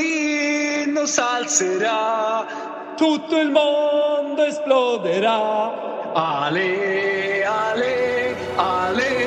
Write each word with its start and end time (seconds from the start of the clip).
Mandolino 0.00 1.04
salzerà, 1.06 2.46
tutto 2.96 3.38
il 3.38 3.50
mondo 3.50 4.42
esploderà. 4.44 6.12
Ale, 6.12 7.44
ale, 7.44 8.36
ale, 8.56 9.19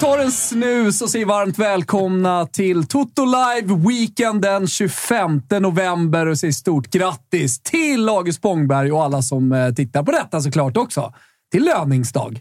tar 0.00 0.18
en 0.18 0.32
snus 0.32 1.02
och 1.02 1.10
säger 1.10 1.26
varmt 1.26 1.58
välkomna 1.58 2.46
till 2.46 2.86
Toto 2.86 3.24
Live 3.24 3.74
Weekend 3.88 4.42
den 4.42 4.66
25 4.66 5.42
november 5.60 6.26
och 6.26 6.38
säger 6.38 6.52
stort 6.52 6.90
grattis 6.90 7.60
till 7.62 8.08
August 8.08 8.38
Spångberg 8.38 8.92
och 8.92 9.04
alla 9.04 9.22
som 9.22 9.52
eh, 9.52 9.74
tittar 9.74 10.02
på 10.02 10.12
detta 10.12 10.40
såklart 10.40 10.76
också. 10.76 11.12
Till 11.52 11.64
löningsdag. 11.64 12.40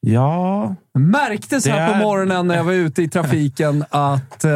Ja, 0.00 0.74
Märktes 0.98 1.66
här 1.66 1.80
Det 1.80 1.86
på 1.88 1.94
är- 1.94 2.02
morgonen 2.02 2.46
när 2.46 2.56
jag 2.56 2.64
var 2.64 2.72
ute 2.72 3.02
i 3.02 3.08
trafiken 3.08 3.84
att 3.90 4.44
eh, 4.44 4.50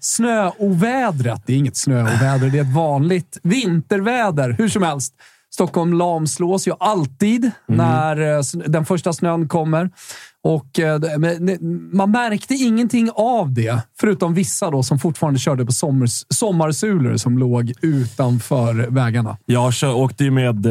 snöovädret, 0.00 1.42
det 1.46 1.52
är 1.52 1.56
inget 1.56 1.76
snöoväder, 1.76 2.50
det 2.50 2.58
är 2.58 2.62
ett 2.62 2.74
vanligt 2.74 3.38
vinterväder. 3.42 4.50
Hur 4.58 4.68
som 4.68 4.82
helst. 4.82 5.14
Stockholm 5.54 5.92
lamslås 5.92 6.68
ju 6.68 6.72
alltid 6.80 7.50
när 7.66 8.36
eh, 8.36 8.42
den 8.66 8.84
första 8.86 9.12
snön 9.12 9.48
kommer. 9.48 9.90
Och 10.46 10.78
eh, 10.78 11.00
Man 11.92 12.10
märkte 12.10 12.54
ingenting 12.54 13.10
av 13.14 13.52
det, 13.52 13.82
förutom 14.00 14.34
vissa 14.34 14.70
då 14.70 14.82
som 14.82 14.98
fortfarande 14.98 15.40
körde 15.40 15.66
på 15.66 15.72
sommars, 15.72 16.24
sommarsulor 16.34 17.16
som 17.16 17.38
låg 17.38 17.72
utanför 17.82 18.74
vägarna. 18.90 19.36
jag 19.46 19.74
kör, 19.74 19.94
åkte 19.94 20.24
ju 20.24 20.30
med 20.30 20.66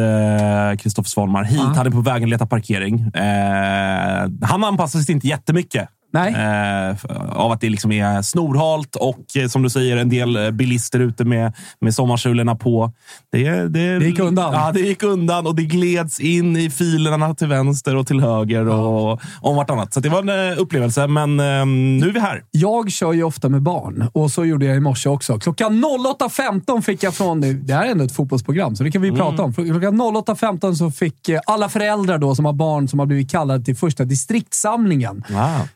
Kristoffer 0.80 1.10
Svanmar 1.10 1.44
hit. 1.44 1.58
Ja. 1.58 1.74
Han 1.76 1.88
är 1.88 1.92
på 1.92 2.02
vägen 2.02 2.24
att 2.24 2.30
leta 2.30 2.46
parkering. 2.46 3.00
Eh, 3.00 4.30
han 4.42 4.64
anpassar 4.64 5.00
sig 5.00 5.16
inte 5.16 5.28
jättemycket. 5.28 5.90
Nej. 6.16 6.34
Eh, 6.34 6.96
av 7.40 7.52
att 7.52 7.62
det 7.62 7.70
liksom 7.70 7.92
är 7.92 8.22
snorhalt 8.22 8.96
och 8.96 9.38
eh, 9.38 9.48
som 9.48 9.62
du 9.62 9.70
säger, 9.70 9.98
en 9.98 10.10
del 10.10 10.36
eh, 10.36 10.52
bilister 10.52 11.00
ute 11.00 11.26
med, 11.26 11.54
med 11.82 11.96
sommarsulorna 11.96 12.56
på. 12.56 12.92
Det, 13.32 13.50
det, 13.50 14.00
Det 14.00 14.06
gick 14.06 14.20
undan. 14.20 14.54
Ja, 14.54 14.72
det 14.72 14.80
gick 14.80 15.04
undan 15.04 15.48
och 15.48 15.56
det 15.56 15.64
gleds 15.64 16.20
in 16.20 16.58
i 16.58 16.70
filerna 16.70 17.36
till 17.36 17.48
vänster 17.48 17.96
och 17.96 18.08
till 18.08 18.20
höger 18.20 18.68
och 18.68 19.22
om 19.42 19.56
vartannat. 19.56 19.94
Så 19.94 20.00
det 20.00 20.10
var 20.10 20.32
en 20.32 20.58
upplevelse, 20.58 21.08
men 21.08 21.40
eh, 21.40 21.66
nu 21.66 22.10
är 22.10 22.14
vi 22.14 22.20
här. 22.20 22.44
Jag 22.52 22.92
kör 22.92 23.14
ju 23.14 23.24
ofta 23.24 23.50
med 23.50 23.62
barn 23.62 24.10
och 24.14 24.32
så 24.32 24.46
gjorde 24.46 24.66
jag 24.66 24.78
i 24.78 24.80
morse 24.80 25.10
också. 25.10 25.40
Klockan 25.40 25.86
08.15 25.86 26.82
fick 26.82 27.04
jag 27.04 27.14
från... 27.14 27.42
Det 27.42 27.74
här 27.74 27.86
är 27.86 27.92
ändå 27.92 28.04
ett 28.04 28.16
fotbollsprogram, 28.16 28.76
så 28.76 28.84
det 28.84 28.92
kan 28.92 29.02
vi 29.02 29.12
prata 29.12 29.44
om. 29.44 29.54
Klockan 29.54 30.02
08.15 30.02 30.74
så 30.74 30.92
fick 30.92 31.30
alla 31.46 31.70
föräldrar 31.70 32.18
då 32.18 32.36
som 32.36 32.46
har 32.46 32.54
barn 32.54 32.88
som 32.88 33.00
har 33.00 33.06
blivit 33.06 33.32
kallade 33.32 33.66
till 33.66 33.76
första 33.76 34.06
distriktssamlingen. 34.06 35.24
Wow. 35.30 35.68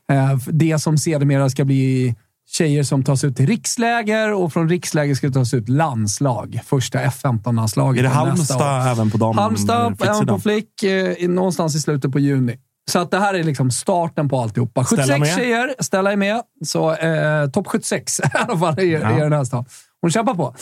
Det 0.47 0.79
som 0.79 0.97
sedermera 0.97 1.49
ska 1.49 1.65
bli 1.65 2.15
tjejer 2.49 2.83
som 2.83 3.03
tas 3.03 3.23
ut 3.23 3.37
till 3.37 3.47
riksläger 3.47 4.33
och 4.33 4.53
från 4.53 4.69
riksläger 4.69 5.15
ska 5.15 5.29
tas 5.31 5.53
ut 5.53 5.69
landslag. 5.69 6.59
Första 6.65 6.99
F15-landslaget. 6.99 7.99
Är 7.99 8.03
det. 8.03 8.09
Halmstad 8.09 8.87
även 8.91 9.11
på 9.11 9.17
dam? 9.17 9.37
Halmstad, 9.37 10.01
även 10.01 10.27
på 10.27 10.39
flick, 10.39 10.83
eh, 10.83 11.29
någonstans 11.29 11.75
i 11.75 11.79
slutet 11.79 12.11
på 12.11 12.19
juni. 12.19 12.57
Så 12.91 12.99
att 12.99 13.11
det 13.11 13.19
här 13.19 13.33
är 13.33 13.43
liksom 13.43 13.71
starten 13.71 14.29
på 14.29 14.39
alltihopa. 14.41 14.85
Stella 14.85 15.01
76 15.03 15.19
med? 15.19 15.35
tjejer, 15.35 15.75
Stella 15.79 16.11
är 16.11 16.15
med. 16.15 16.41
Så 16.65 16.93
eh, 16.95 17.49
topp 17.49 17.67
76 17.67 18.19
i 18.23 18.23
alla 18.33 18.59
fall 18.59 18.79
i, 18.79 18.91
Ja. 18.91 19.17
i 19.17 19.21
den 19.21 19.33
här 19.33 19.43
stan. 19.43 19.65
Hon 20.01 20.11
kämpar 20.11 20.33
på. 20.33 20.55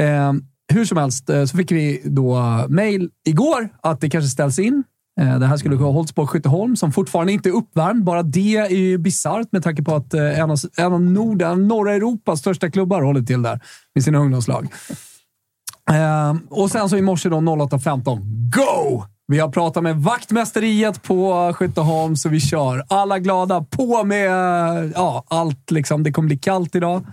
Eh, 0.00 0.32
hur 0.72 0.84
som 0.84 0.98
helst 0.98 1.30
eh, 1.30 1.44
så 1.44 1.56
fick 1.56 1.72
vi 1.72 2.02
då 2.04 2.40
mail 2.68 3.10
igår 3.26 3.68
att 3.82 4.00
det 4.00 4.10
kanske 4.10 4.28
ställs 4.28 4.58
in. 4.58 4.84
Eh, 5.20 5.38
Det 5.38 5.46
här 5.46 5.56
skulle 5.56 5.76
ha 5.76 5.90
hållits 5.90 6.12
på 6.12 6.26
Skytteholm, 6.26 6.76
som 6.76 6.92
fortfarande 6.92 7.32
inte 7.32 7.48
är 7.48 7.52
uppvärmd. 7.52 8.04
Bara 8.04 8.22
det 8.22 8.56
är 8.56 8.76
ju 8.76 8.98
bisarrt 8.98 9.52
med 9.52 9.62
tanke 9.62 9.82
på 9.82 9.94
att 9.94 10.14
eh, 10.14 10.40
en 10.40 10.50
av, 10.50 10.58
en 10.76 10.92
av 10.92 11.02
Norden, 11.02 11.68
norra 11.68 11.94
Europas 11.94 12.38
största 12.40 12.70
klubbar 12.70 13.02
håller 13.02 13.22
till 13.22 13.42
där 13.42 13.60
med 13.94 14.04
sina 14.04 14.18
ungdomslag. 14.18 14.68
Eh, 15.90 16.34
och 16.50 16.70
sen 16.70 16.88
så 16.88 16.96
i 16.96 17.02
morse 17.02 17.28
då 17.28 17.36
08.15. 17.36 18.20
Go! 18.56 19.02
Vi 19.28 19.38
har 19.38 19.48
pratat 19.48 19.82
med 19.82 19.96
vaktmästeriet 19.96 21.02
på 21.02 21.52
Skytteholm, 21.56 22.16
så 22.16 22.28
vi 22.28 22.40
kör. 22.40 22.84
Alla 22.88 23.18
glada. 23.18 23.64
På 23.70 24.04
med 24.04 24.30
ja, 24.94 25.24
allt. 25.28 25.70
Liksom. 25.70 26.02
Det 26.02 26.12
kommer 26.12 26.26
bli 26.26 26.38
kallt 26.38 26.74
idag. 26.74 27.06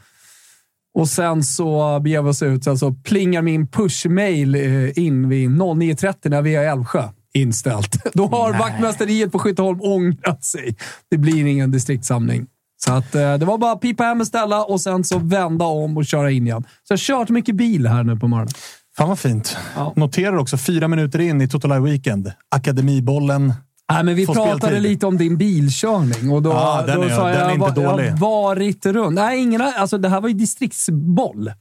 Och 0.93 1.09
sen 1.09 1.43
så 1.43 1.99
beger 1.99 2.21
vi 2.21 2.29
oss 2.29 2.41
ut. 2.41 2.63
Sen 2.63 2.77
så 2.77 2.93
plingar 2.93 3.41
min 3.41 3.67
push-mail 3.67 4.55
in 4.95 5.29
vid 5.29 5.49
09.30 5.49 6.29
när 6.29 6.41
vi 6.41 6.55
är 6.55 6.63
i 6.63 6.65
Älvsjö 6.65 7.09
inställt. 7.33 7.97
Då 8.13 8.27
har 8.27 8.53
vaktmästeriet 8.53 9.31
på 9.31 9.39
Skytteholm 9.39 9.81
ångrat 9.81 10.43
sig. 10.43 10.75
Det 11.11 11.17
blir 11.17 11.45
ingen 11.45 11.71
distriktssamling. 11.71 12.45
Så 12.85 12.93
att, 12.93 13.15
eh, 13.15 13.33
det 13.37 13.45
var 13.45 13.57
bara 13.57 13.71
att 13.71 13.81
pipa 13.81 14.03
hem 14.03 14.21
och 14.21 14.27
ställa 14.27 14.63
och 14.63 14.81
sen 14.81 15.03
så 15.03 15.19
vända 15.19 15.65
om 15.65 15.97
och 15.97 16.05
köra 16.05 16.31
in 16.31 16.47
igen. 16.47 16.63
Så 16.63 16.91
jag 16.93 16.97
har 16.97 16.99
kört 17.25 17.29
mycket 17.29 17.55
bil 17.55 17.87
här 17.87 18.03
nu 18.03 18.15
på 18.15 18.27
morgonen. 18.27 18.53
Fan 18.97 19.09
vad 19.09 19.19
fint. 19.19 19.57
Ja. 19.75 19.93
Noterar 19.95 20.37
också 20.37 20.57
fyra 20.57 20.87
minuter 20.87 21.19
in 21.21 21.41
i 21.41 21.47
Total 21.47 21.81
Weekend. 21.83 22.31
Akademibollen. 22.55 23.53
Nej, 23.91 24.03
men 24.03 24.15
vi 24.15 24.25
Får 24.25 24.33
pratade 24.33 24.57
speltid. 24.57 24.81
lite 24.81 25.05
om 25.05 25.17
din 25.17 25.37
bilkörning 25.37 26.31
och 26.31 26.41
då, 26.41 26.83
den 26.87 27.01
då 27.01 27.09
sa 27.09 27.29
jag 27.31 27.49
inte 27.53 27.59
"Va- 27.59 27.73
jag 27.75 27.75
dålig." 27.91 28.09
har 28.11 28.17
varit 28.17 28.85
runt. 28.85 29.15
Nej, 29.15 29.39
ingen, 29.41 29.61
alltså, 29.61 29.97
det 29.97 30.09
här 30.09 30.21
var 30.21 30.27
ju 30.29 30.33
distriktsboll. 30.35 31.51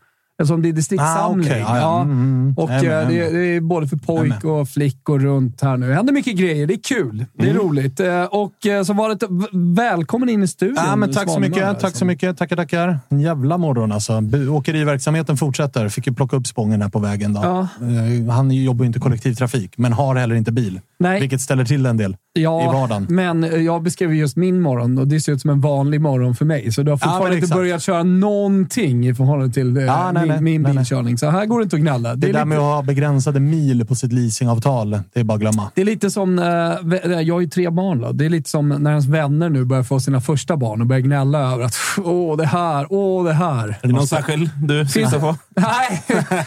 Eftersom 0.43 0.63
det 0.63 0.69
är 0.69 0.73
distriktssamling. 0.73 1.47
Ah, 1.47 1.51
okej. 1.51 1.65
Ja, 1.69 1.79
ja. 1.79 2.01
Mm, 2.03 2.17
mm. 2.19 2.55
Och 2.57 2.71
är 2.71 2.83
med, 2.83 2.85
eh, 2.85 2.91
jag 2.91 3.03
är 3.03 3.31
det, 3.33 3.39
det 3.39 3.57
är 3.57 3.61
både 3.61 3.89
för 3.89 3.97
pojk 3.97 4.45
och 4.45 4.69
flickor 4.69 5.19
runt 5.19 5.61
här 5.61 5.77
nu. 5.77 5.89
Det 5.89 5.95
händer 5.95 6.13
mycket 6.13 6.37
grejer. 6.37 6.67
Det 6.67 6.75
är 6.75 6.83
kul. 6.83 7.25
Det 7.33 7.51
är 7.51 7.55
roligt. 7.55 8.01
Eh, 8.01 8.25
Och 8.25 8.67
eh, 8.67 8.83
som 8.83 8.97
vanligt, 8.97 9.23
välkommen 9.53 10.29
in 10.29 10.43
i 10.43 10.49
studion. 10.49 10.77
Ja, 10.87 10.97
men 10.97 11.13
tack 11.13 11.31
så 11.31 11.41
mycket. 11.41 11.65
alltså. 11.65 11.87
Tack 11.87 11.97
så 11.97 12.05
mycket. 12.05 12.37
Tackar, 12.39 12.57
tackar. 12.57 12.99
En 13.09 13.21
jävla 13.21 13.59
morgon 13.59 13.93
alltså. 13.93 14.23
Åkeriverksamheten 14.51 15.37
fortsätter. 15.37 15.89
Fick 15.89 16.07
ju 16.07 16.13
plocka 16.15 16.37
upp 16.37 16.47
Spången 16.47 16.83
här 16.83 16.89
på 16.89 16.99
vägen. 16.99 17.33
Då. 17.33 17.41
Ja. 17.43 17.69
Han 18.33 18.51
jobbar 18.51 18.85
ju 18.85 18.87
inte 18.87 18.99
kollektivtrafik, 18.99 19.79
men 19.79 19.93
har 19.93 20.15
heller 20.15 20.35
inte 20.35 20.53
bil. 20.53 20.81
Nej. 20.99 21.21
Vilket 21.21 21.41
ställer 21.41 21.65
till 21.65 21.87
en 21.87 21.97
del 21.97 22.17
Ja, 22.35 22.63
i 22.63 22.67
vardagen. 22.67 23.07
men 23.09 23.65
jag 23.65 23.83
beskrev 23.83 24.15
just 24.15 24.37
min 24.37 24.61
morgon 24.61 24.99
och 24.99 25.09
det 25.09 25.21
ser 25.21 25.33
ut 25.33 25.41
som 25.41 25.51
en 25.51 25.61
vanlig 25.61 26.01
morgon 26.01 26.35
för 26.35 26.45
mig. 26.45 26.73
Så 26.73 26.83
du 26.83 26.91
har 26.91 26.99
fortfarande 26.99 27.29
men 27.31 27.39
inte 27.45 27.55
börjat 27.57 27.83
köra 27.83 28.03
någonting 28.03 29.09
i 29.09 29.15
förhållande 29.15 29.55
till 29.55 29.77
Ja, 29.77 30.11
nej, 30.13 30.29
min, 30.29 30.32
nej, 30.33 30.41
min 30.43 30.63
nej, 30.63 30.73
bilkörning. 30.75 31.19
Så 31.19 31.31
här 31.31 31.47
går 31.47 31.59
det 31.59 31.63
inte 31.63 31.77
att 31.77 31.83
gnälla. 31.83 32.15
Det, 32.15 32.27
är 32.27 32.33
där 32.33 32.39
lite- 32.39 32.45
med 32.45 32.59
att 32.59 32.65
ha 32.65 32.83
begränsade 32.83 33.41
mil 33.41 33.87
på 33.87 33.95
sitt 33.95 34.13
leasingavtal, 34.13 34.91
det 35.13 35.21
är 35.21 35.25
bara 35.25 35.35
att 35.35 35.41
glömma. 35.41 35.71
Det 35.75 35.81
är 35.81 35.85
lite 35.85 36.11
som, 36.11 36.39
eh, 36.39 36.43
vä- 36.43 37.21
jag 37.23 37.35
har 37.35 37.41
ju 37.41 37.49
tre 37.49 37.71
barn. 37.71 38.01
Då. 38.01 38.13
Det 38.13 38.25
är 38.25 38.31
lite 38.31 38.51
som 38.51 38.69
när 38.69 38.91
ens 38.91 39.07
vänner 39.07 39.49
nu 39.49 39.65
börjar 39.65 39.83
få 39.83 40.01
sina 40.01 40.21
första 40.21 40.57
barn 40.57 40.81
och 40.81 40.87
börjar 40.87 41.01
gnälla 41.01 41.39
över 41.53 41.65
att 41.65 41.75
åh, 42.05 42.37
det 42.37 42.47
här, 42.47 42.87
åh, 42.91 43.25
det 43.25 43.33
här. 43.33 43.69
Är 43.83 43.87
det 43.89 43.93
någon 43.95 44.07
särskild 44.07 44.51
du 44.63 44.87
syftar 44.87 45.19
på? 45.21 45.37
Nej, 45.57 46.03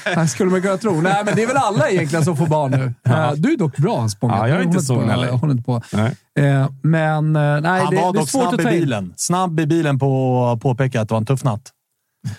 det 0.15 0.27
skulle 0.27 0.51
man 0.51 0.61
kunna 0.61 0.77
tro. 0.77 1.01
Nej, 1.01 1.21
men 1.25 1.35
det 1.35 1.43
är 1.43 1.47
väl 1.47 1.57
alla 1.57 1.89
egentligen 1.89 2.25
som 2.25 2.37
får 2.37 2.47
barn 2.47 2.71
nu. 2.71 2.93
Eh, 3.15 3.31
Du 3.35 3.53
är 3.53 3.57
dock 3.57 3.77
bra, 3.77 4.09
Spånga. 4.09 4.37
Ja, 4.37 4.47
jag 4.47 4.57
är 4.59 4.63
inte 4.63 4.79
så 4.81 4.95
på, 4.95 5.01
gnällig. 5.01 5.27
Jag 5.27 5.33
håller 5.37 5.51
inte 5.53 5.63
på. 5.63 5.81
Nej. 5.93 6.15
Eh, 6.39 6.69
Men 6.81 7.35
eh, 7.35 7.41
nej, 7.41 7.81
Han 7.81 7.89
det, 7.89 8.01
var 8.01 8.13
det 8.13 8.17
är 8.17 8.19
dock 8.19 8.29
svårt 8.29 8.41
snabb 8.41 8.53
att 8.53 8.59
i 8.59 8.63
ta 8.63 8.71
in. 8.71 8.79
bilen. 8.79 9.13
Snabb 9.17 9.59
i 9.59 9.65
bilen 9.67 9.99
på 9.99 10.45
att 10.55 10.61
påpeka 10.61 11.01
att 11.01 11.07
det 11.09 11.13
var 11.13 11.19
en 11.19 11.25
tuff 11.25 11.43
natt. 11.43 11.61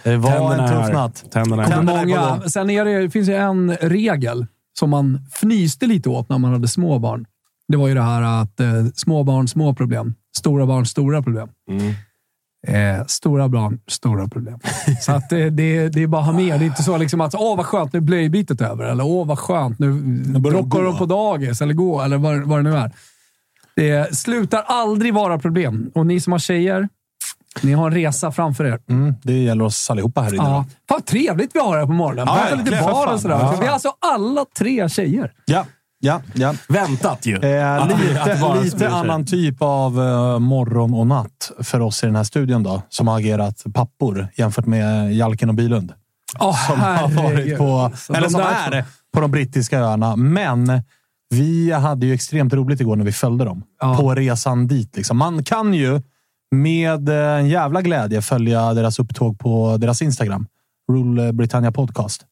Det 0.03 0.17
var 0.17 0.31
Tänderna 0.31 0.69
en 0.69 0.85
tuff 0.85 0.95
natt. 0.95 1.25
Tänderna 1.31 1.67
Tänderna 1.67 2.01
är 2.01 2.05
på 2.05 2.09
många, 2.09 2.49
sen 2.49 2.71
är 2.71 2.85
det, 2.85 3.11
finns 3.11 3.29
ju 3.29 3.35
en 3.35 3.77
regel 3.77 4.47
som 4.79 4.91
man 4.91 5.21
fnyste 5.33 5.87
lite 5.87 6.09
åt 6.09 6.29
när 6.29 6.39
man 6.39 6.53
hade 6.53 6.69
små 6.69 6.99
barn. 6.99 7.27
Det 7.69 7.77
var 7.77 7.89
ju 7.89 7.95
det 7.95 8.03
här 8.03 8.23
att 8.43 8.61
eh, 8.61 8.85
små 8.95 9.25
barn, 9.25 9.49
små 9.49 9.75
problem. 9.75 10.15
Stora 10.37 10.67
barn, 10.67 10.87
stora 10.87 11.23
problem. 11.23 11.49
Mm. 11.71 11.95
Eh, 12.67 13.07
stora 13.07 13.49
barn, 13.49 13.81
stora 13.87 14.29
problem. 14.29 14.59
Så 15.01 15.13
att 15.13 15.31
det, 15.31 15.51
det, 15.51 15.89
det 15.89 16.03
är 16.03 16.07
bara 16.07 16.21
att 16.21 16.27
ha 16.27 16.33
med. 16.33 16.61
Det 16.61 16.65
är 16.65 16.67
inte 16.67 16.83
så 16.83 16.97
liksom 16.97 17.21
att 17.21 17.35
åh 17.35 17.57
vad 17.57 17.67
skönt, 17.67 17.93
nu 17.93 17.97
är 17.97 18.01
blöjbytet 18.01 18.61
över. 18.61 18.85
Eller 18.85 19.07
åh 19.07 19.27
vad 19.27 19.39
skönt, 19.39 19.79
nu 19.79 19.93
gå. 20.39 20.83
de 20.83 20.99
på 20.99 21.07
dagis. 21.07 21.63
Eller 21.63 21.75
gå, 21.75 22.01
eller 22.01 22.19
vad, 22.19 22.43
vad 22.43 22.59
det 22.59 22.71
nu 22.71 22.77
är. 22.77 22.93
Det 23.77 24.17
slutar 24.17 24.63
aldrig 24.67 25.15
vara 25.15 25.39
problem. 25.39 25.91
Och 25.95 26.07
ni 26.07 26.21
som 26.21 26.33
har 26.33 26.39
tjejer, 26.39 26.89
ni 27.63 27.73
har 27.73 27.87
en 27.87 27.95
resa 27.95 28.33
framför 28.33 28.65
er. 28.65 28.79
Mm, 28.91 29.15
det 29.23 29.33
gäller 29.43 29.65
oss 29.65 29.91
allihopa 29.91 30.21
här 30.21 30.35
inne. 30.35 30.45
Ja. 30.45 30.51
då. 30.51 30.55
Fan 30.55 30.67
vad 30.89 31.07
trevligt 31.07 31.51
vi 31.55 31.61
har 31.61 31.79
här 31.79 31.87
på 31.87 31.93
morgonen. 31.93 32.27
Ja, 32.51 32.57
lite 32.57 32.83
bar 32.85 33.13
och 33.13 33.21
sådär. 33.21 33.39
Ja. 33.41 33.55
Vi 33.61 33.67
är 33.67 33.71
alltså 33.71 33.93
alla 34.13 34.45
tre 34.59 34.89
tjejer. 34.89 35.33
Ja, 35.45 35.65
ja, 36.01 36.21
ja. 36.35 36.55
Väntat 36.69 37.27
ju. 37.27 37.35
Eh, 37.37 37.89
lite 37.89 38.63
lite 38.63 38.89
annan 38.91 39.27
typ 39.27 39.57
av 39.61 40.01
eh, 40.03 40.39
morgon 40.39 40.95
och 40.95 41.07
natt 41.07 41.51
för 41.63 41.81
oss 41.81 42.03
i 42.03 42.07
den 42.07 42.17
här 42.17 42.25
studion 42.25 42.63
då, 42.63 42.83
som 42.89 43.09
har 43.09 43.19
agerat 43.19 43.63
pappor 43.75 44.29
jämfört 44.37 44.67
med 44.67 45.15
Jalken 45.15 45.49
och 45.49 45.55
Bilund. 45.55 45.93
Oh, 46.41 46.67
Som 46.67 46.81
har 46.81 47.09
varit 47.09 47.59
på, 47.59 47.91
eller 48.15 48.29
som 48.29 48.41
är 48.41 48.85
på 49.15 49.21
de 49.21 49.31
brittiska 49.31 49.79
öarna. 49.79 50.17
Men 50.17 50.83
vi 51.31 51.73
hade 51.73 52.07
ju 52.07 52.15
extremt 52.15 52.53
roligt 52.53 52.81
igår 52.81 52.97
när 52.97 53.05
vi 53.05 53.13
följde 53.13 53.45
dem 53.45 53.63
Ja. 53.81 53.97
på 53.97 54.15
resan 54.15 54.67
dit. 54.67 54.97
Liksom. 54.97 55.17
Man 55.17 55.45
kan 55.45 55.75
ju 55.75 56.03
med 56.51 57.09
eh, 57.09 57.15
en 57.39 57.49
jävla 57.49 57.83
glädje 57.83 58.23
följa 58.23 58.75
deras 58.75 58.99
upptåg 58.99 59.39
på 59.39 59.77
deras 59.77 60.03
Instagram. 60.03 60.47
Rule 60.93 61.33
Britannia 61.33 61.73
Podcast. 61.73 62.27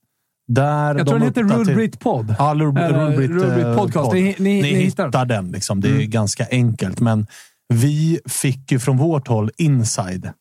Där 0.49 0.95
Jag 0.95 1.07
tror 1.07 1.19
den 1.19 1.29
heter 1.29 1.43
Rule 1.43 1.75
Brit 1.75 2.01
Podd. 2.01 2.35
Ja, 2.39 2.55
Rule, 2.55 2.89
Rule 2.93 3.17
Brit, 3.17 3.31
Rule 3.31 3.55
Brit 3.55 3.65
eh, 3.67 3.77
Podcast. 3.77 4.05
podd. 4.11 4.15
Ni- 4.15 4.37
ni- 4.39 4.63
ni 4.63 4.75
hittar 4.75 5.25
den. 5.25 5.53
Liksom. 5.53 5.81
Det 5.81 5.89
är 5.89 6.07
ganska 6.07 6.47
enkelt, 6.51 7.01
men 7.01 7.27
vi 7.69 8.21
fick 8.29 8.73
ju 8.73 8.79
från 8.79 8.97
vårt 8.97 9.29
håll 9.29 9.51
inside 9.57 10.33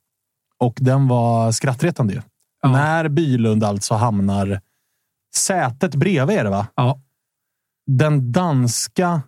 och 0.60 0.78
den 0.82 1.08
var 1.08 1.52
skrattretande 1.52 2.14
ju. 2.14 2.22
Ja. 2.62 2.72
När 2.72 3.08
Bylund 3.10 3.64
alltså 3.64 3.94
hamnar 3.94 4.62
sätet 5.36 5.96
bredvid 5.96 6.38
det 6.38 6.50
va? 6.50 6.68
Ja. 6.76 7.00
Den 7.92 8.32
danska 8.32 9.22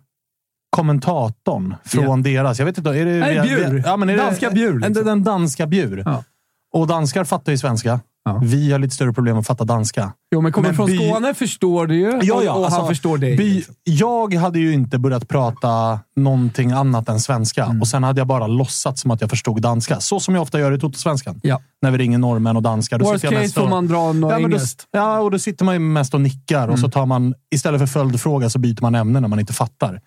kommentatorn 0.76 1.74
från 1.84 2.22
deras. 2.22 2.58
Jag 2.58 2.66
vet 2.66 2.78
inte. 2.78 2.90
Är 2.90 3.04
det, 3.04 3.20
Nej, 3.20 3.40
Bjur. 3.42 3.82
Ja, 3.86 3.96
men 3.96 4.10
är 4.10 4.16
Danska 4.16 4.48
det, 4.48 4.54
Bjur, 4.54 4.78
liksom. 4.80 5.06
den 5.06 5.24
danska 5.24 5.66
Bjur. 5.66 6.02
Ja. 6.06 6.24
Och 6.72 6.86
danskar 6.86 7.24
fattar 7.24 7.52
ju 7.52 7.58
svenska. 7.58 8.00
Ja. 8.24 8.40
Vi 8.44 8.72
har 8.72 8.78
lite 8.78 8.94
större 8.94 9.12
problem 9.12 9.38
att 9.38 9.46
fatta 9.46 9.64
danska. 9.64 10.12
Jo, 10.32 10.40
men 10.40 10.52
kommer 10.52 10.68
Men 10.68 10.76
från 10.76 10.86
by- 10.86 10.96
Skåne 11.10 11.34
förstår 11.34 11.86
du 11.86 11.96
ju. 11.96 12.08
och, 12.32 12.42
och 12.56 12.64
alltså, 12.64 12.80
han 12.80 12.88
förstår 12.88 13.18
dig. 13.18 13.36
by- 13.36 13.54
liksom. 13.54 13.74
Jag 13.84 14.34
hade 14.34 14.58
ju 14.58 14.72
inte 14.72 14.98
börjat 14.98 15.28
prata 15.28 16.00
någonting 16.16 16.70
annat 16.72 17.08
än 17.08 17.20
svenska. 17.20 17.64
Mm. 17.64 17.80
Och 17.80 17.88
sen 17.88 18.02
hade 18.02 18.20
jag 18.20 18.26
bara 18.26 18.46
låtsats 18.46 19.00
som 19.02 19.10
att 19.10 19.20
jag 19.20 19.30
förstod 19.30 19.62
danska. 19.62 20.00
Så 20.00 20.20
som 20.20 20.34
jag 20.34 20.42
ofta 20.42 20.60
gör 20.60 20.72
i 20.72 20.78
Totosvenskan. 20.80 21.40
Ja. 21.42 21.60
När 21.82 21.90
vi 21.90 21.98
ringer 21.98 22.18
norrmän 22.18 22.56
och 22.56 22.62
danskar. 22.62 22.98
Worst 22.98 23.22
case 23.22 23.34
mest 23.34 23.56
och- 23.56 23.62
får 23.62 23.70
man 23.70 23.86
dra 23.86 24.12
några 24.12 24.34
ja, 24.34 24.38
men 24.40 24.50
då, 24.50 24.56
engelskt. 24.56 24.86
ja, 24.90 25.18
och 25.18 25.30
då 25.30 25.38
sitter 25.38 25.64
man 25.64 25.74
ju 25.74 25.78
mest 25.80 26.14
och 26.14 26.20
nickar. 26.20 26.58
Och 26.62 26.64
Mm. 26.64 26.78
så 26.78 26.88
tar 26.90 27.06
man, 27.06 27.34
istället 27.54 27.80
för 27.80 27.86
följdfråga 27.86 28.50
så 28.50 28.58
byter 28.58 28.82
man 28.82 28.94
ämne 28.94 29.20
när 29.20 29.28
man 29.28 29.40
inte 29.40 29.52
fattar. 29.52 30.00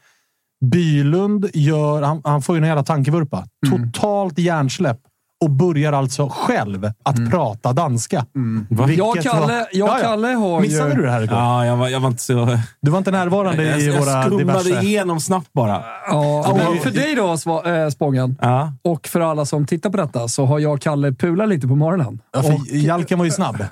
Bylund 0.66 1.50
gör, 1.54 2.02
han, 2.02 2.22
han 2.24 2.42
får 2.42 2.56
ju 2.56 2.62
en 2.62 2.68
jävla 2.68 2.84
tankevurpa. 2.84 3.46
Mm. 3.68 3.92
Totalt 3.92 4.38
hjärnsläpp. 4.40 4.98
Och 5.44 5.50
börjar 5.50 5.94
alltså 5.94 6.30
själv 6.30 6.92
att 7.04 7.18
Mm. 7.18 7.32
prata 7.32 7.74
danska. 7.74 8.26
Vilket 8.70 8.98
Jag 8.98 9.08
och 9.10 9.18
Kalle- 9.18 9.48
var- 9.54 9.68
jag 9.72 9.90
och 9.90 10.02
Kalle 10.02 10.28
har 10.28 10.62
Missade 10.62 10.90
ju- 10.90 10.96
du 10.96 11.02
det 11.02 11.12
här 11.12 11.22
igår? 11.22 11.38
Ja, 11.38 11.66
jag 11.66 11.78
var, 11.78 11.90
jag 11.90 12.00
var 12.00 12.08
inte 12.08 12.24
så... 12.24 12.58
Du 12.82 12.92
var 12.92 12.98
inte 12.98 13.12
närvarande 13.12 13.64
Jag, 13.64 13.80
i 13.80 13.86
jag 13.88 14.00
våra 14.00 14.24
skummade 14.24 14.64
diverse... 14.64 14.86
igenom 14.86 15.20
snabbt 15.20 15.54
bara. 15.54 15.84
Ja, 16.10 16.40
och 16.70 16.78
för 16.84 16.92
dig 16.92 17.16
då, 17.16 17.32
äh, 17.72 17.90
Spången, 17.90 18.38
Ja. 18.42 18.74
och 18.82 19.08
för 19.08 19.20
alla 19.20 19.46
som 19.46 19.66
tittar 19.66 19.90
på 19.90 19.98
detta, 19.98 20.28
så 20.28 20.46
har 20.46 20.60
jag 20.60 20.74
och 20.74 20.82
Kalle 20.82 21.12
pulat 21.12 21.50
lite 21.50 21.68
på 21.68 21.76
morgonen. 21.76 22.20
Ja, 22.34 22.44
för 22.44 22.76
Jalken 22.78 23.18
var 23.18 23.26
ju 23.26 23.32
snabb. 23.32 23.64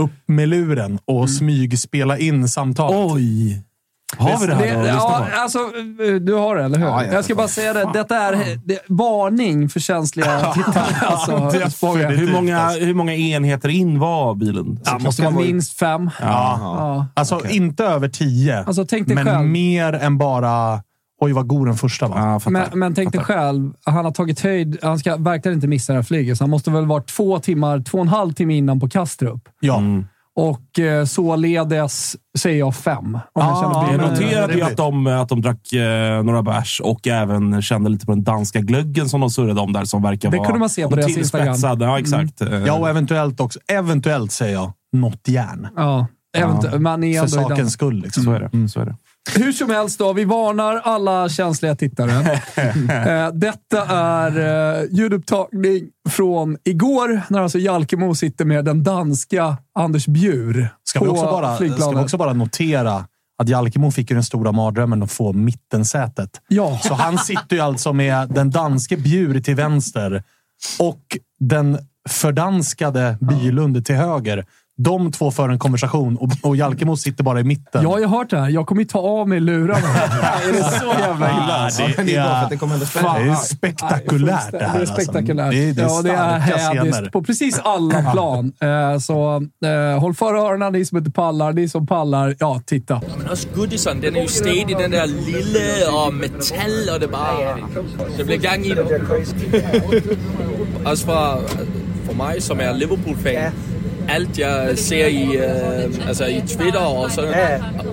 Upp 0.00 0.10
med 0.26 0.48
luren 0.48 0.98
och 1.04 1.30
smygspela 1.30 2.18
in 2.18 2.48
samtalet. 2.48 3.12
Oj! 3.14 3.62
Har 4.18 4.40
vi 4.40 4.46
det 4.46 4.54
här 4.54 4.82
Det, 4.82 4.88
ja, 4.88 5.26
alltså, 5.34 5.58
du 6.20 6.34
har 6.34 6.56
det, 6.56 6.64
eller 6.64 6.78
hur? 6.78 6.86
Ja, 6.86 7.04
ja, 7.04 7.12
jag 7.12 7.24
ska 7.24 7.34
bara 7.34 7.48
säga 7.48 7.72
det. 7.72 7.90
Detta 7.94 8.16
är 8.16 8.58
det, 8.64 8.78
varning 8.88 9.68
för 9.68 9.80
känsliga 9.80 10.52
tittare. 10.52 10.84
Alltså, 11.06 11.70
Spången. 11.70 12.10
Hur 12.16 12.32
många, 12.32 12.60
alltså. 12.60 12.80
hur 12.84 12.94
många 12.94 13.14
enheter 13.14 13.68
in 13.68 13.98
var 13.98 14.34
bilen? 14.34 14.80
Ja, 14.84 14.98
måste 14.98 15.22
vara 15.22 15.34
minst 15.34 15.78
fem. 15.78 16.10
Ja. 16.20 16.58
Ja. 16.60 17.06
Alltså 17.14 17.40
inte 17.48 17.84
över 17.84 18.08
tio, 18.08 18.64
Alltså, 18.64 18.86
tänk 18.86 19.06
dig 19.06 19.14
men 19.14 19.24
själv. 19.26 19.48
mer 19.48 19.92
än 19.92 20.18
bara 20.18 20.82
oj 21.20 21.32
vad 21.32 21.46
god 21.46 21.66
den 21.68 21.76
första 21.76 22.08
var. 22.08 22.18
Ja, 22.18 22.40
jag. 22.44 22.52
Men, 22.52 22.66
men 22.74 22.94
tänk 22.94 23.12
dig 23.12 23.20
själv, 23.24 23.72
han 23.84 24.04
har 24.04 24.12
tagit 24.12 24.40
höjd. 24.40 24.78
Han 24.82 24.98
ska 24.98 25.16
verkligen 25.16 25.54
inte 25.54 25.66
missa 25.68 25.92
det 25.92 25.98
här 25.98 26.02
flyget, 26.04 26.38
så 26.38 26.44
han 26.44 26.50
måste 26.50 26.70
väl 26.70 26.86
vara 26.86 27.02
två 27.02 27.38
timmar, 27.38 27.80
två 27.80 27.98
och 27.98 28.04
en 28.04 28.08
halv 28.08 28.32
timme 28.32 28.54
innan 28.56 28.80
på 28.80 28.88
Kastrup. 28.88 29.48
Ja. 29.60 29.82
Och 30.36 30.78
eh, 30.78 31.04
således 31.04 32.16
säger 32.38 32.58
jag 32.58 32.74
fem. 32.76 33.18
Ah, 33.34 33.62
känner 33.62 33.92
Jag 33.92 34.10
noterade 34.10 34.54
ju 34.54 34.62
att 34.62 34.76
de, 34.76 35.06
att 35.06 35.28
de 35.28 35.40
drack 35.40 35.72
eh, 35.72 36.22
några 36.22 36.42
bärs 36.42 36.80
och 36.84 37.06
även 37.06 37.62
kände 37.62 37.90
lite 37.90 38.06
på 38.06 38.12
den 38.12 38.24
danska 38.24 38.60
glöggen 38.60 39.08
som 39.08 39.20
de 39.20 39.30
surrade 39.30 39.60
om 39.60 39.72
där 39.72 39.84
som 39.84 40.02
verkar 40.02 40.30
Det 40.30 40.36
vara 40.36 40.46
kunde 40.46 40.60
man 40.60 40.68
se 40.68 40.88
på 40.88 40.96
deras 40.96 41.14
tillspetsad. 41.14 41.82
Ja, 41.82 41.98
exakt. 41.98 42.40
Eh, 42.40 42.64
ja, 42.66 42.72
och 42.72 42.88
eventuellt 42.88 43.40
också, 43.40 43.58
eventuellt 43.72 44.32
säger 44.32 44.54
jag, 44.54 44.72
något 44.92 45.28
järn. 45.28 45.68
Ja, 45.76 46.06
eventuellt. 46.36 46.80
Man 46.82 47.04
är 47.04 47.18
För 47.20 47.26
ändå 47.26 47.36
den. 47.36 47.56
sakens 47.56 47.72
skull. 47.72 48.00
Liksom. 48.00 48.24
Så 48.24 48.32
är 48.32 48.40
det. 48.40 48.68
Så 48.68 48.80
är 48.80 48.84
det. 48.86 48.96
Hur 49.32 49.52
som 49.52 49.70
helst, 49.70 49.98
då, 49.98 50.12
vi 50.12 50.24
varnar 50.24 50.76
alla 50.76 51.28
känsliga 51.28 51.76
tittare. 51.76 52.12
eh, 52.56 53.32
detta 53.34 53.86
är 53.86 54.38
eh, 54.80 54.84
ljudupptagning 54.90 55.84
från 56.08 56.56
igår, 56.64 57.20
när 57.28 57.40
alltså 57.40 57.58
Jalkemo 57.58 58.14
sitter 58.14 58.44
med 58.44 58.64
den 58.64 58.82
danska 58.82 59.56
Anders 59.74 60.06
Bjur 60.06 60.68
Ska 60.84 61.00
vi, 61.00 61.06
på 61.06 61.12
också 61.12 61.24
bara, 61.24 61.54
ska 61.54 61.56
flygplanet. 61.56 62.00
vi 62.00 62.04
också 62.04 62.16
bara 62.16 62.32
notera 62.32 63.04
att 63.38 63.48
Jalkemo 63.48 63.90
fick 63.90 64.10
ju 64.10 64.14
den 64.14 64.24
stora 64.24 64.52
mardrömmen 64.52 65.02
att 65.02 65.12
få 65.12 65.32
mittensätet. 65.32 66.40
Ja. 66.48 66.78
Så 66.82 66.94
han 66.94 67.18
sitter 67.18 67.56
ju 67.56 67.60
alltså 67.60 67.92
med 67.92 68.28
den 68.28 68.50
danske 68.50 68.96
Bjur 68.96 69.40
till 69.40 69.54
vänster 69.54 70.22
och 70.78 71.18
den 71.40 71.78
fördanskade 72.08 73.16
Bylund 73.20 73.86
till 73.86 73.94
höger. 73.94 74.46
De 74.76 75.12
två 75.12 75.30
för 75.30 75.48
en 75.48 75.58
konversation 75.58 76.16
och, 76.16 76.30
och 76.42 76.56
Jalkemo 76.56 76.96
sitter 76.96 77.24
bara 77.24 77.40
i 77.40 77.44
mitten. 77.44 77.82
Jag 77.82 77.90
har 77.90 77.98
ju 77.98 78.06
hört 78.06 78.30
det 78.30 78.40
här. 78.40 78.48
Jag 78.48 78.66
kommer 78.66 78.82
ju 78.82 78.86
ta 78.88 78.98
av 78.98 79.28
mig 79.28 79.40
lurarna. 79.40 79.78
är 80.48 80.52
det 80.52 80.64
så 80.64 80.84
jävla 81.00 81.30
illa? 81.30 81.70
Ja, 81.78 81.88
men 81.96 82.06
det 82.06 82.14
är 82.16 82.24
bara 82.24 82.34
för 82.38 82.44
att 82.44 82.50
det 82.50 82.56
kommer 82.56 82.74
ändå 82.74 82.86
spänna. 82.86 83.18
det 83.18 83.30
är 83.30 83.34
spektakulärt 83.34 84.50
det 84.52 84.64
här. 84.64 84.78
Det 84.78 84.82
är 84.82 84.86
spektakulärt. 84.86 85.46
Alltså. 85.46 85.58
Det, 85.58 85.70
är- 85.70 85.74
det 85.74 85.82
är 85.82 85.86
ja, 85.86 86.02
det 86.02 86.10
är 86.10 86.38
hädiskt 86.38 87.12
på 87.12 87.22
precis 87.22 87.58
alla 87.64 88.02
plan. 88.12 88.52
Eh, 88.60 88.98
så 88.98 89.36
eh, 89.66 90.00
håll 90.00 90.14
för 90.14 90.34
öronen, 90.34 90.72
ni 90.72 90.84
som 90.84 90.98
inte 90.98 91.10
pallar. 91.10 91.52
Ni 91.52 91.68
som 91.68 91.86
pallar, 91.86 92.34
ja, 92.38 92.60
titta. 92.66 93.00
Men 93.18 93.28
også 93.28 93.48
Goodison, 93.54 94.00
den 94.00 94.16
jo 94.16 94.28
sted 94.28 94.70
i 94.70 94.74
den 94.78 94.92
der 94.92 95.06
lille 95.06 95.88
og 96.06 96.14
metal, 96.14 96.88
og 96.94 97.00
det 97.00 97.10
bare... 97.10 97.56
Det 98.16 98.24
bliver 98.26 98.40
gang 98.40 98.66
i 98.66 98.74
den. 98.74 98.86
også 100.86 101.04
for, 101.10 101.40
for 102.06 102.14
mig, 102.14 102.42
som 102.42 102.60
er 102.60 102.72
Liverpool-fan, 102.72 103.52
allt 104.08 104.38
jag 104.38 104.78
ser 104.78 105.06
i, 105.06 105.24
uh, 105.36 106.08
alltså 106.08 106.24
i 106.26 106.40
Twitter 106.40 106.98
och 106.98 107.10
så, 107.10 107.22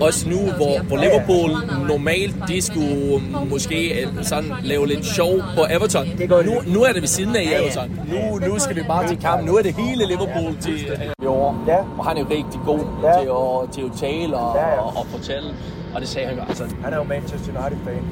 också 0.00 0.28
nu 0.28 0.36
hvor, 0.36 0.82
hvor 0.88 0.96
Liverpool 0.96 1.50
normalt 1.88 2.36
de 2.48 2.62
skulle 2.62 3.22
måske 3.50 4.08
sådan 4.22 4.52
lave 4.62 4.86
lidt 4.86 5.06
sjov 5.06 5.42
på 5.56 5.66
Everton. 5.70 6.06
Nu, 6.44 6.54
nu 6.66 6.82
er 6.82 6.92
det 6.92 7.02
ved 7.02 7.08
siden 7.08 7.36
af 7.36 7.42
Everton. 7.60 8.00
Nu, 8.08 8.48
nu 8.48 8.58
skal 8.58 8.76
vi 8.76 8.82
bare 8.88 9.08
til 9.08 9.18
kamp. 9.18 9.46
Nu 9.46 9.56
er 9.56 9.62
det 9.62 9.74
hele 9.74 10.06
Liverpool 10.06 10.56
til 10.60 10.74
i 11.22 11.26
år. 11.26 11.64
Og 11.98 12.06
han 12.06 12.16
er 12.16 12.20
jo 12.20 12.26
rigtig 12.30 12.60
god 12.66 12.78
til, 13.18 13.28
at, 13.28 13.74
til 13.74 13.80
at 13.80 14.10
tale 14.10 14.36
og, 14.36 14.50
og, 14.84 14.96
og 14.96 15.06
fortælle. 15.06 15.48
Og 15.94 16.00
det 16.00 16.08
sagde 16.08 16.28
han 16.28 16.36
jo 16.36 16.42
altså. 16.48 16.64
Han 16.84 16.92
er 16.92 16.96
jo 16.96 17.02
Manchester 17.02 17.50
United-fan. 17.60 18.02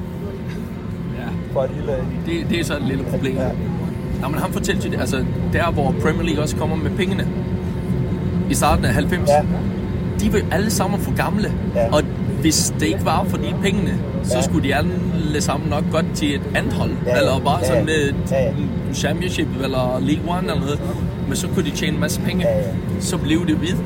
Ja. 1.19 1.53
For 1.53 1.63
et 1.63 1.71
lille... 1.75 1.95
Det, 2.25 2.49
det 2.49 2.59
er 2.59 2.63
så 2.63 2.75
et 2.75 2.81
lille 2.81 3.03
problem. 3.03 3.37
Ja. 3.37 3.49
Nå, 4.21 4.27
men 4.27 4.39
han 4.39 4.53
fortalte 4.53 4.87
jo 4.87 4.91
det, 4.91 4.99
altså 4.99 5.25
der 5.53 5.71
hvor 5.71 5.95
Premier 6.01 6.23
League 6.23 6.43
også 6.43 6.55
kommer 6.55 6.75
med 6.75 6.91
pengene 6.97 7.27
i 8.51 8.55
starten 8.55 8.85
af 8.85 8.93
90. 8.93 9.29
Ja. 9.29 9.43
De 10.19 10.33
var 10.33 10.41
alle 10.51 10.71
sammen 10.71 10.99
for 10.99 11.15
gamle. 11.15 11.51
Ja. 11.75 11.93
Og 11.95 12.03
hvis 12.41 12.73
det 12.79 12.85
ikke 12.87 13.05
var 13.05 13.23
for 13.23 13.37
de 13.37 13.55
pengene, 13.61 13.99
så 14.23 14.35
Ja. 14.37 14.41
skulle 14.41 14.67
de 14.69 14.75
alle 14.75 15.41
sammen 15.41 15.69
nok 15.69 15.83
godt 15.91 16.05
til 16.15 16.35
et 16.35 16.41
andet 16.55 16.73
hold. 16.73 16.91
Ja, 17.05 17.11
ja. 17.11 17.17
Eller 17.17 17.39
bare 17.39 17.59
Ja, 17.59 17.67
sådan 17.67 17.87
ja. 17.87 17.93
et 17.93 18.15
Ja, 18.31 18.43
ja. 18.43 18.53
championship 18.93 19.47
eller 19.63 19.99
League 19.99 20.29
One 20.37 20.41
eller 20.51 20.59
noget. 20.59 20.79
Men 21.27 21.35
så 21.37 21.47
kunne 21.47 21.65
de 21.65 21.71
tjene 21.75 21.93
en 21.93 21.99
masse 21.99 22.21
penge. 22.21 22.47
Ja, 22.47 22.57
ja. 22.57 22.63
Så 22.99 23.17
blev 23.17 23.47
det 23.47 23.61
vidt. 23.61 23.77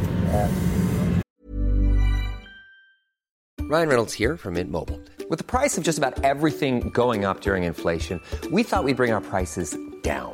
Ryan 3.72 3.90
Reynolds 3.90 4.14
here 4.14 4.38
from 4.38 4.54
Mint 4.54 4.72
Mobile. 4.72 5.00
With 5.30 5.40
the 5.40 5.58
price 5.60 5.78
of 5.78 5.84
just 5.88 5.98
about 5.98 6.14
everything 6.24 6.92
going 6.94 7.26
up 7.26 7.42
during 7.42 7.64
inflation, 7.66 8.20
we 8.52 8.62
thought 8.64 8.84
we'd 8.86 8.98
bring 8.98 9.14
our 9.14 9.24
prices 9.32 9.76
down. 10.04 10.34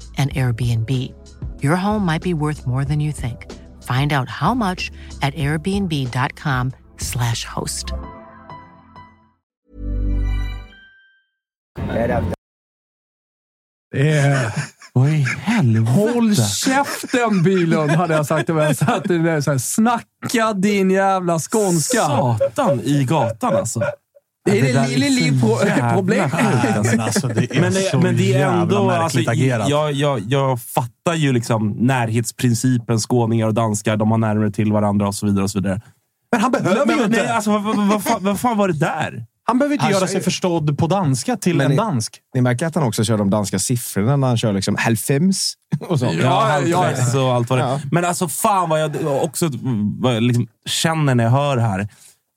an 0.17 0.29
Airbnb. 0.29 0.89
Your 1.63 1.75
home 1.75 2.05
might 2.05 2.23
be 2.23 2.33
worth 2.33 2.67
more 2.67 2.85
than 2.85 2.99
you 2.99 3.11
think. 3.11 3.37
Find 3.83 4.13
out 4.13 4.29
how 4.29 4.53
much 4.53 4.91
at 5.21 5.33
airbnb.com/slash 5.35 7.45
host. 7.45 7.85
Ja, 11.87 12.07
det 12.07 12.13
Eh, 13.95 14.51
Vad 14.93 15.09
i 15.09 15.25
helvete? 15.39 15.91
håll 15.91 16.35
käften 16.35 17.43
Bylund, 17.43 17.91
hade 17.91 18.13
jag 18.13 18.25
sagt 18.25 18.49
jag 18.65 18.75
satt 18.75 19.11
i 19.11 19.17
det 19.17 19.23
där. 19.23 19.41
Så 19.41 19.51
här, 19.51 19.57
Snacka 19.57 20.53
din 20.53 20.91
jävla 20.91 21.39
skånska. 21.39 22.05
Satan 22.05 22.79
i 22.81 23.03
gatan 23.03 23.55
alltså. 23.55 23.81
Det 24.45 24.59
är 24.59 24.73
det 24.73 25.39
så 25.39 25.93
problemet. 25.95 26.31
sjukt. 26.31 26.85
Men 26.91 26.99
alltså, 26.99 27.27
det 27.27 27.55
är 27.57 27.61
Men 27.61 27.73
så 27.73 27.97
det, 27.97 28.03
men 28.03 28.17
det 28.17 28.33
är 28.33 28.47
ändå... 28.47 28.89
Alltså, 28.91 29.17
märkligt 29.17 29.29
agerat. 29.29 29.69
jag, 29.69 29.91
jag, 29.91 30.19
jag 30.27 30.61
fattar 30.61 31.13
ju 31.13 31.33
liksom 31.33 31.69
närhetsprincipen. 31.69 32.99
Skåningar 32.99 33.47
och 33.47 33.53
danskar, 33.53 33.97
de 33.97 34.11
har 34.11 34.17
närmare 34.17 34.51
till 34.51 34.71
varandra 34.71 35.07
och 35.07 35.15
så 35.15 35.25
vidare. 35.25 35.43
Och 35.43 35.51
så 35.51 35.59
vidare. 35.59 35.81
Men 36.31 36.41
han 36.41 36.51
behöver 36.51 36.85
Men, 36.85 36.95
ju 36.95 37.01
men, 37.01 37.05
inte. 37.11 37.23
nej, 37.23 37.31
alltså, 37.31 37.51
vad, 37.51 37.63
vad, 37.63 37.87
vad, 37.87 38.03
fan, 38.03 38.23
vad 38.23 38.39
fan 38.39 38.57
var 38.57 38.67
det 38.67 38.79
där? 38.79 39.25
Han 39.43 39.59
behöver 39.59 39.73
inte 39.73 39.83
Han 39.85 39.91
göra 39.93 40.07
sig 40.07 40.15
ju- 40.17 40.23
förstådd 40.23 40.77
på 40.77 40.87
danska 40.87 41.37
till 41.37 41.55
Men 41.57 41.65
en 41.65 41.71
det- 41.71 41.77
dansk. 41.83 42.17
Ni 42.35 42.41
märker 42.41 42.65
att 42.65 42.75
han 42.75 42.83
också 42.83 43.03
kör 43.03 43.17
de 43.17 43.29
danska 43.29 43.59
siffrorna 43.59 44.15
när 44.15 44.27
han 44.27 44.37
kör 44.37 44.53
liksom 44.53 44.75
halvfems 44.79 45.53
och 45.87 45.99
sånt. 45.99 46.13
Ja, 46.13 46.59
ja, 46.67 46.77
Halvträss 46.81 47.15
och 47.15 47.33
allt 47.33 47.49
vad 47.49 47.59
det 47.59 47.65
Ja. 47.65 47.79
Men 47.91 48.05
alltså 48.05 48.27
fan 48.27 48.69
vad 48.69 48.81
jag 48.81 48.91
också 49.23 49.49
vad 49.99 50.15
jag 50.15 50.23
liksom 50.23 50.47
känner 50.65 51.15
när 51.15 51.23
jag 51.23 51.31
hör 51.31 51.55
det 51.55 51.61
här. 51.61 51.87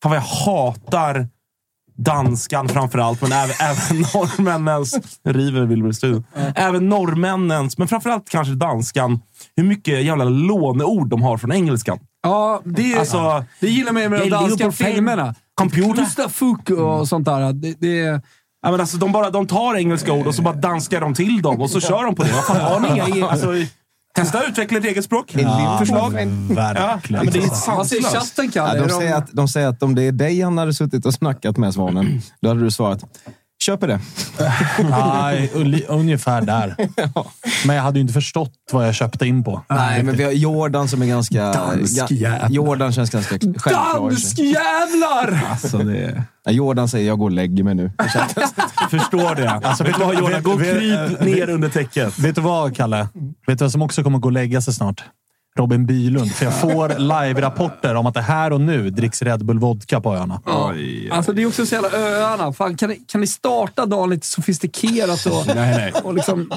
Fan 0.03 0.11
vad 0.11 0.17
jag 0.17 0.23
hatar 0.23 1.29
danskan 1.97 2.69
framförallt, 2.69 3.23
men 3.23 3.33
även, 3.33 3.55
även 3.61 4.01
norrmännens... 4.01 4.99
River 5.25 5.67
Wilbur 5.67 6.23
Även 6.55 6.89
norrmännens, 6.89 7.79
men 7.79 7.89
framförallt 7.89 8.29
kanske 8.29 8.55
danskan. 8.55 9.21
Hur 9.57 9.65
mycket 9.65 10.05
jävla 10.05 10.25
låneord 10.25 11.09
de 11.09 11.23
har 11.23 11.39
från 11.39 11.53
engelskan. 11.53 11.99
Ja, 12.23 12.63
det, 12.65 12.99
Alltså, 12.99 13.45
det 13.61 13.69
gillar 13.69 13.93
man 13.93 14.03
ju 14.03 14.09
med 14.09 14.21
de 14.21 14.29
danska 14.29 14.73
filmerna. 14.73 15.35
computer. 15.55 16.83
Och 16.83 17.09
sånt 17.09 17.25
där. 17.25 17.53
Det, 17.53 17.75
det, 17.81 18.23
Ja, 18.65 18.71
men 18.71 18.81
alltså, 18.81 18.97
de, 18.97 19.13
bara, 19.13 19.31
de 19.31 19.47
tar 19.47 19.77
engelska 19.77 20.13
ord 20.13 20.27
och 20.27 20.35
så 20.35 20.43
bara 20.43 20.55
danskar 20.55 21.01
de 21.01 21.15
till 21.15 21.43
dem 21.43 21.61
och 21.61 21.71
så 21.71 21.81
kör 21.81 22.05
de 22.05 22.15
på 22.15 22.23
det. 22.23 22.33
Vad 22.33 22.45
fan, 22.45 22.61
har 22.61 22.81
ni 22.81 23.17
inga... 23.17 23.27
Alltså, 23.29 23.49
testa 24.15 24.39
att 24.39 24.49
utveckla 24.49 24.79
ett 24.79 24.85
eget 24.85 25.05
språk. 25.05 25.31
Förslag. 25.79 26.13
Ja, 26.49 26.55
Verkligen. 26.55 27.25
men 27.25 27.33
det 27.35 27.39
är 27.39 27.47
man 27.77 27.87
ser 27.87 28.01
sanslöst. 28.03 28.37
chatten, 28.37 28.51
Ja, 28.55 28.67
Kalle. 28.67 28.81
de, 28.81 28.89
De- 28.89 28.95
säger 28.99 29.15
att, 29.15 29.33
de 29.33 29.49
säger 29.49 29.69
att 29.69 29.83
om 29.83 29.95
det 29.95 30.03
är 30.03 30.13
dig 30.13 30.41
han 30.41 30.59
hade 30.59 30.75
suttit 30.75 31.07
och 31.07 31.15
snackat 31.15 31.57
med, 31.57 31.75
Svanen, 31.75 32.21
då 32.41 32.49
hade 32.49 32.61
du 32.61 32.71
svarat 32.71 33.05
köper 33.65 33.89
det. 33.89 34.01
Nej, 34.91 35.51
ungefär 35.89 36.43
där. 36.43 36.77
Men 37.67 37.77
jag 37.77 37.83
hade 37.83 37.99
ju 37.99 38.01
inte 38.01 38.13
förstått 38.13 38.53
vad 38.73 38.87
jag 38.87 38.95
köpte 38.95 39.27
in 39.27 39.45
på. 39.45 39.63
Nej, 39.69 40.03
men 40.03 40.17
vi 40.17 40.25
har 40.25 40.33
Jordan 40.33 40.89
som 40.89 41.03
är 41.03 41.07
ganska... 41.07 41.53
Dansk 41.53 42.11
jävlar. 42.11 42.51
Jordan 42.51 42.93
känns 42.93 43.11
ganska 43.11 43.39
självklar. 43.39 44.01
Danskjävlar! 44.01 45.51
Alltså, 45.51 45.79
det... 45.79 46.25
Jordan 46.51 46.89
säger 46.89 47.07
jag 47.09 47.19
går 47.19 47.27
och 47.27 47.33
lägger 47.33 47.65
mig 47.65 47.75
nu. 47.75 47.93
Förstår 48.91 49.35
det. 49.35 49.51
Alltså, 49.51 49.85
vet 49.85 49.95
du 49.99 50.05
vad, 50.05 50.15
Jordan? 50.19 50.43
Gå 50.43 50.51
och 50.51 50.61
kryp 50.61 51.21
ner 51.21 51.51
under 51.51 51.69
täcket. 51.69 52.19
Vet 52.19 52.35
du 52.35 52.41
vad, 52.41 52.77
Kalle? 52.77 53.09
Vet 53.47 53.59
du 53.59 53.65
vad 53.65 53.73
som 53.73 53.83
också 53.83 54.03
kommer 54.03 54.19
gå 54.19 54.29
och 54.29 54.33
lägga 54.33 54.61
sig 54.61 54.75
snart? 54.75 55.05
Robin 55.59 55.87
Bylund. 55.87 56.33
För 56.33 56.45
jag 56.45 56.61
får 56.61 56.89
live-rapporter 56.89 57.95
om 57.95 58.07
att 58.07 58.15
det 58.15 58.21
här 58.21 58.53
och 58.53 58.61
nu 58.61 58.91
dricks 58.91 59.23
Red 59.23 59.45
Bull 59.45 59.59
Vodka 59.59 60.01
på 60.01 60.15
öarna. 60.15 60.41
Alltså 61.11 61.33
det 61.33 61.43
är 61.43 61.47
också 61.47 61.67
så 61.67 61.75
jävla 61.75 61.99
öarna. 61.99 62.53
Fan, 62.53 62.77
kan, 62.77 62.91
ni, 62.91 62.97
kan 62.97 63.21
ni 63.21 63.27
starta 63.27 63.87
dagen 63.87 64.11
lite 64.11 64.27
sofistikerat 64.27 65.27
och, 65.27 65.47
Nej, 65.55 65.77
nej. 65.77 65.93
och 66.05 66.15
liksom 66.15 66.51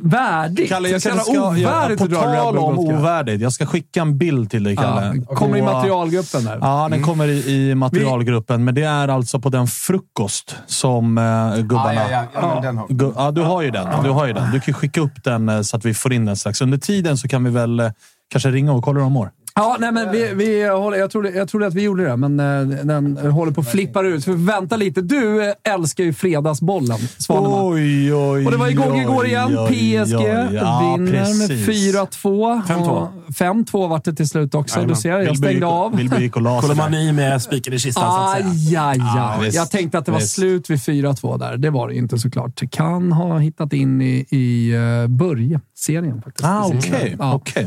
värdigt? 0.00 0.68
Kalle, 0.68 0.88
jag 0.88 1.02
så 1.02 1.08
ska, 1.10 1.18
ska, 1.18 1.34
jag, 1.34 1.48
ovärdigt 1.48 2.00
på 2.00 2.06
tal 2.06 2.58
om 2.58 2.76
vodka. 2.76 2.96
ovärdigt. 2.96 3.40
Jag 3.42 3.52
ska 3.52 3.66
skicka 3.66 4.00
en 4.00 4.18
bild 4.18 4.50
till 4.50 4.64
dig, 4.64 4.76
Kalle. 4.76 5.22
Ja, 5.28 5.34
kommer 5.36 5.58
i 5.58 5.62
materialgruppen 5.62 6.44
där. 6.44 6.58
Ja, 6.60 6.88
den 6.90 7.02
kommer 7.02 7.28
i, 7.28 7.70
i 7.70 7.74
materialgruppen. 7.74 8.64
Men 8.64 8.74
det 8.74 8.82
är 8.82 9.08
alltså 9.08 9.40
på 9.40 9.48
den 9.48 9.66
frukost 9.66 10.56
som 10.66 11.18
uh, 11.18 11.56
gubbarna... 11.56 12.10
ja, 12.10 12.24
men 12.54 12.62
den 12.62 12.76
har. 12.78 12.86
Gu- 12.88 13.12
ja, 13.16 13.30
du 13.30 13.42
har 13.42 13.62
ju 13.62 13.70
den. 13.70 14.02
Du 14.04 14.10
har 14.10 14.26
ju 14.26 14.32
den. 14.32 14.50
Du 14.52 14.60
kan 14.60 14.74
skicka 14.74 15.00
upp 15.00 15.24
den 15.24 15.48
eh, 15.48 15.60
så 15.60 15.76
att 15.76 15.84
vi 15.84 15.94
får 15.94 16.12
in 16.12 16.24
den 16.24 16.36
strax. 16.36 16.60
Under 16.60 16.78
tiden 16.78 17.18
så 17.18 17.28
kan 17.28 17.44
vi 17.44 17.50
väl 17.50 17.80
eh, 17.80 17.90
kanske 18.28 18.50
ringa 18.50 18.72
och 18.72 18.84
kolla 18.84 18.98
hur 19.00 19.04
de 19.04 19.12
mår. 19.12 19.32
Ja, 19.56 19.76
nej, 19.80 19.92
men 19.92 20.12
vi, 20.12 20.32
vi 20.34 20.68
håller, 20.68 20.98
jag, 20.98 21.10
trodde, 21.10 21.30
jag 21.30 21.48
trodde 21.48 21.66
att 21.66 21.74
vi 21.74 21.82
gjorde 21.82 22.04
det, 22.04 22.16
men 22.16 22.40
eh, 22.40 22.84
den 22.84 23.16
håller 23.16 23.52
på 23.52 23.60
att 23.60 23.70
flippa 23.70 24.02
ut. 24.02 24.24
För 24.24 24.32
vänta 24.32 24.76
lite. 24.76 25.00
Du 25.00 25.44
eh, 25.48 25.54
älskar 25.74 26.04
ju 26.04 26.12
fredagsbollen, 26.12 26.98
Svaneman. 27.18 27.72
Oj, 27.74 28.14
oj, 28.14 28.44
Och 28.46 28.50
det 28.52 28.56
var 28.56 28.68
igång 28.68 29.00
igår 29.00 29.26
igen. 29.26 29.58
oj, 29.58 29.68
PSG 30.04 30.14
oj, 30.14 30.24
oj. 30.50 30.54
Ja, 30.54 30.96
vinner 30.96 31.38
med 31.38 31.48
precis. 31.48 31.94
4-2. 31.96 32.62
5-2. 32.66 32.88
Och 32.88 33.08
5-2 33.28 33.88
vart 33.88 34.04
det 34.04 34.12
till 34.14 34.28
slut 34.28 34.54
också. 34.54 34.80
Du 34.84 34.94
ser, 34.94 35.18
jag 35.18 35.36
stängde 35.38 35.66
av. 35.66 35.96
Wilbur 35.96 36.18
gick 36.18 36.36
och 36.36 36.42
la. 36.42 36.60
Kolomani 36.62 37.12
med 37.12 37.42
spiken 37.42 37.72
i 37.74 37.78
kistan, 37.78 38.12
så 38.12 38.18
att 38.20 38.36
säga. 38.56 38.82
Aj, 38.82 38.98
aj, 38.98 38.98
Ja, 39.16 39.34
aj. 39.38 39.44
visst. 39.44 39.56
Jag 39.56 39.70
tänkte 39.70 39.98
att 39.98 40.06
det 40.06 40.12
var 40.12 40.18
Visst. 40.18 40.34
slut 40.34 40.70
vid 40.70 40.78
4-2 40.78 41.38
där. 41.38 41.56
Det 41.56 41.70
var 41.70 41.88
det 41.88 41.94
inte 41.94 42.18
såklart. 42.18 42.62
Kan 42.70 43.12
ha 43.12 43.38
hittat 43.38 43.72
in 43.72 44.02
i, 44.02 44.26
i 44.30 44.74
uh, 44.76 45.06
Börje-serien 45.08 46.22
faktiskt. 46.22 46.44
Ah, 46.48 46.66
okej. 46.66 47.16
Ja. 47.18 47.34
okej. 47.34 47.66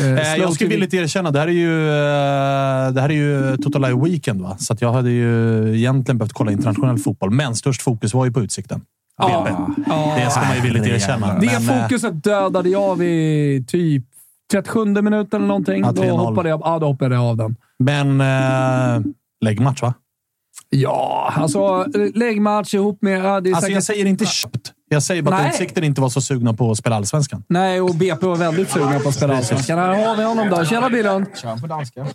Eh, 0.00 0.08
Eh, 0.08 0.36
jag 0.36 0.52
ska 0.52 0.64
to- 0.64 0.68
villigt 0.68 0.94
erkänna, 0.94 1.17
det 1.24 1.38
här 1.38 1.46
är 1.48 1.52
ju, 1.52 1.88
eh, 1.88 2.92
det 2.92 3.00
här 3.00 3.08
är 3.08 3.14
ju 3.14 3.56
Total 3.56 3.82
Live 3.82 4.02
Weekend, 4.04 4.40
va? 4.40 4.56
så 4.58 4.72
att 4.72 4.80
jag 4.82 4.92
hade 4.92 5.10
ju 5.10 5.76
egentligen 5.76 6.18
behövt 6.18 6.32
kolla 6.32 6.52
internationell 6.52 6.98
fotboll, 6.98 7.30
men 7.30 7.54
störst 7.56 7.82
fokus 7.82 8.14
var 8.14 8.24
ju 8.24 8.32
på 8.32 8.40
Utsikten. 8.40 8.80
BP. 9.18 9.50
Ja. 9.86 10.14
Det 10.16 10.30
ska 10.30 10.40
man 10.40 10.56
ju 10.56 10.62
villigt 10.62 10.86
erkänna. 10.86 11.38
Det 11.38 11.46
Men, 11.46 11.68
eh, 11.68 11.82
fokuset 11.82 12.24
dödade 12.24 12.68
jag 12.68 12.96
vid 12.96 13.68
typ 13.68 14.04
37 14.52 14.84
minuten 14.84 15.40
eller 15.40 15.46
någonting. 15.48 15.82
Ja, 15.84 15.92
då, 15.92 16.02
3-0. 16.02 16.16
hoppade 16.16 16.48
jag, 16.48 16.60
ja, 16.64 16.78
då 16.78 16.86
hoppade 16.86 17.14
jag 17.14 17.24
av 17.24 17.36
den. 17.36 17.56
Men 17.78 18.20
eh, 18.20 19.02
läggmatch, 19.44 19.82
va? 19.82 19.94
Ja, 20.70 21.32
alltså 21.36 21.84
läggmatch 22.14 22.74
ihop 22.74 23.02
med... 23.02 23.24
Ja, 23.24 23.40
det 23.40 23.50
är 23.50 23.54
Alltså, 23.54 23.60
säkert, 23.60 23.74
jag 23.74 23.82
säger 23.82 24.06
inte 24.06 24.26
köpt. 24.26 24.72
Jag 24.88 25.02
säger 25.02 25.22
bara 25.22 25.36
Nej. 25.36 25.46
att 25.46 25.54
Utsikten 25.54 25.84
inte 25.84 26.00
var 26.00 26.08
så 26.08 26.20
sugna 26.20 26.54
på 26.54 26.70
att 26.70 26.78
spela 26.78 26.96
Allsvenskan. 26.96 27.44
Nej, 27.48 27.80
och 27.80 27.94
BP 27.94 28.26
var 28.26 28.36
väldigt 28.36 28.70
sugna 28.70 29.00
på 29.00 29.08
att 29.08 29.14
spela 29.14 29.36
Allsvenskan. 29.36 29.78
Här 29.78 30.06
har 30.06 30.16
vi 30.16 30.22
honom 30.24 30.50
då. 30.50 30.64
Tjena 30.64 30.90
Billund! 30.90 31.26
Kör 31.34 31.56
på 31.56 31.66
danska. 31.66 32.06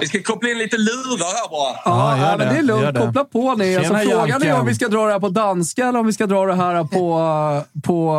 Vi 0.00 0.06
ska 0.06 0.22
koppla 0.22 0.48
in 0.48 0.58
lite 0.58 0.76
lurar 0.76 1.34
här 1.34 1.50
bara. 1.50 1.80
Ja, 1.84 2.18
ja, 2.18 2.36
men 2.36 2.48
det. 2.48 2.54
det 2.54 2.58
är 2.58 2.62
lugnt. 2.62 2.94
det. 2.94 3.00
Koppla 3.00 3.24
på 3.24 3.54
ni. 3.54 3.76
Alltså, 3.76 3.94
frågan 3.94 4.42
är 4.42 4.60
om 4.60 4.66
vi 4.66 4.74
ska 4.74 4.88
dra 4.88 5.06
det 5.06 5.12
här 5.12 5.20
på 5.20 5.28
danska 5.28 5.86
eller 5.88 5.98
om 5.98 6.06
vi 6.06 6.12
ska 6.12 6.26
dra 6.26 6.46
det 6.46 6.54
här 6.54 6.84
på, 6.84 7.62
på 7.82 8.14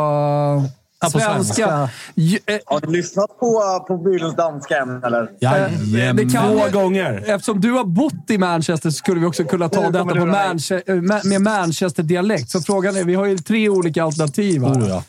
svenska. 1.02 1.34
svenska. 1.34 1.90
J- 2.16 2.40
eh, 2.46 2.58
Har 2.66 2.82
ni 2.88 2.98
lyssnat 2.98 3.40
på, 3.40 3.86
på 3.88 3.98
Bylunds 3.98 4.36
danska 4.36 4.78
än, 4.78 5.04
eller? 5.04 5.22
Eh, 5.22 5.28
Jajamän. 5.40 6.16
det 6.16 6.26
kan, 6.34 6.58
Två 6.72 6.80
gånger. 6.80 7.24
Eftersom 7.28 7.62
du 7.62 7.72
har 7.72 7.84
bott 7.84 8.30
i 8.30 8.38
Manchester 8.38 8.90
så 8.90 8.96
skulle 8.96 9.20
vi 9.20 9.26
också 9.26 9.44
kunna 9.44 9.70
ta 9.70 9.82
detta 9.90 10.06
på 10.06 10.12
Manche- 10.16 10.82
eh, 10.88 10.96
ma- 10.96 11.26
med 11.28 11.42
Manchester-dialekt. 11.42 12.50
Så 12.52 12.62
frågan 12.62 12.98
är, 12.98 13.04
vi 13.04 13.16
har 13.16 13.26
ju 13.26 13.38
tre 13.38 13.70
olika 13.70 14.04
alternativ 14.04 14.64
här. 14.64 14.74
Oh, 14.74 14.88
ja. 14.90 15.04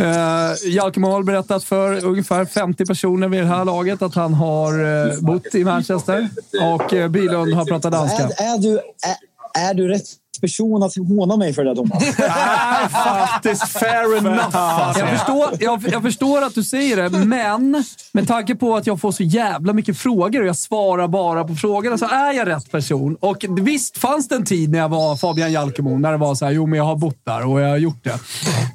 Uh, 0.00 0.70
Jalkemo 0.74 1.10
har 1.10 1.22
berättat 1.22 1.64
för 1.64 2.04
ungefär 2.04 2.44
50 2.44 2.86
personer 2.86 3.28
vid 3.28 3.40
det 3.40 3.46
här 3.46 3.64
laget 3.64 4.02
att 4.02 4.14
han 4.14 4.34
har 4.34 4.72
eh, 5.10 5.18
bott 5.20 5.54
i 5.54 5.64
Manchester. 5.64 6.28
Och 6.62 6.92
uh, 6.92 7.08
Bylund 7.08 7.54
har 7.54 7.64
pratat 7.64 7.92
danska. 7.92 8.22
Är, 8.22 8.54
är, 8.54 8.58
du, 8.58 8.72
är, 8.78 9.68
är 9.70 9.74
du 9.74 9.88
rätt 9.88 10.04
person 10.44 10.82
att 10.82 10.96
håna 10.96 11.36
mig 11.36 11.52
för 11.54 11.64
det, 11.64 11.74
Thomas? 11.74 12.02
Nej, 12.18 12.88
faktiskt. 12.88 13.68
Fair 13.68 14.16
enough. 14.18 14.56
alltså. 14.56 15.00
Jag 15.00 15.10
förstår, 15.18 15.48
jag, 15.60 15.84
jag 15.92 16.02
förstår 16.02 16.42
att 16.42 16.54
du 16.54 16.62
säger 16.62 16.96
det, 16.96 17.18
men 17.18 17.84
med 18.12 18.28
tanke 18.28 18.54
på 18.54 18.76
att 18.76 18.86
jag 18.86 19.00
får 19.00 19.12
så 19.12 19.22
jävla 19.22 19.72
mycket 19.72 19.98
frågor 19.98 20.40
och 20.40 20.46
jag 20.46 20.56
svarar 20.56 21.08
bara 21.08 21.44
på 21.44 21.54
frågorna 21.54 21.98
så 21.98 22.04
är 22.06 22.32
jag 22.32 22.46
rätt 22.48 22.70
person. 22.72 23.16
Och 23.20 23.44
visst 23.60 23.98
fanns 23.98 24.28
det 24.28 24.34
en 24.34 24.44
tid 24.44 24.70
när 24.70 24.78
jag 24.78 24.88
var 24.88 25.16
Fabian 25.16 25.52
Jalkemo 25.52 25.98
när 25.98 26.12
det 26.12 26.18
var 26.18 26.34
så 26.34 26.44
här, 26.44 26.52
jo 26.52 26.66
men 26.66 26.76
jag 26.78 26.84
har 26.84 26.96
bott 26.96 27.18
där 27.24 27.46
och 27.46 27.60
jag 27.60 27.68
har 27.68 27.76
gjort 27.76 28.04
det. 28.04 28.18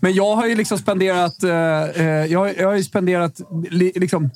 Men 0.01 0.13
jag 0.13 0.35
har 0.35 0.45
ju 0.47 0.55
liksom 0.55 0.77
spenderat, 0.77 1.43
eh, 1.43 1.49
eh, 1.51 2.05
jag, 2.25 2.39
har- 2.39 2.53
jag 2.57 2.67
har 2.67 2.75
ju 2.75 2.83
spenderat 2.83 3.33
li, 3.69 3.91
liksom, 3.95 4.29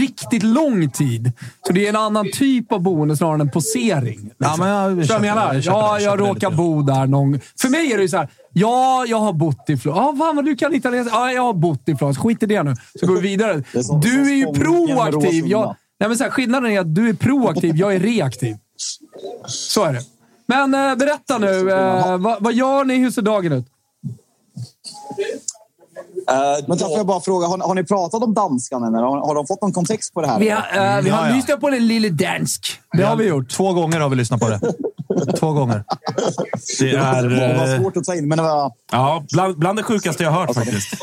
riktigt 0.00 0.42
lång 0.42 0.90
tid. 0.90 1.32
Så 1.66 1.72
det 1.72 1.84
är 1.84 1.88
en 1.88 1.96
annan 1.96 2.26
typ 2.32 2.72
av 2.72 2.80
boende 2.80 3.16
snarare 3.16 3.34
än 3.34 3.40
en 3.40 3.50
posering. 3.50 4.20
Liksom. 4.22 4.34
Ja, 4.38 4.56
men 4.58 4.68
jag 4.68 4.90
jag 5.04 5.24
jag 5.24 5.54
jag 5.54 6.00
köper 6.02 6.16
det 6.16 6.22
råkar 6.22 6.50
lite. 6.50 6.56
Bo 6.74 6.82
där 6.82 7.06
någon... 7.06 7.40
För 7.60 7.68
mig 7.68 7.92
är 7.92 7.96
det 7.96 8.02
ju 8.02 8.08
så 8.08 8.16
här. 8.16 8.28
Ja, 8.52 9.04
jag 9.08 9.18
har 9.18 9.32
bott 9.32 9.70
i 9.70 9.76
Florens. 9.76 10.00
Ja, 10.18 10.24
fan 10.24 10.36
vad 10.36 10.44
du 10.44 10.56
kan 10.56 10.74
italienska. 10.74 11.14
Ja, 11.14 11.32
jag 11.32 11.42
har 11.42 11.54
bott 11.54 11.88
i 11.88 11.96
Florens. 11.96 12.18
Skit 12.18 12.42
i 12.42 12.46
det 12.46 12.62
nu. 12.62 12.74
Så 13.00 13.06
går 13.06 13.14
vi 13.14 13.20
vidare. 13.20 13.52
är 13.52 14.00
Du 14.00 14.32
är 14.32 14.36
ju 14.36 14.46
proaktiv. 14.52 15.46
Jag, 15.46 15.76
nej, 16.00 16.08
men 16.08 16.18
så 16.18 16.24
här, 16.24 16.30
skillnaden 16.30 16.70
är 16.70 16.80
att 16.80 16.94
du 16.94 17.08
är 17.08 17.14
proaktiv, 17.14 17.76
jag 17.76 17.94
är 17.94 18.00
reaktiv. 18.00 18.56
Så 19.46 19.84
är 19.84 19.92
det. 19.92 20.00
Men 20.46 20.74
eh, 20.74 20.96
berätta 20.96 21.38
nu. 21.38 21.70
Eh, 21.70 22.18
vad, 22.18 22.42
vad 22.42 22.54
gör 22.54 22.84
ni? 22.84 22.94
Hur 22.94 23.10
ser 23.10 23.22
dagen 23.22 23.52
ut? 23.52 23.66
Uh, 26.30 26.68
men 26.68 26.78
får 26.78 26.96
jag 26.96 27.06
bara 27.06 27.20
fråga, 27.20 27.46
har, 27.46 27.58
har 27.58 27.74
ni 27.74 27.84
pratat 27.84 28.22
om 28.22 28.34
danskan 28.34 28.84
än? 28.84 28.94
eller? 28.94 29.06
Har, 29.06 29.26
har 29.26 29.34
de 29.34 29.46
fått 29.46 29.62
någon 29.62 29.72
kontext 29.72 30.14
på 30.14 30.20
det 30.20 30.28
här? 30.28 30.38
Vi 30.38 30.48
har, 30.48 30.60
eh, 30.60 31.02
vi 31.02 31.10
har 31.10 31.24
Ja, 31.24 31.28
ja. 31.28 31.34
lyssnat 31.34 31.60
på 31.60 31.70
den 31.70 31.86
lille 31.86 32.08
dansk. 32.08 32.80
Det 32.92 33.02
har 33.02 33.16
vi 33.16 33.26
gjort. 33.26 33.50
Två 33.50 33.72
gånger 33.72 34.00
har 34.00 34.08
vi 34.08 34.16
lyssnat 34.16 34.40
på 34.40 34.48
det. 34.48 34.60
Två 35.38 35.52
gånger. 35.52 35.84
Det 36.80 36.90
är... 36.90 37.22
det 37.22 37.54
var 37.58 37.74
eh, 37.74 37.80
svårt 37.80 37.96
att 37.96 38.04
ta 38.04 38.14
in, 38.14 38.28
men 38.28 38.38
det 38.38 38.44
var... 38.44 38.72
Ja, 38.92 39.24
bland, 39.32 39.58
bland 39.58 39.78
det 39.78 39.82
sjukaste 39.82 40.22
jag 40.22 40.30
hört 40.30 40.54
faktiskt. 40.54 40.94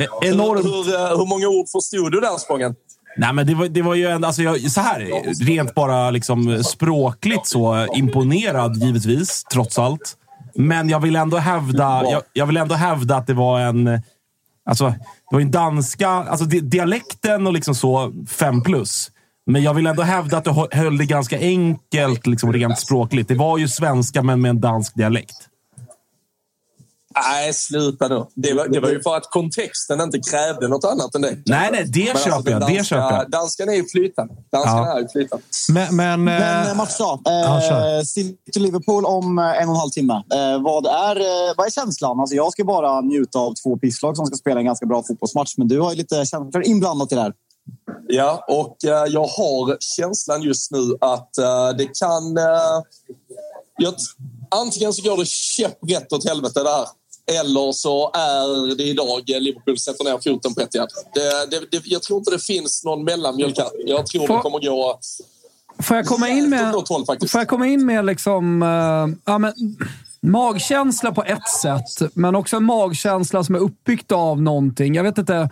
E- 0.00 0.26
Enormt. 0.28 0.64
Hur, 0.64 0.94
eh, 0.94 1.08
hur 1.18 1.26
många 1.26 1.48
ord 1.48 1.68
förstod 1.68 2.12
du 2.12 2.20
där, 2.20 2.38
Spången? 2.38 2.74
Nej, 3.16 3.32
men 3.32 3.46
det 3.46 3.54
var, 3.54 3.68
det 3.68 3.82
var 3.82 3.94
ju 3.94 4.06
en, 4.06 4.24
alltså 4.24 4.42
jag, 4.42 4.70
så 4.70 4.80
här, 4.80 5.00
rent 5.44 5.74
bara 5.74 6.10
liksom 6.10 6.64
språkligt 6.64 7.46
så 7.46 7.86
imponerad 7.94 8.76
givetvis, 8.76 9.44
trots 9.52 9.78
allt. 9.78 10.16
Men 10.54 10.88
jag 10.88 11.00
vill 11.00 11.16
ändå 11.16 11.36
hävda, 11.36 12.02
jag, 12.10 12.22
jag 12.32 12.46
vill 12.46 12.56
ändå 12.56 12.74
hävda 12.74 13.16
att 13.16 13.26
det 13.26 13.34
var 13.34 13.60
en... 13.60 14.02
Alltså, 14.70 14.84
det 15.30 15.36
var 15.36 15.40
en 15.40 15.50
danska... 15.50 16.08
Alltså 16.08 16.44
di- 16.44 16.60
dialekten 16.60 17.46
och 17.46 17.52
liksom 17.52 17.74
så, 17.74 18.12
fem 18.28 18.62
plus. 18.62 19.10
Men 19.48 19.62
jag 19.62 19.74
vill 19.74 19.86
ändå 19.86 20.02
hävda 20.02 20.36
att 20.38 20.44
du 20.44 20.50
hö- 20.50 20.66
höll 20.70 20.98
det 20.98 21.04
ganska 21.06 21.38
enkelt 21.38 22.26
liksom 22.26 22.52
rent 22.52 22.78
språkligt. 22.78 23.28
Det 23.28 23.34
var 23.34 23.58
ju 23.58 23.68
svenska, 23.68 24.22
men 24.22 24.40
med 24.40 24.48
en 24.48 24.60
dansk 24.60 24.94
dialekt. 24.94 25.36
Nej, 27.30 27.54
sluta 27.54 28.08
nu. 28.08 28.24
Det 28.34 28.54
var, 28.54 28.68
det 28.68 28.80
var 28.80 28.88
ju 28.88 29.02
för 29.02 29.16
att 29.16 29.30
kontexten 29.30 30.00
inte 30.00 30.18
krävde 30.30 30.68
något 30.68 30.84
annat 30.84 31.14
än 31.14 31.22
det. 31.22 31.36
Nej, 31.46 31.68
nej, 31.72 31.84
det 31.86 32.00
Men 32.04 32.10
alltså, 32.10 32.28
köper 32.30 32.50
jag. 32.50 32.60
den 32.60 32.68
Det 32.68 32.74
danska, 32.76 32.84
köper 32.94 33.16
jag. 33.16 33.30
Danskan 33.30 33.68
är 33.68 33.72
ju 33.74 33.84
flytande. 33.88 34.34
Danskan 34.52 34.76
Ja. 34.76 34.96
är 34.96 35.00
ju 35.00 35.08
flytande. 35.08 35.44
Men, 35.72 35.96
men, 35.96 36.24
Men 36.24 36.66
eh, 36.68 36.74
match 36.76 36.96
då. 36.98 37.20
ja, 37.24 37.56
Eh, 37.62 37.68
kör. 37.68 38.02
City 38.02 38.58
Liverpool 38.60 39.04
om 39.04 39.38
en 39.38 39.44
och 39.68 39.74
en 39.74 39.80
halv 39.80 39.90
timme. 39.90 40.12
Eh, 40.14 40.62
vad, 40.62 40.86
är, 40.86 41.56
vad 41.56 41.66
är 41.66 41.70
känslan? 41.70 42.20
Alltså, 42.20 42.36
jag 42.36 42.52
ska 42.52 42.64
bara 42.64 43.00
njuta 43.00 43.38
av 43.38 43.54
två 43.64 43.76
pisslag 43.78 44.16
som 44.16 44.26
ska 44.26 44.36
spela 44.36 44.60
en 44.60 44.66
ganska 44.66 44.86
bra 44.86 45.02
fotbollsmatch. 45.08 45.54
Men 45.56 45.68
du 45.68 45.80
har 45.80 45.90
ju 45.90 45.96
lite 45.96 46.14
känslor 46.26 46.62
inblandat 46.66 47.12
i 47.12 47.14
det 47.14 47.20
här. 47.20 47.32
Ja, 48.08 48.44
och 48.48 48.84
eh, 48.84 49.04
jag 49.08 49.26
har 49.26 49.76
känslan 49.80 50.42
just 50.42 50.70
nu 50.70 50.96
att 51.00 51.38
eh, 51.38 51.68
det 51.78 51.98
kan... 51.98 52.36
Eh, 52.36 52.82
jag, 53.78 53.94
antingen 54.50 54.92
så 54.92 55.02
går 55.02 55.16
det 55.16 55.26
käpprätt 55.28 56.12
åt 56.12 56.28
helvete 56.28 56.62
det 56.62 56.70
här. 56.70 56.86
Eller 57.40 57.72
så 57.72 58.10
är 58.14 58.74
det 58.76 58.82
idag 58.82 59.22
Liverpool 59.26 59.78
sätter 59.78 60.04
ner 60.04 60.18
foten 60.32 60.54
på 60.54 60.60
Etihad. 60.60 60.88
Det, 61.14 61.50
det, 61.50 61.70
det, 61.70 61.82
jag 61.84 62.02
tror 62.02 62.18
inte 62.18 62.30
det 62.30 62.38
finns 62.44 62.84
någon 62.84 63.04
mellanmjölk 63.04 63.58
här. 63.58 63.70
Jag 63.86 64.06
tror 64.06 64.26
Får- 64.26 64.36
det 64.36 64.42
kommer 64.42 64.58
gå 64.58 64.98
Får 65.82 65.96
jag 65.96 66.06
komma 66.06 66.28
in 66.28 66.50
med... 66.50 66.72
håll. 66.74 67.06
Får 67.06 67.40
jag 67.40 67.48
komma 67.48 67.66
in 67.66 67.86
med 67.86 68.04
liksom, 68.04 68.62
eh, 68.62 69.18
ja, 69.24 69.38
men, 69.38 69.52
magkänsla 70.22 71.12
på 71.12 71.24
ett 71.24 71.48
sätt, 71.48 72.14
men 72.14 72.34
också 72.34 72.56
en 72.56 72.64
magkänsla 72.64 73.44
som 73.44 73.54
är 73.54 73.58
uppbyggd 73.58 74.12
av 74.12 74.42
någonting. 74.42 74.94
Jag 74.94 75.02
vet 75.02 75.18
inte. 75.18 75.50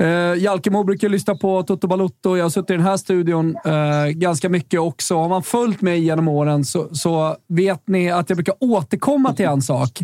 Eh, 0.00 0.34
Jalkemo 0.34 0.84
brukar 0.84 1.08
lyssna 1.08 1.34
på 1.34 1.62
Toto 1.62 1.86
Balutto. 1.86 2.36
Jag 2.36 2.44
har 2.44 2.50
suttit 2.50 2.70
i 2.70 2.72
den 2.72 2.82
här 2.82 2.96
studion 2.96 3.56
eh, 3.64 4.06
ganska 4.06 4.48
mycket 4.48 4.80
också. 4.80 5.16
Har 5.16 5.28
man 5.28 5.42
följt 5.42 5.80
mig 5.80 6.00
genom 6.00 6.28
åren 6.28 6.64
så, 6.64 6.94
så 6.94 7.36
vet 7.48 7.88
ni 7.88 8.10
att 8.10 8.30
jag 8.30 8.36
brukar 8.36 8.54
återkomma 8.60 9.32
till 9.32 9.46
en 9.46 9.62
sak. 9.62 10.00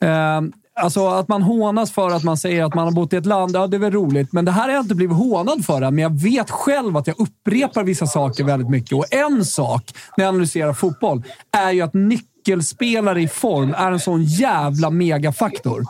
Eh, 0.00 0.40
Alltså 0.80 1.08
att 1.08 1.28
man 1.28 1.42
hånas 1.42 1.92
för 1.92 2.10
att 2.10 2.24
man 2.24 2.36
säger 2.36 2.64
att 2.64 2.74
man 2.74 2.84
har 2.84 2.92
bott 2.92 3.12
i 3.12 3.16
ett 3.16 3.26
land, 3.26 3.56
ja 3.56 3.66
det 3.66 3.76
är 3.76 3.78
väl 3.78 3.92
roligt. 3.92 4.32
Men 4.32 4.44
det 4.44 4.50
här 4.50 4.62
har 4.62 4.70
jag 4.70 4.84
inte 4.84 4.94
blivit 4.94 5.16
hånad 5.16 5.64
för 5.64 5.82
än, 5.82 5.94
men 5.94 6.02
jag 6.02 6.20
vet 6.22 6.50
själv 6.50 6.96
att 6.96 7.06
jag 7.06 7.20
upprepar 7.20 7.84
vissa 7.84 8.06
saker 8.06 8.44
väldigt 8.44 8.70
mycket. 8.70 8.92
Och 8.92 9.14
en 9.14 9.44
sak 9.44 9.94
när 10.16 10.24
jag 10.24 10.28
analyserar 10.28 10.72
fotboll 10.72 11.22
är 11.52 11.70
ju 11.70 11.82
att 11.82 11.94
nyckeln 11.94 12.35
nyckelspelare 12.46 13.22
i 13.22 13.28
form 13.28 13.74
är 13.74 13.92
en 13.92 14.00
sån 14.00 14.24
jävla 14.24 14.90
megafaktor. 14.90 15.84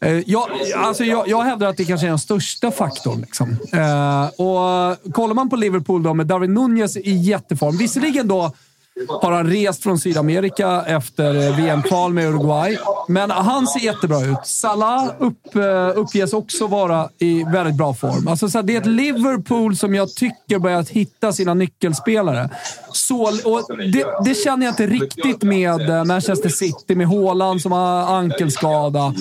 Eh, 0.00 0.20
jag, 0.26 0.48
alltså 0.76 1.04
jag, 1.04 1.28
jag 1.28 1.42
hävdar 1.42 1.66
att 1.66 1.76
det 1.76 1.84
kanske 1.84 2.06
är 2.06 2.08
den 2.08 2.18
största 2.18 2.70
faktorn. 2.70 3.20
Liksom. 3.20 3.56
Eh, 3.72 4.26
och 4.26 5.14
kollar 5.14 5.34
man 5.34 5.50
på 5.50 5.56
Liverpool 5.56 6.02
då 6.02 6.14
med 6.14 6.26
Darwin 6.26 6.54
Nunez 6.54 6.96
i 6.96 7.12
jätteform. 7.12 7.76
Visserligen 7.76 8.28
då 8.28 8.52
har 9.08 9.32
han 9.32 9.46
rest 9.46 9.82
från 9.82 9.98
Sydamerika 9.98 10.84
efter 10.86 11.48
eh, 11.48 11.56
VM-kval 11.56 12.12
med 12.12 12.28
Uruguay. 12.28 12.78
Men 13.08 13.30
han 13.30 13.66
ser 13.66 13.80
jättebra 13.80 14.20
ut. 14.20 14.38
Salah 14.44 15.08
upp, 15.18 15.56
eh, 15.56 15.92
uppges 15.94 16.32
också 16.32 16.66
vara 16.66 17.08
i 17.18 17.44
väldigt 17.44 17.74
bra 17.74 17.94
form. 17.94 18.28
Alltså, 18.28 18.48
så 18.48 18.58
här, 18.58 18.62
det 18.62 18.76
är 18.76 18.80
ett 18.80 18.86
Liverpool 18.86 19.76
som 19.76 19.94
jag 19.94 20.14
tycker 20.14 20.58
börjat 20.58 20.88
hitta 20.88 21.32
sina 21.32 21.54
nyckelspelare. 21.54 22.50
Så, 22.92 23.22
och 23.22 23.78
det, 23.92 24.06
det 24.24 24.34
känner 24.34 24.66
jag 24.66 24.72
inte 24.72 24.86
riktigt 24.86 25.42
med 25.42 25.90
eh, 25.90 26.04
Manchester 26.04 26.48
City, 26.48 26.94
med 26.94 27.08
Haaland 27.08 27.62
som 27.62 27.72
har 27.72 28.16
ankelskada. 28.18 29.14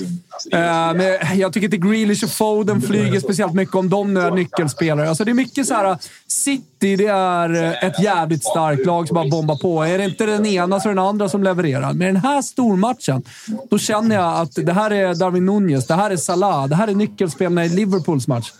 Eh, 0.51 0.93
med, 0.93 1.31
jag 1.35 1.53
tycker 1.53 1.65
inte 1.65 1.77
Grealish 1.77 2.23
och 2.23 2.29
Foden 2.29 2.81
flyger 2.81 3.19
speciellt 3.19 3.53
mycket 3.53 3.75
om 3.75 3.89
de 3.89 4.13
nu 4.13 4.19
är 4.19 4.31
nyckelspelare. 4.31 5.09
Alltså, 5.09 5.23
det 5.23 5.31
är 5.31 5.35
mycket 5.35 5.67
så 5.67 5.73
här. 5.73 5.97
City, 6.27 6.95
det 6.95 7.07
är 7.07 7.77
ett 7.85 8.03
jävligt 8.03 8.43
starkt 8.43 8.85
lag 8.85 9.07
som 9.07 9.15
bara 9.15 9.29
bombar 9.29 9.55
på. 9.63 9.83
Är 9.83 9.97
det 9.97 10.03
inte 10.03 10.25
den 10.25 10.45
ena 10.45 10.79
så 10.79 10.89
är 10.89 10.93
det 10.93 10.99
den 10.99 11.07
andra 11.07 11.29
som 11.29 11.43
levererar. 11.43 11.93
Med 11.93 12.07
den 12.07 12.15
här 12.15 12.41
stormatchen, 12.41 13.23
då 13.69 13.77
känner 13.77 14.15
jag 14.15 14.41
att 14.41 14.55
det 14.55 14.73
här 14.73 14.91
är 14.91 15.15
Darwin 15.15 15.45
Nunez, 15.45 15.87
det 15.87 15.93
här 15.93 16.11
är 16.11 16.17
Salah, 16.17 16.67
det 16.67 16.75
här 16.75 16.87
är 16.87 16.95
nyckelspelarna 16.95 17.65
i 17.65 17.69
Liverpools 17.69 18.27
match. 18.27 18.51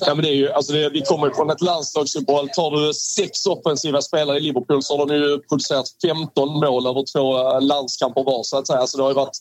Ja, 0.00 0.14
men 0.14 0.24
det 0.24 0.30
är 0.30 0.34
ju, 0.34 0.52
alltså 0.52 0.72
det, 0.72 0.88
vi 0.88 1.00
kommer 1.00 1.26
ju 1.26 1.34
från 1.34 1.50
ett 1.50 1.60
landslagsuppehåll. 1.60 2.48
Tar 2.48 2.70
du 2.70 2.94
sex 2.94 3.46
offensiva 3.46 4.02
spelare 4.02 4.36
i 4.36 4.40
Liverpool 4.40 4.82
så 4.82 4.98
har 4.98 5.06
de 5.06 5.14
ju 5.14 5.38
producerat 5.38 5.86
15 6.02 6.48
mål 6.48 6.86
över 6.86 7.04
två 7.12 7.54
eh, 7.54 7.60
landskamper 7.60 8.24
var. 8.24 8.42
Så 8.42 8.58
att 8.58 8.66
säga. 8.66 8.78
Alltså 8.78 8.96
det 8.96 9.02
har 9.02 9.10
ju 9.10 9.14
varit 9.14 9.38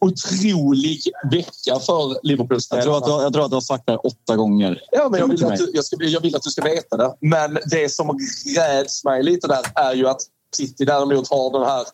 otrolig 0.00 1.00
vecka 1.30 1.80
för 1.80 2.26
liverpool 2.26 2.58
Jag 2.70 2.82
tror, 2.82 2.96
att 2.96 3.04
du, 3.04 3.10
jag 3.10 3.32
tror 3.32 3.44
att 3.44 3.50
du 3.50 3.56
har 3.56 3.60
sagt 3.60 3.86
det 3.86 3.92
här 3.92 4.06
åtta 4.06 4.36
gånger. 4.36 4.80
Ja, 4.92 5.08
men 5.08 5.20
jag, 5.20 5.28
vill 5.28 5.44
att 5.44 5.56
du, 5.56 5.70
jag, 5.74 5.84
ska, 5.84 5.96
jag 6.00 6.20
vill 6.20 6.36
att 6.36 6.42
du 6.42 6.50
ska 6.50 6.62
veta 6.62 6.96
det. 6.96 7.14
Men 7.20 7.58
det 7.70 7.88
som 7.92 8.18
räds 8.56 9.04
mig 9.04 9.22
lite 9.22 9.46
där 9.46 9.62
är 9.74 9.94
ju 9.94 10.08
att 10.08 10.20
City 10.56 10.84
däremot 10.84 11.30
har 11.30 11.52
den 11.52 11.62
här 11.62 11.84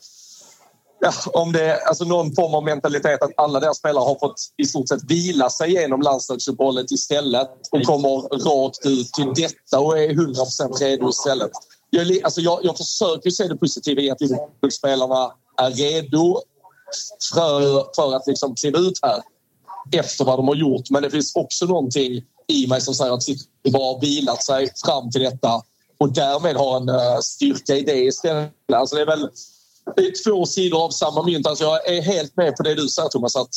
Ja, 1.01 1.13
om 1.33 1.53
det 1.53 1.65
är 1.65 1.89
alltså 1.89 2.05
någon 2.05 2.35
form 2.35 2.55
av 2.55 2.65
mentalitet 2.65 3.23
att 3.23 3.31
alla 3.37 3.61
deras 3.61 3.79
spelare 3.79 4.05
har 4.05 4.19
fått 4.19 4.41
i 4.57 4.65
stort 4.65 4.89
sett 4.89 5.11
vila 5.11 5.51
sig 5.51 5.71
igenom 5.71 6.03
landslagsuppehållet 6.03 6.91
istället 6.91 7.51
och 7.71 7.83
kommer 7.83 8.09
rakt 8.45 8.87
ut 8.87 9.13
till 9.13 9.33
detta 9.35 9.81
och 9.81 9.99
är 9.99 10.11
100 10.11 10.43
redo 10.81 11.09
istället. 11.09 11.51
Jag, 11.91 12.25
alltså 12.25 12.41
jag, 12.41 12.61
jag 12.63 12.77
försöker 12.77 13.31
se 13.31 13.49
det 13.49 13.57
positiva 13.57 14.01
i 14.01 14.11
att 14.11 14.21
Liverpool-spelarna 14.21 15.33
är 15.57 15.71
redo 15.71 16.41
för, 17.35 17.85
för 17.95 18.17
att 18.17 18.27
liksom 18.27 18.55
kliva 18.55 18.79
ut 18.79 18.99
här 19.03 19.23
efter 19.93 20.25
vad 20.25 20.39
de 20.39 20.49
har 20.49 20.55
gjort. 20.55 20.91
Men 20.91 21.03
det 21.03 21.11
finns 21.11 21.37
också 21.37 21.67
någonting 21.67 22.25
i 22.47 22.67
mig 22.67 22.81
som 22.81 22.95
säger 22.95 23.13
att 23.13 23.23
City 23.23 23.71
bara 23.73 23.95
har 23.95 24.01
vilat 24.01 24.45
sig 24.45 24.73
fram 24.85 25.11
till 25.11 25.23
detta 25.23 25.63
och 25.99 26.13
därmed 26.13 26.57
har 26.57 26.77
en 26.77 26.89
eh, 26.89 27.19
styrka 27.23 27.77
i 27.77 27.83
det 27.83 27.99
istället. 27.99 28.53
Alltså 28.73 28.97
det 28.97 29.03
är 29.03 29.07
väl 29.07 29.29
det 29.97 30.03
är 30.03 30.25
två 30.25 30.47
sidor 30.47 30.85
av 30.85 30.91
samma 30.91 31.23
mynt. 31.23 31.47
Alltså 31.47 31.65
jag 31.65 31.89
är 31.89 32.03
helt 32.03 32.37
med 32.37 32.57
på 32.57 32.63
det 32.63 32.75
du 32.75 32.89
säger 32.89 33.09
Thomas 33.09 33.37
att 33.37 33.55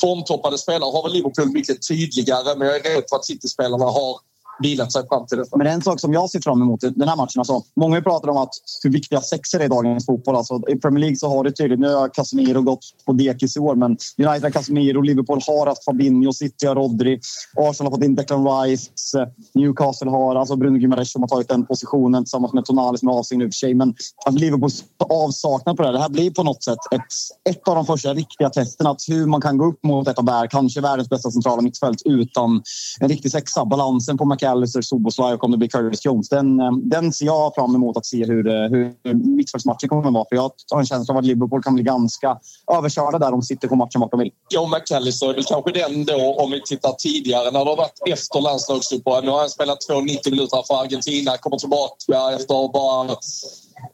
formtoppade 0.00 0.58
spelare 0.58 0.90
har 0.90 1.02
väl 1.02 1.12
Liverpool 1.12 1.52
mycket 1.52 1.88
tydligare 1.88 2.58
men 2.58 2.68
jag 2.68 2.76
är 2.76 2.94
rädd 2.94 3.04
för 3.08 3.16
att 3.16 3.24
City-spelarna 3.24 3.84
har 3.84 4.20
bilat 4.62 4.92
sig 4.92 5.08
fram 5.08 5.26
till 5.26 5.38
detta. 5.38 5.56
Men 5.56 5.66
en 5.66 5.82
sak 5.82 6.00
som 6.00 6.12
jag 6.12 6.30
ser 6.30 6.40
fram 6.40 6.62
emot 6.62 6.84
i 6.84 6.90
den 6.90 7.08
här 7.08 7.16
matchen. 7.16 7.38
Alltså, 7.38 7.62
många 7.76 8.02
pratar 8.02 8.28
om 8.28 8.36
att 8.36 8.50
hur 8.82 8.90
viktiga 8.90 9.20
sexor 9.20 9.60
är 9.60 9.64
i 9.64 9.68
dagens 9.68 10.06
fotboll. 10.06 10.36
Alltså, 10.36 10.60
I 10.68 10.76
Premier 10.76 11.00
League 11.00 11.16
så 11.16 11.28
har 11.28 11.44
det 11.44 11.52
tydligt. 11.52 11.80
Nu 11.80 11.94
har 11.94 12.08
Casemiro 12.08 12.62
gått 12.62 12.84
på 13.06 13.12
dekis 13.12 13.56
i 13.56 13.60
år, 13.60 13.74
men 13.74 13.90
United 14.18 14.42
har 14.42 14.50
Casemiro, 14.50 15.00
Liverpool 15.00 15.40
har 15.46 15.66
haft 15.66 15.84
Fabinho, 15.84 16.32
City 16.32 16.66
har 16.66 16.74
Rodri, 16.74 17.20
Arsenal 17.58 17.92
har 17.92 17.98
fått 17.98 18.04
in 18.04 18.14
Declan 18.14 18.62
Rice, 18.62 18.90
Newcastle 19.54 20.10
har 20.10 20.36
alltså 20.36 20.56
Bruno 20.56 20.78
Gimares 20.78 21.12
som 21.12 21.22
har 21.22 21.28
tagit 21.28 21.48
den 21.48 21.66
positionen 21.66 22.24
tillsammans 22.24 22.52
med 22.52 22.64
Tonali 22.64 22.98
som 22.98 23.08
är 23.08 23.12
avstängd 23.12 23.42
för 23.42 23.50
sig. 23.50 23.74
Men 23.74 23.94
att 24.26 24.34
Liverpools 24.34 24.84
avsaknad 25.08 25.76
på 25.76 25.82
det 25.82 25.88
här, 25.88 25.92
det 25.92 26.00
här 26.00 26.08
blir 26.08 26.30
på 26.30 26.42
något 26.42 26.64
sätt 26.64 26.78
ett, 26.90 27.50
ett 27.50 27.68
av 27.68 27.74
de 27.74 27.86
första 27.86 28.14
riktiga 28.14 28.50
testerna. 28.50 28.90
Att 28.90 29.00
hur 29.08 29.26
man 29.26 29.40
kan 29.40 29.58
gå 29.58 29.66
upp 29.66 29.84
mot 29.84 30.08
ett 30.08 30.18
av 30.18 30.26
världens, 30.26 30.52
kanske 30.52 30.80
världens 30.80 31.08
bästa 31.08 31.30
centrala 31.30 31.62
mittfält 31.62 32.02
utan 32.04 32.62
en 33.00 33.08
riktig 33.08 33.32
sexa. 33.32 33.64
Balansen 33.64 34.18
på 34.18 34.24
McAllister, 34.50 34.82
Soboslaj 34.82 35.34
och 35.34 35.44
om 35.44 35.50
det 35.50 35.56
blir 35.56 35.68
Curtis 35.68 36.04
Jones. 36.04 36.28
Den, 36.28 36.60
eh, 36.60 36.72
den 36.72 37.12
ser 37.12 37.26
jag 37.26 37.54
fram 37.54 37.74
emot 37.74 37.96
att 37.96 38.06
se 38.06 38.24
hur, 38.24 38.48
eh, 38.48 38.54
hur 38.54 38.94
mittfältsmatchen 39.14 39.88
kommer 39.88 40.06
att 40.08 40.14
vara. 40.14 40.24
För 40.28 40.36
jag 40.36 40.52
har 40.70 40.80
en 40.80 40.86
känsla 40.86 41.14
av 41.14 41.18
att 41.18 41.24
Liverpool 41.24 41.62
kan 41.62 41.74
bli 41.74 41.82
ganska 41.82 42.38
överkörda 42.72 43.18
där 43.18 43.30
de 43.30 43.42
sitter 43.42 43.68
på 43.68 43.76
matchen 43.76 44.00
vart 44.00 44.10
de 44.10 44.20
vill. 44.20 44.30
Joe 44.50 44.66
McAllister 44.66 45.30
är 45.30 45.34
väl 45.34 45.44
kanske 45.44 45.72
den 45.72 46.04
då, 46.04 46.34
om 46.34 46.50
vi 46.50 46.62
tittar 46.62 46.92
tidigare, 46.92 47.50
när 47.50 47.64
det 47.64 47.70
har 47.70 47.76
varit 47.76 48.00
efter 48.06 48.40
landslagsuppehåll. 48.40 49.24
Nu 49.24 49.30
har 49.30 49.38
han 49.38 49.50
spelat 49.50 49.78
2,90 49.90 50.30
minuter 50.30 50.62
för 50.66 50.80
Argentina, 50.82 51.36
kommer 51.36 51.56
tillbaka 51.56 52.34
efter 52.36 52.72
bara 52.72 53.16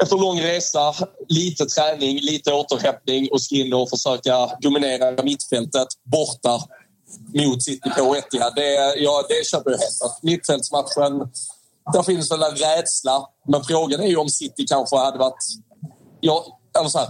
efter 0.03 0.16
lång 0.16 0.40
resa, 0.40 0.95
lite 1.29 1.64
träning, 1.64 2.19
lite 2.19 2.53
återhämtning 2.53 3.29
och 3.33 3.42
ska 3.42 3.55
in 3.55 3.73
och 3.73 3.90
försöka 3.90 4.51
dominera 4.61 5.23
mittfältet 5.23 5.88
borta 6.05 6.61
mot 7.35 7.62
City 7.62 7.90
på 7.99 8.16
Etihad. 8.16 8.53
Det, 8.57 8.95
ja, 8.97 9.25
det 9.29 9.47
köper 9.47 9.71
jag 9.71 9.79
helt. 9.79 10.03
Att 10.03 10.23
Mittfältsmatchen, 10.23 11.19
där 11.92 12.03
finns 12.03 12.31
väl 12.31 12.42
en 12.42 12.57
rädsla. 12.57 13.27
Men 13.49 13.64
frågan 13.64 14.01
är 14.01 14.07
ju 14.07 14.16
om 14.16 14.29
City 14.29 14.66
kanske 14.69 14.97
hade 14.97 15.19
varit... 15.19 15.45
Ja, 16.21 16.47
eller 16.79 16.88
så 16.88 16.99
här, 16.99 17.09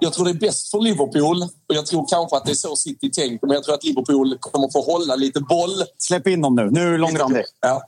jag 0.00 0.12
tror 0.12 0.24
det 0.24 0.30
är 0.30 0.34
bäst 0.34 0.70
för 0.70 0.80
Liverpool 0.80 1.42
och 1.42 1.74
jag 1.74 1.86
tror 1.86 2.06
kanske 2.08 2.36
att 2.36 2.44
det 2.44 2.52
är 2.52 2.54
så 2.54 2.76
City 2.76 3.10
tänker. 3.10 3.46
Men 3.46 3.54
jag 3.54 3.64
tror 3.64 3.74
att 3.74 3.84
Liverpool 3.84 4.36
kommer 4.40 4.68
få 4.72 4.82
hålla 4.92 5.16
lite 5.16 5.40
boll. 5.40 5.84
Släpp 5.98 6.26
in 6.26 6.40
dem 6.40 6.54
nu. 6.54 6.70
Nu 6.70 6.88
är 6.88 6.92
det 6.92 6.98
långrandig. 6.98 7.44
Ja. 7.60 7.82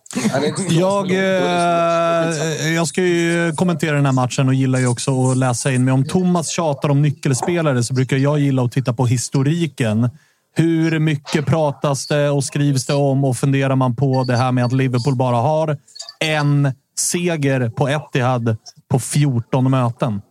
Jag, 0.71 1.11
eh, 1.11 2.75
jag 2.75 2.88
ska 2.88 3.03
ju 3.03 3.53
kommentera 3.57 3.97
den 3.97 4.07
här 4.07 4.12
matchen 4.12 4.49
och 4.49 4.55
gillar 4.55 4.79
ju 4.79 4.87
också 4.87 5.31
att 5.31 5.37
läsa 5.37 5.73
in 5.73 5.85
mig. 5.85 5.95
Om 5.95 6.05
Thomas 6.05 6.49
tjatar 6.49 6.88
om 6.88 7.03
nyckelspelare 7.03 7.83
så 7.83 7.95
brukar 7.95 8.17
jag 8.17 8.38
gilla 8.38 8.62
att 8.62 8.73
titta 8.73 8.93
på 8.93 9.07
historiken. 9.07 10.11
Hur 10.55 10.99
mycket 10.99 11.47
pratas 11.47 12.07
det 12.07 12.31
och 12.31 12.45
skrivs 12.45 12.87
det 12.87 12.95
om 12.95 13.25
och 13.25 13.37
funderar 13.37 13.77
man 13.77 13.97
på 13.97 14.25
det 14.25 14.37
här 14.37 14.53
med 14.53 14.65
att 14.65 14.73
Liverpool 14.73 15.17
bara 15.17 15.37
har 15.37 15.79
en 16.21 16.73
seger 16.99 17.69
på 17.69 17.88
Etihad 17.88 18.57
på 18.88 18.99
14 18.99 19.71
möten? 19.71 20.23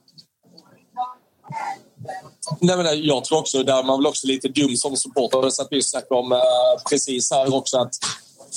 Nej, 2.60 2.78
men 2.78 3.04
jag 3.04 3.24
tror 3.24 3.40
också, 3.40 3.64
där 3.64 3.84
man 3.84 4.00
väl 4.00 4.08
också 4.08 4.28
lite 4.28 4.48
dum 4.48 4.76
som 4.76 4.96
supporter. 4.96 5.50
så 5.50 5.62
att 5.62 5.68
vi 5.72 5.84
snackade 5.84 6.20
om 6.20 6.32
eh, 6.32 6.40
precis 6.90 7.32
här 7.32 7.56
också. 7.56 7.78
att 7.78 7.94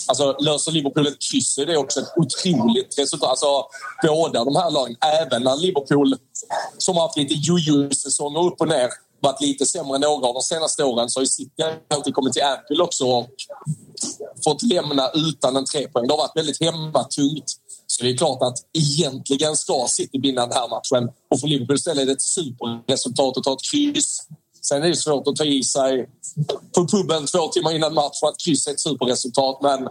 Alltså, 0.07 0.37
löser 0.39 0.73
Liverpool 0.73 1.07
ett 1.07 1.23
kryss 1.31 1.59
är 1.59 1.67
det 1.67 1.77
också 1.77 2.01
ett 2.01 2.13
otroligt 2.17 2.99
resultat. 2.99 3.31
Alltså, 3.31 3.67
båda 4.03 4.45
de 4.45 4.57
här 4.57 4.71
lagen, 4.71 4.97
även 5.21 5.43
när 5.43 5.57
Liverpool 5.57 6.17
som 6.79 6.97
har 6.97 7.03
haft 7.03 7.17
lite 7.17 7.35
jojo-säsonger 7.35 8.47
upp 8.47 8.61
och 8.61 8.69
ner 8.69 8.89
varit 9.25 9.41
lite 9.41 9.67
sämre 9.67 9.95
än 9.95 10.01
några 10.01 10.27
av 10.27 10.35
de 10.35 10.43
senaste 10.43 10.85
åren 10.85 11.11
så 11.11 11.21
har 11.21 11.23
ju 11.23 11.29
City 11.29 11.63
alltid 11.95 12.15
kommit 12.15 12.33
till 12.33 12.43
Anfield 12.43 12.81
också 12.81 13.05
och 13.05 13.29
fått 14.45 14.63
lämna 14.63 15.11
utan 15.15 15.57
en 15.57 15.65
trepoäng. 15.65 16.07
Det 16.07 16.13
har 16.13 16.19
varit 16.19 16.37
väldigt 16.37 16.61
hemmatungt. 16.61 17.45
Så 17.87 18.03
det 18.03 18.11
är 18.11 18.17
klart 18.17 18.43
att 18.43 18.59
egentligen 18.73 19.57
ska 19.57 19.87
City 19.89 20.19
vinna 20.19 20.47
den 20.47 20.53
här 20.53 20.69
matchen. 20.69 21.11
Och 21.31 21.41
för 21.41 21.49
Liverpool 21.49 21.77
istället 21.77 22.03
är 22.03 22.07
det 22.07 22.13
ett 22.13 22.23
superresultat 22.23 23.37
att 23.37 23.45
ta 23.45 23.53
ett 23.53 23.71
kryss. 23.73 24.19
Sen 24.63 24.83
är 24.83 24.89
det 24.89 24.97
svårt 24.97 25.29
att 25.29 25.37
ta 25.37 25.45
i 25.45 25.63
sig 25.65 26.09
på 26.75 26.87
puben 26.89 27.27
två 27.27 27.49
timmar 27.49 27.73
innan 27.73 27.95
match 27.95 28.21
för 28.21 28.27
att 28.29 28.41
kryss 28.45 28.67
är 28.67 28.73
ett 28.73 28.81
superresultat. 28.81 29.59
Men 29.63 29.89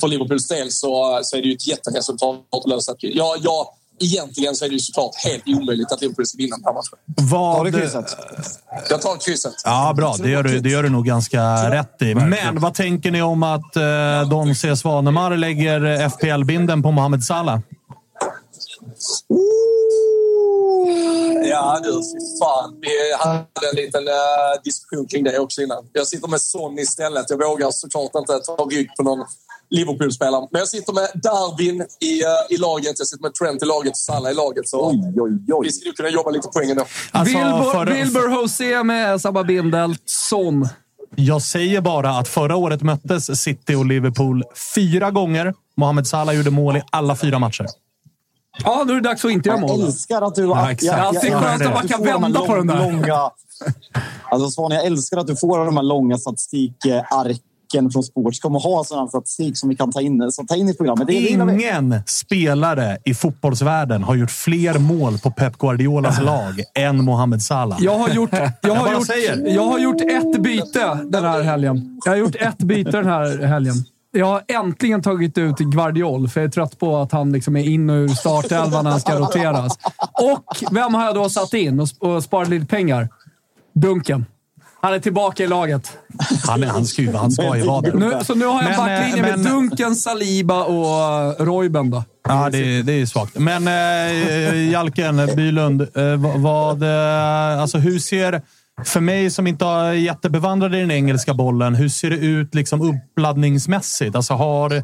för 0.00 0.08
Liverpools 0.08 0.48
del 0.48 0.70
så, 0.72 1.20
så 1.22 1.36
är 1.36 1.42
det 1.42 1.48
ju 1.48 1.54
ett 1.54 1.66
jätteresultat 1.66 2.36
att 2.50 2.68
lösa 2.68 2.92
ett 2.92 3.00
kryss. 3.00 3.14
Ja, 3.14 3.36
ja, 3.42 3.77
egentligen 4.00 4.54
så 4.54 4.64
är 4.64 4.68
det 4.68 4.72
ju 4.72 4.80
såklart 4.80 5.14
helt 5.24 5.42
omöjligt 5.46 5.92
att 5.92 6.00
Liverpool 6.00 6.26
ska 6.26 6.38
vinna 6.38 6.56
den 6.56 6.64
här 6.64 6.72
matchen. 6.72 6.98
Vad... 7.30 7.56
Tar 7.56 7.64
du 7.64 7.72
krysset? 7.72 8.16
Jag 8.90 9.02
tar 9.02 9.16
krysset. 9.16 9.54
Ja, 9.64 9.94
bra. 9.96 10.16
Det 10.18 10.30
gör 10.30 10.42
du, 10.42 10.60
det 10.60 10.70
gör 10.70 10.82
du 10.82 10.88
nog 10.88 11.06
ganska 11.06 11.70
rätt 11.70 12.02
i. 12.02 12.14
Men 12.14 12.60
vad 12.60 12.74
tänker 12.74 13.10
ni 13.10 13.22
om 13.22 13.42
att 13.42 13.76
eh, 13.76 14.28
Don 14.30 14.54
C. 14.54 14.76
Svanemar 14.76 15.36
lägger 15.36 16.08
FPL-binden 16.08 16.82
på 16.82 16.90
Mohamed 16.90 17.24
Salah? 17.24 17.60
Ja 21.50 21.80
du, 21.82 21.92
fy 21.92 22.38
fan. 22.40 22.80
Vi 22.80 23.14
hade 23.18 23.68
en 23.70 23.76
liten 23.76 24.08
uh, 24.08 24.14
diskussion 24.64 25.06
kring 25.06 25.24
det 25.24 25.38
också 25.38 25.62
innan. 25.62 25.84
Jag 25.92 26.06
sitter 26.06 26.28
med 26.28 26.40
Son 26.40 26.78
istället. 26.78 27.30
Jag 27.30 27.38
vågar 27.38 27.70
såklart 27.70 28.14
inte 28.14 28.38
ta 28.38 28.52
rygg 28.70 28.88
på 28.96 29.02
någon 29.02 29.26
Liverpool-spelare. 29.70 30.48
Men 30.50 30.58
jag 30.58 30.68
sitter 30.68 30.92
med 30.92 31.08
Darwin 31.14 31.86
i, 32.00 32.24
uh, 32.24 32.30
i 32.50 32.56
laget, 32.56 32.94
jag 32.98 33.06
sitter 33.06 33.22
med 33.22 33.34
Trent 33.34 33.62
i 33.62 33.66
laget 33.66 33.90
och 33.90 33.96
Salah 33.96 34.32
i 34.32 34.34
laget. 34.34 34.68
Så 34.68 34.94
vi 35.62 35.72
skulle 35.72 35.94
kunna 35.94 36.08
jobba 36.08 36.30
lite 36.30 36.48
poäng 36.48 36.70
ändå. 36.70 36.84
Alltså, 37.10 37.38
Wilbur, 37.38 37.94
Wilbur 37.94 38.34
José 38.34 38.82
med 38.82 39.20
samma 39.20 39.44
bindel. 39.44 39.96
Son. 40.04 40.68
Jag 41.16 41.42
säger 41.42 41.80
bara 41.80 42.10
att 42.10 42.28
förra 42.28 42.56
året 42.56 42.82
möttes 42.82 43.42
City 43.42 43.74
och 43.74 43.86
Liverpool 43.86 44.44
fyra 44.74 45.10
gånger. 45.10 45.54
Mohamed 45.76 46.06
Salah 46.06 46.36
gjorde 46.36 46.50
mål 46.50 46.76
i 46.76 46.82
alla 46.90 47.16
fyra 47.16 47.38
matcher. 47.38 47.66
Ja, 48.64 48.84
nu 48.86 48.92
är 48.92 48.96
det 48.96 49.08
dags 49.08 49.24
att 49.24 49.30
inte 49.30 49.48
göra 49.48 49.60
Jag 49.60 49.68
mål. 49.68 49.80
älskar 49.84 50.22
att 50.22 50.34
du... 50.34 50.42
Ja, 50.42 50.70
exakt. 50.70 51.20
Det 51.20 51.28
är 51.28 51.40
skönt 51.40 51.66
att 51.66 51.74
man 51.74 51.88
kan 51.88 52.04
vända 52.04 52.40
på 52.40 52.56
den 52.56 52.66
där. 52.66 52.92
Långa, 52.92 53.30
alltså 54.30 54.50
Svan, 54.50 54.70
jag 54.70 54.84
älskar 54.84 55.16
att 55.16 55.26
du 55.26 55.36
får 55.36 55.64
de 55.64 55.76
här 55.76 55.84
långa 55.84 56.18
statistikarken 56.18 57.38
Häcken 57.72 57.90
från 57.90 58.02
Sports 58.02 58.40
kommer 58.40 58.60
ha 58.60 58.84
sån 58.84 59.08
statistik 59.08 59.58
som 59.58 59.68
vi 59.68 59.76
kan 59.76 59.92
ta 59.92 60.00
in, 60.00 60.32
så 60.32 60.44
ta 60.44 60.56
in 60.56 60.68
i 60.68 60.74
programmet. 60.74 61.10
Ingen 61.10 62.02
spelare 62.06 62.98
i 63.04 63.14
fotbollsvärlden 63.14 64.02
har 64.02 64.14
gjort 64.14 64.30
fler 64.30 64.78
mål 64.78 65.18
på 65.18 65.30
Pep 65.30 65.58
Guardiolas 65.58 66.20
lag 66.20 66.62
än 66.74 67.04
Mohamed 67.04 67.42
Salah. 67.42 67.78
Jag 67.80 67.98
har 67.98 68.08
gjort, 68.08 68.30
jag 68.62 68.74
har 68.74 68.84
bara 68.84 68.92
gjort, 68.92 69.06
säger. 69.06 69.54
jag 69.54 69.66
har 69.66 69.78
gjort 69.78 70.00
ett 70.00 70.42
byte 70.42 70.98
den 71.04 71.24
här 71.24 71.42
helgen. 71.42 72.00
Jag 72.04 72.12
har 72.12 72.16
gjort 72.16 72.34
ett 72.34 72.58
byte 72.58 72.90
den 72.90 73.06
här 73.06 73.46
helgen. 73.46 73.74
Jag 74.10 74.26
har 74.26 74.42
äntligen 74.48 75.02
tagit 75.02 75.38
ut 75.38 75.58
Guardiol, 75.58 76.28
för 76.28 76.40
jag 76.40 76.48
är 76.48 76.52
trött 76.52 76.78
på 76.78 76.96
att 76.96 77.12
han 77.12 77.32
liksom 77.32 77.56
är 77.56 77.64
in 77.64 77.90
och 77.90 77.94
ur 77.94 78.08
startelvan 78.08 78.84
när 78.84 78.90
han 78.90 79.00
ska 79.00 79.18
roteras. 79.18 79.78
Och 80.12 80.74
vem 80.74 80.94
har 80.94 81.04
jag 81.04 81.14
då 81.14 81.28
satt 81.28 81.54
in 81.54 81.80
och 82.00 82.24
sparat 82.24 82.48
lite 82.48 82.66
pengar? 82.66 83.08
Dunken. 83.74 84.26
Han 84.80 84.94
är 84.94 84.98
tillbaka 84.98 85.44
i 85.44 85.46
laget. 85.46 85.98
Han, 86.46 86.62
är- 86.62 86.66
han 86.66 86.84
ju 86.84 87.12
han 87.12 87.30
ska 87.30 87.42
vara 87.42 87.80
där. 87.80 87.92
Nu, 87.92 88.24
så 88.24 88.34
nu 88.34 88.46
har 88.46 88.62
jag 88.62 88.70
en 88.72 88.76
Men, 88.76 88.86
backlinje 88.86 89.30
eh, 89.32 89.36
med 89.36 89.46
Dunken, 89.46 89.96
Saliba 89.96 90.64
och 90.64 91.46
Royben. 91.46 91.90
Då. 91.90 92.04
Ja, 92.28 92.48
det, 92.52 92.82
det 92.82 92.92
är 92.92 93.06
svagt. 93.06 93.38
Men 93.38 93.68
eh, 93.68 94.70
Jalken 94.72 95.16
Bylund, 95.36 95.80
eh, 95.80 96.36
vad, 96.36 96.82
eh, 96.82 97.60
alltså 97.62 97.78
hur 97.78 97.98
ser... 97.98 98.42
För 98.84 99.00
mig 99.00 99.30
som 99.30 99.46
inte 99.46 99.64
är 99.64 99.92
jättebevandrad 99.92 100.74
i 100.74 100.80
den 100.80 100.90
engelska 100.90 101.34
bollen, 101.34 101.74
hur 101.74 101.88
ser 101.88 102.10
det 102.10 102.16
ut 102.16 102.54
liksom 102.54 102.80
uppladdningsmässigt? 102.82 104.16
Alltså 104.16 104.34
har, 104.34 104.82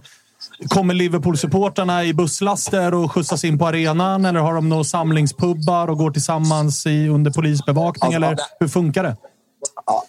kommer 0.68 0.94
Liverpool-supportrarna 0.94 2.04
i 2.04 2.14
busslaster 2.14 2.94
och 2.94 3.12
skjutsas 3.12 3.44
in 3.44 3.58
på 3.58 3.66
arenan? 3.66 4.24
Eller 4.24 4.40
har 4.40 4.54
de 4.54 4.68
några 4.68 4.84
samlingspubbar 4.84 5.88
och 5.90 5.98
går 5.98 6.10
tillsammans 6.10 6.86
i, 6.86 7.08
under 7.08 7.30
polisbevakning? 7.30 8.14
Alltså, 8.14 8.16
eller 8.30 8.36
hur 8.60 8.68
funkar 8.68 9.02
det? 9.02 9.16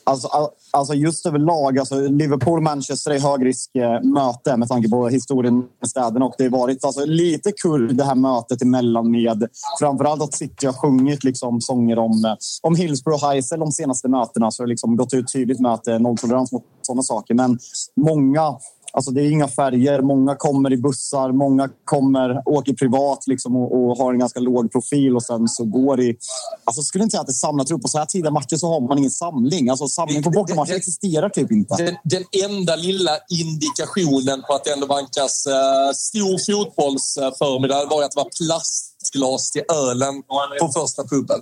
Alltså, 0.03 0.27
alltså, 0.27 0.51
alltså 0.71 0.93
just 0.93 1.25
överlag, 1.25 1.79
alltså 1.79 1.95
Liverpool-Manchester 1.95 3.11
är 3.11 3.19
högriskmöte 3.19 4.51
eh, 4.51 4.57
med 4.57 4.67
tanke 4.67 4.89
på 4.89 5.07
historien 5.07 5.57
med 5.57 5.89
städerna. 5.89 6.25
Och 6.25 6.35
det 6.37 6.43
har 6.43 6.51
varit 6.51 6.85
alltså, 6.85 7.05
lite 7.05 7.51
kul 7.51 7.97
det 7.97 8.03
här 8.03 8.15
mötet 8.15 8.61
emellan 8.61 9.11
med 9.11 9.47
framförallt 9.79 10.21
att 10.21 10.33
City 10.33 10.65
har 10.65 10.73
sjungit 10.73 11.23
liksom, 11.23 11.61
sånger 11.61 11.99
om, 11.99 12.25
eh, 12.25 12.33
om 12.61 12.75
Hillsborough 12.75 13.23
och 13.23 13.29
Heysel 13.29 13.59
de 13.59 13.71
senaste 13.71 14.07
mötena. 14.07 14.51
Så 14.51 14.63
det 14.63 14.65
har 14.65 14.69
liksom 14.69 14.95
gått 14.95 15.13
ut 15.13 15.33
tydligt 15.33 15.59
med 15.59 15.73
att 15.73 15.83
det 15.83 15.93
är 15.93 15.99
nolltolerans 15.99 16.51
mot 16.51 16.63
sådana 16.81 17.01
saker. 17.01 17.33
Men 17.33 17.59
många 17.95 18.55
Alltså 18.95 19.11
det 19.11 19.21
är 19.21 19.31
inga 19.31 19.47
färger. 19.47 20.01
Många 20.01 20.35
kommer 20.35 20.73
i 20.73 20.77
bussar, 20.77 21.31
många 21.31 21.69
kommer, 21.85 22.41
åker 22.45 22.73
privat 22.73 23.27
liksom 23.27 23.55
och, 23.55 23.75
och 23.75 23.97
har 23.97 24.13
en 24.13 24.19
ganska 24.19 24.39
låg 24.39 24.71
profil 24.71 25.15
och 25.15 25.23
sen 25.23 25.47
så 25.47 25.65
går 25.65 26.01
i... 26.01 26.17
Alltså 26.63 26.81
skulle 26.81 27.03
inte 27.03 27.11
säga 27.11 27.21
att 27.21 27.27
det 27.27 27.31
är 27.31 27.45
samlat 27.47 27.71
upp. 27.71 27.81
På 27.81 27.87
så 27.87 27.97
här 27.97 28.05
tidiga 28.05 28.31
matcher 28.31 28.55
så 28.55 28.67
har 28.67 28.87
man 28.87 28.97
ingen 28.97 29.11
samling. 29.11 29.69
Alltså 29.69 29.87
samling 29.87 30.23
på 30.23 30.29
bortamatcher 30.29 30.73
existerar 30.73 31.29
typ 31.29 31.51
inte. 31.51 31.75
Den, 31.75 31.95
den 32.03 32.23
enda 32.45 32.75
lilla 32.75 33.11
indikationen 33.29 34.41
på 34.47 34.53
att 34.53 34.63
det 34.63 34.71
ändå 34.73 34.87
vankas 34.87 35.47
uh, 35.47 35.93
stor 35.93 36.37
fotbollsförmiddag 36.45 37.85
var 37.89 38.03
att 38.03 38.11
det 38.11 38.21
var 38.23 38.29
plastglas 38.37 39.51
till 39.51 39.63
ölen 39.73 40.23
på 40.59 40.67
första 40.81 41.03
puben. 41.03 41.41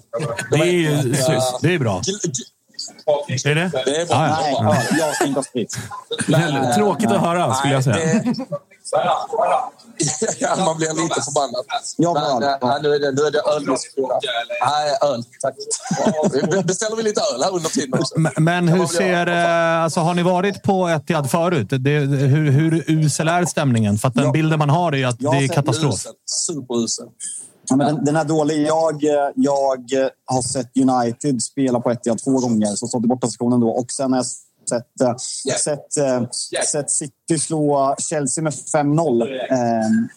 Det 0.51 0.57
är 0.57 0.65
ju 0.65 1.13
Eh. 1.13 1.43
Det 1.61 1.73
är 1.73 1.79
bra. 1.79 2.01
Är 3.46 3.56
det? 3.56 3.72
Det 3.86 4.02
är 4.02 4.06
bra. 4.06 4.17
Nej, 4.17 4.56
ja, 4.60 4.76
jag 5.00 5.15
ska 5.15 5.26
inte 5.26 5.38
ha 5.39 5.43
sprit. 5.43 5.78
Väldigt 6.28 6.74
Tråkigt 6.76 7.12
att 7.12 7.22
höra, 7.22 7.54
skulle 7.54 7.74
jag 7.74 7.84
säga. 7.84 7.96
det- 7.96 8.36
ja, 10.39 10.56
man 10.65 10.78
blir 10.78 11.04
lite 11.04 11.22
förbannad. 11.22 11.65
Ja, 11.98 12.13
Men, 12.13 12.39
men- 12.39 12.69
eh, 12.76 12.82
nu 12.82 12.96
är 12.96 13.00
det, 13.00 13.12
nu 13.12 13.22
är 13.28 13.32
det 13.32 13.39
öldiskussion. 13.56 14.10
Nej, 14.65 14.98
öl. 15.13 15.24
Tack. 15.41 15.54
Vi 16.52 16.63
Beställer 16.63 16.96
vi 16.96 17.04
lite 17.04 17.22
öl 17.36 17.43
här 17.43 17.54
under 17.56 17.69
tiden 17.69 18.00
också? 18.00 18.19
Men- 18.19 18.32
Men 18.38 18.67
hur 18.67 18.86
ser... 18.88 19.28
eh, 19.28 19.84
Alltså, 19.84 20.00
har 20.00 20.13
ni 20.13 20.24
varit 20.24 20.63
på 20.63 20.88
Etihad 20.89 21.32
förut? 21.32 21.67
Det, 21.69 21.89
hur, 22.00 22.52
hur 22.52 22.84
usel 22.88 23.28
är 23.28 23.46
stämningen? 23.46 23.98
För 23.98 24.08
att 24.08 24.13
den 24.15 24.32
bilden 24.32 24.60
man 24.60 24.69
har 24.69 24.96
är 24.96 25.08
att 25.08 25.15
Jag 25.22 25.34
det 25.34 25.43
är 25.43 25.48
katastrof. 25.48 25.93
Usel. 25.93 26.12
Superusel. 26.26 27.06
Ja, 27.69 27.76
men 27.76 27.88
den, 27.95 28.06
den 28.06 28.15
är 28.15 28.23
dålig. 28.26 28.67
Jag, 28.67 29.04
jag 29.36 29.91
har 30.26 30.41
sett 30.41 30.71
United 30.78 31.41
spela 31.43 31.80
på 31.80 31.91
Etihad 31.91 32.19
två 32.23 32.32
gånger, 32.39 32.67
så 32.76 32.88
stått 32.88 33.06
i 33.06 33.08
bortasektionen 33.08 33.60
då. 33.60 33.69
Och 33.69 33.91
sen 33.91 34.12
har 34.13 34.19
jag 34.19 34.26
sett, 34.69 35.02
eh, 35.02 35.15
sett, 35.63 35.97
eh, 35.97 36.30
sett 36.71 36.91
City 36.91 37.39
slå 37.39 37.95
Chelsea 37.99 38.43
med 38.43 38.54
5-0. 38.76 39.21
Eh, 39.21 39.58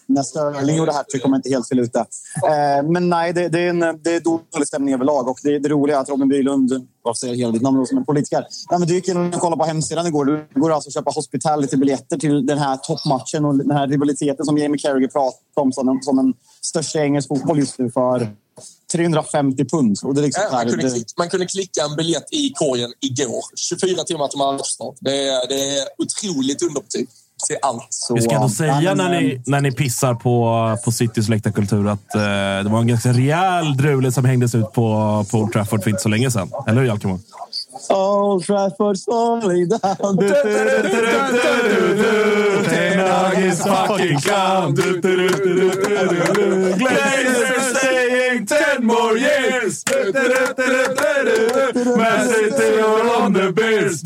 när 0.07 0.23
Sterling 0.23 0.77
gjorde 0.77 0.93
hattrick, 0.93 1.25
om 1.25 1.33
jag 1.33 1.39
inte 1.39 1.49
helt 1.51 1.69
fel 1.69 1.79
ute. 1.79 1.99
Eh, 1.99 2.91
men 2.91 3.09
nej, 3.09 3.33
det, 3.33 3.49
det, 3.49 3.61
är 3.61 3.69
en, 3.69 3.81
det 3.81 4.15
är 4.15 4.21
dålig 4.21 4.67
stämning 4.67 4.95
överlag. 4.95 5.29
Och 5.29 5.39
det, 5.43 5.59
det 5.59 5.69
roliga 5.69 5.97
är 5.97 6.01
att 6.01 6.09
Robin 6.09 6.29
Bylund, 6.29 6.71
varför 7.03 7.19
säger 7.19 7.35
jag 7.35 7.39
hela 7.39 7.53
ditt 7.53 7.63
namn 7.63 7.87
som 7.87 7.99
en 7.99 8.05
politiker? 8.05 8.47
Nej, 8.71 8.79
men 8.79 8.89
du 8.89 8.95
gick 8.95 9.09
in 9.09 9.35
och 9.35 9.41
kollade 9.41 9.61
på 9.61 9.65
hemsidan 9.67 10.07
igår. 10.07 10.25
Det 10.55 10.61
går 10.61 10.73
alltså 10.73 10.89
att 10.89 10.95
köpa 10.95 11.11
hospitality-biljetter 11.11 12.19
till 12.19 12.47
den 12.47 12.59
här 12.59 12.77
toppmatchen 12.77 13.45
och 13.45 13.59
den 13.59 13.71
här 13.71 13.87
rivaliteten 13.87 14.47
som 14.47 14.59
Jamie 14.59 14.79
Carragher 14.79 15.09
pratar 15.09 15.63
om 15.63 15.73
som, 15.73 15.89
en- 15.89 16.03
som 16.03 16.17
den 16.17 16.35
största 16.67 17.01
engelsk 17.01 17.29
fotboll 17.29 17.59
just 17.59 17.79
nu 17.79 17.91
för 17.91 18.29
350 18.93 19.65
pund. 19.65 19.99
Och 20.03 20.15
det 20.15 20.21
är 20.21 20.23
liksom 20.23 20.43
Ja, 20.51 20.57
man, 20.57 20.67
kunde 20.69 20.85
det, 20.85 20.91
klicka, 20.91 21.13
man 21.19 21.29
kunde 21.29 21.47
klicka 21.47 21.81
en 21.91 21.97
biljett 21.97 22.33
i 22.33 22.53
korgen 22.55 22.93
igår. 23.01 23.45
24 23.57 24.05
timmar 24.05 24.29
till 24.29 24.39
matchstart. 24.39 24.97
Det 25.01 25.29
är, 25.29 25.49
det 25.49 25.79
är 25.79 25.87
otroligt 25.99 26.63
underbetyg 26.63 27.09
till 27.47 27.57
allt. 27.63 27.87
så, 27.91 28.15
Vi 28.15 28.23
ska 28.23 28.35
ändå 28.35 28.49
säga 28.49 28.83
ja, 28.83 28.95
men, 28.95 29.11
när, 29.11 29.21
ni, 29.21 29.43
när 29.47 29.61
ni 29.61 29.73
pissar 29.73 30.15
på, 30.15 30.79
på 30.85 30.93
Citys 30.93 31.29
läktarkultur 31.29 31.89
att 31.89 32.15
eh, 32.15 32.21
det 32.65 32.69
var 32.69 32.81
en 32.81 32.87
ganska 32.87 33.13
rejäl 33.13 33.77
drule 33.77 34.13
som 34.13 34.25
hängdes 34.25 34.55
ut 34.55 34.73
på, 34.73 35.27
på 35.31 35.39
Old 35.39 35.53
Trafford 35.53 35.83
för 35.83 35.91
inte 35.91 36.03
så 36.03 36.09
länge 36.09 36.31
sedan. 36.31 36.51
Eller 36.67 36.81
hur, 36.81 36.89
Jalkemo? 36.89 37.21
Old 37.91 38.45
Trafford 38.45 38.99
slowly 38.99 39.67
down. 39.67 40.17
Ten 42.67 42.99
Hag 42.99 43.39
is 43.39 43.62
fucking 43.62 44.19
clown. 44.21 44.75
Glazer 46.81 47.75
saying 47.81 48.47
ten 48.47 48.85
more 48.85 49.17
years. 49.17 49.85
Man 51.97 52.29
City 52.29 52.79
are 52.81 53.23
on 53.23 53.33
the 53.33 53.53
beers. 53.53 54.03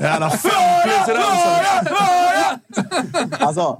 Jävla 0.00 0.30
Alltså, 3.40 3.78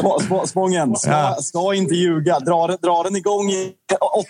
sp- 0.00 0.18
sp- 0.28 0.46
Spången, 0.46 0.96
ska, 0.96 1.10
Ja. 1.10 1.36
ska 1.40 1.74
inte 1.74 1.94
ljuga. 1.94 2.38
Dra, 2.38 2.66
den- 2.66 2.78
dra 2.82 3.02
den 3.02 3.16
igång 3.16 3.50
i 3.50 3.72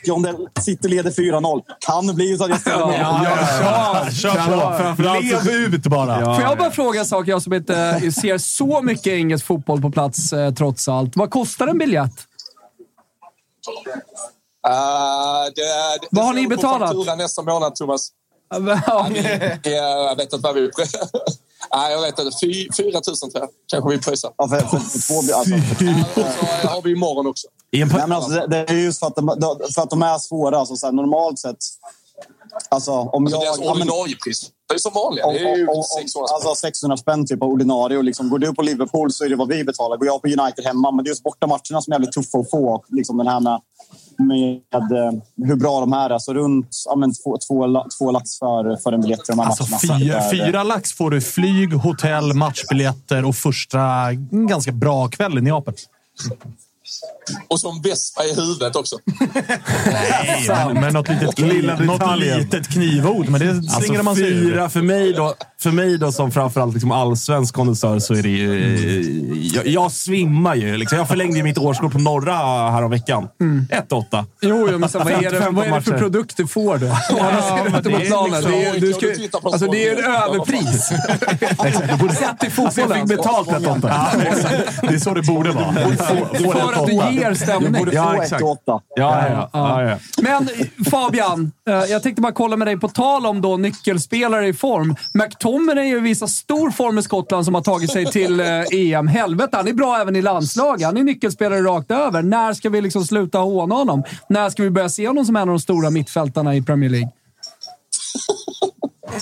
80 0.03 0.61
City 0.61 0.89
leder 0.89 1.11
4-0. 1.11 1.63
Kan 1.81 2.15
bli 2.15 2.37
så 2.39 2.45
att 2.45 2.51
jag 2.51 2.61
ställer 2.61 2.87
mig. 2.87 2.99
Kör, 2.99 4.11
kör 4.11 4.97
på! 4.97 5.03
Lev 5.03 5.75
ut 5.75 5.83
bara! 5.87 6.35
Får 6.35 6.45
jag 6.45 6.59
bara 6.59 6.71
fråga 6.71 7.01
en 7.01 7.07
sak, 7.07 7.29
jag 7.29 7.43
som 7.43 7.53
inte 7.55 8.01
ser 8.01 8.39
så 8.39 8.83
mycket 8.83 9.07
engelsk 9.07 9.47
fotboll 9.47 9.83
på 9.83 9.91
plats 9.91 10.33
eh, 10.33 10.55
trots 10.55 10.89
allt. 10.89 11.17
Vad 11.17 11.31
kostar 11.31 11.67
en 11.67 11.79
biljett? 11.79 12.13
Uh, 14.69 15.45
det, 15.57 15.63
det, 16.01 16.09
Vad 16.11 16.25
har 16.25 16.35
det 16.35 16.41
ni 16.41 16.47
betalat? 16.49 16.89
fakturan 16.89 17.19
nästa 17.19 17.43
månad, 17.43 17.75
Thomas. 17.75 18.09
Ja, 18.87 19.07
Eh, 19.15 19.73
Jag 19.73 20.17
vet 20.17 20.33
inte 20.33 20.37
vad 20.43 20.55
vi... 20.55 20.71
Nej, 21.75 21.93
jag 21.93 22.01
vet 22.01 22.19
inte. 22.19 22.37
Fy- 22.43 22.69
4 22.77 22.85
000 22.93 23.03
tror 23.03 23.31
jag. 23.35 23.49
Kanske 23.73 23.91
vi 23.91 23.99
pröjsar. 23.99 24.33
Ja, 24.37 24.49
för, 24.49 24.59
för, 24.61 24.79
för 24.79 24.99
två, 25.09 25.35
alltså. 25.37 25.55
Så 26.63 26.69
har 26.69 26.83
vi 26.83 26.93
imorgon 26.93 27.27
också. 27.27 27.49
Nej, 27.73 27.85
men 27.87 28.13
alltså, 28.13 28.31
det, 28.31 28.47
det 28.47 28.57
är 28.59 28.75
just 28.75 28.99
för 29.01 29.07
att 29.07 29.17
de, 29.17 29.27
för 29.75 29.83
att 29.83 29.91
de 29.91 30.03
är 30.03 30.19
svåra. 30.19 30.59
Alltså, 30.59 30.77
så 30.77 30.87
här, 30.87 30.93
normalt 30.93 31.39
sett... 31.39 31.57
Alltså, 32.69 32.93
om 32.93 33.25
Alltså, 33.27 33.37
jag... 33.45 33.59
deras 33.59 33.71
ordinariepris. 33.71 34.51
Det 34.69 34.75
är 34.75 34.79
som 34.79 34.93
vanliga. 34.95 35.27
om, 35.27 35.35
Det 35.35 35.41
är 35.41 35.57
ju 35.57 35.67
om, 35.69 35.77
om, 35.77 35.83
600 35.83 36.09
spänn. 36.29 36.35
alltså 36.35 36.55
600 36.55 36.97
spänn 36.97 37.27
typ 37.27 37.43
av 37.43 37.49
ordinarie. 37.49 37.99
Och 37.99 38.05
liksom, 38.05 38.31
går 38.31 38.39
du 38.39 38.55
på 38.55 38.63
Liverpool 38.63 39.13
så 39.13 39.25
är 39.25 39.29
det 39.29 39.37
vad 39.37 39.49
vi 39.49 39.65
betalar. 39.65 39.97
Går 39.97 40.07
jag 40.07 40.23
på 40.23 40.29
United 40.29 40.65
hemma, 40.65 40.91
men 40.91 41.05
det 41.05 41.09
är 41.09 41.11
just 41.11 41.23
bortamatcherna 41.23 41.81
som 41.83 41.93
är 41.93 41.95
jävligt 41.95 42.13
tuffa 42.13 42.39
att 42.39 42.51
få. 42.51 42.69
Och 42.75 42.85
Liksom 42.89 43.17
den 43.19 43.27
här 43.27 43.41
med, 43.41 43.61
med 44.19 44.75
eh, 44.75 45.47
hur 45.47 45.57
bra 45.57 45.81
de 45.81 45.93
är. 45.93 46.19
Så 46.19 46.35
runt 46.35 46.69
ja, 46.87 46.97
men 46.97 47.15
två, 47.15 47.39
två, 47.49 47.85
två 47.99 48.11
lax 48.11 48.39
för, 48.39 48.77
för 48.77 48.93
en 48.93 49.01
biljett 49.01 49.25
till 49.25 49.37
de 49.37 49.43
här 49.43 49.47
Alltså 49.47 49.89
matcherna. 49.91 50.05
fyra, 50.05 50.31
fyra 50.31 50.63
lax 50.63 50.93
får 50.93 51.11
du 51.11 51.21
flyg, 51.21 51.73
hotell, 51.73 52.35
matchbiljetter 52.35 53.25
och 53.25 53.35
första 53.35 53.81
en 54.11 54.47
ganska 54.47 54.73
bra 54.73 55.09
kväll 55.09 55.39
i 55.39 55.41
Neapel. 55.41 55.75
Och 57.49 57.61
som 57.61 57.83
vespa 57.83 58.25
i 58.25 58.35
huvudet 58.35 58.77
också. 58.77 58.97
Nej, 59.87 60.45
men, 60.49 60.81
men 60.81 60.93
något 60.93 61.09
litet, 61.09 61.39
Lilla 61.39 61.77
kniv, 61.77 61.87
något 61.87 62.19
litet 62.19 62.69
knivord. 62.69 63.29
Men 63.29 63.41
det 63.41 63.49
Alltså 63.75 64.03
man 64.03 64.17
sig 64.17 64.25
fyra, 64.25 64.69
för 64.71 64.83
mig 64.83 65.13
då, 65.13 65.35
för 65.61 65.71
mig 65.71 65.99
då 65.99 66.13
som 66.13 66.31
framförallt 66.31 66.75
liksom 66.75 66.93
allsvensk 66.93 67.55
kondensör 67.55 67.99
så 67.99 68.15
är 68.15 68.23
det 68.23 68.29
ju... 68.29 69.51
Jag, 69.55 69.67
jag 69.67 69.93
svimmar 69.93 70.55
ju. 70.55 70.77
Liksom. 70.77 70.99
Jag 70.99 71.09
förlängde 71.09 71.37
ju 71.37 71.43
mitt 71.43 71.59
årskort 71.59 71.93
på 71.93 71.99
norra 71.99 72.35
häromveckan. 72.71 73.29
1-8. 73.41 74.25
Jo, 74.41 74.69
jo, 74.73 74.79
men 74.79 74.89
sen, 74.89 75.05
vad, 75.05 75.13
är 75.13 75.17
det, 75.17 75.23
55 75.23 75.55
vad 75.55 75.67
är 75.67 75.73
det 75.75 75.83
för 75.83 75.99
produkt 75.99 76.37
du 76.37 76.47
får 76.47 76.79
då? 76.79 76.97
Sidan 77.09 77.73
men 77.73 77.83
det 77.83 77.91
är 77.91 77.99
liksom- 77.99 78.53
Det 78.53 78.65
är, 78.67 78.81
du 78.81 78.93
ska, 78.93 79.07
alltså, 79.43 79.71
det 79.71 79.89
är 79.89 79.93
en 79.99 80.05
överpris. 80.05 80.93
Sett 82.19 82.45
i 82.45 82.47
Alltså, 82.47 82.81
jag 82.81 82.89
fotbollen. 82.89 83.09
fick 83.09 83.17
betalt 83.17 83.49
1-8. 83.49 83.79
Ja, 83.83 84.23
exakt. 84.23 84.81
det 84.83 84.95
är 84.95 84.99
så 84.99 85.15
det 85.15 85.23
borde 85.23 85.51
vara. 85.51 85.75
Att 86.81 86.87
du 86.87 87.21
ger 87.21 87.35
stämning. 87.35 87.73
Du 87.73 87.79
borde 87.79 87.93
Ja, 87.95 88.13
få 88.17 88.23
exakt. 88.23 88.43
1 88.43 88.49
8. 88.49 88.61
Ja, 88.67 88.81
ja, 88.97 89.27
ja. 89.31 89.49
ja, 89.53 89.83
ja. 89.91 89.99
Men 90.23 90.49
Fabian, 90.91 91.53
eh, 91.69 91.75
jag 91.75 92.03
tänkte 92.03 92.23
bara 92.23 92.33
kolla 92.33 92.57
med 92.57 92.67
dig 92.67 92.77
på 92.77 92.89
tal 92.89 93.27
om 93.27 93.41
då 93.41 93.57
nyckelspelare 93.57 94.49
i 94.49 94.53
form. 94.53 94.95
McTominay 95.15 96.01
visar 96.01 96.27
stor 96.27 96.71
form 96.71 96.99
i 96.99 97.03
Skottland 97.03 97.45
som 97.45 97.55
har 97.55 97.63
tagit 97.63 97.93
sig 97.93 98.07
till 98.07 98.41
eh, 98.41 98.47
EM. 98.73 99.09
Helvete, 99.09 99.57
han 99.57 99.69
är 99.69 99.73
bra 99.73 99.99
även 100.01 100.17
i 100.17 100.23
landslag. 100.23 100.83
Han 100.83 100.97
är 100.97 101.03
nyckelspelare 101.03 101.61
rakt 101.61 101.91
över. 101.91 102.23
När 102.23 102.53
ska 102.53 102.71
vi 102.71 102.81
liksom 102.81 103.05
sluta 103.05 103.39
håna 103.39 103.75
honom? 103.75 104.03
När 104.29 104.51
ska 104.51 104.63
vi 104.63 104.71
börja 104.71 104.89
se 104.89 105.07
honom 105.07 105.25
som 105.25 105.37
en 105.37 105.43
av 105.43 105.49
de 105.49 105.61
stora 105.61 105.91
mittfältarna 105.91 106.55
i 106.55 106.63
Premier 106.63 106.91
League? 106.91 107.09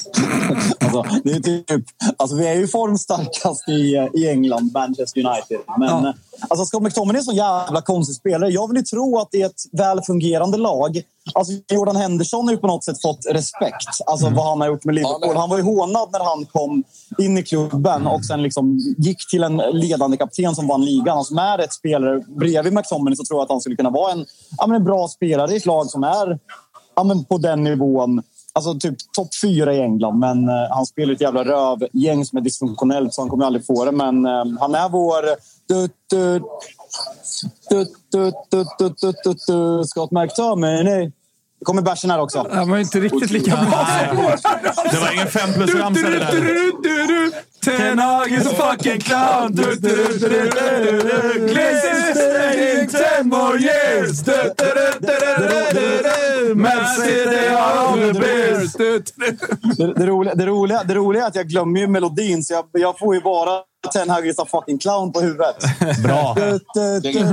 Alltså, 0.81 1.21
det 1.25 1.31
är 1.33 1.41
typ, 1.41 1.85
alltså, 2.17 2.37
vi 2.37 2.47
är 2.47 2.55
ju 2.55 2.69
formstarkast 2.69 3.69
i, 3.69 4.09
i 4.15 4.29
England, 4.29 4.71
Manchester 4.75 5.21
United. 5.27 5.59
Men 5.79 5.89
Ja. 5.89 6.13
alltså, 6.49 6.65
Scott 6.65 6.83
McTominay 6.83 7.17
är 7.17 7.19
en 7.19 7.25
så 7.25 7.33
jävla 7.33 7.81
konstig 7.83 8.17
spelare. 8.17 8.51
Jag 8.51 8.69
vill 8.69 8.77
ju 8.77 8.83
tro 8.83 9.19
att 9.19 9.29
det 9.33 9.43
är 9.43 9.47
ett 9.47 9.63
väl 9.73 10.03
fungerande 10.03 10.59
lag. 10.59 11.03
Alltså, 11.35 11.53
Jordan 11.73 11.97
Henderson 11.97 12.45
har 12.45 12.53
ju 12.53 12.59
på 12.59 12.67
något 12.67 12.85
sätt 12.85 13.03
fått 13.03 13.27
respekt. 13.31 13.89
Alltså 14.07 14.31
vad 14.31 14.49
han 14.49 14.61
har 14.61 14.69
gjort 14.69 14.85
med 14.85 14.95
Liverpool. 14.95 15.37
Han 15.37 15.51
var 15.51 15.57
ju 15.57 15.63
hånad 15.63 16.09
när 16.13 16.25
han 16.25 16.45
kom 16.45 16.85
in 17.19 17.39
i 17.39 17.43
klubben 17.43 18.07
och 18.07 18.25
sen 18.25 18.43
liksom 18.43 18.79
gick 18.99 19.31
till 19.31 19.43
en 19.45 19.57
ledande 19.57 20.17
kapten 20.17 20.55
som 20.55 20.67
vann 20.67 20.85
ligan. 20.85 21.19
Alltså, 21.19 21.35
med 21.35 21.61
rätt 21.61 21.73
spelare 21.73 22.23
bredvid 22.29 22.73
McTominay 22.73 23.17
så 23.17 23.25
tror 23.25 23.39
jag 23.39 23.45
att 23.45 23.51
han 23.51 23.61
skulle 23.61 23.77
kunna 23.77 23.91
vara 23.91 24.13
en, 24.13 24.27
ja, 24.59 24.67
men 24.67 24.77
en 24.77 24.85
bra 24.85 25.09
spelare 25.09 25.53
i 25.53 25.57
ett 25.57 25.67
lag 25.67 25.87
som 25.91 26.05
är 26.05 26.39
ja, 26.97 27.05
men 27.05 27.25
på 27.25 27.39
den 27.39 27.65
nivån. 27.65 28.23
Alltså 28.57 28.75
typ 28.75 28.97
topp 29.17 29.29
fyra 29.43 29.75
i 29.75 29.81
England, 29.81 30.19
men 30.19 30.49
eh, 30.49 30.67
han 30.71 30.87
spelar 30.87 31.13
ett 31.13 31.21
jävla 31.21 31.45
rövgäng 31.45 32.25
som 32.25 32.39
är 32.39 32.43
dysfunktionellt 32.43 33.15
så 33.15 33.23
han 33.23 33.29
kommer 33.29 33.45
aldrig 33.45 33.67
få 33.67 33.85
det. 33.85 33.93
Men 33.93 34.27
eh, 34.27 34.45
han 34.61 34.75
är 34.75 34.89
vår... 34.89 35.23
Du, 35.69 35.89
du, 36.11 36.39
du, 37.71 37.85
du, 38.11 38.33
du, 38.51 38.65
du, 38.79 38.95
du, 39.01 39.13
du, 39.25 39.35
du, 39.47 39.85
Scott 39.85 40.11
McTominay. 40.11 41.13
Det 41.67 41.69
kommer 41.69 41.83
bärsen 41.83 42.11
här 42.11 42.21
också. 42.21 42.47
Han 42.53 42.71
var 42.71 42.79
inte 42.79 43.01
riktigt 43.01 43.31
lika 43.31 43.51
bra 43.51 43.87
Det 44.91 44.99
var 44.99 45.13
ingen 45.13 45.27
fem 45.27 45.53
plus 45.53 45.75
ramsa 45.75 46.11
det 46.11 46.19
där. 46.19 46.31
Ten 47.65 47.99
Hag 47.99 48.33
is 48.33 48.47
a 48.47 48.51
fucking 48.51 49.01
clown. 49.01 49.53
Du, 49.53 49.63
du, 49.63 49.79
du, 49.79 50.19
du, 50.19 50.29
du, 50.29 50.51
du, 50.85 50.99
du. 50.99 51.47
Glazing 51.47 52.15
staying 52.15 52.89
ten 52.89 53.29
more 53.29 53.59
years. 53.59 54.27
Man 56.55 56.87
City 56.97 57.47
are 57.49 57.89
on 57.89 57.99
the 57.99 58.21
beers. 58.21 58.73
Det 60.87 60.95
roliga 60.95 61.23
är 61.23 61.29
att 61.29 61.37
jag 61.37 61.49
glömmer 61.49 61.81
ju 61.81 61.87
melodin, 61.87 62.43
så 62.45 62.55
jag, 62.55 62.65
jag 62.73 62.99
får 62.99 63.15
ju 63.15 63.21
bara 63.21 63.61
Ten 63.93 64.11
Hag 64.11 64.27
is 64.29 64.39
a 64.39 64.47
fucking 64.51 64.79
clown 64.79 65.13
på 65.13 65.21
huvudet. 65.21 65.57
Bra. 66.03 66.35
Du, 66.37 66.59
du. 67.01 67.25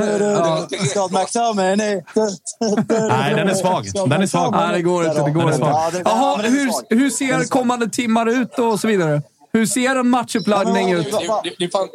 Nej, 3.07 3.33
den 3.35 3.49
är 3.49 3.53
svag. 3.53 3.85
Den 4.09 4.21
är 4.21 4.27
svag. 4.27 4.51
Nej, 4.51 4.73
det 4.75 4.81
går 4.81 5.05
inte. 5.05 5.21
Det 5.23 5.31
går 5.31 5.53
inte. 5.53 5.65
det- 5.91 6.01
Jaha, 6.05 6.43
är 6.43 6.49
hur, 6.49 6.95
hur 6.95 7.09
ser 7.09 7.43
kommande 7.49 7.89
timmar 7.89 8.29
ut 8.29 8.59
och 8.59 8.79
så 8.79 8.87
vidare? 8.87 9.21
Hur 9.53 9.65
ser 9.65 9.95
en 9.95 10.09
matchuppläggning 10.09 10.89
Ja, 10.89 10.97
ut? 10.97 11.11
Det, 11.11 11.17
det, 11.43 11.55
det, 11.59 11.65
är 11.65 11.69
fan, 11.69 11.87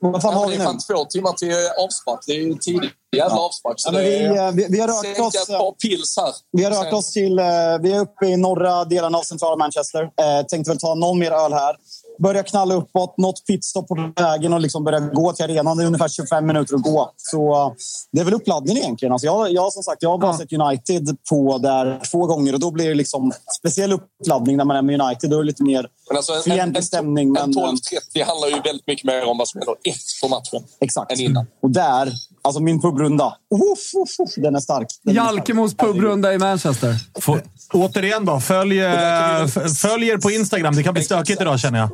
Vad 0.00 0.22
fan 0.22 0.34
har 0.34 0.42
det 0.44 0.48
vi 0.50 0.54
är 0.54 0.58
nu? 0.58 0.64
fan 0.64 0.78
två 0.78 1.04
timmar 1.04 1.32
till 1.32 1.52
avspark. 1.84 2.20
Det 2.26 2.32
är 2.32 2.36
ju 2.40 2.54
tidigt 2.54 2.90
jävla 3.16 3.36
avspark. 3.38 3.74
Ja, 3.84 3.90
det 3.90 4.00
vi, 4.02 4.14
är, 4.16 4.46
eh, 4.46 4.52
vi, 4.52 4.66
vi 4.70 4.80
har 4.80 4.88
rört 4.88 5.20
oss... 5.26 5.34
ett 5.48 5.58
par 5.58 5.72
pils 5.72 6.14
här. 6.20 6.32
Vi 6.52 6.64
har 6.64 6.70
rört 6.84 6.92
oss 6.92 7.12
till... 7.12 7.38
eh, 7.38 7.44
Vi 7.80 7.92
är 7.92 8.00
uppe 8.00 8.26
i 8.26 8.36
norra 8.36 8.84
delen 8.84 9.14
av 9.14 9.22
centrala 9.22 9.56
Manchester. 9.56 10.02
Eh, 10.02 10.46
tänkte 10.46 10.70
väl 10.70 10.78
ta 10.78 10.94
någon 10.94 11.18
mer 11.18 11.30
öl 11.32 11.52
här. 11.52 11.76
Börja 12.22 12.42
knalla 12.42 12.74
uppåt, 12.74 13.18
något 13.18 13.46
pitstop 13.46 13.88
på 13.88 14.12
vägen 14.16 14.52
och 14.52 14.60
liksom 14.60 14.84
börja 14.84 15.00
gå 15.00 15.32
till 15.32 15.44
arenan. 15.44 15.76
Det 15.76 15.82
är 15.82 15.86
ungefär 15.86 16.08
25 16.08 16.46
minuter 16.46 16.74
att 16.74 16.82
gå. 16.82 17.12
Så 17.16 17.74
det 18.12 18.20
är 18.20 18.24
väl 18.24 18.34
uppladdning 18.34 18.76
egentligen. 18.76 19.12
Alltså 19.12 19.26
jag, 19.26 19.52
jag, 19.52 19.72
som 19.72 19.82
sagt, 19.82 20.02
jag 20.02 20.10
har 20.10 20.18
bara 20.18 20.32
Ja. 20.32 20.38
sett 20.38 20.52
United 20.52 21.16
på 21.30 21.58
där 21.58 22.00
två 22.10 22.26
gånger 22.26 22.52
och 22.54 22.60
då 22.60 22.70
blir 22.70 22.88
det 22.88 22.94
liksom 22.94 23.32
speciell 23.58 23.92
uppladdning 23.92 24.56
när 24.56 24.64
man 24.64 24.76
är 24.76 24.82
med 24.82 25.00
United. 25.00 25.30
Då 25.30 25.36
är 25.36 25.40
det 25.40 25.46
lite 25.46 25.62
mer 25.62 25.86
Men 26.08 26.16
alltså, 26.16 26.32
en, 26.32 26.38
en, 26.38 26.42
fientlig 26.42 26.76
en, 26.76 26.82
stämning. 26.84 27.28
en 27.28 27.32
Men, 27.32 27.52
12.30 27.52 28.24
handlar 28.26 28.48
ju 28.48 28.60
väldigt 28.60 28.86
mycket 28.86 29.04
mer 29.04 29.24
om 29.28 29.38
vad 29.38 29.48
som 29.48 29.60
händer 29.60 29.74
efter 29.84 30.28
matchen 30.28 30.68
exakt. 30.80 31.12
än 31.12 31.20
innan. 31.20 31.46
Och 31.62 31.70
där, 31.70 32.12
alltså 32.42 32.62
min 32.62 32.80
pubrunda. 32.80 33.36
Uff, 33.54 33.94
uff, 34.02 34.20
uff, 34.20 34.34
den 34.36 34.54
är 34.56 34.60
stark. 34.60 34.86
Den. 35.02 35.14
Jalkemos 35.14 35.74
pubrunda 35.76 36.34
i 36.34 36.38
Manchester. 36.38 36.94
Får, 37.20 37.42
återigen 37.72 38.24
då, 38.24 38.40
följ, 38.40 38.80
eh, 38.80 39.46
följ 39.82 40.08
er 40.08 40.18
på 40.18 40.30
Instagram. 40.30 40.74
Det 40.76 40.82
kan 40.82 40.94
bli 40.94 41.02
stökigt 41.02 41.40
idag 41.40 41.60
känner 41.60 41.78
jag. 41.78 41.90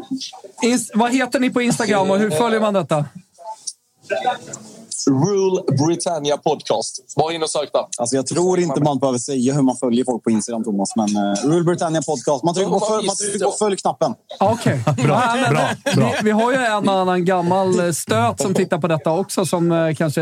Ins- 0.73 0.91
vad 0.95 1.13
heter 1.13 1.41
ni 1.41 1.51
på 1.51 1.63
Instagram 1.63 2.11
och 2.11 2.19
hur 2.19 2.31
följer 2.31 2.61
man 2.61 2.75
detta? 2.75 3.05
Rule 5.07 5.87
Britannia 5.87 6.37
Podcast. 6.37 7.15
Bara 7.17 7.33
in 7.33 7.43
och 7.43 7.51
sök 7.51 7.69
där. 7.73 7.85
Alltså 7.99 8.17
jag 8.17 8.27
tror 8.27 8.59
inte 8.59 8.81
man 8.81 8.99
behöver 8.99 9.19
säga 9.19 9.55
hur 9.55 9.63
man 9.63 9.77
följer 9.77 10.05
folk 10.05 10.25
på 10.25 10.31
Instagram, 10.31 10.65
Thomas. 10.65 10.97
Men 10.97 11.09
uh, 11.17 11.35
Rule 11.53 11.65
Britannia 11.65 12.03
Podcast. 12.03 12.45
Man 12.45 12.55
trycker 12.55 12.71
på, 12.71 13.03
man 13.07 13.17
trycker 13.17 13.45
på 13.45 13.53
följ-knappen. 13.59 14.15
Okej. 14.41 14.81
Bra, 15.05 15.33
men 15.43 15.55
bra, 15.55 15.69
vi- 15.85 15.95
bra. 15.97 16.13
Vi, 16.17 16.25
vi 16.25 16.31
har 16.31 16.53
ju 16.53 16.59
en 16.59 16.89
annan 16.89 17.25
gammal 17.25 17.87
eh, 17.87 17.93
stöt 17.93 18.41
som 18.41 18.55
tittar 18.55 18.79
på 18.79 18.89
detta 18.89 19.11
också 19.13 19.47
som 19.47 19.73
eh, 19.73 19.95
kanske 19.95 20.21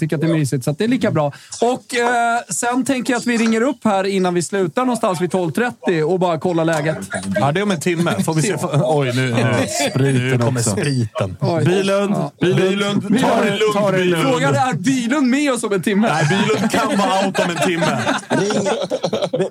tycker 0.00 0.16
att 0.16 0.20
det 0.20 0.26
är 0.26 0.32
mysigt, 0.38 0.64
så 0.64 0.70
att 0.70 0.78
det 0.78 0.84
är 0.84 0.88
lika 0.88 1.10
bra. 1.10 1.32
Och 1.60 1.94
eh, 1.94 2.40
Sen 2.48 2.84
tänker 2.84 3.12
jag 3.12 3.20
att 3.20 3.26
vi 3.26 3.38
ringer 3.38 3.60
upp 3.60 3.84
här 3.84 4.04
innan 4.04 4.34
vi 4.34 4.42
slutar 4.42 4.84
någonstans 4.84 5.20
vid 5.20 5.30
12.30 5.30 6.02
och 6.02 6.20
bara 6.20 6.38
kollar 6.38 6.64
läget. 6.64 6.96
Ja, 7.40 7.52
det 7.52 7.60
är 7.60 7.62
om 7.62 7.70
en 7.70 7.80
timme. 7.80 8.22
Får 8.22 8.34
vi 8.34 8.42
se. 8.42 8.56
Oj, 8.84 9.12
nu, 9.14 9.30
nu, 9.30 9.54
spriten 9.90 10.28
nu 10.30 10.38
kommer 10.38 10.60
också. 10.60 10.70
spriten. 10.70 11.36
Bilund, 11.64 12.14
Bilund, 12.40 13.20
ta 13.20 13.40
det 13.40 13.50
lugnt 13.50 13.96
Bilund. 13.96 14.13
Frågan 14.22 14.54
är, 14.54 14.68
är 14.68 14.74
Bylund 14.74 15.26
med 15.26 15.52
oss 15.52 15.64
om 15.64 15.72
en 15.72 15.82
timme? 15.82 16.08
Nej, 16.08 16.24
Bylund 16.28 16.70
kan 16.70 16.98
vara 16.98 17.26
out 17.26 17.38
om 17.38 17.50
en 17.50 17.56
timme. 17.56 17.98
Ring, 18.28 18.68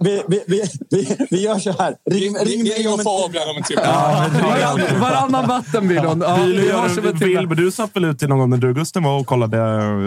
vi, 0.02 0.22
vi, 0.28 0.44
vi, 0.48 0.64
vi, 0.92 1.26
vi, 1.30 1.42
gör 1.42 1.60
så 1.60 1.72
här. 1.72 1.96
Ring, 2.12 2.36
ring, 2.36 2.64
Ring 2.64 2.88
och 2.88 3.00
en 3.00 3.06
Fabian 3.06 3.50
om 3.50 3.58
en 3.58 3.64
timme. 3.64 3.82
Varann, 3.82 5.00
varannan 5.00 5.48
vatten 5.48 5.88
Bylund. 5.88 6.24
Ja, 6.24 6.36
vi 6.36 6.68
gör 6.68 6.82
hörs 6.82 6.98
om 6.98 7.08
en 7.08 7.20
timme. 7.20 7.42
Men 7.42 7.58
Du 7.58 7.72
satt 7.72 7.96
väl 7.96 8.06
ut 8.06 8.20
till 8.20 8.30
någon 8.30 8.40
gång 8.40 8.50
när 8.50 8.58
du 8.58 8.74
Gusten 8.74 9.04
var 9.04 9.20
och 9.20 9.28
kollade 9.28 9.58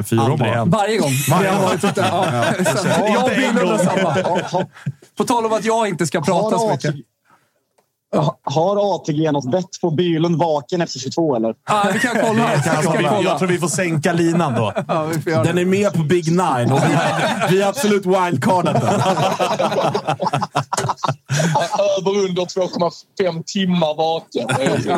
fyra. 0.06 0.64
Varje 0.66 0.98
gång. 0.98 1.12
Varje 1.30 1.50
har 1.50 1.62
gång. 1.62 1.74
ute. 1.74 1.92
Ja. 1.96 2.26
Jag 3.14 3.24
och 3.24 3.30
Bylund 3.30 3.70
är 3.70 3.78
samma. 3.78 4.66
På 5.16 5.24
tal 5.24 5.46
om 5.46 5.52
att 5.52 5.64
jag 5.64 5.88
inte 5.88 6.06
ska 6.06 6.20
prata 6.20 6.58
så 6.58 6.66
Har 6.66 6.72
mycket. 6.72 6.94
Har 8.44 8.94
ATG 8.94 9.33
något 9.33 9.50
bett 9.50 9.81
på 9.81 9.90
Bylund 9.90 10.38
vaken 10.38 10.81
efter 10.81 10.98
22 10.98 11.37
eller? 11.37 11.55
Ja, 11.68 11.90
vi 11.92 11.98
kan 11.98 12.16
kolla. 12.22 12.50
Vi 12.57 12.62
kan 12.62 12.98
vi, 12.98 13.05
jag 13.05 13.14
kolla. 13.16 13.38
tror 13.38 13.48
vi 13.48 13.59
får 13.59 13.68
sänka 13.68 14.12
linan 14.12 14.55
då. 14.55 14.72
Ja, 14.88 15.42
Den 15.42 15.59
är 15.59 15.64
med 15.64 15.92
på 15.92 16.02
Big 16.02 16.31
Nine 16.31 16.72
och 16.72 16.81
vi 16.83 16.96
vi 17.50 17.62
har 17.62 17.68
absolut 17.68 18.07
wildcardat 18.07 18.81
den. 18.81 19.00
Över 21.98 22.18
under 22.29 22.42
2,5 22.42 23.42
timmar 23.46 23.96
vaken. 23.96 24.48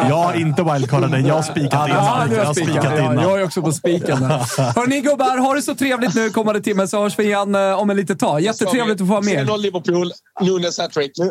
Jag 0.09 0.16
har 0.16 0.35
inte 0.40 0.62
wildcardat 0.62 1.11
den. 1.11 1.26
Jag 1.26 1.35
har 1.35 1.42
spikat 1.42 1.72
Ja, 1.72 1.87
innan. 2.24 2.33
Jag 2.37 2.44
har 2.44 2.54
spikat. 2.54 2.85
Ja, 2.85 2.94
jag 2.96 3.12
innan. 3.12 3.18
är 3.18 3.44
också 3.44 3.62
på 3.62 3.72
spiken. 3.72 4.22
Hörni 4.22 5.00
gubbar, 5.00 5.38
ha 5.38 5.54
det 5.54 5.62
så 5.62 5.74
trevligt 5.74 6.14
nu 6.14 6.31
kommande 6.31 6.61
timme 6.61 6.87
så 6.88 7.02
hörs 7.02 7.18
vi 7.18 7.24
igen 7.24 7.54
eh, 7.54 7.81
om 7.81 7.90
en 7.90 7.96
litet 7.96 8.18
tag. 8.18 8.40
Jättetrevligt 8.40 8.92
att 8.94 8.98
få 8.98 9.04
vara 9.04 9.20
med. 9.20 9.48
3-0 9.48 9.59
Liverpool. 9.59 10.12
Nunes 10.40 10.78
hattrick. 10.78 11.12
Nu, 11.18 11.31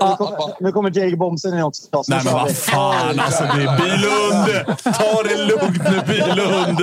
nu 0.59 0.71
kommer 0.71 0.97
Jake 0.97 1.15
Bomsen 1.17 1.53
in 1.53 1.63
också. 1.63 1.76
Nej, 2.07 2.21
men 2.23 2.33
vad 2.33 2.55
fan 2.57 3.19
alltså. 3.19 3.43
Det 3.43 3.63
är 3.63 3.77
Bylund! 3.77 4.65
Ta 4.83 5.23
det 5.23 5.37
lugnt 5.37 5.83
nu, 5.83 6.01
Bylund! 6.07 6.81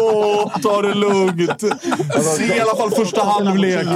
Åh, 0.00 0.60
ta 0.62 0.82
det 0.82 0.94
lugnt! 0.94 1.60
Se 2.36 2.56
i 2.56 2.60
alla 2.60 2.76
fall 2.76 2.90
första 2.90 3.24
halvlek. 3.24 3.86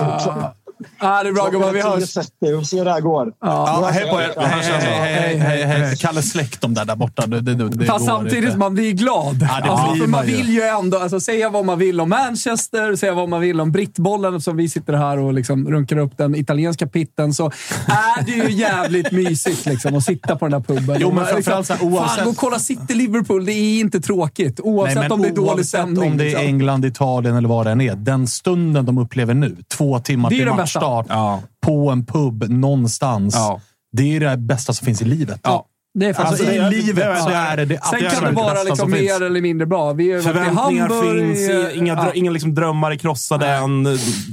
Ja, 1.00 1.22
det 1.22 1.28
är 1.28 1.32
bra 1.32 1.48
gubbar, 1.48 1.72
vi 1.72 1.82
hörs. 1.82 2.16
10.30. 2.16 2.26
Vi 2.40 2.52
får 2.56 2.62
se 2.62 2.78
hur 2.78 2.84
det 2.84 2.90
här 2.92 3.00
går. 3.00 3.32
Ja, 3.40 3.90
hej 3.92 4.10
på 4.10 4.20
er! 4.20 4.32
Hej, 4.46 4.62
hej, 4.62 5.36
hej, 5.36 5.36
hej, 5.38 5.62
hej. 5.62 5.96
Kalle, 5.96 6.22
släck 6.22 6.60
dem 6.60 6.74
där, 6.74 6.84
där 6.84 6.96
borta. 6.96 7.26
Det, 7.26 7.40
det, 7.40 7.54
det, 7.54 7.68
det 7.68 7.84
Fast 7.84 8.04
samtidigt 8.04 8.38
inte. 8.38 8.50
som 8.50 8.58
man 8.60 8.74
blir 8.74 8.92
glad. 8.92 9.38
Ja, 9.50 9.60
det 9.64 9.70
alltså, 9.70 9.92
blir 9.92 10.02
för 10.02 10.08
man 10.08 10.26
vill 10.26 10.48
ju 10.50 10.62
ändå 10.62 10.98
alltså, 10.98 11.20
säga 11.20 11.50
vad 11.50 11.64
man 11.64 11.78
vill 11.78 12.00
om 12.00 12.08
Manchester, 12.08 12.96
säga 12.96 13.14
vad 13.14 13.28
man 13.28 13.40
vill 13.40 13.60
om 13.60 13.72
brittbollen 13.72 14.40
som 14.40 14.56
vi 14.56 14.68
sitter 14.68 14.92
här 14.92 15.18
och 15.18 15.32
liksom 15.34 15.68
runkar 15.70 15.98
upp 15.98 16.18
den 16.18 16.34
italienska 16.34 16.86
pitten. 16.86 17.34
Så 17.34 17.46
är 17.86 18.24
det 18.26 18.32
ju 18.32 18.50
jävligt 18.52 19.12
mysigt 19.12 19.66
liksom, 19.66 19.94
att 19.96 20.04
sitta 20.04 20.36
på 20.36 20.48
den 20.48 20.52
där 20.62 20.74
puben. 20.74 20.96
Jo, 21.00 21.12
men 21.12 21.22
Och, 21.24 21.28
framförallt 21.28 21.68
här, 21.68 21.78
oavsett- 21.82 22.16
Fan, 22.16 22.24
gå 22.24 22.30
och 22.30 22.36
kolla 22.36 22.58
City-Liverpool. 22.58 23.44
Det 23.44 23.52
är 23.52 23.80
inte 23.80 24.00
tråkigt. 24.00 24.60
Oavsett 24.60 24.98
Nej, 24.98 25.10
om 25.10 25.22
det 25.22 25.28
är 25.28 25.32
dålig 25.32 25.66
stämning. 25.66 26.10
om 26.10 26.16
det 26.16 26.24
är 26.24 26.26
liksom. 26.26 26.46
England, 26.46 26.84
Italien 26.84 27.36
eller 27.36 27.48
vad 27.48 27.66
det 27.66 27.72
än 27.72 27.80
är. 27.80 27.94
Den 27.94 28.26
stunden 28.26 28.86
de 28.86 28.98
upplever 28.98 29.34
nu, 29.34 29.56
två 29.68 29.98
timmar 29.98 30.30
till 30.30 30.38
den 30.46 30.65
matchstart, 30.74 31.06
Ja. 31.08 31.42
på 31.66 31.90
en 31.90 32.06
pub 32.06 32.50
någonstans. 32.50 33.34
Ja. 33.34 33.60
Det 33.92 34.16
är 34.16 34.20
det 34.20 34.36
bästa 34.36 34.72
som 34.72 34.84
finns 34.84 35.02
i 35.02 35.04
livet. 35.04 35.40
Ja, 35.42 35.64
det 35.98 36.06
är 36.06 36.12
faktiskt 36.14 36.40
Alltså, 36.40 36.46
det. 36.46 36.76
i 36.76 36.82
livet 36.82 36.96
det- 37.14 37.22
så 37.22 37.28
är 37.28 37.56
det 37.56 37.64
det 37.64 37.84
Sen 37.84 38.00
kan 38.10 38.24
det 38.24 38.30
vara 38.32 38.62
liksom 38.62 38.92
finns. 38.92 39.02
mer 39.20 39.22
eller 39.26 39.40
mindre 39.40 39.66
bra. 39.66 39.92
Vi 39.92 40.16
i 40.18 40.20
Förväntningar 40.22 40.88
Hamburg. 40.88 41.36
finns, 41.36 41.74
inga, 41.76 41.94
drö- 41.94 42.06
Ja. 42.06 42.12
inga 42.14 42.30
liksom 42.30 42.54
drömmar 42.54 42.90
är 42.90 42.96
krossade 42.96 43.48
än. 43.48 43.84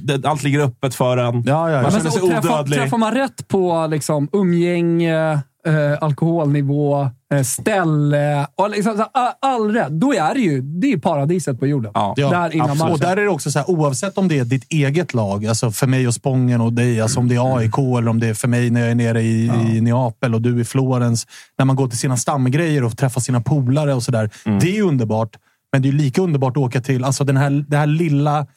Det- 0.03 0.25
Allt 0.25 0.43
ligger 0.43 0.59
öppet 0.59 0.95
för 0.95 1.17
en. 1.17 1.43
Ja, 1.43 1.69
ja, 1.69 1.75
ja. 1.75 1.81
Man 1.81 1.91
känner 1.91 2.09
sig 2.09 2.21
träffar, 2.29 2.49
odödlig. 2.53 2.79
träffar 2.79 2.97
man 2.97 3.13
rätt 3.13 3.47
på 3.47 3.87
liksom, 3.89 4.29
umgänge, 4.33 5.39
eh, 5.67 6.03
alkoholnivå, 6.03 7.09
eh, 7.33 7.41
ställe 7.43 8.47
och 8.55 8.69
liksom, 8.69 9.05
all, 9.13 9.31
all 9.39 9.71
rätt. 9.71 9.89
Då 9.89 10.13
är 10.13 10.33
det 10.33 10.39
ju 10.39 10.61
det 10.61 10.93
är 10.93 10.97
paradiset 10.97 11.59
på 11.59 11.67
jorden. 11.67 11.91
Ja, 11.95 12.13
där 12.17 12.55
innan 12.55 12.77
matchen. 12.77 12.91
Och 12.91 12.99
där 12.99 13.17
är 13.17 13.21
det 13.21 13.29
också 13.29 13.51
så 13.51 13.59
här, 13.59 13.69
oavsett 13.69 14.17
om 14.17 14.27
det 14.27 14.39
är 14.39 14.45
ditt 14.45 14.65
eget 14.69 15.13
lag, 15.13 15.45
alltså 15.45 15.71
för 15.71 15.87
mig 15.87 16.07
och 16.07 16.13
Spången 16.13 16.61
och 16.61 16.73
dig, 16.73 17.01
alltså 17.01 17.19
om 17.19 17.27
det 17.27 17.35
är 17.35 17.57
AIK 17.57 17.77
eller 17.77 18.07
om 18.07 18.19
det 18.19 18.27
är 18.27 18.33
för 18.33 18.47
mig 18.47 18.69
när 18.69 18.81
jag 18.81 18.91
är 18.91 18.95
nere 18.95 19.21
i, 19.21 19.45
i 19.45 19.81
Neapel 19.81 20.35
och 20.35 20.41
du 20.41 20.61
i 20.61 20.65
Florens. 20.65 21.27
När 21.57 21.65
man 21.65 21.75
går 21.75 21.87
till 21.87 21.99
sina 21.99 22.17
stamgrejer 22.17 22.83
och 22.83 22.97
träffar 22.97 23.21
sina 23.21 23.41
polare 23.41 23.93
och 23.93 24.03
sådär. 24.03 24.29
Det 24.43 24.69
är 24.69 24.75
ju 24.75 24.81
underbart, 24.81 25.37
men 25.71 25.81
det 25.81 25.87
är 25.87 25.93
lika 25.93 26.21
underbart 26.21 26.57
att 26.57 26.63
åka 26.63 26.81
till 26.81 27.03
alltså 27.03 27.23
den 27.23 27.37
här, 27.37 27.65
det 27.67 27.77
här 27.77 27.87
lilla 27.87 28.47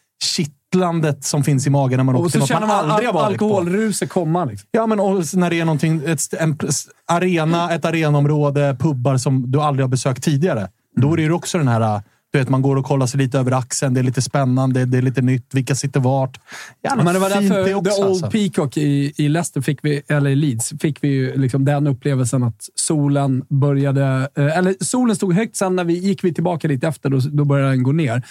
kittlandet 0.77 1.25
som 1.25 1.45
finns 1.45 1.67
i 1.67 1.71
magen 1.71 1.97
när 1.97 2.05
man 2.05 2.15
åker 2.17 2.31
till 2.31 2.41
något 2.41 2.51
man 2.51 2.71
aldrig 2.71 3.09
har 3.09 3.15
varit 3.15 3.27
alkoholruset 3.27 4.09
komma. 4.09 4.45
Liksom. 4.45 4.69
Ja, 4.71 4.87
men 4.87 4.99
när 5.35 5.51
det 5.51 5.61
är 5.61 5.65
någonting, 5.65 6.03
ett, 6.07 6.35
en 6.35 6.59
arena, 7.07 7.75
ett 7.75 7.85
arenaområde, 7.85 8.77
pubbar 8.81 9.17
som 9.17 9.51
du 9.51 9.61
aldrig 9.61 9.85
har 9.85 9.89
besökt 9.89 10.23
tidigare. 10.23 10.69
Då 10.97 11.13
är 11.13 11.17
det 11.17 11.23
ju 11.23 11.33
också 11.33 11.59
den 11.59 11.69
här... 11.69 12.03
Du 12.33 12.39
vet, 12.39 12.49
man 12.49 12.63
går 12.63 12.77
och 12.77 12.85
kollar 12.85 13.07
sig 13.07 13.19
lite 13.19 13.39
över 13.39 13.53
axeln. 13.53 13.95
Det 13.95 14.01
är 14.01 14.05
lite 14.05 14.23
spännande, 14.23 14.85
det 14.85 14.99
är 14.99 15.03
lite 15.03 15.23
nytt. 15.23 15.55
Vilka 15.55 15.75
sitter 15.75 16.01
vart? 16.01 16.41
Jävla 16.85 17.05
Men 17.05 17.15
det 17.15 17.21
var 17.21 17.31
fint 17.31 17.49
därför 17.49 17.65
det 17.65 17.75
också, 17.75 17.91
The 17.91 18.03
Old 18.03 18.11
alltså. 18.11 18.31
Peacock 18.31 18.77
i, 18.77 19.13
i 19.17 19.29
Leicester, 19.29 19.61
fick 19.61 19.79
vi, 19.83 20.03
eller 20.09 20.31
i 20.31 20.35
Leeds, 20.35 20.73
fick 20.81 21.05
vi 21.05 21.09
ju 21.09 21.37
liksom 21.37 21.65
den 21.65 21.87
upplevelsen 21.87 22.43
att 22.43 22.69
solen 22.75 23.45
började... 23.49 24.29
eh, 24.37 24.59
Eller 24.59 24.75
solen 24.85 25.17
stod 25.17 25.35
högt, 25.35 25.57
sen 25.57 25.77
när 25.77 25.85
vi 25.85 25.95
gick 25.95 26.25
vi 26.25 26.35
tillbaka 26.35 26.69
lite 26.69 26.89
efter, 26.89 27.11
då, 27.11 27.19
då 27.19 27.45
började 27.45 27.71
den 27.71 27.83
gå 27.83 27.93
ner. 27.93 28.23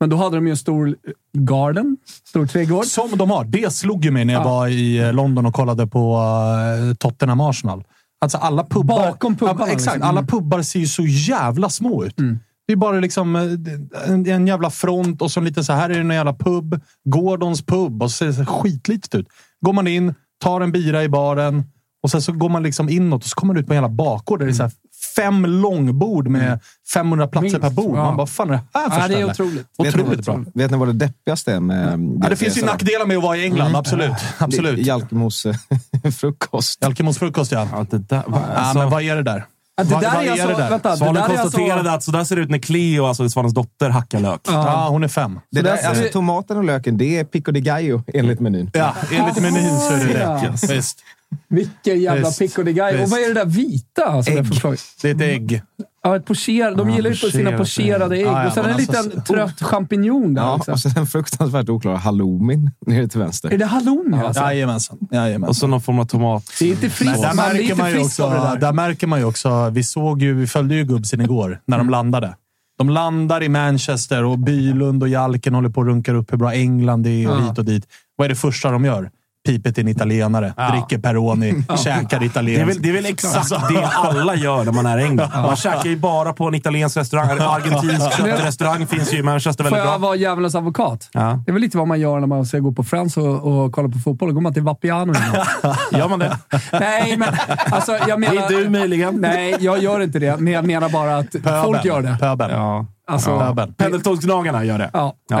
Men 0.00 0.10
då 0.10 0.16
hade 0.16 0.36
de 0.36 0.46
ju 0.46 0.50
en 0.50 0.56
stor 0.56 0.96
garden, 1.38 1.96
stor 2.28 2.46
trädgård. 2.46 2.84
Som 2.84 3.10
de 3.18 3.30
har. 3.30 3.44
Det 3.44 3.72
slog 3.72 4.04
ju 4.04 4.10
mig 4.10 4.24
när 4.24 4.34
jag 4.34 4.40
Ja. 4.40 4.48
var 4.48 4.68
i 4.68 4.98
eh, 4.98 5.12
London 5.12 5.46
och 5.46 5.54
kollade 5.54 5.86
på 5.86 6.16
uh, 6.88 6.94
Tottenham 6.94 7.40
Arsenal. 7.40 7.84
Alltså 8.20 8.38
alla 8.38 8.64
pubbar... 8.64 8.96
Bakom 9.10 9.36
pubbarna, 9.36 9.64
exakt. 9.66 9.80
liksom. 9.96 10.02
Alla 10.02 10.18
Mm. 10.20 10.26
pubbar 10.26 10.62
ser 10.62 10.78
ju 10.80 10.86
så 10.86 11.02
jävla 11.06 11.70
små 11.70 12.04
ut. 12.04 12.14
Det 12.66 12.72
är 12.72 12.76
bara 12.76 13.00
liksom 13.00 13.36
eh, 13.36 13.42
en, 14.12 14.26
en 14.26 14.46
jävla 14.46 14.70
front 14.70 15.22
och 15.22 15.30
så 15.30 15.40
en 15.40 15.46
liten 15.46 15.64
så 15.64 15.72
här 15.72 15.90
är 15.90 15.94
det 15.94 16.00
en 16.00 16.10
jävla 16.10 16.34
pub. 16.34 16.80
Gordons 17.04 17.62
pub 17.66 18.02
och 18.02 18.10
så 18.10 18.16
ser 18.16 18.40
det 18.40 18.46
skitlitet 18.46 19.14
ut. 19.14 19.26
Går 19.60 19.72
man 19.72 19.86
in, 19.86 20.14
tar 20.42 20.60
en 20.60 20.72
bira 20.72 21.02
i 21.04 21.08
baren 21.08 21.64
och 22.02 22.10
sen 22.10 22.22
så 22.22 22.32
går 22.32 22.48
man 22.48 22.62
liksom 22.62 22.88
inåt 22.88 23.22
och 23.22 23.28
så 23.28 23.34
kommer 23.34 23.54
man 23.54 23.60
ut 23.60 23.66
på 23.66 23.72
en 23.72 23.76
jävla 23.76 23.88
bakgård 23.88 24.38
där 24.38 24.46
det 24.46 24.52
är 24.52 24.54
så 24.54 24.70
fem 25.16 25.44
långbord 25.46 26.28
med 26.28 26.60
500 26.94 27.26
platser 27.28 27.42
Minst, 27.42 27.60
per 27.60 27.70
bord. 27.70 27.98
ja. 27.98 28.04
Man 28.04 28.16
bara, 28.16 28.26
fan 28.26 28.50
är 28.50 28.52
det 28.52 28.60
här 28.74 28.90
för 28.90 29.00
Ja, 29.00 29.08
det 29.08 29.14
är 29.14 29.30
otroligt. 29.30 29.66
Otroligt 29.76 30.24
bra. 30.26 30.40
Vet 30.54 30.70
ni 30.70 30.76
vad 30.76 30.88
det 30.88 30.92
deppigaste 30.92 31.52
är 31.52 31.60
med... 31.60 32.00
Ja, 32.22 32.28
det 32.28 32.36
finns 32.36 32.58
ju 32.58 32.64
nackdelar 32.64 33.06
med 33.06 33.16
att 33.16 33.22
vara 33.22 33.36
i 33.36 33.44
England, 33.44 33.76
absolut. 33.76 34.12
absolut. 34.38 34.86
Jalkemos 34.86 35.46
frukost. 36.18 36.82
Jalkemos 36.82 37.18
frukost, 37.18 37.52
ja. 37.52 37.68
Ja, 37.72 37.86
det 37.90 37.98
där, 37.98 38.22
va, 38.26 38.42
alltså, 38.54 38.78
men 38.78 38.90
vad 38.90 39.02
är 39.02 39.16
det 39.16 39.22
där? 39.22 39.44
Ja, 39.76 39.84
det 39.84 40.00
där 40.00 40.22
är 40.22 40.30
alltså- 40.30 40.68
vänta, 40.70 40.96
Svanen 40.96 41.16
är 41.22 41.26
konstaterade 41.26 41.74
alltså- 41.74 41.90
att 41.90 42.02
så 42.02 42.10
där 42.10 42.24
ser 42.24 42.36
det 42.36 42.42
ut 42.42 42.50
när 42.50 42.58
Cleo, 42.58 43.04
alltså 43.06 43.28
Svanens 43.28 43.54
dotter, 43.54 43.90
hackar 43.90 44.20
lök. 44.20 44.40
Ja, 44.44 44.88
hon 44.90 45.04
är 45.04 45.08
fem. 45.08 45.40
Det 45.50 45.62
där 45.62 45.86
alltså, 45.88 46.04
tomaten 46.12 46.56
och 46.56 46.64
löken, 46.64 46.98
det 46.98 47.18
är 47.18 47.24
pico 47.24 47.52
de 47.52 47.60
gallo 47.60 48.02
enligt 48.14 48.40
menyn. 48.40 48.70
Ja, 48.74 48.94
enligt 49.12 49.42
menyn 49.42 49.78
så 49.80 49.92
är 49.92 50.04
det 50.04 50.14
det. 50.68 50.74
Visst. 50.74 50.98
Vilken 51.48 52.00
jävla 52.00 52.30
pico 52.30 52.62
de 52.62 52.72
gallo. 52.72 53.02
Och 53.02 53.08
vad 53.10 53.20
är 53.20 53.28
det 53.28 53.34
där 53.34 53.46
vita? 53.46 54.04
Alltså, 54.04 54.32
det 54.32 54.38
är 54.38 54.44
för 54.44 54.54
fråga? 54.54 54.76
Det 55.02 55.10
är 55.10 55.14
ett 55.14 55.20
ägg. 55.20 55.62
Ja, 56.02 56.16
ett 56.16 56.24
pocher, 56.26 56.76
de 56.76 56.88
Ja, 56.90 56.96
gillar 56.96 57.10
ju 57.10 57.16
på 57.16 57.26
sina 57.30 57.58
pocherade 57.58 58.16
ägg. 58.16 58.26
Ja, 58.26 58.42
ja, 58.42 58.46
och 58.46 58.52
sen 58.52 58.64
en 58.64 58.74
alltså, 58.74 58.92
liten 59.02 59.22
trött 59.22 59.62
champinjon 59.62 60.34
där 60.34 60.42
Ja, 60.42 60.54
också. 60.56 60.72
och 60.72 60.80
så 60.80 60.88
den 60.88 61.06
fruktansvärt 61.06 61.68
oklara 61.68 61.96
halloumin 61.96 62.70
nere 62.86 63.08
till 63.08 63.20
vänster. 63.20 63.50
Är 63.52 63.58
det 63.58 63.64
halloumi 63.66 64.16
alltså? 64.16 64.42
Jajamensan. 64.42 64.98
Jajamensan. 65.10 65.48
Och 65.48 65.56
så 65.56 65.66
någon 65.66 65.80
form 65.80 65.98
av 65.98 66.04
tomat. 66.04 66.44
Det 66.58 66.64
är 66.64 66.70
inte 66.70 66.90
friskt. 66.90 67.22
Där 67.22 67.34
Man 67.34 67.36
märker, 67.36 67.74
man 67.74 67.90
ju 67.90 67.98
också, 67.98 68.30
där. 68.30 68.56
där 68.58 68.72
märker 68.72 69.06
man 69.06 69.18
ju 69.18 69.24
också, 69.24 69.70
vi 69.70 69.82
såg 69.82 70.22
ju, 70.22 70.34
vi 70.34 70.46
följde 70.46 70.74
ju 70.74 70.84
gubbsen 70.84 71.20
igår 71.20 71.60
när 71.66 71.78
de 71.78 71.90
landade. 71.90 72.34
De 72.78 72.88
landar 72.90 73.42
i 73.42 73.48
Manchester 73.48 74.24
och 74.24 74.38
Bylund 74.38 75.02
och 75.02 75.08
Jalken 75.08 75.54
håller 75.54 75.68
på 75.68 75.80
och 75.80 75.86
runkar 75.86 76.14
upp 76.14 76.32
hur 76.32 76.38
bra 76.38 76.52
England 76.54 77.06
är 77.06 77.28
och 77.30 77.36
Ja. 77.36 77.48
hit 77.48 77.58
och 77.58 77.64
dit. 77.64 77.86
Vad 78.16 78.24
är 78.24 78.28
det 78.28 78.34
första 78.36 78.70
de 78.70 78.84
gör? 78.84 79.10
Pipet 79.46 79.74
till 79.74 79.84
en 79.84 79.88
italienare, 79.88 80.54
dricker 80.72 80.98
Peroni, 80.98 81.64
käkar 81.84 82.18
Det 82.18 82.24
är, 82.24 82.26
italienskt. 82.26 82.68
väl, 82.76 82.82
det 82.82 82.88
är 82.88 82.92
väl 82.92 83.06
exakt 83.06 83.48
det 83.48 83.86
alla 83.86 84.34
gör 84.34 84.64
när 84.64 84.72
man 84.72 84.86
är 84.86 84.98
i 84.98 85.02
England. 85.04 85.30
Man 85.34 85.56
käkar 85.56 85.84
ju 85.84 85.96
bara 85.96 86.32
på 86.32 86.48
en 86.48 86.54
italiensk 86.54 86.96
restaurang. 86.96 87.30
En 87.30 87.40
argentinsk 87.40 88.16
köttrestaurang 88.16 88.86
finns 88.86 89.12
ju 89.14 89.18
i 89.18 89.22
Manchester 89.22 89.64
Får 89.64 89.70
väldigt 89.70 89.90
jag 89.90 90.00
bra. 90.00 90.08
vara 90.08 90.16
djävulens 90.16 90.54
advokat? 90.54 91.08
Ja. 91.12 91.20
Det 91.46 91.50
är 91.50 91.52
väl 91.52 91.62
lite 91.62 91.78
vad 91.78 91.88
man 91.88 92.00
gör 92.00 92.20
när 92.20 92.26
man 92.26 92.46
ska 92.46 92.58
gå 92.58 92.72
på 92.72 92.84
Friends 92.84 93.16
och, 93.16 93.24
och 93.64 93.72
kolla 93.72 93.88
på 93.88 93.98
fotboll. 93.98 94.28
Då 94.28 94.34
går 94.34 94.40
man 94.42 94.54
till 94.54 94.62
Vapiano. 94.62 95.12
Gör 95.92 96.08
man 96.08 96.18
det? 96.18 96.38
Nej, 96.72 97.16
men 97.16 97.28
alltså, 97.70 97.98
jag 98.08 98.20
menar... 98.20 98.34
Det 98.48 98.54
är 98.54 98.64
du 98.64 98.70
möjligen. 98.70 99.14
Nej, 99.14 99.56
jag 99.60 99.78
gör 99.82 100.00
inte 100.00 100.18
det. 100.18 100.36
Men 100.40 100.52
jag 100.52 100.64
menar 100.66 100.88
bara 100.88 101.16
att 101.18 101.64
folk 101.64 101.84
gör 101.84 102.02
det. 102.02 102.16
Pöbeln. 102.20 102.52
Ja. 102.54 102.86
Alltså, 103.06 103.30
Ja. 103.30 103.54
ja. 103.56 103.68
Pendeltågsgnagarna 103.76 104.64
gör 104.64 104.78
det. 104.78 104.90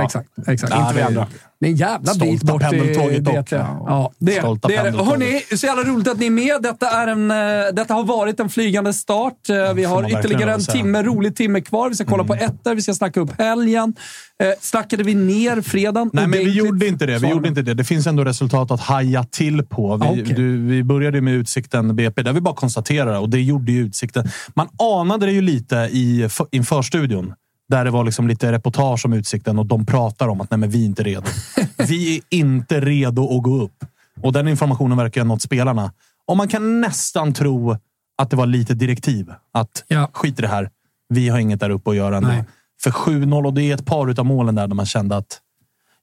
exakt. 0.04 0.28
exakt. 0.46 0.72
Ja, 0.76 0.80
Inte 0.82 0.94
vi 0.94 1.02
andra. 1.02 1.26
Det 1.60 1.66
är 1.66 1.70
en 1.70 1.76
jävla 1.76 2.14
bit 2.14 2.42
bort 2.42 2.60
pendeltåget 2.62 3.24
dock. 3.24 3.52
Ja, 3.52 4.12
det, 4.18 4.32
Stolta 4.32 4.68
det 4.68 4.74
är 4.76 4.84
det. 4.92 5.04
Hörni, 5.04 5.40
så 5.56 5.66
jävla 5.66 5.82
roligt 5.82 6.08
att 6.08 6.18
ni 6.18 6.26
är 6.26 6.30
med. 6.30 6.62
Detta, 6.62 6.90
är 6.90 7.06
en, 7.06 7.30
eh, 7.30 7.36
detta 7.72 7.94
har 7.94 8.04
varit 8.04 8.40
en 8.40 8.48
flygande 8.48 8.92
start. 8.92 9.48
Eh, 9.48 9.74
Vi 9.74 9.84
har 9.84 10.08
ytterligare 10.18 10.52
en 10.54 10.60
timme, 10.60 11.02
rolig 11.02 11.36
timme 11.36 11.60
kvar. 11.60 11.88
Vi 11.88 11.94
ska 11.94 12.04
kolla 12.04 12.24
på 12.24 12.34
ettor, 12.34 12.74
vi 12.74 12.82
ska 12.82 12.94
snacka 12.94 13.20
upp 13.20 13.38
helgen. 13.38 13.94
Eh, 14.42 14.48
snackade 14.60 15.02
vi 15.02 15.14
ner 15.14 15.60
fredagen? 15.60 16.10
Nej, 16.12 16.26
men 16.26 16.38
vi 16.38 16.50
gjorde 16.52 16.86
inte 16.86 17.06
det. 17.06 17.18
Vi 17.18 17.28
gjorde 17.28 17.42
de. 17.42 17.48
inte 17.48 17.62
det. 17.62 17.74
Det 17.74 17.84
finns 17.84 18.06
ändå 18.06 18.24
resultat 18.24 18.70
att 18.70 18.80
haja 18.80 19.24
till 19.24 19.62
på. 19.62 19.96
Vi, 19.96 20.06
Ah, 20.06 20.10
okej. 20.10 20.34
du, 20.36 20.66
vi 20.66 20.84
började 20.84 21.20
med 21.20 21.34
Utsikten 21.34 21.96
BP, 21.96 22.22
där 22.22 22.32
vi 22.32 22.40
bara 22.40 22.54
konstaterade 22.54 23.18
och 23.18 23.30
det 23.30 23.40
gjorde 23.40 23.72
ju 23.72 23.80
Utsikten. 23.86 24.28
Man 24.54 24.68
anade 25.00 25.26
det 25.26 25.32
ju 25.32 25.40
lite 25.42 25.76
i, 25.92 26.28
för- 26.30 26.46
inför 26.50 26.82
studion. 26.82 27.32
Där 27.68 27.84
det 27.84 27.90
var 27.90 28.04
liksom 28.04 28.28
lite 28.28 28.52
reportage 28.52 29.06
om 29.06 29.12
Utsikten 29.12 29.58
och 29.58 29.66
de 29.66 29.86
pratar 29.86 30.28
om 30.28 30.40
att 30.40 30.50
nej, 30.50 30.58
men 30.58 30.70
vi 30.70 30.82
är 30.82 30.86
inte 30.86 31.02
redo. 31.02 31.26
vi 31.88 32.16
är 32.16 32.22
inte 32.30 32.80
redo 32.80 33.36
att 33.36 33.42
gå 33.42 33.62
upp. 33.62 33.84
Och 34.22 34.32
den 34.32 34.48
informationen 34.48 34.98
verkar 34.98 35.20
ha 35.20 35.28
nått 35.28 35.42
spelarna. 35.42 35.92
Och 36.26 36.36
man 36.36 36.48
kan 36.48 36.80
nästan 36.80 37.32
tro 37.32 37.76
att 38.18 38.30
det 38.30 38.36
var 38.36 38.46
lite 38.46 38.74
direktiv. 38.74 39.32
Att 39.52 39.84
Ja. 39.88 40.10
skit 40.12 40.38
i 40.38 40.42
det 40.42 40.48
här. 40.48 40.70
Vi 41.08 41.28
har 41.28 41.38
inget 41.38 41.60
där 41.60 41.70
uppe 41.70 41.90
att 41.90 41.96
göra 41.96 42.16
ändå. 42.16 42.28
Nej. 42.28 42.44
För 42.82 42.90
7-0 42.90 43.46
och 43.46 43.54
det 43.54 43.62
är 43.62 43.74
ett 43.74 43.86
par 43.86 44.10
utav 44.10 44.26
målen 44.26 44.54
där, 44.54 44.66
där 44.66 44.74
man 44.74 44.86
kände 44.86 45.16
att 45.16 45.40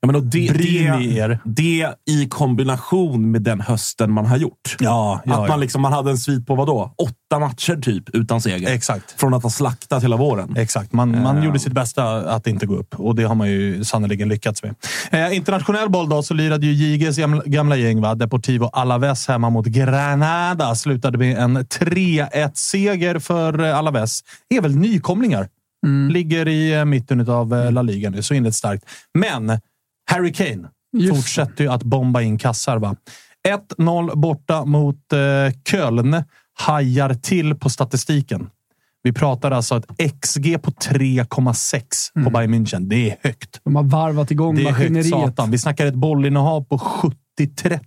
Ja, 0.02 0.06
men 0.06 0.16
och 0.16 0.22
det, 0.22 0.48
det, 0.52 1.16
er? 1.18 1.38
det 1.44 1.86
i 2.10 2.26
kombination 2.28 3.30
med 3.30 3.42
den 3.42 3.60
hösten 3.60 4.12
man 4.12 4.26
har 4.26 4.36
gjort. 4.36 4.76
Ja, 4.80 5.22
ja, 5.24 5.42
att 5.42 5.48
man, 5.48 5.60
liksom, 5.60 5.82
man 5.82 5.92
hade 5.92 6.10
en 6.10 6.18
svit 6.18 6.46
på 6.46 6.54
vadå? 6.54 6.94
Åtta 6.98 7.38
matcher 7.38 7.76
typ 7.82 8.08
utan 8.14 8.40
seger. 8.40 8.70
Exakt. 8.70 9.20
Från 9.20 9.34
att 9.34 9.42
ha 9.42 9.50
slaktat 9.50 10.04
hela 10.04 10.16
våren. 10.16 10.56
Exakt. 10.56 10.92
Man, 10.92 11.22
man 11.22 11.36
Ja. 11.36 11.44
gjorde 11.44 11.58
sitt 11.58 11.72
bästa 11.72 12.04
att 12.34 12.46
inte 12.46 12.66
gå 12.66 12.74
upp 12.76 12.94
och 13.00 13.14
det 13.14 13.22
har 13.22 13.34
man 13.34 13.50
ju 13.50 13.84
sannoliken 13.84 14.28
lyckats 14.28 14.62
med. 14.62 14.74
Eh, 15.10 15.36
internationell 15.36 15.90
boll 15.90 16.08
då, 16.08 16.22
så 16.22 16.34
lirade 16.34 16.66
ju 16.66 16.72
JGs 16.72 17.16
gamla, 17.46 17.76
gäng, 17.76 18.00
va? 18.00 18.14
Deportivo 18.14 18.70
Alaves 18.72 19.28
hemma 19.28 19.50
mot 19.50 19.66
Granada. 19.66 20.74
Slutade 20.74 21.18
med 21.18 21.38
en 21.38 21.58
3-1-seger 21.58 23.18
för 23.18 23.64
eh, 23.64 23.78
Alaves. 23.78 24.20
är 24.48 24.60
väl 24.60 24.76
nykomlingar. 24.76 25.48
Ligger 26.10 26.48
i 26.48 26.72
eh, 26.74 26.84
mitten 26.84 27.28
av 27.30 27.72
La 27.72 27.82
Liga 27.82 28.10
nu, 28.10 28.22
så 28.22 28.34
inlett 28.34 28.54
starkt. 28.54 28.84
Men 29.18 29.60
Harry 30.04 30.32
Kane 30.32 30.68
Just. 30.92 31.16
fortsätter 31.16 31.64
ju 31.64 31.70
att 31.72 31.82
bomba 31.82 32.22
in 32.22 32.38
kassar. 32.38 32.78
Va? 32.78 32.96
1-0 33.78 34.16
borta 34.16 34.64
mot 34.64 35.12
eh, 35.12 35.18
Köln. 35.70 36.24
Hajar 36.54 37.14
till 37.14 37.54
på 37.54 37.70
statistiken. 37.70 38.50
Vi 39.02 39.12
pratar 39.12 39.50
alltså 39.50 39.76
ett 39.76 40.20
XG 40.22 40.62
på 40.62 40.70
3,6 40.70 42.24
på 42.24 42.30
Bayern 42.30 42.54
München. 42.54 42.88
Det 42.88 43.10
är 43.10 43.16
högt. 43.22 43.60
De 43.64 43.76
har 43.76 43.82
varvat 43.82 44.30
igång 44.30 44.54
Det 44.54 44.62
är 44.62 44.64
högt 44.66 44.78
maskineriet. 44.78 45.10
satan. 45.10 45.50
Vi 45.50 45.58
snackar 45.58 45.86
ett 45.86 45.94
bollinnehav 45.94 46.64
på 46.64 46.78
70-30 46.78 47.80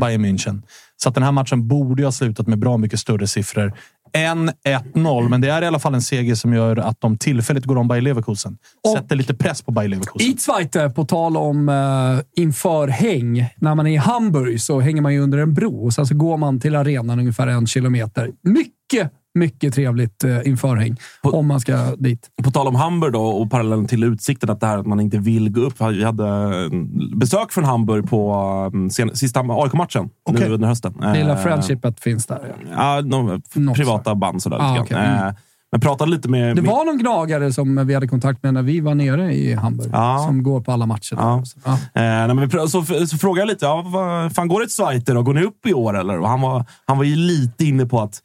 Bayern 0.00 0.24
München. 0.24 0.62
Så 0.96 1.08
att 1.08 1.14
den 1.14 1.24
här 1.24 1.32
matchen 1.32 1.68
borde 1.68 2.04
ha 2.04 2.12
slutat 2.12 2.46
med 2.46 2.58
bra 2.58 2.76
mycket 2.76 3.00
större 3.00 3.26
siffror 3.26 3.72
än 4.14 4.50
1-0. 4.94 5.28
Men 5.28 5.40
det 5.40 5.48
är 5.48 5.62
i 5.62 5.66
alla 5.66 5.78
fall 5.78 5.94
en 5.94 6.02
seger 6.02 6.34
som 6.34 6.52
gör 6.52 6.76
att 6.76 7.00
de 7.00 7.18
tillfälligt 7.18 7.64
går 7.64 7.76
om 7.76 7.88
Bayer 7.88 8.02
Leverkusen. 8.02 8.58
Sätter 8.96 9.16
lite 9.16 9.34
press 9.34 9.62
på 9.62 9.72
Bayer 9.72 9.88
Leverkusen. 9.88 10.30
I 10.30 10.36
Zweite, 10.36 10.90
på 10.90 11.04
tal 11.04 11.36
om 11.36 11.68
uh, 11.68 12.20
inför 12.36 12.88
häng. 12.88 13.46
När 13.56 13.74
man 13.74 13.86
är 13.86 13.90
i 13.90 13.96
Hamburg 13.96 14.60
så 14.60 14.80
hänger 14.80 15.02
man 15.02 15.14
ju 15.14 15.20
under 15.20 15.38
en 15.38 15.54
bro 15.54 15.84
och 15.84 15.92
sen 15.92 16.06
så 16.06 16.14
går 16.14 16.36
man 16.36 16.60
till 16.60 16.76
arenan 16.76 17.18
ungefär 17.18 17.46
en 17.46 17.66
kilometer. 17.66 18.30
Mycket, 18.42 19.12
mycket 19.34 19.74
trevligt 19.74 20.24
uh, 20.24 20.48
införhäng 20.48 20.96
om 21.22 21.46
man 21.46 21.60
ska 21.60 21.96
dit. 21.96 22.30
På 22.42 22.50
tal 22.50 22.66
om 22.68 22.74
Hamburg 22.74 23.12
då, 23.12 23.22
och 23.26 23.50
parallellen 23.50 23.86
till 23.86 24.04
Utsikten, 24.04 24.50
att 24.50 24.60
det 24.60 24.66
här 24.66 24.78
att 24.78 24.86
man 24.86 25.00
inte 25.00 25.18
vill 25.18 25.50
gå 25.50 25.60
upp. 25.60 25.80
Vi 25.80 26.04
hade 26.04 26.28
mm, 26.64 27.18
besök 27.18 27.52
från 27.52 27.64
Hamburg 27.64 28.10
på 28.10 28.32
mm, 28.72 28.90
sen, 28.90 29.16
sista 29.16 29.40
AIK-matchen 29.40 30.08
Okej. 30.24 30.48
nu 30.48 30.54
under 30.54 30.68
hösten. 30.68 30.94
Lilla 31.14 31.32
Eh, 31.32 31.42
friendshipet 31.42 32.00
finns 32.00 32.26
där. 32.26 32.54
Ja. 32.76 33.02
Ja, 33.02 33.74
privata 33.74 34.14
band 34.14 34.42
sådär. 34.42 34.58
Ah, 34.60 34.84
grann. 34.84 35.00
Mm. 35.04 35.28
Eh, 35.28 35.34
Jag 35.70 35.82
pratade 35.82 36.10
lite 36.10 36.28
med... 36.28 36.56
Det 36.56 36.62
med- 36.62 36.70
var 36.70 36.84
någon 36.84 36.98
gnagare 36.98 37.52
som 37.52 37.86
vi 37.86 37.94
hade 37.94 38.08
kontakt 38.08 38.42
med 38.42 38.54
när 38.54 38.62
vi 38.62 38.80
var 38.80 38.94
nere 38.94 39.34
i 39.34 39.54
Hamburg. 39.54 39.90
Ja. 39.92 40.24
Som 40.26 40.42
går 40.42 40.60
på 40.60 40.72
alla 40.72 40.86
matcher. 40.86 41.16
Ja. 41.18 41.42
Ja. 41.64 41.72
Eh, 41.72 41.78
nej, 41.94 42.34
men 42.34 42.68
så, 42.68 42.82
så 42.82 43.18
frågade 43.18 43.40
jag 43.40 43.48
lite, 43.48 43.64
ja, 43.64 43.82
vad, 43.86 44.34
fan 44.34 44.48
går 44.48 44.60
det 44.60 44.64
ett 44.64 44.72
Zweiter 44.72 45.14
då? 45.14 45.22
Går 45.22 45.34
ni 45.34 45.42
upp 45.42 45.66
i 45.66 45.74
år 45.74 45.98
eller? 45.98 46.20
Och 46.20 46.28
han, 46.28 46.40
var, 46.40 46.64
han 46.86 46.96
var 46.96 47.04
ju 47.04 47.16
lite 47.16 47.64
inne 47.64 47.86
på 47.86 48.00
att 48.00 48.22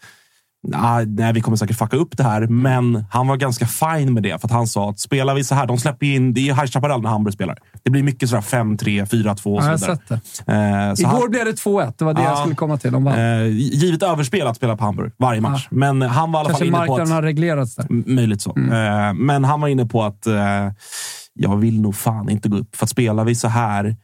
"Nah, 0.67 1.03
nej, 1.07 1.33
vi 1.33 1.41
kommer 1.41 1.57
säkert 1.57 1.77
fucka 1.77 1.97
upp 1.97 2.17
det 2.17 2.23
här, 2.23 2.47
men 2.47 3.05
han 3.11 3.27
var 3.27 3.37
ganska 3.37 3.65
fin 3.67 4.13
med 4.13 4.23
det. 4.23 4.41
För 4.41 4.47
att 4.47 4.51
han 4.51 4.67
sa 4.67 4.89
att 4.89 4.99
spelar 4.99 5.35
vi 5.35 5.43
så 5.43 5.55
här, 5.55 5.67
de 5.67 5.77
släpper 5.77 6.05
in, 6.05 6.33
det 6.33 6.49
är 6.49 6.53
High 6.53 6.65
Chaparral 6.65 7.01
när 7.01 7.09
Hamburg 7.09 7.33
spelar. 7.33 7.57
Det 7.83 7.89
blir 7.89 8.03
mycket 8.03 8.29
sådär 8.29 8.41
5-3, 8.41 9.05
4-2 9.05 9.55
och 9.57 9.63
Ja, 9.63 9.77
så 9.77 9.85
jag 9.85 9.89
har 9.89 9.97
vidare. 9.97 9.97
sett 9.97 10.45
det. 10.45 10.53
Eh, 10.53 10.93
så 10.93 11.01
Igår 11.01 11.11
han- 11.21 11.31
blev 11.31 11.45
det 11.45 11.53
2-1. 11.53 11.93
Det 11.97 12.05
var 12.05 12.13
det 12.13 12.21
jag 12.21 12.31
Ja. 12.31 12.35
skulle 12.35 12.55
komma 12.55 12.77
till. 12.77 12.91
De 12.91 13.03
vann. 13.03 13.19
Eh, 13.19 13.47
givet 13.47 14.03
överspel 14.03 14.47
att 14.47 14.55
spela 14.55 14.77
på 14.77 14.83
Hamburg 14.85 15.11
varje 15.17 15.41
match. 15.41 15.67
Men 15.71 16.01
han 16.01 16.31
var 16.31 16.39
i 16.39 16.41
alla 16.41 16.49
Kanske 16.49 16.59
fall 16.59 16.67
inne 16.67 16.77
på 16.77 16.79
marknaden 16.81 17.03
att... 17.07 17.09
har 17.15 17.21
reglerats 17.21 17.75
där. 17.75 17.87
Möjligt 17.89 18.41
så. 18.41 18.49
Eh, 18.57 19.13
men 19.13 19.43
han 19.43 19.61
var 19.61 19.67
inne 19.67 19.85
på 19.85 20.03
att 20.03 20.27
eh, 20.27 20.35
jag 21.33 21.57
vill 21.57 21.81
nog 21.81 21.95
fan 21.95 22.29
inte 22.29 22.49
gå 22.49 22.57
upp. 22.57 22.75
För 22.75 22.85
att 22.85 22.89
spelar 22.89 23.23
vi 23.25 23.35
så 23.35 23.47
här, 23.47 23.95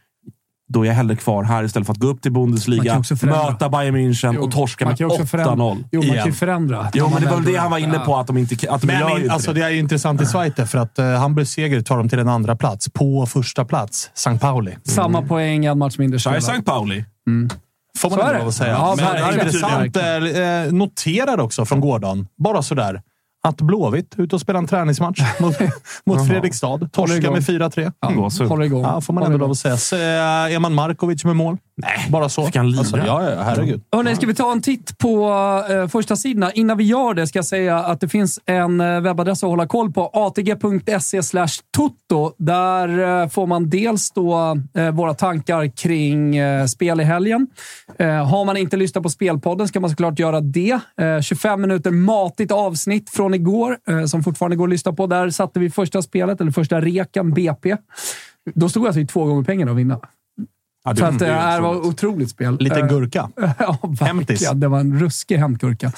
då 0.67 0.81
är 0.83 0.87
jag 0.87 0.93
hellre 0.93 1.15
kvar 1.15 1.43
här 1.43 1.63
istället 1.63 1.85
för 1.85 1.93
att 1.93 1.99
gå 1.99 2.07
upp 2.07 2.21
till 2.21 2.31
Man 2.31 2.41
Bundesliga, 2.45 2.83
kan 2.83 2.99
också 2.99 3.15
förändra. 3.15 3.51
möta 3.51 3.69
Bayern 3.69 3.95
München 3.95 4.31
Jo, 4.35 4.43
och 4.43 4.51
torska 4.51 4.85
med 4.85 4.97
kan 4.97 5.07
också 5.07 5.25
förändra. 5.25 5.53
8-0. 5.65 5.83
Jo, 5.91 5.99
man 5.99 6.07
kan 6.07 6.15
ju 6.15 6.21
igen. 6.21 6.33
förändra. 6.33 6.87
Jo, 6.93 7.09
men 7.13 7.21
det 7.21 7.29
var 7.29 7.35
väl 7.35 7.45
det 7.53 7.55
han 7.59 7.71
var 7.71 7.77
inne 7.77 7.99
på, 7.99 8.15
att 8.17 8.27
de 8.27 8.37
inte 8.37 8.71
att 8.71 8.81
de 8.81 8.87
Men 8.87 8.99
gör 8.99 9.09
in, 9.15 9.21
inte 9.21 9.33
alltså, 9.33 9.53
det. 9.53 9.59
det 9.59 9.65
är 9.65 9.69
ju 9.69 9.79
intressant 9.79 10.21
i 10.21 10.25
Zweite, 10.25 10.65
för 10.67 10.77
att 10.77 10.99
uh, 10.99 11.05
Hamburgs 11.05 11.49
seger 11.51 11.81
tar 11.81 11.97
dem 11.97 12.09
till 12.09 12.19
en 12.19 12.27
andra 12.29 12.55
plats 12.55 12.89
På 12.89 13.25
första 13.25 13.65
plats, 13.65 14.09
St. 14.13 14.37
Pauli. 14.39 14.75
Samma 14.83 15.21
poäng, 15.21 15.65
en 15.65 15.77
match 15.77 15.97
mindre 15.97 16.19
spelad. 16.19 16.37
St. 16.37 16.61
Pauli. 16.61 17.05
Får 17.97 18.09
man 18.09 18.19
är 18.19 18.33
det. 18.33 18.39
lov 18.39 18.47
att 18.47 18.53
säga. 18.53 18.71
Ja, 18.71 18.93
Men 18.97 19.05
verkligen. 19.05 19.47
intressant, 19.47 19.97
eh, 19.97 20.73
noterad 20.73 21.39
också 21.39 21.65
från 21.65 21.79
gårdagen, 21.79 22.27
bara 22.37 22.61
sådär, 22.61 23.01
att 23.47 23.61
Blåvitt 23.61 24.13
ute 24.17 24.35
och 24.35 24.41
spelar 24.41 24.59
en 24.59 24.67
träningsmatch 24.67 25.19
mot, 25.39 25.55
mot 26.05 26.27
Fredrikstad. 26.27 26.89
Torska 26.91 27.31
med 27.31 27.41
4-3. 27.41 27.91
Ja, 27.99 28.09
Gåshud. 28.09 28.47
håller 28.47 28.65
igång. 28.65 28.81
Ja, 28.83 29.01
får 29.01 29.13
man 29.13 29.23
ändå 29.23 29.37
lov 29.37 29.51
att 29.51 29.57
säga. 29.57 29.77
Så, 29.77 29.95
eh, 29.95 30.55
Eman 30.55 30.73
Markovic 30.73 31.25
med 31.25 31.35
mål. 31.35 31.57
Nej, 31.77 32.07
Bara 32.09 32.29
så. 32.29 32.45
fick 32.45 32.55
han 32.55 32.69
lira? 32.71 32.79
Alltså, 32.79 32.97
ja, 32.97 33.29
ja, 33.31 33.41
herregud. 33.43 33.81
Hörrni, 33.91 34.15
ska 34.15 34.27
vi 34.27 34.33
ta 34.35 34.51
en 34.51 34.61
titt 34.61 34.97
på 34.97 35.29
eh, 35.69 35.87
första 35.87 36.15
sidorna? 36.15 36.51
Innan 36.51 36.77
vi 36.77 36.83
gör 36.83 37.13
det 37.13 37.27
ska 37.27 37.37
jag 37.37 37.45
säga 37.45 37.79
att 37.79 37.99
det 37.99 38.07
finns 38.09 38.39
en 38.45 38.81
eh, 38.81 39.01
webbadress 39.01 39.43
att 39.43 39.49
hålla 39.49 39.67
koll 39.67 39.91
på. 39.91 40.09
atg.se 40.13 41.21
tutto. 41.77 42.31
Där 42.37 43.21
eh, 43.21 43.29
får 43.29 43.47
man 43.47 43.69
dels 43.69 44.11
då 44.11 44.57
eh, 44.77 44.91
våra 44.91 45.13
tankar 45.13 45.67
kring 45.77 46.35
spel 46.67 47.01
i 47.01 47.03
helgen. 47.03 47.47
Har 47.99 48.45
man 48.45 48.57
inte 48.57 48.77
lyssnat 48.77 49.03
på 49.03 49.09
Spelpodden 49.09 49.67
ska 49.67 49.79
man 49.79 49.89
såklart 49.89 50.19
göra 50.19 50.41
det. 50.41 50.79
Eh, 51.01 51.21
25 51.21 51.61
minuter 51.61 51.91
matigt 51.91 52.51
avsnitt 52.51 53.09
från 53.09 53.33
igår 53.35 53.77
eh, 53.87 54.05
som 54.05 54.23
fortfarande 54.23 54.55
går 54.55 54.67
att 54.67 54.69
lyssna 54.69 54.93
på. 54.93 55.07
Där 55.07 55.29
satte 55.29 55.59
vi 55.59 55.69
första 55.69 56.01
spelet, 56.01 56.41
eller 56.41 56.51
första 56.51 56.81
rekan, 56.81 57.33
BP. 57.33 57.77
Då 58.53 58.69
stod 58.69 58.85
alltså 58.85 58.99
i 58.99 59.07
två 59.07 59.25
gånger 59.25 59.43
pengarna 59.43 59.71
att 59.71 59.77
vinna. 59.77 59.99
Ja, 60.85 60.93
var- 61.01 61.07
att, 61.07 61.19
det 61.19 61.27
eh, 61.27 61.55
det 61.55 61.61
var 61.61 61.69
otroligt. 61.75 61.93
otroligt 61.93 62.29
spel. 62.29 62.57
Liten 62.59 62.79
Eh, 62.81 62.87
gurka. 62.87 63.29
Ja, 63.59 63.77
verkligen. 63.99 64.59
Det 64.59 64.67
var 64.67 64.79
en 64.79 64.99
ruskig 64.99 65.37
hämtgurka. 65.37 65.91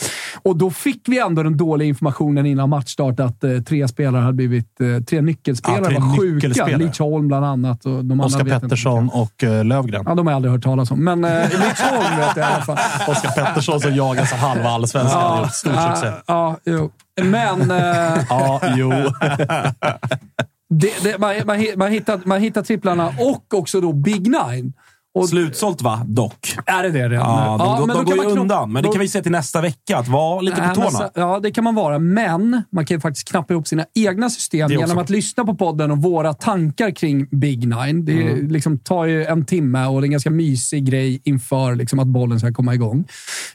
Och 0.43 0.55
då 0.57 0.69
fick 0.71 1.01
vi 1.07 1.19
ändå 1.19 1.43
den 1.43 1.57
dåliga 1.57 1.87
informationen 1.87 2.45
innan 2.45 2.69
matchstart 2.69 3.19
att 3.19 3.43
eh, 3.43 3.57
tre 3.59 3.87
spelare 3.87 4.21
hade 4.21 4.33
blivit... 4.33 4.81
Eh, 4.81 5.03
tre 5.03 5.21
nyckelspelare 5.21 5.79
Ja, 5.81 5.87
tre 5.89 5.99
var 5.99 6.17
sjuka. 6.17 6.77
Leach 6.77 6.99
Holm 6.99 7.27
bland 7.27 7.45
annat. 7.45 7.85
Och 7.85 8.05
de 8.05 8.19
Oskar. 8.21 8.43
Pettersson 8.45 9.09
och 9.09 9.43
uh, 9.43 9.63
Lövgren. 9.65 10.03
Ja, 10.07 10.15
de 10.15 10.27
har 10.27 10.31
jag 10.33 10.35
aldrig 10.35 10.51
hört 10.53 10.63
talas 10.63 10.91
om. 10.91 11.03
Men 11.03 11.23
eh, 11.23 11.31
Leach 11.31 11.79
Holm 11.81 12.17
vet 12.19 12.37
jag 12.37 12.49
i 12.49 12.53
alla 12.53 12.63
fall. 12.65 12.77
Oskar 13.07 13.29
Pettersson 13.45 13.79
som 13.79 13.95
jagas 13.95 14.33
av 14.33 14.39
halva 14.39 14.69
allsvenskan. 14.69 15.21
har 15.21 15.41
gjort 15.41 15.53
Stor 15.53 15.73
ja, 15.73 15.95
succé. 15.95 16.11
ja, 16.27 16.57
jo. 16.65 16.91
Men... 17.21 17.71
Eh, 17.71 17.77
Ja, 18.29 18.61
jo. 18.75 18.91
Det, 20.69 21.03
det, 21.03 21.17
man, 21.19 21.35
man, 21.45 21.65
man, 21.75 21.91
hittar, 21.91 22.21
man 22.25 22.41
hittar 22.41 22.61
tripplarna 22.63 23.07
och 23.19 23.53
också 23.53 23.81
då 23.81 23.93
Big 23.93 24.21
Nine. 24.21 24.73
Och, 25.15 25.29
Slutsålt 25.29 25.81
va, 25.81 26.01
dock. 26.07 26.55
är 26.65 26.83
det 26.83 26.89
det 26.89 27.09
redan? 27.09 27.19
Ja, 27.19 27.57
de, 27.57 27.79
de, 27.81 27.87
men 27.87 27.95
de 27.97 28.05
då 28.05 28.11
går 28.15 28.23
kan 28.23 28.33
ju 28.35 28.39
undan, 28.41 28.71
men 28.71 28.83
det 28.83 28.89
kan 28.89 28.99
vi 28.99 29.07
se 29.07 29.21
till 29.21 29.31
nästa 29.31 29.61
vecka. 29.61 29.97
Att 29.97 30.07
vara 30.07 30.41
lite 30.41 30.61
Nej, 30.61 30.75
på 30.75 30.81
men 30.81 30.91
tårna. 30.91 31.05
så- 31.05 31.11
Ja, 31.19 31.39
det 31.39 31.51
kan 31.51 31.63
man 31.63 31.75
vara. 31.75 31.99
Men 31.99 32.61
man 32.71 32.85
kan 32.85 32.97
ju 32.97 33.01
faktiskt 33.01 33.29
knappa 33.29 33.53
ihop 33.53 33.67
sina 33.67 33.85
egna 33.95 34.29
system 34.29 34.69
genom 34.71 34.97
att 34.97 35.09
lyssna 35.09 35.45
på 35.45 35.55
podden 35.55 35.91
och 35.91 35.97
våra 35.97 36.33
tankar 36.33 36.91
kring 36.91 37.27
Big 37.31 37.59
Nine. 37.67 38.05
Det 38.05 38.21
Mm. 38.21 38.47
liksom 38.47 38.77
tar 38.79 39.05
ju 39.05 39.25
en 39.25 39.45
timme 39.45 39.85
och 39.85 40.01
det 40.01 40.05
är 40.05 40.07
en 40.07 40.11
ganska 40.11 40.31
mysig 40.31 40.85
grej 40.85 41.21
inför 41.23 41.75
liksom 41.75 41.99
att 41.99 42.07
bollen 42.07 42.39
ska 42.39 42.53
komma 42.53 42.73
igång. 42.73 43.05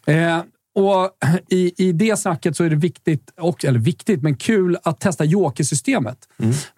Eh, 0.06 0.38
och 0.74 1.10
i, 1.48 1.88
I 1.88 1.92
det 1.92 2.18
snacket 2.18 2.56
så 2.56 2.64
är 2.64 2.70
det 2.70 2.76
viktigt, 2.76 3.32
och, 3.40 3.64
eller 3.64 3.78
viktigt, 3.78 4.22
men 4.22 4.36
kul 4.36 4.78
att 4.82 5.00
testa 5.00 5.24
Joker-systemet. 5.24 6.18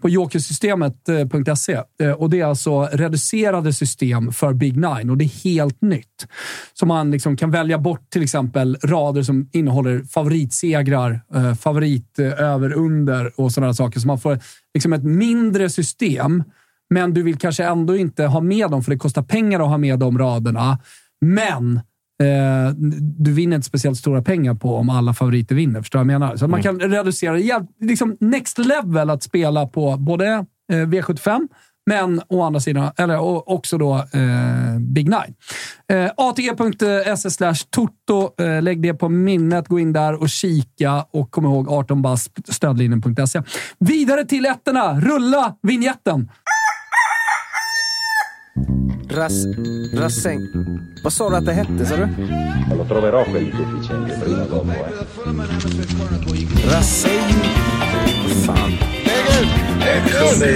På 0.02 0.08
jokersystemet.se. 0.08 1.80
Eh, 2.02 2.10
och 2.10 2.30
Det 2.30 2.40
är 2.40 2.44
alltså 2.44 2.88
reducerade 2.92 3.72
system 3.72 4.32
för 4.32 4.52
Big 4.52 4.76
Nine 4.76 5.10
och 5.10 5.16
det 5.16 5.24
är 5.24 5.44
helt 5.44 5.82
nytt. 5.82 6.26
Så 6.72 6.86
man 6.86 7.10
liksom 7.10 7.36
kan 7.36 7.50
välja 7.50 7.78
bort 7.78 8.10
till 8.10 8.22
exempel 8.22 8.76
rader 8.82 9.22
som 9.22 9.48
innehåller 9.52 10.02
favoritsegrar, 10.02 11.20
eh, 11.34 11.54
favorit 11.54 12.18
eh, 12.18 12.40
över, 12.40 12.72
under 12.72 13.40
och 13.40 13.52
sådana 13.52 13.74
saker. 13.74 14.00
Så 14.00 14.06
man 14.06 14.20
får 14.20 14.38
liksom 14.74 14.92
ett 14.92 15.04
mindre 15.04 15.70
system, 15.70 16.44
men 16.90 17.14
du 17.14 17.22
vill 17.22 17.38
kanske 17.38 17.64
ändå 17.64 17.96
inte 17.96 18.24
ha 18.24 18.40
med 18.40 18.70
dem 18.70 18.84
för 18.84 18.90
det 18.90 18.98
kostar 18.98 19.22
pengar 19.22 19.60
att 19.60 19.68
ha 19.68 19.78
med 19.78 19.98
de 19.98 20.18
raderna. 20.18 20.78
Men 21.20 21.80
Eh, 22.22 22.72
du 23.18 23.32
vinner 23.32 23.56
inte 23.56 23.66
speciellt 23.66 23.98
stora 23.98 24.22
pengar 24.22 24.54
på 24.54 24.76
om 24.76 24.90
alla 24.90 25.14
favoriter 25.14 25.54
vinner. 25.54 25.80
Förstår 25.82 25.98
vad 25.98 26.12
jag 26.12 26.20
menar? 26.20 26.36
Så 26.36 26.48
man 26.48 26.62
kan 26.62 26.80
reducera 26.80 27.32
det. 27.32 27.40
Jäv- 27.40 27.66
Liksom 27.80 28.16
next 28.20 28.58
level 28.58 29.10
att 29.10 29.22
spela 29.22 29.66
på 29.66 29.96
både 29.96 30.26
eh, 30.72 30.76
V75, 30.76 31.48
men 31.90 32.20
å 32.28 32.42
andra 32.42 32.60
sidan, 32.60 32.90
eller 32.96 33.48
också 33.48 33.78
då 33.78 33.94
eh, 33.96 34.78
Big 34.80 35.04
Nine. 35.08 35.34
Eh, 35.92 36.10
ATG.se 36.16 37.30
slash 37.30 37.54
Toto. 37.70 38.42
Eh, 38.44 38.62
lägg 38.62 38.82
det 38.82 38.94
på 38.94 39.08
minnet. 39.08 39.68
Gå 39.68 39.78
in 39.78 39.92
där 39.92 40.14
och 40.20 40.28
kika 40.28 41.02
och 41.10 41.30
kom 41.30 41.44
ihåg 41.44 41.68
18 41.70 42.02
bast 42.02 42.52
stödlinjen.se. 42.54 43.42
Vidare 43.78 44.24
till 44.24 44.46
ettorna. 44.46 45.00
Rulla 45.00 45.54
vignetten! 45.62 46.30
Ras, 49.14 49.46
rassäng... 49.92 50.48
Vad 51.02 51.12
sa 51.12 51.30
du 51.30 51.36
att 51.36 51.44
det 51.46 51.52
hette, 51.52 51.86
sa 51.86 51.96
du? 51.96 52.08
Lo 52.76 52.84
troverò 52.84 53.24
quel 53.24 53.50
deficiente 53.50 54.18
prima 54.24 54.42
o 54.42 54.46
dopo. 54.46 54.70
Eh. 54.72 54.82
Rassäng... 56.70 57.34
Fan. 58.44 58.72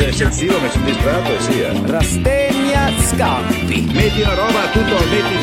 Eccessivo, 0.08 0.60
mi 0.60 0.68
sono 0.70 0.84
distratto 0.84 1.34
e 1.34 1.40
sì. 1.40 1.62
Rastegna 1.86 2.90
Scampi. 3.00 3.90
Metti 3.94 4.20
una 4.22 4.34
roba, 4.34 4.68
tutto, 4.72 4.94
metti... 5.12 5.36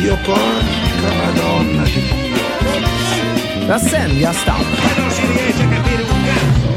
Dio 0.00 0.16
porca 0.24 1.12
madonna 1.16 1.82
di 1.84 1.92
Dio. 1.92 3.66
Rassegna 3.66 4.32
Stamp. 4.32 4.98
Non 4.98 5.10
si 5.10 5.26
riesce 5.26 5.62
a 5.62 5.68
capire 5.68 6.02
un 6.02 6.24
cazzo. 6.24 6.72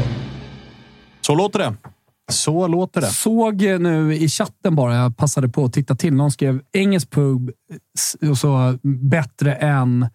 Så 1.20 1.34
låter 1.34 1.58
det. 1.58 1.97
Så 2.28 2.66
låter 2.66 3.00
det. 3.00 3.06
Såg 3.06 3.62
nu 3.62 4.14
i 4.16 4.28
chatten 4.28 4.74
bara, 4.74 4.94
jag 4.96 5.16
passade 5.16 5.48
på 5.48 5.64
att 5.64 5.72
titta 5.72 5.94
till. 5.96 6.14
Någon 6.14 6.30
skrev 6.30 6.60
engelsk 6.72 7.10
pub 7.10 7.50
och 8.30 8.38
så 8.38 8.78
bättre 8.82 9.54
än 9.54 10.06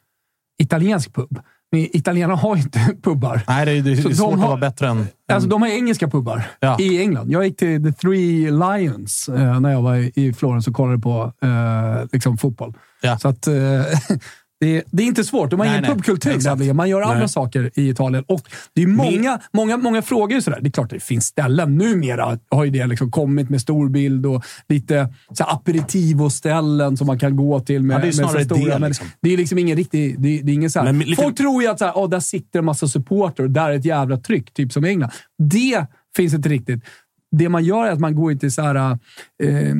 italiensk 0.61 1.13
pub. 1.15 1.39
Men 1.71 1.81
italienarna 1.97 2.35
har 2.39 2.55
inte 2.57 2.79
pubbar. 3.03 3.41
Nej, 3.47 3.65
det 3.65 3.71
är, 3.71 3.81
det 3.81 3.91
är 3.91 3.95
Så 3.95 4.09
de 4.09 4.15
svårt 4.15 4.27
har- 4.35 4.43
att 4.43 4.49
vara 4.49 4.57
bättre 4.59 4.87
än... 4.87 5.07
Alltså, 5.33 5.49
de 5.49 5.61
har 5.61 5.69
engelska 5.69 6.07
pubbar 6.07 6.43
Ja. 6.59 6.77
i 6.79 7.01
England. 7.01 7.31
Jag 7.31 7.45
gick 7.45 7.57
till 7.57 7.83
The 7.83 7.91
Three 7.91 8.51
Lions 8.51 9.29
eh, 9.29 9.59
när 9.59 9.71
jag 9.71 9.81
var 9.81 9.95
i- 9.95 10.11
i 10.15 10.33
Florens 10.33 10.67
och 10.67 10.73
kollade 10.73 10.99
på 10.99 11.33
eh, 11.41 12.05
liksom, 12.11 12.37
fotboll. 12.37 12.73
Ja. 13.01 13.17
Så 13.19 13.27
att, 13.27 13.47
eh, 13.47 13.53
det, 14.63 14.77
är- 14.77 14.83
det 14.91 15.03
är 15.03 15.07
inte 15.07 15.23
svårt. 15.23 15.49
De 15.49 15.59
har 15.59 15.67
Nej, 15.67 15.73
ingen 15.77 15.83
nej. 15.83 15.91
pubkultur. 15.95 16.73
Man 16.73 16.89
gör 16.89 17.01
andra 17.01 17.17
Nej. 17.19 17.29
saker 17.29 17.71
i 17.75 17.89
Italien. 17.89 18.23
Och 18.27 18.41
det 18.75 18.83
är 18.83 18.87
många, 18.87 19.39
många, 19.53 19.77
många 19.77 20.01
frågor. 20.01 20.39
Sådär. 20.39 20.59
Det 20.61 20.67
är 20.67 20.71
klart 20.71 20.85
att 20.85 20.89
det 20.89 21.03
finns 21.03 21.25
ställen. 21.25 21.77
Numera 21.77 22.39
har 22.51 22.63
ju 22.63 22.69
det 22.71 22.87
liksom 22.87 23.11
kommit 23.11 23.49
med 23.49 23.61
storbild 23.61 24.25
och 24.25 24.43
lite 24.69 25.09
aperitivo-ställen 25.39 26.97
som 26.97 27.07
man 27.07 27.19
kan 27.19 27.35
gå 27.35 27.59
till. 27.59 27.83
Med, 27.83 27.95
Ja, 27.95 27.99
det 27.99 28.03
är 28.03 28.05
med 28.05 28.15
snarare 28.15 28.45
stora, 28.45 28.73
det, 28.73 28.79
men 28.79 28.89
liksom. 28.89 29.07
det 29.21 29.33
är 29.33 29.37
liksom 29.37 29.57
ingen 29.57 29.77
riktig... 29.77 30.19
Det, 30.21 30.41
det 30.41 30.51
är 30.51 30.53
ingen 30.53 30.69
så 30.71 30.79
här, 30.79 30.93
Men 30.93 30.99
lite- 31.07 31.21
Folk 31.21 31.37
tror 31.37 31.63
ju 31.63 31.69
att 31.69 31.79
så 31.79 31.85
här, 31.85 31.93
oh, 31.93 32.09
där 32.09 32.19
sitter 32.19 32.59
en 32.59 32.65
massa 32.65 32.87
supporter 32.87 33.43
och 33.43 33.51
där 33.51 33.69
är 33.69 33.73
ett 33.75 33.85
jävla 33.85 34.17
tryck, 34.17 34.53
typ 34.53 34.71
som 34.71 34.85
i 34.85 34.89
England. 34.89 35.11
Det 35.39 35.85
finns 36.15 36.33
inte 36.33 36.49
riktigt. 36.49 36.83
Det 37.31 37.49
man 37.49 37.63
gör 37.63 37.85
är 37.87 37.91
att 37.91 37.99
man 37.99 38.15
går 38.15 38.31
in 38.31 38.39
till 38.39 38.51
så 38.51 38.61
här, 38.61 38.75
eh, 38.75 39.75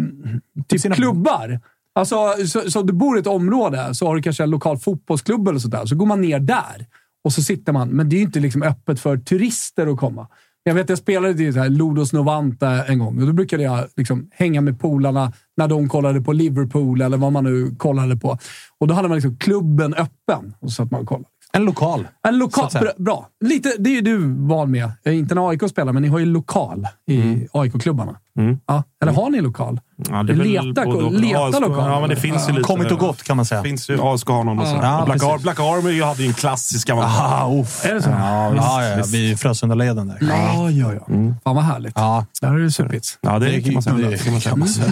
typ 0.67 0.81
Sina- 0.81 0.95
klubbar. 0.95 1.59
Alltså, 1.95 2.15
så, 2.47 2.71
så 2.71 2.81
du 2.81 2.93
bor 2.93 3.17
i 3.17 3.19
ett 3.19 3.27
område, 3.27 3.95
så 3.95 4.07
har 4.07 4.15
du 4.15 4.21
kanske 4.21 4.43
en 4.43 4.49
lokal 4.49 4.77
fotbollsklubb 4.77 5.47
eller 5.47 5.59
sådär. 5.59 5.85
Så 5.85 5.95
går 5.95 6.05
man 6.05 6.21
ner 6.21 6.39
där 6.39 6.85
och 7.23 7.33
så 7.33 7.41
sitter 7.41 7.73
man. 7.73 7.89
Men 7.89 8.09
det 8.09 8.15
är 8.15 8.17
ju 8.17 8.23
inte 8.23 8.39
liksom 8.39 8.63
öppet 8.63 8.99
för 8.99 9.17
turister 9.17 9.87
att 9.87 9.97
komma. 9.97 10.27
Jag 10.65 10.73
vet, 10.73 10.89
jag 10.89 10.97
spelade 10.97 11.43
i 11.43 11.53
så 11.53 11.59
här 11.59 11.69
Lodos 11.69 12.13
Novanta 12.13 12.85
en 12.85 12.99
gång 12.99 13.21
och 13.21 13.27
då 13.27 13.33
brukade 13.33 13.63
jag 13.63 13.87
liksom 13.97 14.29
hänga 14.31 14.61
med 14.61 14.79
polarna 14.79 15.33
när 15.57 15.67
de 15.67 15.89
kollade 15.89 16.21
på 16.21 16.33
Liverpool 16.33 17.01
eller 17.01 17.17
vad 17.17 17.31
man 17.31 17.43
nu 17.43 17.75
kollade 17.75 18.17
på. 18.17 18.37
Och 18.79 18.87
då 18.87 18.93
hade 18.93 19.07
man 19.07 19.15
liksom 19.17 19.37
klubben 19.37 19.93
öppen 19.93 20.53
och 20.59 20.71
så 20.71 20.83
att 20.83 20.91
man 20.91 21.05
kollade. 21.05 21.29
En 21.53 21.65
lokal. 21.65 22.07
En 22.27 22.37
lokal. 22.37 22.69
Bra. 22.73 22.91
bra. 22.97 23.27
Lite, 23.45 23.75
det 23.79 23.89
är 23.89 23.93
ju 23.93 24.01
du 24.01 24.17
van 24.33 24.71
med. 24.71 24.91
Inte 25.05 25.33
en 25.33 25.37
AIK-spelare, 25.37 25.93
men 25.93 26.01
ni 26.01 26.07
har 26.07 26.19
ju 26.19 26.25
lokal 26.25 26.87
i 27.07 27.47
AIK-klubbarna. 27.51 28.19
Ja. 28.67 28.83
Eller 29.01 29.13
har 29.13 29.29
ni 29.29 29.41
lokal? 29.41 29.79
Ja, 30.09 30.23
det 30.23 30.33
leta 30.33 30.85
både 30.85 31.03
och. 31.05 31.13
leta 31.13 31.39
ASK 31.39 31.59
lokal. 31.59 31.91
Ja, 31.91 31.99
men 31.99 32.09
det 32.09 32.15
finns 32.15 32.47
ju 32.49 32.51
lite. 32.51 32.63
Kommit 32.63 32.91
och 32.91 32.99
gått 32.99 33.23
kan 33.23 33.35
man 33.37 33.45
säga. 33.45 33.63
finns 33.63 33.89
ju 33.89 33.97
ASK 34.01 34.27
har 34.27 34.43
någon. 34.43 34.57
Ja, 34.57 34.99
Och 34.99 35.05
Black. 35.05 35.23
Ar- 35.23 35.37
Black 35.39 35.59
Army 35.59 36.01
hade 36.01 36.21
ju 36.23 36.27
en 36.27 36.33
klassisk. 36.33 36.89
Ah, 36.89 37.49
uff. 37.61 37.85
Är 37.85 37.93
det 37.93 38.01
så? 38.01 38.09
Ja, 38.09 38.49
visst. 38.49 38.63
ja, 38.65 38.83
ja, 38.97 39.03
vid 39.11 39.39
Frösundaleden 39.39 40.07
där. 40.07 40.17
Ja, 40.21 40.69
ja, 40.69 40.93
ja. 40.93 41.05
Fan 41.43 41.55
vad 41.55 41.63
härligt. 41.63 41.93
Ja. 41.95 42.25
Där 42.41 42.47
har 42.47 42.57
det 42.59 42.71
supits. 42.71 43.17
Ja, 43.21 43.39
det 43.39 43.61
kan 43.61 43.73
man 43.73 43.83
säga. 43.83 43.95
det 44.09 44.41
kan 44.43 44.59
man 44.59 44.67
säga. 44.67 44.87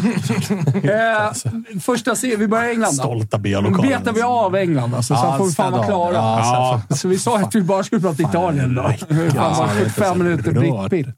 Eh, 1.25 1.79
första 1.81 2.15
se, 2.15 2.35
vi 2.35 2.47
börjar 2.47 2.65
i 2.65 2.71
England 2.71 2.91
då. 2.97 3.03
Stolta 3.03 3.37
B-lokalen. 3.37 3.81
Betar 3.99 4.13
vi 4.13 4.21
av 4.21 4.55
England 4.55 4.95
alltså, 4.95 5.15
så 5.15 5.21
Ja, 5.25 5.37
får 5.37 5.45
vi 5.45 5.51
fan 5.51 5.71
vara 5.71 5.85
klara. 5.85 6.13
Ja, 6.13 6.81
Så 6.89 7.07
vi 7.07 7.17
sa 7.19 7.37
att 7.39 7.55
vi 7.55 7.61
bara 7.61 7.83
skulle 7.83 8.01
prata 8.01 8.21
Italien 8.23 8.75
då. 8.75 8.83
Fan, 8.83 9.57
bara 9.57 9.67
75 9.69 10.17
minuter 10.17 10.51
prickpill. 10.51 11.13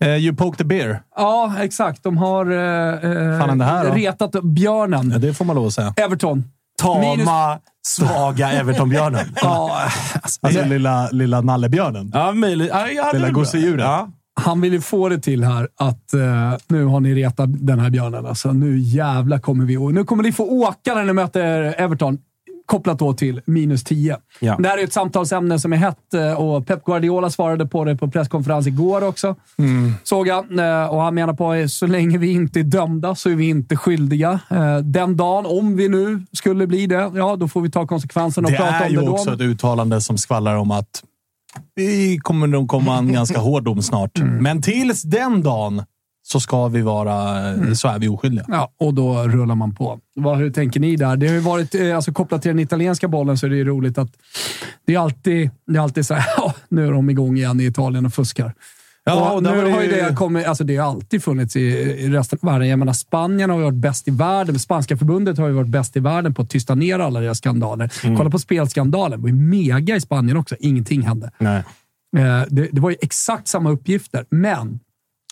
Eh, 0.00 0.16
you 0.16 0.36
poke 0.36 0.58
the 0.58 0.64
bear. 0.64 1.02
Ja, 1.16 1.54
exakt. 1.60 2.02
De 2.02 2.16
har 2.16 2.46
eh, 2.46 3.40
Fan 3.40 3.58
det 3.58 3.64
här 3.64 3.84
då? 3.88 3.94
retat 3.94 4.42
björnen. 4.42 5.10
Ja, 5.10 5.18
det 5.18 5.34
får 5.34 5.44
man 5.44 5.56
lov 5.56 5.66
att 5.66 5.72
säga. 5.74 5.94
Everton. 5.96 6.44
Minus- 6.82 7.24
Tama, 7.24 7.58
svaga 7.86 8.52
Everton-björnen. 8.52 9.26
Ja, 9.42 9.78
Alltså 10.40 10.64
lilla, 10.64 11.08
lilla 11.10 11.40
nallebjörnen. 11.40 12.10
Ja, 12.14 12.32
möjligt. 12.32 12.70
Ja, 12.96 13.10
Lilla 13.12 13.26
det 13.26 13.32
gosedjuret. 13.32 13.84
Ja. 13.84 14.08
han 14.40 14.60
vill 14.60 14.72
ju 14.72 14.80
få 14.80 15.08
det 15.08 15.18
till 15.18 15.44
här 15.44 15.68
att 15.78 16.14
eh, 16.14 16.20
nu 16.68 16.84
har 16.84 17.00
ni 17.00 17.14
retat 17.14 17.48
den 17.66 17.78
här 17.78 17.90
björnen. 17.90 18.26
Alltså, 18.26 18.52
nu 18.52 18.78
jävla 18.78 19.38
kommer 19.38 19.64
vi... 19.64 19.76
Nu 19.92 20.04
kommer 20.04 20.22
ni 20.22 20.32
få 20.32 20.44
åka 20.44 20.94
när 20.94 21.04
ni 21.04 21.12
möter 21.12 21.74
Everton. 21.78 22.18
Kopplat 22.66 22.98
då 22.98 23.12
till 23.14 23.40
minus 23.46 23.84
10. 23.84 24.16
Ja. 24.40 24.56
Det 24.58 24.68
här 24.68 24.78
är 24.78 24.84
ett 24.84 24.92
samtalsämne 24.92 25.58
som 25.58 25.72
är 25.72 25.76
hett 25.76 26.14
eh, 26.14 26.32
och 26.40 26.66
Pep 26.66 26.84
Guardiola 26.84 27.30
svarade 27.30 27.66
på 27.66 27.84
det 27.84 27.96
på 27.96 28.08
presskonferens 28.10 28.66
igår 28.66 29.04
också. 29.04 29.36
Såg 30.02 30.28
jag. 30.28 30.58
Eh, 30.58 30.86
Och 30.90 31.00
han 31.00 31.14
menar 31.14 31.34
på 31.34 31.50
att 31.52 31.70
så 31.70 31.86
länge 31.86 32.18
vi 32.18 32.30
inte 32.32 32.60
är 32.60 32.64
dömda 32.64 33.14
så 33.14 33.30
är 33.30 33.34
vi 33.34 33.48
inte 33.48 33.76
skyldiga. 33.76 34.40
Eh, 34.50 34.78
Den 34.78 35.16
dagen, 35.16 35.46
om 35.46 35.76
vi 35.76 35.88
nu 35.88 36.22
skulle 36.32 36.66
bli 36.66 36.86
det, 36.86 37.10
ja 37.14 37.36
då 37.36 37.48
får 37.48 37.60
vi 37.60 37.70
ta 37.70 37.86
konsekvenserna 37.86 38.46
och 38.46 38.52
Det 38.52 38.58
prata 38.58 38.72
är 38.74 38.86
om 38.86 38.90
ju 38.92 39.00
det 39.00 39.06
då. 39.06 39.12
också 39.12 39.32
ett 39.34 39.40
uttalande 39.40 40.00
som 40.00 40.18
skvallrar 40.18 40.56
om 40.56 40.70
att 40.70 41.02
vi 41.74 42.18
kommer 42.22 42.46
nog 42.46 42.68
komma 42.68 42.98
en 42.98 43.12
ganska 43.12 43.38
hård 43.38 43.62
dom 43.64 43.82
snart. 43.82 44.18
Mm. 44.18 44.42
Men 44.42 44.62
tills 44.62 45.02
den 45.02 45.42
dagen 45.42 45.82
så 46.26 46.40
ska 46.40 46.68
vi 46.68 46.82
vara... 46.82 47.38
Mm. 47.38 47.74
Så 47.74 47.88
är 47.88 47.98
vi 47.98 48.08
oskyldiga. 48.08 48.44
Ja, 48.48 48.72
och 48.80 48.94
då 48.94 49.22
rullar 49.22 49.54
man 49.54 49.74
på. 49.74 49.98
Vad, 50.14 50.38
hur 50.38 50.50
tänker 50.50 50.80
ni 50.80 50.96
där? 50.96 51.16
Det 51.16 51.26
har 51.26 51.34
ju 51.34 51.40
varit, 51.40 51.74
eh, 51.74 51.96
alltså 51.96 52.12
kopplat 52.12 52.42
till 52.42 52.48
den 52.48 52.58
italienska 52.58 53.08
bollen 53.08 53.38
så 53.38 53.46
är 53.46 53.50
det 53.50 53.56
ju 53.56 53.64
roligt 53.64 53.98
att 53.98 54.10
det 54.86 54.94
är 54.94 54.98
alltid, 54.98 55.50
det 55.66 55.78
är 55.78 55.82
alltid 55.82 56.06
så 56.06 56.14
här, 56.14 56.24
ja, 56.36 56.54
nu 56.68 56.86
är 56.86 56.92
de 56.92 57.10
igång 57.10 57.36
igen 57.36 57.60
i 57.60 57.64
Italien 57.64 58.06
och 58.06 58.14
fuskar. 58.14 58.54
Ja, 59.06 59.32
och 59.32 59.42
nu 59.42 59.48
det 59.48 59.70
har 59.70 59.82
ju 59.82 59.86
ju- 59.86 60.02
det 60.02 60.14
kommit, 60.16 60.46
alltså 60.46 60.64
det 60.64 60.76
har 60.76 60.90
alltid 60.90 61.24
funnits 61.24 61.56
i, 61.56 61.60
i 61.60 62.08
resten 62.08 62.38
av 62.42 62.48
världen. 62.52 62.68
Jag 62.68 62.78
menar, 62.78 62.92
Spanien 62.92 63.50
har 63.50 63.56
ju 63.58 63.64
varit 63.64 63.74
bäst 63.74 64.08
i 64.08 64.10
världen. 64.10 64.58
Spanska 64.58 64.96
förbundet 64.96 65.38
har 65.38 65.48
ju 65.48 65.52
varit 65.54 65.68
bäst 65.68 65.96
i 65.96 66.00
världen 66.00 66.34
på 66.34 66.42
att 66.42 66.50
tysta 66.50 66.74
ner 66.74 66.98
alla 66.98 67.20
deras 67.20 67.38
skandaler. 67.38 67.92
Mm. 68.04 68.16
Kolla 68.16 68.30
på 68.30 68.38
spelskandalen. 68.38 69.18
Det 69.18 69.22
var 69.22 69.28
ju 69.28 69.34
mega 69.34 69.96
i 69.96 70.00
Spanien 70.00 70.36
också. 70.36 70.56
Ingenting 70.60 71.02
hände. 71.02 71.30
Nej. 71.38 71.62
Eh, 72.16 72.42
det, 72.48 72.68
det 72.72 72.80
var 72.80 72.90
ju 72.90 72.96
exakt 73.02 73.48
samma 73.48 73.70
uppgifter, 73.70 74.24
men 74.30 74.80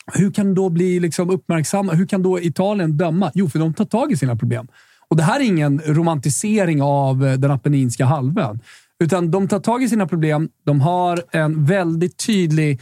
hur 0.06 0.30
kan 0.30 0.54
då 0.54 0.68
bli 0.68 1.00
liksom 1.00 1.30
uppmärksamma? 1.30 1.92
Hur 1.92 2.06
kan 2.06 2.22
då 2.22 2.40
Italien 2.40 2.96
döma? 2.96 3.30
Jo, 3.34 3.48
för 3.48 3.58
de 3.58 3.74
tar 3.74 3.84
tag 3.84 4.12
i 4.12 4.16
sina 4.16 4.36
problem. 4.36 4.68
Och 5.08 5.16
Det 5.16 5.22
här 5.22 5.40
är 5.40 5.44
ingen 5.44 5.80
romantisering 5.86 6.82
av 6.82 7.26
eh, 7.26 7.32
den 7.32 7.50
apenninska 7.50 8.04
halvön, 8.04 8.60
utan 9.00 9.30
de 9.30 9.48
tar 9.48 9.60
tag 9.60 9.82
i 9.82 9.88
sina 9.88 10.06
problem. 10.06 10.48
De 10.64 10.80
har 10.80 11.22
en 11.32 11.64
väldigt 11.64 12.26
tydlig 12.26 12.80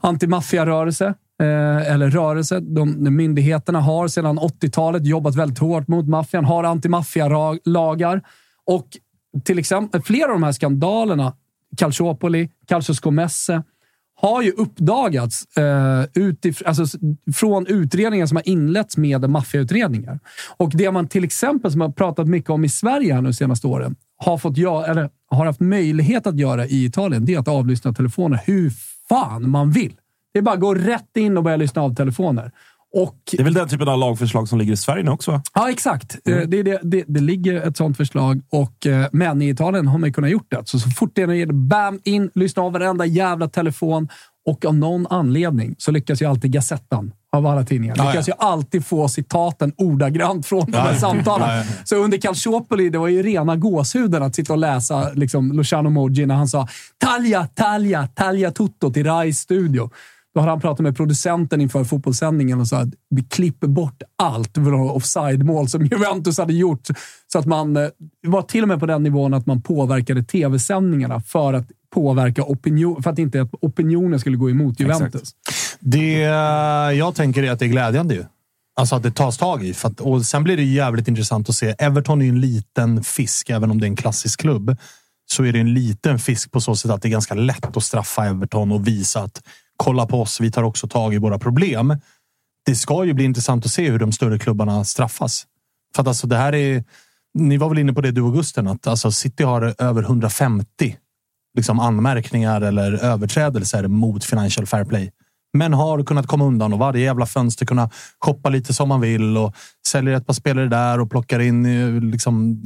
antimaffiarörelse, 0.00 1.06
eh, 1.40 1.92
eller 1.92 2.10
rörelse. 2.10 2.60
De, 2.60 3.04
de 3.04 3.10
myndigheterna 3.10 3.80
har 3.80 4.08
sedan 4.08 4.38
80-talet 4.38 5.06
jobbat 5.06 5.36
väldigt 5.36 5.58
hårt 5.58 5.88
mot 5.88 6.08
maffian, 6.08 6.44
har 6.44 6.64
antimaffialagar 6.64 8.22
och 8.66 8.86
till 9.44 9.58
exempel 9.58 10.02
flera 10.02 10.24
av 10.24 10.32
de 10.32 10.42
här 10.42 10.52
skandalerna, 10.52 11.32
Calciopoli, 11.76 12.50
Calcio 12.66 12.94
Scomesse, 12.94 13.62
har 14.20 14.42
ju 14.42 14.50
uppdagats 14.50 15.56
eh, 15.56 15.62
utif- 16.14 16.62
alltså, 16.66 16.98
från 17.34 17.66
utredningar 17.66 18.26
som 18.26 18.36
har 18.36 18.48
inletts 18.48 18.96
med 18.96 19.30
maffiautredningar. 19.30 20.18
Och 20.56 20.70
det 20.74 20.90
man 20.90 21.08
till 21.08 21.24
exempel, 21.24 21.72
som 21.72 21.80
har 21.80 21.88
pratat 21.88 22.28
mycket 22.28 22.50
om 22.50 22.64
i 22.64 22.68
Sverige 22.68 23.14
här 23.14 23.22
nu 23.22 23.32
senaste 23.32 23.66
åren, 23.66 23.96
har, 24.16 24.38
fått 24.38 24.56
göra, 24.56 24.86
eller 24.86 25.10
har 25.30 25.46
haft 25.46 25.60
möjlighet 25.60 26.26
att 26.26 26.38
göra 26.38 26.66
i 26.66 26.84
Italien, 26.84 27.24
det 27.24 27.34
är 27.34 27.38
att 27.38 27.48
avlyssna 27.48 27.92
telefoner 27.92 28.40
hur 28.44 28.72
fan 29.08 29.50
man 29.50 29.70
vill. 29.70 29.92
Det 30.32 30.38
är 30.38 30.42
bara 30.42 30.54
att 30.54 30.60
gå 30.60 30.74
rätt 30.74 31.16
in 31.16 31.36
och 31.36 31.42
börja 31.42 31.56
lyssna 31.56 31.82
av 31.82 31.94
telefoner. 31.94 32.52
Och 32.92 33.16
Det 33.32 33.40
är 33.40 33.44
väl 33.44 33.54
den 33.54 33.68
typen 33.68 33.88
av 33.88 33.98
lagförslag 33.98 34.48
som 34.48 34.58
ligger 34.58 34.72
i 34.72 34.76
Sverige 34.76 35.02
nu 35.02 35.10
också? 35.10 35.42
Ja, 35.54 35.70
exakt. 35.70 36.18
Eh, 36.28 36.36
Det, 36.36 36.62
det, 36.62 36.80
det, 36.82 37.04
det 37.06 37.20
ligger 37.20 37.68
ett 37.68 37.76
sånt 37.76 37.96
förslag, 37.96 38.42
och, 38.50 38.86
eh, 38.86 39.06
men 39.12 39.42
i 39.42 39.48
Italien 39.48 39.86
har 39.88 39.98
man 39.98 40.08
ju 40.08 40.12
kunnat 40.12 40.30
gjort 40.30 40.50
det. 40.50 40.62
Så, 40.64 40.78
så 40.78 40.90
fort 40.90 41.10
det 41.14 41.22
är 41.22 41.52
bam, 41.52 42.00
in, 42.04 42.30
lyssna 42.34 42.62
av 42.62 42.72
varenda 42.72 43.06
jävla 43.06 43.48
telefon. 43.48 44.08
Och 44.46 44.64
av 44.64 44.74
någon 44.74 45.06
anledning 45.10 45.74
så 45.78 45.90
lyckas 45.90 46.22
ju 46.22 46.26
alltid 46.26 46.52
Gazettan 46.52 47.12
av 47.32 47.46
alla 47.46 47.64
tidningar. 47.64 47.94
Ja, 47.98 48.06
lyckas 48.08 48.28
ju 48.28 48.32
alltid 48.38 48.86
få 48.86 49.08
citaten 49.08 49.72
ordagrant 49.76 50.46
från 50.46 50.66
de 50.70 50.76
här 50.78 50.86
Ja, 50.86 50.92
ja. 50.92 50.98
samtalen. 50.98 51.48
Ja, 51.48 51.56
ja. 51.56 51.64
Så 51.84 51.96
under 51.96 52.18
Calciopoli, 52.18 52.90
det 52.90 52.98
var 52.98 53.08
ju 53.08 53.22
rena 53.22 53.56
gåshuden 53.56 54.22
att 54.22 54.34
sitta 54.34 54.52
och 54.52 54.58
läsa 54.58 55.10
liksom, 55.14 55.52
Luciano 55.52 55.90
Moggi 55.90 56.26
när 56.26 56.34
han 56.34 56.48
sa 56.48 56.68
“Taglia, 56.98 57.46
taglia, 57.54 58.06
taglia 58.14 58.50
tutto” 58.50 58.90
till 58.92 59.04
Rais 59.06 59.38
studio. 59.38 59.90
Då 60.34 60.40
hade 60.40 60.52
han 60.52 60.60
pratat 60.60 60.80
med 60.80 60.96
producenten 60.96 61.60
inför 61.60 61.84
fotbollssändningen 61.84 62.60
och 62.60 62.68
sa 62.68 62.78
att 62.78 62.88
vi 63.10 63.22
klipper 63.22 63.66
bort 63.66 64.02
allt 64.18 64.54
från 64.54 64.90
offside-mål 64.90 65.68
som 65.68 65.86
Juventus 65.86 66.38
hade 66.38 66.52
gjort. 66.52 66.88
Så 67.32 67.38
att 67.38 67.46
man 67.46 67.76
eh, 67.76 67.88
var 68.26 68.42
till 68.42 68.62
och 68.62 68.68
med 68.68 68.80
på 68.80 68.86
den 68.86 69.02
nivån 69.02 69.34
att 69.34 69.46
man 69.46 69.62
påverkade 69.62 70.22
tv-sändningarna 70.22 71.20
för 71.20 71.52
att 71.52 71.66
påverka 71.94 72.42
opinion, 72.42 73.02
för 73.02 73.10
att 73.10 73.18
inte 73.18 73.42
att 73.42 73.50
opinionen 73.60 74.20
skulle 74.20 74.36
gå 74.36 74.50
emot 74.50 74.80
Juventus. 74.80 75.34
Det 75.80 76.12
jag 76.96 77.14
tänker 77.14 77.42
är 77.42 77.50
att 77.50 77.58
det 77.58 77.64
är 77.64 77.68
glädjande 77.68 78.14
ju. 78.14 78.24
Alltså 78.76 78.96
att 78.96 79.02
det 79.02 79.10
tas 79.10 79.38
tag 79.38 79.64
i. 79.64 79.74
Att, 79.82 80.00
och 80.00 80.26
sen 80.26 80.44
blir 80.44 80.56
det 80.56 80.62
jävligt 80.62 81.08
intressant 81.08 81.48
att 81.48 81.54
se. 81.54 81.74
Everton 81.78 82.22
är 82.22 82.28
en 82.28 82.40
liten 82.40 83.02
fisk, 83.02 83.50
även 83.50 83.70
om 83.70 83.80
det 83.80 83.86
är 83.86 83.88
en 83.88 83.96
klassisk 83.96 84.40
klubb. 84.40 84.76
Så 85.32 85.44
är 85.44 85.52
det 85.52 85.60
en 85.60 85.74
liten 85.74 86.18
fisk 86.18 86.52
på 86.52 86.60
så 86.60 86.76
sätt 86.76 86.90
att 86.90 87.02
det 87.02 87.08
är 87.08 87.10
ganska 87.10 87.34
lätt 87.34 87.76
att 87.76 87.82
straffa 87.82 88.26
Everton 88.26 88.72
och 88.72 88.88
visa 88.88 89.20
att 89.20 89.42
kolla 89.82 90.06
på 90.06 90.22
oss, 90.22 90.40
vi 90.40 90.50
tar 90.50 90.62
också 90.62 90.88
tag 90.88 91.14
i 91.14 91.18
våra 91.18 91.38
problem. 91.38 91.96
Det 92.66 92.74
ska 92.74 93.04
ju 93.04 93.12
bli 93.12 93.24
intressant 93.24 93.64
att 93.64 93.70
se 93.70 93.90
hur 93.90 93.98
de 93.98 94.12
större 94.12 94.38
klubbarna 94.38 94.84
straffas. 94.84 95.46
För 95.94 96.02
att 96.02 96.08
alltså 96.08 96.26
det 96.26 96.36
här 96.36 96.54
är... 96.54 96.84
Ni 97.34 97.56
var 97.56 97.68
väl 97.68 97.78
inne 97.78 97.92
på 97.92 98.00
det 98.00 98.10
du 98.10 98.20
och 98.20 98.34
Gusten, 98.34 98.68
att 98.68 98.86
alltså 98.86 99.12
City 99.12 99.42
har 99.42 99.74
över 99.78 100.02
150 100.02 100.96
liksom 101.56 101.80
anmärkningar 101.80 102.60
eller 102.60 102.92
överträdelser 102.92 103.88
mot 103.88 104.24
Financial 104.24 104.66
Fair 104.66 104.84
Play. 104.84 105.10
Men 105.52 105.72
har 105.72 106.02
kunnat 106.04 106.26
komma 106.26 106.44
undan 106.44 106.72
och 106.72 106.78
varje 106.78 107.04
jävla 107.04 107.26
fönster 107.26 107.66
kunna 107.66 107.90
shoppa 108.24 108.48
lite 108.48 108.74
som 108.74 108.88
man 108.88 109.00
vill 109.00 109.36
och 109.36 109.54
säljer 109.88 110.14
ett 110.14 110.26
par 110.26 110.34
spelare 110.34 110.68
där 110.68 111.00
och 111.00 111.10
plockar 111.10 111.40
in. 111.40 111.66
eh, 111.66 112.02
Liksom, 112.02 112.62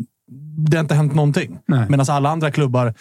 det 0.69 0.77
har 0.77 0.83
inte 0.83 0.95
hänt 0.95 1.15
någonting. 1.15 1.59
Medan 1.89 2.07
alla 2.09 2.31
andra 2.31 2.51
klubbar 2.51 2.95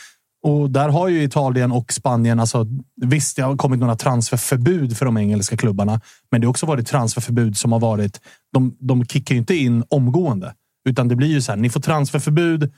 och 0.43 0.69
där 0.71 0.89
har 0.89 1.07
ju 1.07 1.23
Italien 1.23 1.71
och 1.71 1.93
Spanien, 1.93 2.39
alltså, 2.39 2.65
visst 3.01 3.35
det 3.35 3.41
har 3.41 3.57
kommit 3.57 3.79
några 3.79 3.95
transferförbud 3.95 4.97
för 4.97 5.05
de 5.05 5.17
engelska 5.17 5.57
klubbarna, 5.57 6.01
men 6.31 6.41
det 6.41 6.47
har 6.47 6.49
också 6.49 6.65
varit 6.65 6.87
transferförbud 6.87 7.57
som 7.57 7.71
har 7.71 7.79
varit, 7.79 8.21
de, 8.53 8.77
de 8.79 9.05
kickar 9.05 9.35
ju 9.35 9.39
inte 9.39 9.55
in 9.55 9.83
omgående, 9.89 10.53
utan 10.89 11.07
det 11.07 11.15
blir 11.15 11.27
ju 11.27 11.41
så 11.41 11.51
här, 11.51 11.59
ni 11.59 11.69
får 11.69 11.79
transferförbud 11.79 12.71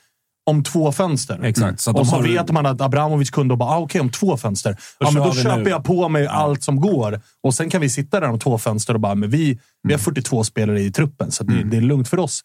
om 0.49 0.63
två 0.63 0.91
fönster. 0.91 1.39
Exakt, 1.43 1.79
så 1.81 1.91
att 1.91 1.99
och 1.99 2.07
så 2.07 2.15
har- 2.15 2.23
vet 2.23 2.51
man 2.51 2.65
att 2.65 2.81
Abramovic 2.81 3.29
kunde 3.29 3.53
och 3.53 3.57
bara, 3.57 3.69
ah, 3.69 3.77
okej, 3.79 4.01
om 4.01 4.09
två 4.09 4.37
fönster. 4.37 4.77
Ja, 4.99 5.11
men 5.11 5.23
då 5.23 5.33
köper 5.33 5.63
nu. 5.63 5.69
jag 5.69 5.83
på 5.83 6.09
mig 6.09 6.27
allt 6.27 6.63
som 6.63 6.79
går. 6.79 7.21
Och 7.43 7.53
sen 7.53 7.69
kan 7.69 7.81
vi 7.81 7.89
sitta 7.89 8.19
där 8.19 8.29
om 8.29 8.39
två 8.39 8.57
fönster 8.57 8.93
och 8.93 8.99
bara, 8.99 9.15
men 9.15 9.29
vi, 9.29 9.59
vi 9.83 9.93
har 9.93 9.99
42 9.99 10.43
spelare 10.43 10.81
i 10.81 10.91
truppen, 10.91 11.31
så 11.31 11.43
det, 11.43 11.63
det 11.63 11.77
är 11.77 11.81
lugnt 11.81 12.07
för 12.07 12.19
oss. 12.19 12.43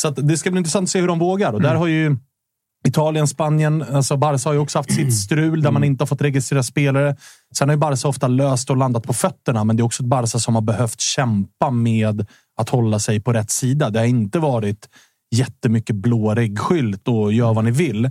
Så 0.00 0.10
det 0.10 0.38
ska 0.38 0.50
bli 0.50 0.58
intressant 0.58 0.84
att 0.84 0.90
se 0.90 1.00
hur 1.00 1.08
de 1.08 1.18
vågar. 1.18 1.52
Och 1.52 1.62
där 1.62 1.74
har 1.74 1.86
ju 1.86 2.16
Italien, 2.86 3.28
Spanien, 3.28 3.82
alltså 3.82 4.16
Barca 4.16 4.48
har 4.48 4.54
ju 4.54 4.58
också 4.58 4.78
haft 4.78 4.94
sitt 4.94 5.14
strul 5.14 5.62
där 5.62 5.70
man 5.70 5.84
inte 5.84 6.02
har 6.02 6.06
fått 6.06 6.22
registrera 6.22 6.62
spelare. 6.62 7.16
Sen 7.54 7.68
har 7.68 7.76
ju 7.76 7.80
Barca 7.80 8.08
ofta 8.08 8.28
löst 8.28 8.70
och 8.70 8.76
landat 8.76 9.02
på 9.02 9.12
fötterna, 9.12 9.64
men 9.64 9.76
det 9.76 9.80
är 9.80 9.84
också 9.84 10.02
ett 10.02 10.08
Barca 10.08 10.38
som 10.38 10.54
har 10.54 10.62
behövt 10.62 11.00
kämpa 11.00 11.70
med 11.70 12.26
att 12.60 12.68
hålla 12.68 12.98
sig 12.98 13.20
på 13.20 13.32
rätt 13.32 13.50
sida. 13.50 13.90
Det 13.90 13.98
har 13.98 14.06
inte 14.06 14.38
varit 14.38 14.88
jättemycket 15.34 15.96
blå 15.96 16.34
reggskylt 16.34 17.08
och 17.08 17.32
gör 17.32 17.54
vad 17.54 17.64
ni 17.64 17.70
vill. 17.70 18.10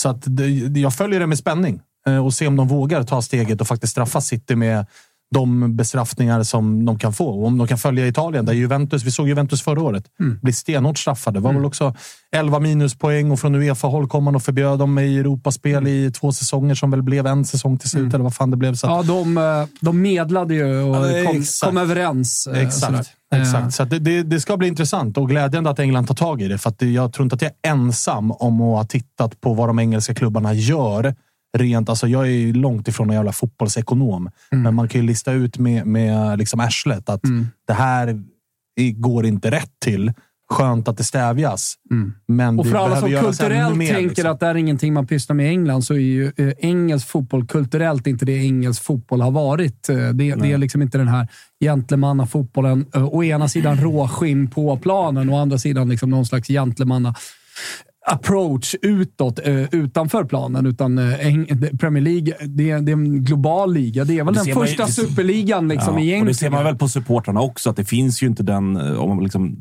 Så 0.00 0.08
att 0.08 0.22
det, 0.26 0.48
jag 0.80 0.94
följer 0.94 1.20
det 1.20 1.26
med 1.26 1.38
spänning 1.38 1.80
eh, 2.06 2.24
och 2.26 2.34
se 2.34 2.46
om 2.46 2.56
de 2.56 2.68
vågar 2.68 3.02
ta 3.02 3.22
steget 3.22 3.60
och 3.60 3.66
faktiskt 3.66 3.90
straffa 3.90 4.20
City 4.20 4.56
med 4.56 4.86
de 5.34 5.76
bestraffningar 5.76 6.42
som 6.42 6.84
de 6.84 6.98
kan 6.98 7.12
få. 7.12 7.26
Och 7.40 7.46
om 7.46 7.58
de 7.58 7.66
kan 7.66 7.78
följa 7.78 8.06
Italien, 8.06 8.44
där 8.46 8.52
Juventus, 8.52 9.02
vi 9.04 9.10
såg 9.10 9.28
Juventus 9.28 9.62
förra 9.62 9.82
året, 9.82 10.04
Mm. 10.20 10.38
blir 10.42 10.52
stenhårt 10.52 10.98
straffade. 10.98 11.36
Det 11.38 11.42
var 11.42 11.52
väl 11.52 11.64
också 11.64 11.94
11 12.36 12.58
minuspoäng 12.60 13.30
och 13.30 13.40
från 13.40 13.54
Uefa-håll 13.54 14.08
kom 14.08 14.24
man 14.24 14.36
och 14.36 14.42
förbjöd 14.42 14.78
dem 14.78 14.98
i 14.98 15.18
Europaspel 15.18 15.86
i 15.86 16.10
två 16.10 16.32
säsonger 16.32 16.74
som 16.74 16.90
väl 16.90 17.02
blev 17.02 17.26
en 17.26 17.44
säsong 17.44 17.78
till 17.78 17.90
slut, 17.90 18.14
eller 18.14 18.24
vad 18.24 18.34
fan 18.34 18.50
det 18.50 18.56
blev. 18.56 18.74
Så 18.74 18.86
att- 18.86 19.06
Ja, 19.06 19.14
de, 19.14 19.38
eh, 19.38 19.64
de 19.80 20.02
medlade 20.02 20.54
ju 20.54 20.82
och 20.82 20.96
Ja, 20.96 21.24
kom, 21.26 21.42
kom 21.64 21.76
överens. 21.76 22.46
eh, 22.46 22.62
Exakt. 22.66 23.10
Eh, 23.34 23.40
Exakt. 23.40 23.74
Så 23.74 23.84
det, 23.84 23.98
det, 23.98 24.22
det 24.22 24.40
ska 24.40 24.56
bli 24.56 24.68
intressant 24.68 25.18
och 25.18 25.28
glädjande 25.28 25.70
att 25.70 25.78
England 25.78 26.06
tar 26.06 26.14
tag 26.14 26.42
i 26.42 26.48
det. 26.48 26.58
För 26.58 26.70
att 26.70 26.82
jag 26.82 27.12
tror 27.12 27.24
inte 27.24 27.34
att 27.34 27.42
jag 27.42 27.50
är 27.62 27.70
ensam 27.70 28.30
om 28.32 28.60
att 28.60 28.76
ha 28.76 28.84
tittat 28.84 29.40
på 29.40 29.54
vad 29.54 29.68
de 29.68 29.78
engelska 29.78 30.14
klubbarna 30.14 30.54
gör. 30.54 31.14
Rent, 31.56 31.88
alltså 31.88 32.06
jag 32.08 32.28
är 32.28 32.52
långt 32.52 32.88
ifrån 32.88 33.10
en 33.10 33.16
jävla 33.16 33.32
fotbollsekonom, 33.32 34.30
Mm. 34.52 34.62
men 34.62 34.74
man 34.74 34.88
kan 34.88 35.00
ju 35.00 35.06
lista 35.06 35.32
ut 35.32 35.58
med, 35.58 35.86
med 35.86 36.38
liksom 36.38 36.60
arslet 36.60 37.08
att 37.08 37.20
det 37.66 37.72
här 37.72 38.22
går 38.94 39.26
inte 39.26 39.50
rätt 39.50 39.72
till. 39.84 40.12
Skönt 40.50 40.88
att 40.88 40.96
det 40.96 41.04
stävjas, 41.04 41.74
men 42.28 42.48
Mm. 42.48 42.58
Och 42.58 42.64
det 42.64 42.70
för 42.70 42.78
alla 42.78 43.00
som 43.00 43.10
kulturellt 43.10 43.76
mer, 43.76 43.86
tänker 43.94 44.08
liksom. 44.08 44.30
att 44.30 44.40
det 44.40 44.46
är 44.46 44.54
ingenting 44.54 44.92
man 44.94 45.06
pysslar 45.06 45.36
med 45.36 45.46
i 45.46 45.48
England, 45.48 45.82
så 45.82 45.94
är 45.94 45.98
ju 45.98 46.32
eh, 46.36 46.52
engelsk 46.58 47.08
fotboll 47.08 47.46
kulturellt 47.46 48.06
inte 48.06 48.24
det 48.24 48.32
engelsk 48.32 48.82
fotboll 48.82 49.20
har 49.20 49.30
varit. 49.30 49.88
Eh, 49.88 49.96
Det, 49.96 50.34
det 50.34 50.52
är 50.52 50.58
liksom 50.58 50.82
inte 50.82 50.98
den 50.98 51.08
här 51.08 51.28
gentlemannafotbollen. 51.64 52.86
Eh, 52.94 53.04
Å 53.14 53.24
ena 53.24 53.48
sidan 53.48 53.76
råskinn 53.76 54.50
på 54.50 54.76
planen, 54.76 55.30
å 55.30 55.36
andra 55.38 55.58
sidan 55.58 55.88
liksom 55.88 56.10
någon 56.10 56.26
slags 56.26 56.48
gentlemanna 56.48 57.14
approach 58.06 58.74
utåt, 58.82 59.38
eh, 59.46 59.74
utanför 59.74 60.24
planen. 60.24 60.66
Utan 60.66 60.98
eh, 60.98 61.16
Premier 61.80 62.02
League, 62.04 62.34
det 62.46 62.70
är, 62.70 62.80
det 62.80 62.92
är 62.92 62.96
en 62.96 63.24
global 63.24 63.74
liga. 63.74 64.04
Det 64.04 64.18
är 64.18 64.24
väl 64.24 64.34
Det 64.34 64.40
den 64.44 64.54
man 64.54 64.66
första 64.66 64.86
det- 64.86 64.92
superligan 64.92 65.68
liksom, 65.68 65.94
Ja, 65.94 66.00
egentligen. 66.00 66.20
och 66.22 66.26
det 66.26 66.34
ser 66.34 66.50
man 66.50 66.64
väl 66.64 66.76
på 66.76 66.88
supportrarna 66.88 67.40
också, 67.40 67.70
att 67.70 67.76
det 67.76 67.84
finns 67.84 68.22
ju 68.22 68.26
inte 68.26 68.42
den, 68.42 68.76
eh, 68.76 68.92
om 69.02 69.08
man 69.08 69.22
liksom, 69.24 69.56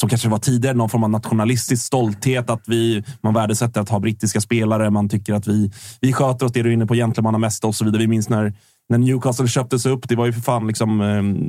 som 0.00 0.08
kanske 0.08 0.28
var 0.28 0.38
tidigare, 0.38 0.76
någon 0.76 0.88
form 0.88 1.04
av 1.04 1.10
nationalistisk 1.10 1.84
stolthet. 1.86 2.50
Att 2.50 2.62
vi, 2.66 3.04
man 3.22 3.34
värdesätter 3.34 3.80
att 3.80 3.88
ha 3.88 3.98
brittiska 4.00 4.40
spelare. 4.40 4.90
Man 4.90 5.08
tycker 5.08 5.34
att 5.34 5.46
vi, 5.48 5.72
vi 6.00 6.12
sköter 6.12 6.46
oss, 6.46 6.52
det 6.52 6.62
du 6.62 6.68
är 6.68 6.72
inne 6.72 6.86
på, 6.86 6.94
gentlemannamässigt 6.94 7.64
och 7.64 7.74
så 7.74 7.84
vidare. 7.84 8.00
Vi 8.00 8.08
minns 8.08 8.28
när, 8.28 8.52
när 8.92 8.98
Newcastle 8.98 9.48
köptes 9.48 9.86
upp. 9.86 10.08
Det 10.08 10.16
var 10.16 10.26
ju 10.26 10.32
för 10.32 10.40
fan 10.40 10.66
liksom... 10.66 11.00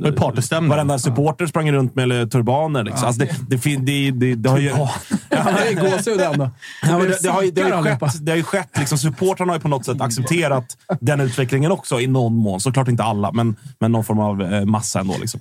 Eh, 0.04 0.12
partystämning. 0.12 0.70
Varenda 0.70 0.98
supporter 0.98 1.46
sprang 1.46 1.72
runt 1.72 1.94
med 1.94 2.30
turbaner. 2.30 2.84
Liksom. 2.84 3.06
Alltså 3.06 3.24
det, 3.24 3.36
det, 3.48 3.58
fin- 3.58 3.84
det, 3.84 4.10
det, 4.10 4.34
det 4.34 4.50
har 4.50 4.58
ju... 4.58 4.68
Ja, 4.68 4.90
det 5.28 5.74
gåshud 5.74 6.20
ändå. 6.20 6.50
Ja, 6.82 6.88
har 6.88 7.02
ju, 7.42 7.52
skett, 7.52 8.24
det 8.24 8.30
har 8.32 8.36
ju 8.36 8.42
skett. 8.42 8.78
Liksom, 8.78 8.98
supportrarna 8.98 9.52
har 9.52 9.58
ju 9.58 9.62
på 9.62 9.68
något 9.68 9.84
sätt 9.84 10.00
accepterat 10.00 10.64
den 11.00 11.20
utvecklingen 11.20 11.72
också 11.72 12.00
i 12.00 12.06
någon 12.06 12.36
mån. 12.36 12.60
Såklart 12.60 12.88
inte 12.88 13.02
alla, 13.02 13.32
men, 13.32 13.56
men 13.78 13.92
någon 13.92 14.04
form 14.04 14.18
av 14.18 14.42
eh, 14.42 14.64
massa 14.64 15.00
ändå. 15.00 15.14
Liksom. 15.20 15.40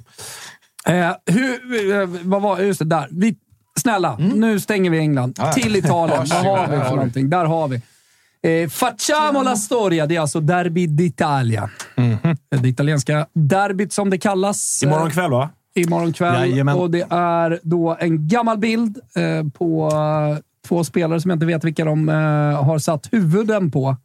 Eh, 0.85 1.11
hur, 1.25 2.01
eh, 2.01 2.07
vad 2.23 2.41
var, 2.41 2.59
just 2.59 2.79
det, 2.79 2.85
där. 2.85 3.07
Vi, 3.11 3.35
snälla, 3.79 4.17
nu 4.17 4.59
stänger 4.59 4.91
vi 4.91 4.97
England. 4.97 5.35
Ja, 5.37 5.45
ja. 5.45 5.53
Till 5.53 5.75
Italien. 5.75 6.25
Vad 6.29 6.45
har 6.45 6.67
vi 6.67 6.77
för 6.77 6.95
någonting? 6.95 7.29
Där 7.29 7.45
har 7.45 7.67
vi. 7.67 7.81
Eh, 8.43 8.69
Facciamo 8.69 9.43
la 9.43 9.55
storia. 9.55 10.05
Det 10.05 10.15
är 10.15 10.19
alltså 10.19 10.39
Derby 10.39 10.87
d'Italia. 10.87 11.69
Det 12.61 12.69
italienska 12.69 13.27
derbyt 13.33 13.93
som 13.93 14.09
det 14.09 14.17
kallas. 14.17 14.83
Imorgon 14.83 15.09
kväll, 15.09 15.31
va? 15.31 15.49
Imorgon 15.75 16.13
kväll. 16.13 16.49
Jajamän. 16.49 16.77
Och 16.77 16.91
det 16.91 17.05
är 17.09 17.59
då 17.63 17.97
en 17.99 18.27
gammal 18.27 18.57
bild 18.57 18.99
eh, 19.15 19.49
på 19.49 19.89
eh, 19.91 20.37
två 20.67 20.83
spelare 20.83 21.21
som 21.21 21.29
jag 21.29 21.35
inte 21.35 21.45
vet 21.45 21.63
vilka 21.63 21.85
de 21.85 22.09
eh, 22.09 22.15
har 22.63 22.79
satt 22.79 23.13
huvuden 23.13 23.71
på. 23.71 23.97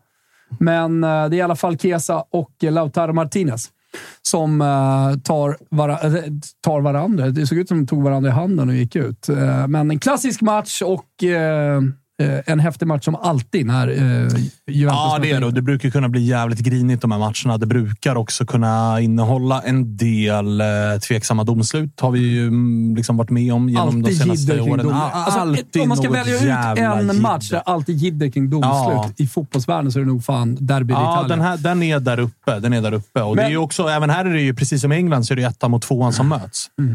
Men 0.58 1.04
eh, 1.04 1.08
det 1.10 1.36
är 1.36 1.38
i 1.38 1.42
alla 1.42 1.56
fall 1.56 1.78
Chiesa 1.78 2.24
och 2.30 2.50
Lautaro 2.60 3.12
Martinez 3.12 3.70
som 4.22 4.60
eh, 4.60 5.20
tar, 5.24 5.56
vara, 5.68 5.92
eh, 5.92 6.24
tar 6.60 6.80
varandra. 6.80 7.26
Det 7.26 7.46
såg 7.46 7.58
ut 7.58 7.68
som 7.68 7.78
de 7.78 7.86
tog 7.86 8.02
varandra 8.02 8.30
i 8.30 8.32
handen 8.32 8.68
och 8.68 8.74
gick 8.74 8.96
ut. 8.96 9.28
Eh, 9.28 9.66
men 9.66 9.90
en 9.90 9.98
klassisk 9.98 10.40
match 10.40 10.82
och 10.82 11.24
eh, 11.24 11.76
eh, 11.76 11.82
en 12.46 12.60
häftig 12.60 12.86
match 12.88 13.04
som 13.04 13.14
alltid 13.14 13.66
när 13.66 13.88
eh, 13.88 13.94
Juventus 13.96 14.48
Ja, 14.66 15.18
det 15.22 15.30
är 15.30 15.40
det. 15.40 15.50
Det 15.50 15.62
brukar 15.62 15.90
kunna 15.90 16.08
bli 16.08 16.20
jävligt 16.22 16.58
grinigt 16.58 17.02
de 17.02 17.10
här 17.12 17.18
matcherna. 17.18 17.58
Det 17.58 17.66
brukar 17.66 18.16
också 18.16 18.46
kunna 18.46 19.00
innehålla 19.00 19.60
en 19.62 19.96
del 19.96 20.60
eh, 20.60 20.66
tveksamma 21.08 21.44
domslut. 21.44 22.00
har 22.00 22.10
vi 22.10 22.18
ju 22.20 22.46
mm, 22.46 22.96
liksom 22.96 23.16
varit 23.16 23.30
med 23.30 23.52
om 23.52 23.68
genom 23.68 23.88
de 23.88 23.96
Alltid 23.98 24.18
senaste 24.18 24.40
jidder 24.52 24.64
kring 24.64 24.72
åren. 24.72 24.84
dom. 24.86 24.94
A- 24.96 25.10
Alltså, 25.12 25.40
alltid 25.40 25.82
om 25.82 25.88
man 25.88 25.96
ska 25.98 26.10
välja 26.10 26.34
ut 26.34 26.40
en 26.42 26.46
jidder. 27.08 27.20
match 27.20 27.50
där 27.50 27.62
alltid 27.66 27.96
jidder 27.96 28.30
kring 28.30 28.50
domslut 28.50 28.72
Ja. 28.72 29.10
i 29.16 29.26
fotbollsvärlden 29.26 29.92
så 29.92 29.98
är 29.98 30.02
det 30.02 30.08
nog 30.08 30.24
fan 30.24 30.56
derby 30.60 30.92
Ja, 30.94 30.98
d'Italia. 31.00 31.28
den, 31.28 31.40
här, 31.40 31.56
den 31.56 31.82
är 31.82 32.00
där 32.00 32.18
uppe. 32.20 32.58
Den 32.60 32.72
är 32.72 32.82
där 32.82 32.92
uppe. 32.94 33.22
Och 33.22 33.36
det 33.36 33.42
är 33.42 33.44
Men- 33.44 33.50
ju 33.52 33.58
också, 33.58 33.82
även 33.88 34.10
här 34.10 34.24
är 34.24 34.32
det 34.32 34.40
ju, 34.40 34.54
precis 34.54 34.80
som 34.80 34.92
i 34.92 34.96
England, 34.96 35.24
så 35.24 35.34
är 35.34 35.36
det 35.36 35.42
ettan 35.42 35.70
mot 35.70 35.82
tvåan 35.82 36.12
som 36.12 36.28
möts. 36.28 36.66
Mm. 36.78 36.94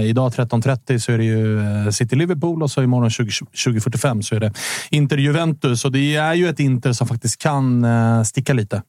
Eh, 0.00 0.06
idag 0.06 0.32
13.30 0.32 0.98
så 0.98 1.12
är 1.12 1.18
det 1.18 1.24
ju 1.24 1.58
eh, 1.84 1.90
City-Liverpool 1.90 2.62
och 2.62 2.70
så 2.70 2.82
imorgon 2.82 3.10
20, 3.10 3.24
20.45 3.30 4.22
så 4.22 4.34
är 4.34 4.40
det 4.42 4.52
Inter-Juventus. 4.90 5.84
Och 5.84 5.92
det 5.92 6.16
är 6.16 6.34
ju 6.34 6.48
ett 6.48 6.60
Inter 6.60 6.92
som 6.92 7.06
faktiskt 7.06 7.42
kan 7.42 7.84
eh, 7.84 8.22
sticka 8.22 8.52
lite. 8.52 8.82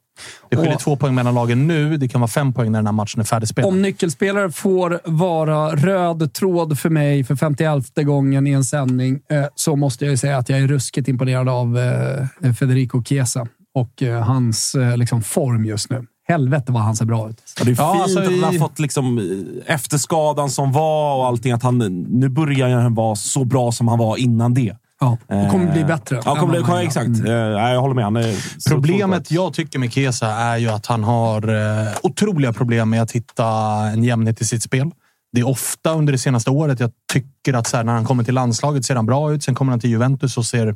Det 0.49 0.58
skiljer 0.58 0.78
två 0.78 0.95
poäng 0.95 1.16
mellan 1.16 1.34
lagen 1.34 1.68
nu. 1.68 1.97
Det 1.97 2.08
kan 2.08 2.22
vara 2.22 2.30
fem 2.30 2.54
poäng 2.54 2.72
när 2.72 2.80
den 2.80 2.86
här 2.86 2.93
matchen 2.93 3.20
är 3.22 3.26
färdigspelad. 3.26 3.70
Om 3.70 3.82
nyckelspelare 3.82 4.51
får 4.51 5.01
vara 5.04 5.76
röd 5.76 6.34
tråd 6.34 6.80
för 6.80 6.89
mig 6.89 7.24
för 7.24 7.36
51 7.36 7.95
gången 7.95 8.47
i 8.47 8.51
en 8.51 8.64
sändning 8.64 9.20
eh, 9.30 9.45
så 9.56 9.76
måste 9.76 10.06
jag 10.06 10.12
ju 10.12 10.18
säga 10.18 10.38
att 10.38 10.49
jag 10.49 10.60
är 10.60 10.68
ruskigt 10.68 11.08
imponerad 11.08 11.49
av 11.49 11.78
eh, 11.78 12.54
Federico 12.54 13.04
Chiesa 13.04 13.47
och 13.76 14.04
hans 14.26 14.76
liksom, 14.95 15.22
form 15.22 15.66
just 15.66 15.89
nu. 15.89 16.06
Helvete 16.28 16.72
vad 16.72 16.82
han 16.82 16.95
ser 16.95 17.06
bra 17.06 17.30
ut. 17.30 17.41
Och 17.60 17.66
det 17.66 17.72
är 17.72 17.76
fint 17.76 17.78
Ja, 17.78 18.04
alltså 18.04 18.20
att 18.20 18.26
han 18.26 18.43
har 18.43 18.54
fått 18.54 18.80
liksom, 18.80 19.20
efter 19.66 19.97
skadan 19.97 20.49
som 20.49 20.72
var 20.72 21.18
och 21.18 21.26
allting, 21.26 21.51
att 21.51 21.64
han 21.64 21.78
nu 22.10 22.30
börjar 22.30 22.70
han 22.70 22.93
vara 22.93 23.16
så 23.16 23.45
bra 23.45 23.72
som 23.72 23.88
han 23.88 23.99
var 23.99 24.18
innan 24.18 24.54
det. 24.54 24.76
Ja, 25.04 25.43
och 25.43 25.51
kommer 25.51 25.72
bli 25.72 25.82
Eh, 25.82 25.88
bättre. 25.88 26.22
Ja, 26.26 26.36
kommer 26.36 26.56
ja, 26.56 26.66
var 26.66 26.80
exakt. 26.80 27.08
innan. 27.08 27.26
Eh, 27.28 27.62
nej, 27.62 27.74
jag 27.74 27.82
håller 27.82 27.95
med. 27.95 28.04
Han 28.04 28.16
är 28.16 28.70
Problemet 28.70 29.32
jag 29.32 29.54
tycker 29.54 29.80
med 29.80 29.93
Kesa 29.93 30.28
är 30.28 30.58
ju 30.58 30.70
att 30.70 30.86
han 30.86 31.04
har 31.04 31.49
eh, 31.49 31.88
otroliga 32.04 32.54
problem 32.54 32.89
med 32.89 33.01
att 33.01 33.12
hitta 33.12 33.45
en 33.93 34.04
jämnhet 34.04 34.41
i 34.41 34.45
sitt 34.45 34.64
spel. 34.64 34.91
Det 35.34 35.41
är 35.41 35.47
ofta 35.47 35.93
under 35.93 36.14
det 36.14 36.20
senaste 36.20 36.49
året 36.49 36.80
jag 36.80 36.91
tycker 37.14 37.54
att 37.54 37.68
så 37.68 37.78
här, 37.78 37.84
när 37.84 37.93
han 37.93 38.06
kommer 38.06 38.24
till 38.24 38.34
landslaget 38.34 38.86
ser 38.86 38.95
han 38.95 39.06
bra 39.06 39.34
ut. 39.34 39.43
Sen 39.43 39.56
kommer 39.56 39.72
han 39.72 39.80
till 39.80 39.89
Juventus 39.89 40.38
och 40.38 40.45
ser 40.45 40.76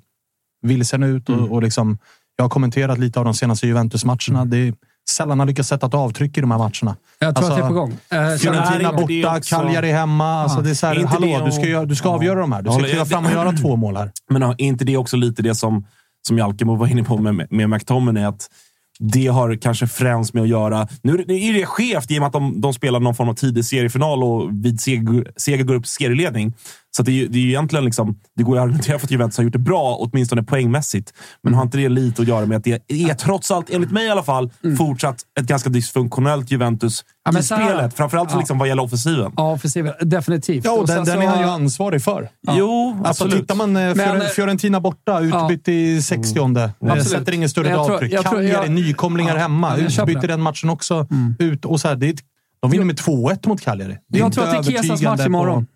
vilsen 0.61 1.03
ut. 1.03 1.29
Och, 1.29 1.51
och 1.51 1.63
liksom, 1.63 1.97
jag 2.35 2.43
har 2.43 2.49
kommenterat 2.49 2.97
lite 2.97 3.19
av 3.19 3.25
de 3.25 3.33
senaste 3.33 3.67
Juventus-matcherna. 3.67 4.45
Det 4.45 4.57
är 4.57 4.73
sällan 5.09 5.39
han 5.39 5.47
lyckas 5.47 5.67
sätta 5.67 5.87
ett 5.87 5.93
avtryck 5.93 6.37
i 6.37 6.41
de 6.41 6.51
här 6.51 6.57
matcherna. 6.57 6.95
Jag 7.19 7.35
tror 7.35 7.51
att 7.51 7.57
det 7.57 7.63
är 7.63 7.67
på 7.67 7.73
gång. 7.73 7.91
Eh, 8.11 8.35
Fiorentina 8.37 8.93
borta, 8.93 9.41
Cagliari 9.41 9.91
hemma. 9.91 10.25
Alltså, 10.33 10.57
Ja. 10.57 10.61
det 10.63 10.69
är 10.69 10.73
så 10.73 10.87
här, 10.87 10.95
Är 10.95 10.99
inte 10.99 11.13
hallå, 11.13 11.27
det 11.39 11.45
du 11.45 11.51
ska, 11.51 11.79
och- 11.79 11.87
du 11.87 11.95
ska 11.95 12.09
avgöra 12.09 12.39
de 12.39 12.51
här. 12.51 12.61
Du 12.61 12.71
ska 12.71 12.83
kliva 12.83 13.05
fram 13.05 13.25
och 13.25 13.31
göra 13.31 13.51
två 13.51 13.75
mål 13.75 13.97
här. 13.97 14.11
Men 14.29 14.43
är 14.43 14.61
inte 14.61 14.85
det 14.85 14.97
också 14.97 15.17
lite 15.17 15.41
det 15.41 15.55
som, 15.55 15.85
som 16.27 16.37
Jalkemo 16.37 16.75
var 16.75 16.87
inne 16.87 17.03
på 17.03 17.17
med, 17.17 17.47
med 17.51 17.69
McTominay? 17.69 18.23
Att 18.23 18.49
det 18.99 19.27
har 19.27 19.55
kanske 19.55 19.87
främst 19.87 20.33
med 20.33 20.43
att 20.43 20.49
göra... 20.49 20.87
Nu 21.01 21.13
är 21.13 21.53
det- 21.53 21.65
skevt 21.65 22.11
i 22.11 22.17
och 22.17 22.19
med 22.21 22.27
att 22.27 22.33
de, 22.33 22.61
de 22.61 22.73
spelar 22.73 22.99
någon 22.99 23.15
form 23.15 23.29
av 23.29 23.33
tidig 23.33 23.65
seriefinal 23.65 24.23
och 24.23 24.49
vid 24.65 24.81
seger, 24.81 25.31
seger 25.37 25.63
går 25.63 25.75
upp 25.75 25.87
serieledning. 25.87 26.53
Så 26.95 27.01
att 27.01 27.05
det, 27.05 27.11
är 27.11 27.13
ju- 27.13 27.27
det 27.27 27.37
är 27.37 27.41
ju 27.41 27.47
egentligen 27.49 27.85
liksom, 27.85 28.19
det 28.35 28.43
går 28.43 28.55
ju 28.55 28.59
att 28.59 28.63
argumentera 28.63 28.99
för 28.99 29.07
att 29.07 29.11
Juventus 29.11 29.37
har 29.37 29.43
gjort 29.43 29.53
det 29.53 29.59
bra, 29.59 29.97
åtminstone 29.99 30.43
poängmässigt. 30.43 31.13
Men 31.43 31.53
har 31.53 31.61
inte 31.63 31.77
det 31.77 31.89
lite 31.89 32.21
att 32.21 32.27
göra 32.27 32.45
med 32.45 32.57
att 32.57 32.63
det 32.63 32.81
är 32.87 33.13
trots 33.13 33.51
allt, 33.51 33.69
enligt 33.69 33.91
mig 33.91 34.05
i 34.05 34.09
alla 34.09 34.23
fall, 34.23 34.51
fortsatt 34.77 35.17
ett 35.39 35.45
ganska 35.45 35.69
dysfunktionellt 35.69 36.51
Juventus 36.51 37.05
Ja, 37.25 37.31
men 37.31 37.41
i 37.41 37.45
här- 37.49 37.67
spelet. 37.67 37.93
Framförallt 37.93 38.31
Ja. 38.31 38.37
liksom 38.37 38.57
vad 38.57 38.67
gäller 38.67 38.83
offensiven. 38.83 39.31
Ja, 39.37 39.51
offensiven. 39.51 39.93
Definitivt. 40.01 40.65
Ja, 40.65 40.71
och 40.71 40.87
den, 40.87 41.05
sen 41.05 41.05
den 41.19 41.27
är 41.27 41.27
han 41.31 41.39
ju 41.39 41.45
ansvarig 41.45 42.03
för. 42.03 42.29
Jo, 42.51 42.89
Alltså, 42.97 43.09
absolut. 43.23 43.39
tittar 43.41 43.55
man 43.55 43.75
eh, 43.77 43.95
Men, 43.95 44.21
Fiorentina 44.35 44.79
borta, 44.81 45.19
utbytt 45.19 45.67
i 45.67 46.01
60 46.01 46.39
eh, 46.39 46.69
Absolut. 46.79 47.07
Sätter 47.07 47.33
ingen 47.33 47.49
större 47.49 47.69
Jag 47.69 47.85
tror- 47.85 47.95
avtryck. 47.95 48.23
Cagliari, 48.23 48.69
nykomlingar 48.69 49.33
Ja, 49.33 49.39
hemma. 49.41 49.77
ja, 49.77 49.83
Utbyter 49.85 50.21
det. 50.21 50.27
den 50.27 50.41
matchen 50.41 50.69
också. 50.69 51.07
Ut, 51.39 51.65
och 51.65 51.79
så 51.79 51.87
här, 51.87 51.95
det 51.95 52.09
är, 52.09 52.15
de 52.61 52.71
vinner 52.71 52.85
med 52.85 52.95
2-1 52.99 53.47
mot 53.47 53.61
Cagliari. 53.61 53.97
Jag 54.07 54.33
tror 54.33 54.43
att 54.43 54.65
det 54.65 54.73
är 54.77 54.81
Kesas 54.83 55.01
match 55.01 55.25
imorgon. 55.25 55.67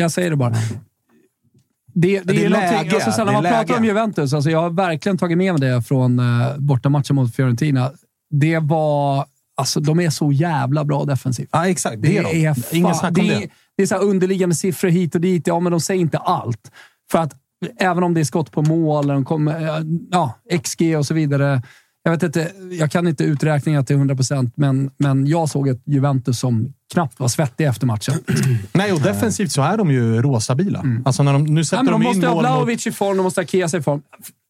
Jag 0.00 0.10
säger 0.10 0.30
det 0.30 0.36
bara. 0.36 0.50
Det, 0.50 2.20
det, 2.20 2.32
Det 2.32 2.42
är 2.42 2.46
är 2.46 2.48
läge. 2.48 2.94
Alltså, 2.94 3.12
sen 3.12 3.26
när 3.26 3.32
man 3.32 3.42
pratar 3.42 3.66
läge. 3.66 3.74
om 3.74 3.84
Juventus, 3.84 4.32
alltså, 4.34 4.50
jag 4.50 4.62
har 4.62 4.70
verkligen 4.70 5.18
tagit 5.18 5.38
med 5.38 5.60
mig 5.60 5.70
det 5.70 5.82
från 5.82 6.20
uh, 6.20 6.58
bortamatchen 6.58 7.16
mot 7.16 7.34
Fiorentina. 7.34 7.90
Det 8.30 8.58
var... 8.58 9.26
Alltså, 9.56 9.80
de 9.80 10.00
är 10.00 10.10
så 10.10 10.32
jävla 10.32 10.84
bra 10.84 11.04
defensivt. 11.04 11.48
Ja, 11.52 11.68
exakt. 11.68 12.02
Det 12.02 12.08
Det 12.08 12.18
är 12.18 12.22
de. 12.22 12.46
är, 12.46 12.74
Ingen 12.74 12.88
fan, 12.88 12.94
snack 12.94 13.18
om 13.18 13.26
det, 13.26 13.34
är, 13.34 13.48
det 13.76 13.82
är 13.82 13.86
så 13.86 13.96
underliggande 13.96 14.54
siffror 14.54 14.88
hit 14.88 15.14
och 15.14 15.20
dit. 15.20 15.46
Ja, 15.46 15.60
men 15.60 15.72
de 15.72 15.80
säger 15.80 16.00
inte 16.00 16.18
allt. 16.18 16.70
För 17.10 17.18
att 17.18 17.32
även 17.78 18.02
om 18.02 18.14
det 18.14 18.20
är 18.20 18.24
skott 18.24 18.52
på 18.52 18.62
mål, 18.62 19.04
eller 19.04 19.14
de 19.14 19.24
kommer, 19.24 19.78
eh, 19.78 19.84
ja, 20.10 20.38
XG 20.62 20.96
och 20.98 21.06
så 21.06 21.14
vidare. 21.14 21.62
Jag, 22.08 22.12
vet 22.12 22.22
inte, 22.22 22.52
jag 22.70 22.90
kan 22.90 23.08
inte 23.08 23.24
uträkningar 23.24 23.82
till 23.82 23.96
100 23.96 24.14
procent, 24.16 24.52
men, 24.56 24.90
men 24.96 25.26
jag 25.26 25.48
såg 25.48 25.68
ett 25.68 25.82
Juventus 25.86 26.38
som 26.38 26.72
knappt 26.92 27.20
var 27.20 27.28
svettig 27.28 27.66
efter 27.66 27.86
matchen. 27.86 28.14
Nej, 28.72 28.92
och 28.92 29.00
defensivt 29.00 29.52
så 29.52 29.62
är 29.62 29.76
de 29.76 29.90
ju 29.90 30.22
råstabila. 30.22 30.84
Alltså 31.04 31.22
när 31.22 31.32
de, 31.32 31.44
nu 31.44 31.50
Mm. 31.50 31.64
Sätter 31.64 31.82
men 31.82 31.92
de 31.92 32.00
de 32.00 32.02
in 32.02 32.08
måste 32.08 32.26
ha 32.26 32.34
mål 32.34 32.42
mot... 32.42 32.50
Vlahovic 32.50 32.86
i 32.86 32.92
form, 32.92 33.16
de 33.16 33.22
måste 33.22 33.40
ha 33.40 33.46
Chiesa 33.46 33.76
i 33.78 33.82
form. 33.82 34.02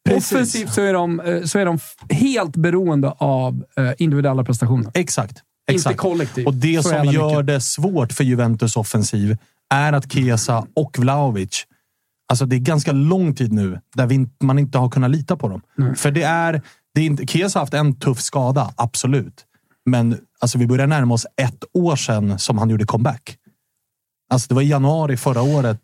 Precis. 0.08 0.32
Offensivt 0.32 0.72
så 0.72 0.80
är, 0.80 0.92
de, 0.92 1.20
eh, 1.20 1.42
så 1.42 1.58
är 1.58 1.64
de 1.64 1.78
helt 2.10 2.56
beroende 2.56 3.08
av 3.18 3.64
eh, 3.76 3.90
individuella 3.98 4.44
prestationer. 4.44 4.90
Exakt. 4.94 5.42
Inte 5.70 5.94
kollektivt. 5.94 6.46
Och 6.46 6.54
det 6.54 6.82
Så 6.82 6.88
som 6.88 7.04
gör 7.04 7.30
mycket. 7.30 7.46
det 7.46 7.60
svårt 7.60 8.12
för 8.12 8.24
Juventus 8.24 8.76
offensiv 8.76 9.36
är 9.74 9.92
att 9.92 10.12
Chiesa 10.12 10.66
och 10.76 10.98
Vlahovic 10.98 11.64
Alltså 12.30 12.46
det 12.46 12.56
är 12.56 12.60
ganska 12.60 12.92
lång 12.92 13.34
tid 13.34 13.52
nu 13.52 13.80
där 13.94 14.06
vi, 14.06 14.14
in- 14.14 14.30
man 14.42 14.58
inte 14.58 14.78
har 14.78 14.88
kunnat 14.90 15.10
lita 15.10 15.36
på 15.36 15.48
dem. 15.48 15.94
För 15.96 16.10
det 16.10 16.22
är, 16.22 16.62
det 16.94 17.00
är 17.00 17.06
inte, 17.06 17.26
Chiesa 17.26 17.58
har 17.58 17.62
haft 17.62 17.74
en 17.74 17.94
tuff 17.94 18.20
skada, 18.20 18.72
absolut. 18.76 19.44
Men 19.86 20.18
alltså, 20.40 20.58
vi 20.58 20.66
börjar 20.66 20.86
närma 20.86 21.14
oss 21.14 21.26
ett 21.36 21.64
år 21.72 21.96
sedan 21.96 22.38
som 22.38 22.58
han 22.58 22.70
gjorde 22.70 22.84
comeback. 22.84 23.36
Alltså 24.30 24.48
det 24.48 24.54
var 24.54 24.62
i 24.62 24.68
januari 24.68 25.16
förra 25.16 25.42
året 25.42 25.80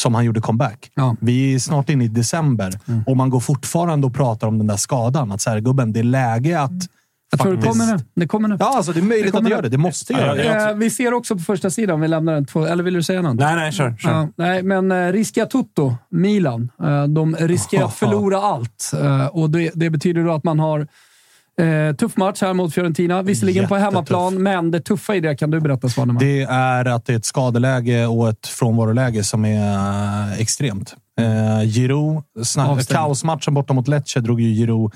som 0.00 0.14
han 0.14 0.24
gjorde 0.24 0.40
comeback. 0.40 0.90
Vi 1.20 1.54
är 1.54 1.58
snart 1.58 1.88
inne 1.88 2.04
i 2.04 2.08
december 2.08 2.80
och 3.06 3.16
man 3.16 3.30
går 3.30 3.40
fortfarande 3.40 4.06
och 4.06 4.14
pratar 4.14 4.46
om 4.46 4.58
den 4.58 4.66
där 4.66 4.76
skadan. 4.76 5.32
Att 5.32 5.40
så 5.40 5.50
här, 5.50 5.60
gubben, 5.60 5.92
det 5.92 6.00
är 6.00 6.04
läge 6.04 6.60
att... 6.60 6.88
Jag 7.30 7.40
tror 7.40 7.56
det 7.56 7.62
kommer 7.62 7.86
nu. 7.96 8.04
Det 8.14 8.26
kommer 8.26 8.48
nu. 8.48 8.56
Ja, 8.60 8.76
alltså 8.76 8.92
det 8.92 9.00
är 9.00 9.02
möjligt 9.02 9.26
att 9.26 9.32
kommer 9.32 9.50
det 9.50 9.56
gör 9.56 9.62
det. 9.62 9.68
Det 9.68 9.78
måste 9.78 10.12
göra 10.12 10.34
det. 10.34 10.70
Eh, 10.70 10.74
vi 10.74 10.90
ser 10.90 11.14
också 11.14 11.34
på 11.34 11.42
första 11.42 11.70
sidan, 11.70 12.00
vi 12.00 12.08
lämnar 12.08 12.34
den 12.34 12.44
två, 12.44 12.66
eller 12.66 12.84
vill 12.84 12.94
du 12.94 13.02
säga 13.02 13.22
något? 13.22 13.34
Nej, 13.36 13.56
nej, 13.56 13.72
kör. 13.72 13.96
kör. 13.98 14.10
Ja, 14.10 14.28
nej, 14.36 14.62
men 14.62 14.92
eh, 14.92 15.12
Riska 15.12 15.46
Tutto, 15.46 15.94
Milan. 16.10 16.70
Eh, 16.82 17.04
de 17.04 17.36
riskerar 17.36 17.84
att 17.84 17.94
förlora 17.94 18.38
allt. 18.38 18.92
Eh, 19.02 19.26
och 19.26 19.50
det, 19.50 19.70
det 19.74 19.90
betyder 19.90 20.24
då 20.24 20.32
att 20.32 20.44
man 20.44 20.58
har 20.58 20.86
eh, 21.60 21.94
tuff 21.96 22.16
match 22.16 22.42
här 22.42 22.54
mot 22.54 22.74
Fiorentina. 22.74 23.22
Visserligen 23.22 23.68
på 23.68 23.74
Jättetuff. 23.76 23.94
hemmaplan, 23.94 24.42
men 24.42 24.70
det 24.70 24.80
tuffa 24.80 25.14
i 25.16 25.20
det 25.20 25.36
kan 25.36 25.50
du 25.50 25.60
berätta, 25.60 25.88
Svanemar. 25.88 26.20
Det 26.20 26.42
är 26.42 26.84
att 26.84 27.06
det 27.06 27.12
är 27.12 27.16
ett 27.16 27.24
skadeläge 27.24 28.06
och 28.06 28.28
ett 28.28 28.46
frånvaroläge 28.46 29.24
som 29.24 29.44
är 29.44 30.40
extremt. 30.40 30.94
Eh, 31.18 31.62
Giroud, 31.64 32.22
kaosmatchen 32.88 33.54
borta 33.54 33.74
mot 33.74 33.88
Lecce 33.88 34.20
drog 34.20 34.40
ju 34.40 34.54
Giroud 34.54 34.92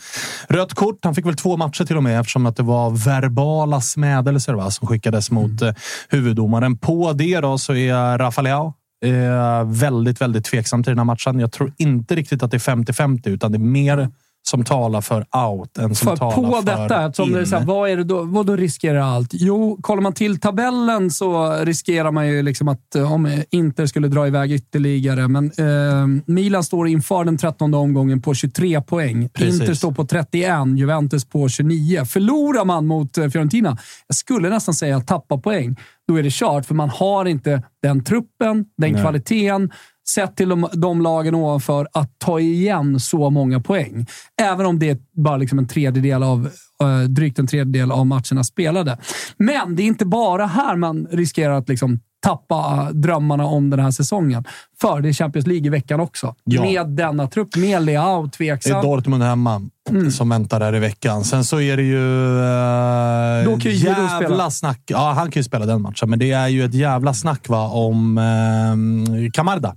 rött 0.49 0.75
kort. 0.75 0.99
Han 1.05 1.15
fick 1.15 1.27
väl 1.27 1.37
två 1.37 1.57
matcher 1.57 1.85
till 1.85 1.97
och 1.97 2.03
med 2.03 2.21
eftersom 2.21 2.47
att 2.47 2.57
det 2.57 2.63
var 2.63 2.91
verbala 2.91 3.81
smädelser 3.81 4.55
va, 4.55 4.71
som 4.71 4.89
skickades 4.89 5.31
mot 5.31 5.63
eh, 5.63 5.75
huvuddomaren. 6.09 6.79
På 6.79 7.13
det 7.13 7.41
då 7.41 7.59
så 7.59 7.75
är 7.75 8.19
Rafael 8.19 8.73
eh, 9.05 9.65
väldigt, 9.65 10.21
väldigt 10.21 10.45
tveksam 10.45 10.83
till 10.83 10.91
den 10.91 10.99
här 10.99 11.05
matchen. 11.05 11.41
Jag 11.41 11.53
tror 11.53 11.73
inte 11.79 12.15
riktigt 12.15 12.43
att 12.43 12.51
det 12.51 12.57
är 12.57 12.77
50-50, 12.77 13.29
utan 13.29 13.53
det 13.53 13.57
är 13.57 13.61
mer 13.61 14.09
som 14.45 14.65
talar 14.65 15.01
för 15.01 15.27
out 15.51 15.79
än 15.79 15.95
som 15.95 16.09
För 16.09 16.17
talar 16.17 16.37
på 16.37 16.63
för 16.63 16.89
detta, 16.89 17.23
in. 17.23 17.33
det 17.33 17.41
är 17.41 17.45
så 17.45 17.57
här, 17.57 17.65
vad, 17.65 17.91
är 17.91 17.97
det 17.97 18.05
då, 18.05 18.23
vad 18.23 18.47
då 18.47 18.57
riskerar 18.57 19.01
allt? 19.01 19.31
Jo, 19.33 19.79
kollar 19.81 20.03
man 20.03 20.13
till 20.13 20.41
tabellen 20.41 21.11
så 21.11 21.57
riskerar 21.65 22.11
man 22.11 22.29
ju 22.29 22.43
liksom 22.43 22.69
att 22.69 22.95
eh, 22.95 23.13
om 23.13 23.43
Inter 23.51 23.87
skulle 23.87 24.09
dra 24.09 24.27
iväg 24.27 24.53
ytterligare. 24.53 25.29
Men 25.29 25.45
eh, 25.45 26.23
Milan 26.27 26.65
står 26.65 26.89
inför 26.89 27.25
den 27.25 27.39
13 27.39 27.75
omgången 27.75 28.23
på 28.23 28.35
23 28.35 28.81
poäng. 28.83 29.29
Precis. 29.29 29.61
Inter 29.61 29.75
står 29.75 29.93
på 29.93 30.07
31, 30.07 30.51
Juventus 30.77 31.25
på 31.25 31.49
29. 31.49 32.05
Förlorar 32.05 32.65
man 32.65 32.87
mot 32.87 33.19
eh, 33.19 33.29
Fiorentina, 33.29 33.79
jag 34.07 34.17
skulle 34.17 34.49
nästan 34.49 34.75
säga 34.75 35.01
tappa 35.01 35.39
poäng, 35.39 35.77
då 36.09 36.17
är 36.17 36.23
det 36.23 36.33
kört. 36.33 36.67
För 36.67 36.75
man 36.75 36.89
har 36.89 37.25
inte 37.25 37.63
den 37.83 38.05
truppen, 38.05 38.65
den 38.77 38.93
Nej. 38.93 39.03
kvaliteten, 39.03 39.71
sett 40.09 40.37
till 40.37 40.49
de, 40.49 40.69
de 40.73 41.01
lagen 41.03 41.35
ovanför, 41.35 41.89
att 41.93 42.11
ta 42.19 42.41
igen 42.41 43.01
så 43.01 43.31
många 43.31 43.61
poäng. 43.61 44.07
Även 44.43 44.67
om 44.67 44.79
det 44.79 44.91
är 44.91 44.99
bara 45.17 45.37
liksom 45.37 45.59
en 45.59 45.69
tredjedel 45.69 46.23
av, 46.23 46.51
eh, 46.83 46.99
drygt 47.09 47.39
en 47.39 47.47
tredjedel 47.47 47.93
av 47.93 48.07
matcherna 48.07 48.45
spelade. 48.45 48.99
Men 49.37 49.77
det 49.77 49.83
är 49.83 49.87
inte 49.87 50.05
bara 50.07 50.47
här 50.47 50.77
man 50.77 51.07
riskerar 51.11 51.53
att 51.55 51.69
liksom 51.69 52.01
tappa 52.27 52.89
drömmarna 52.93 53.45
om 53.47 53.71
den 53.71 53.81
här 53.81 53.91
säsongen. 53.91 54.45
För 54.81 55.01
det 55.01 55.09
är 55.09 55.13
Champions 55.13 55.47
League 55.47 55.67
i 55.67 55.71
veckan 55.71 56.01
också. 56.01 56.35
Ja. 56.45 56.63
Med 56.63 56.89
denna 56.89 57.27
trupp, 57.27 57.57
med 57.57 57.83
Leao 57.83 58.23
Det 58.23 58.27
är 58.27 58.31
tveksam. 58.31 58.83
Dortmund 58.83 59.23
hemma 59.23 59.63
Mm. 59.91 60.11
som 60.11 60.29
väntar 60.29 60.61
där 60.61 60.75
i 60.75 60.79
veckan. 60.79 61.25
Sen 61.25 61.45
så 61.45 61.61
är 61.61 61.77
det 61.77 61.83
ju 61.83 62.39
äh, 62.39 63.45
Då 63.45 63.51
kan 63.61 63.71
ju 63.73 63.77
jävla 63.79 64.09
spela. 64.09 64.51
snack. 64.51 64.81
Ja, 64.87 65.13
han 65.17 65.31
kan 65.31 65.41
ju 65.41 65.45
spela 65.45 65.67
den 65.67 65.83
matchen, 65.83 66.11
men 66.11 66.19
det 66.19 66.33
är 66.33 66.49
ju 66.49 66.65
ett 66.65 66.75
jävla 66.75 67.15
snack 67.15 67.49
va, 67.49 67.69
om 67.69 68.19
äh, 68.19 69.31
Camarda. 69.33 69.77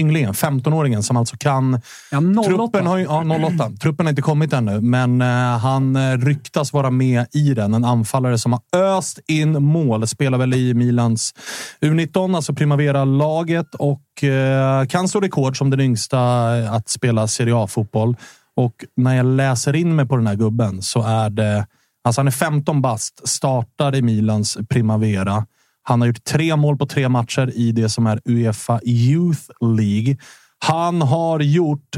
Ynglingen, 0.00 0.32
15-åringen 0.32 1.02
som 1.02 1.16
alltså 1.16 1.36
kan... 1.36 1.80
Ja, 2.10 2.18
08. 2.18 2.42
Truppen 2.42 2.86
har, 2.86 2.96
ju, 2.98 3.04
ja, 3.04 3.24
08. 3.54 3.70
Truppen 3.80 4.06
har 4.06 4.10
inte 4.10 4.22
kommit 4.22 4.52
ännu, 4.52 4.80
men 4.80 5.20
eh, 5.20 5.58
han 5.58 5.96
eh, 5.96 6.18
ryktas 6.18 6.72
vara 6.72 6.90
med 6.90 7.26
i 7.32 7.54
den. 7.54 7.74
En 7.74 7.84
anfallare 7.84 8.38
som 8.38 8.52
har 8.52 8.62
öst 8.80 9.18
in 9.26 9.62
mål. 9.62 10.06
Spelar 10.06 10.38
väl 10.38 10.54
i 10.54 10.74
Milans 10.74 11.34
U19, 11.80 12.36
alltså 12.36 12.54
Primavera-laget 12.54 13.74
och 13.74 14.24
eh, 14.24 14.86
kan 14.86 15.08
slå 15.08 15.20
rekord 15.20 15.58
som 15.58 15.70
den 15.70 15.80
yngsta 15.80 16.18
eh, 16.58 16.72
att 16.72 16.88
spela 16.88 17.28
Serie 17.28 17.56
A-fotboll. 17.56 18.16
Och 18.56 18.84
när 18.96 19.16
jag 19.16 19.26
läser 19.26 19.76
in 19.76 19.96
mig 19.96 20.06
på 20.06 20.16
den 20.16 20.26
här 20.26 20.36
gubben 20.36 20.82
så 20.82 21.02
är 21.02 21.30
det... 21.30 21.66
Alltså 22.04 22.20
han 22.20 22.26
är 22.26 22.32
15 22.32 22.82
bast, 22.82 23.28
startar 23.28 23.94
i 23.94 24.02
Milans 24.02 24.58
Primavera. 24.68 25.46
Han 25.86 26.00
har 26.00 26.08
gjort 26.08 26.24
tre 26.24 26.56
mål 26.56 26.76
på 26.76 26.86
tre 26.86 27.08
matcher 27.08 27.52
i 27.54 27.72
det 27.72 27.88
som 27.88 28.06
är 28.06 28.20
Uefa 28.24 28.80
Youth 28.84 29.42
League. 29.60 30.16
Han 30.58 31.02
har 31.02 31.40
gjort 31.40 31.96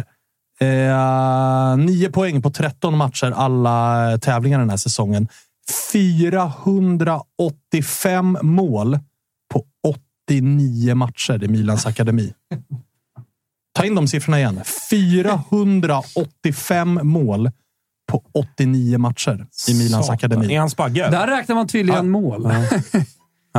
eh, 0.61 1.76
nio 1.76 2.11
poäng 2.11 2.43
på 2.43 2.51
13 2.51 2.97
matcher 2.97 3.32
alla 3.37 4.18
tävlingar 4.18 4.59
den 4.59 4.70
här 4.70 4.76
säsongen. 4.76 5.28
485 5.93 8.39
mål 8.43 8.99
på 9.55 9.64
89 10.28 10.95
matcher 10.95 11.45
i 11.45 11.49
Milans 11.49 11.87
akademi. 11.87 12.32
Ta 13.74 13.84
in 13.84 13.95
de 13.95 14.09
siffrorna 14.09 14.39
igen. 14.39 14.61
485 14.91 17.01
mål 17.03 17.51
på 18.12 18.22
89 18.34 18.99
matcher 18.99 19.47
i 19.68 19.74
Milans 19.74 20.07
Satan. 20.07 20.14
akademi. 20.14 20.55
Är 20.55 20.61
han 20.61 20.70
spaggad? 20.70 21.12
Där 21.12 21.26
räknar 21.26 21.57
man 21.57 21.68
tydligen 21.68 22.11
mål. 22.11 22.51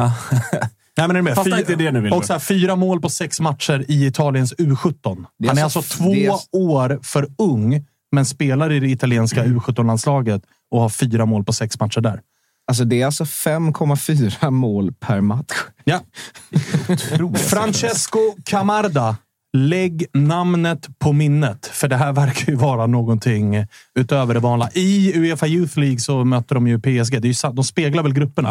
Nej, 0.97 1.07
men 1.07 1.11
är 1.11 1.13
du 1.13 1.21
med? 1.21 1.35
Fast 1.35 1.45
Fyra, 1.45 1.59
inte 1.59 1.75
det 1.75 1.91
nu, 1.91 2.09
och 2.09 2.25
så 2.25 2.33
här, 2.33 2.39
fyra 2.39 2.75
mål 2.75 3.01
på 3.01 3.09
sex 3.09 3.39
matcher 3.39 3.85
i 3.87 4.05
Italiens 4.05 4.53
U17. 4.53 5.25
Det 5.39 5.45
är 5.45 5.47
Han 5.47 5.57
är 5.57 5.63
alltså- 5.63 5.79
alltså 5.79 5.97
två 5.97 6.13
är- 6.15 6.31
år 6.51 6.99
för 7.03 7.27
ung, 7.37 7.85
men 8.11 8.25
spelar 8.25 8.71
i 8.71 8.79
det 8.79 8.87
italienska 8.89 9.45
U17-landslaget 9.45 10.41
och 10.71 10.81
har 10.81 10.89
fyra 10.89 11.25
mål 11.25 11.43
på 11.43 11.53
sex 11.53 11.79
matcher 11.79 12.01
där. 12.01 12.21
Alltså 12.67 12.83
det 12.83 13.01
är 13.01 13.05
alltså 13.05 13.23
5,4 13.25 14.49
mål 14.51 14.93
per 14.99 15.21
match. 15.21 15.53
Ja. 15.83 15.99
Francesco 17.37 18.19
Camarda. 18.45 19.17
Lägg 19.57 20.05
namnet 20.13 20.87
på 20.99 21.13
minnet, 21.13 21.65
för 21.73 21.87
det 21.87 21.95
här 21.95 22.13
verkar 22.13 22.51
ju 22.51 22.55
vara 22.57 22.87
någonting 22.87 23.65
utöver 23.99 24.33
det 24.33 24.39
vanliga. 24.39 24.69
I 24.73 25.13
Uefa 25.19 25.47
Youth 25.47 25.79
League 25.79 25.99
så 25.99 26.23
möter 26.23 26.55
de 26.55 26.67
ju 26.67 26.79
PSG. 26.79 27.21
Det 27.21 27.27
är 27.27 27.49
ju, 27.49 27.53
de 27.53 27.63
speglar 27.63 28.03
väl 28.03 28.13
grupperna. 28.13 28.49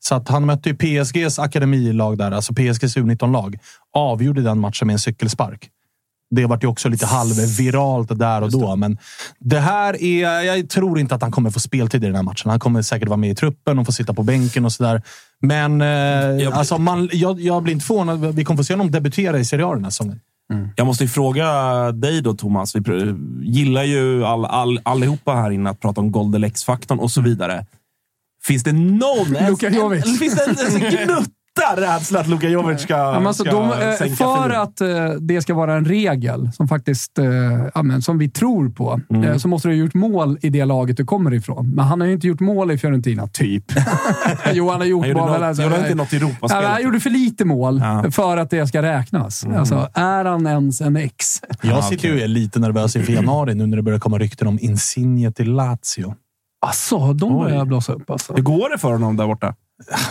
Så 0.00 0.14
att 0.14 0.28
han 0.28 0.46
mötte 0.46 0.68
ju 0.68 0.76
PSGs 0.76 1.38
akademilag 1.38 2.18
där, 2.18 2.32
alltså 2.32 2.54
PSGs 2.54 2.96
U19-lag. 2.96 3.58
Avgjorde 3.92 4.42
den 4.42 4.58
matchen 4.58 4.86
med 4.86 4.94
en 4.94 4.98
cykelspark. 4.98 5.68
Det 6.30 6.46
vart 6.46 6.64
ju 6.64 6.68
också 6.68 6.88
lite 6.88 7.06
halvviralt 7.06 8.18
där 8.18 8.42
och 8.42 8.50
då, 8.50 8.76
men 8.76 8.98
det 9.38 9.58
här 9.58 10.02
är... 10.02 10.42
Jag 10.42 10.68
tror 10.68 10.98
inte 10.98 11.14
att 11.14 11.22
han 11.22 11.32
kommer 11.32 11.50
få 11.50 11.60
speltid 11.60 12.04
i 12.04 12.06
den 12.06 12.16
här 12.16 12.22
matchen. 12.22 12.50
Han 12.50 12.60
kommer 12.60 12.82
säkert 12.82 13.08
vara 13.08 13.16
med 13.16 13.30
i 13.30 13.34
truppen 13.34 13.78
och 13.78 13.86
få 13.86 13.92
sitta 13.92 14.14
på 14.14 14.22
bänken 14.22 14.64
och 14.64 14.72
sådär. 14.72 15.02
Men 15.40 15.80
eh, 15.80 16.58
alltså 16.58 16.78
man, 16.78 17.08
jag, 17.12 17.40
jag 17.40 17.62
blir 17.62 17.74
inte 17.74 17.86
förvånad. 17.86 18.34
Vi 18.34 18.44
kommer 18.44 18.58
få 18.58 18.64
se 18.64 18.72
honom 18.72 18.90
debutera 18.90 19.38
i 19.38 19.44
Serie 19.44 19.66
A 19.66 19.74
den 19.74 19.84
här 19.84 19.90
säsongen. 19.90 20.20
Jag 20.76 20.86
måste 20.86 21.04
ju 21.04 21.08
fråga 21.08 21.46
dig 21.92 22.22
då, 22.22 22.34
Thomas. 22.34 22.76
Vi 22.76 23.14
gillar 23.42 23.84
ju 23.84 24.24
all, 24.24 24.44
all, 24.44 24.80
allihopa 24.82 25.34
här 25.34 25.50
inne 25.50 25.70
att 25.70 25.80
prata 25.80 26.00
om 26.00 26.12
Goldelex-faktorn 26.12 26.98
och 26.98 27.10
så 27.10 27.20
vidare. 27.20 27.66
Finns 28.46 28.62
det 28.62 28.72
någon... 28.72 29.36
Luka 29.48 29.68
Jovic. 29.70 30.06
En, 30.06 30.14
finns 30.18 30.34
det 30.34 30.44
en, 30.44 30.82
en 30.82 30.90
gnutta 30.90 31.36
rädsla 31.76 32.20
att 32.20 32.28
Luka 32.28 32.48
Jovic 32.48 32.80
ska, 32.80 32.92
Ja, 32.94 33.26
alltså, 33.26 33.44
ska 33.44 33.52
de, 33.52 33.72
eh, 33.72 33.94
sänka 33.96 34.16
för 34.16 34.50
att 34.50 34.80
eh, 34.80 34.88
det 35.20 35.42
ska 35.42 35.54
vara 35.54 35.74
en 35.74 35.84
regel 35.84 36.50
som 36.52 36.68
faktiskt 36.68 37.18
eh, 37.18 37.26
ja, 37.74 37.82
men, 37.82 38.02
som 38.02 38.18
vi 38.18 38.30
tror 38.30 38.68
på, 38.68 39.00
Mm. 39.10 39.24
eh, 39.24 39.36
så 39.36 39.48
måste 39.48 39.68
du 39.68 39.74
ha 39.74 39.78
gjort 39.78 39.94
mål 39.94 40.38
i 40.42 40.50
det 40.50 40.64
laget 40.64 40.96
du 40.96 41.04
kommer 41.04 41.34
ifrån. 41.34 41.70
Men 41.74 41.84
han 41.84 42.00
har 42.00 42.06
ju 42.08 42.12
inte 42.14 42.26
gjort 42.26 42.40
mål 42.40 42.70
i 42.70 42.78
Fiorentina, 42.78 43.26
typ. 43.26 43.64
jo, 44.52 44.70
han 44.70 44.80
har 44.80 44.86
gjort 44.86 45.06
Han 45.06 45.14
mål. 45.16 45.30
något- 45.30 45.42
alltså, 45.42 45.62
gjorde 45.62 45.74
han 45.74 45.84
inte 45.84 45.94
något 45.96 46.12
i 46.12 46.16
Europaspel? 46.16 46.56
Ja, 46.56 46.60
men 46.62 46.70
han 46.70 46.82
gjorde 46.82 47.00
för 47.00 47.10
lite 47.10 47.44
mål 47.44 47.82
för 48.12 48.36
att 48.36 48.50
det 48.50 48.66
ska 48.66 48.82
räknas. 48.82 49.44
Mm. 49.44 49.56
Alltså, 49.56 49.88
är 49.94 50.24
han 50.24 50.46
ens 50.46 50.80
en 50.80 50.96
X? 50.96 51.40
Jag 51.62 51.84
sitter 51.84 52.08
ju 52.08 52.14
och 52.14 52.20
är 52.20 52.28
lite 52.28 52.58
nervös 52.60 52.96
inför 52.96 53.12
januari 53.12 53.54
nu 53.54 53.66
när 53.66 53.76
det 53.76 53.82
börjar 53.82 53.98
komma 53.98 54.18
rykten 54.18 54.48
om 54.48 54.58
Insigne 54.62 55.32
till 55.32 55.52
Lazio. 55.52 56.14
Alltså, 56.66 57.12
de 57.12 57.38
börjar 57.38 57.64
blåsa 57.64 57.92
upp. 57.92 58.10
Alltså. 58.10 58.34
Hur 58.34 58.42
går 58.42 58.70
det 58.70 58.78
för 58.78 58.92
honom 58.92 59.16
där 59.16 59.26
borta? 59.26 59.54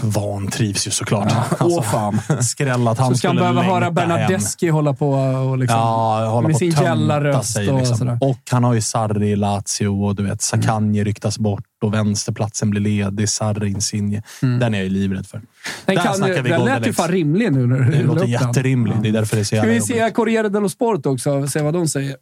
Vantrivs 0.02 0.88
ju 0.88 0.91
såklart. 0.91 1.34
Åh 1.60 1.82
fan. 1.84 2.20
Skräll 2.41 2.88
att 2.88 2.97
han 2.97 3.10
så 3.12 3.16
ska 3.18 3.28
han 3.28 3.36
behöva 3.36 3.62
höra 3.62 3.84
hem. 3.86 3.93
Bernardeschi 3.93 4.70
hålla 4.70 4.93
på 4.93 5.10
och 5.12 5.58
liksom, 5.58 5.80
Ja, 5.80 6.26
hålla 6.30 6.47
med 6.47 6.54
på 6.54 6.60
sin 6.60 6.70
att 6.70 6.76
tömta 6.76 6.89
gällarröst 6.89 7.54
sig. 7.54 7.70
och 7.70 7.78
Liksom. 7.80 7.97
sådär. 7.97 8.18
Och 8.22 8.38
han 8.52 8.64
har 8.64 8.74
ju 8.74 8.82
Sarri 8.82 9.30
i 9.32 9.36
Lazio 9.36 9.88
och 9.88 10.16
du 10.16 10.24
vet, 10.24 10.41
Sakanji 10.41 11.04
ryktas 11.04 11.39
bort 11.39 11.64
och 11.84 11.93
vänsterplatsen 11.93 12.70
blir 12.70 12.82
ledig. 12.82 13.30
Sarri, 13.30 13.70
Insigne. 13.70 14.24
Den 14.41 14.62
är 14.74 14.78
jag 14.78 14.84
ju 14.84 14.89
livrädd 14.89 15.28
för. 15.28 15.41
Den, 15.86 15.95
Där 15.95 16.04
kan, 16.04 16.43
vi 16.43 16.50
den 16.50 16.66
lät 16.66 16.88
ju 16.88 16.93
fan 16.93 17.08
rimlig 17.08 17.52
nu 17.54 17.68
när 17.68 17.80
du 17.80 17.91
Det 17.91 17.97
la 17.97 18.04
låter 18.04 18.12
upp 18.14 18.20
den. 18.22 18.30
jätterimligt. 18.47 19.04
Det 19.04 19.10
är 19.10 19.14
därför 19.14 19.36
det 19.36 19.41
är 19.41 19.43
så 19.43 19.47
Ska 19.47 19.56
jävla 19.56 19.70
vi 19.72 19.78
jobbigt. 19.78 19.88
se 19.95 20.12
Corriere 20.12 20.50
dello 20.50 20.70
Sport 20.70 21.06
också? 21.06 21.47
Se 21.47 21.62
vad 21.62 21.74
de 21.74 21.88
säger. 21.88 22.16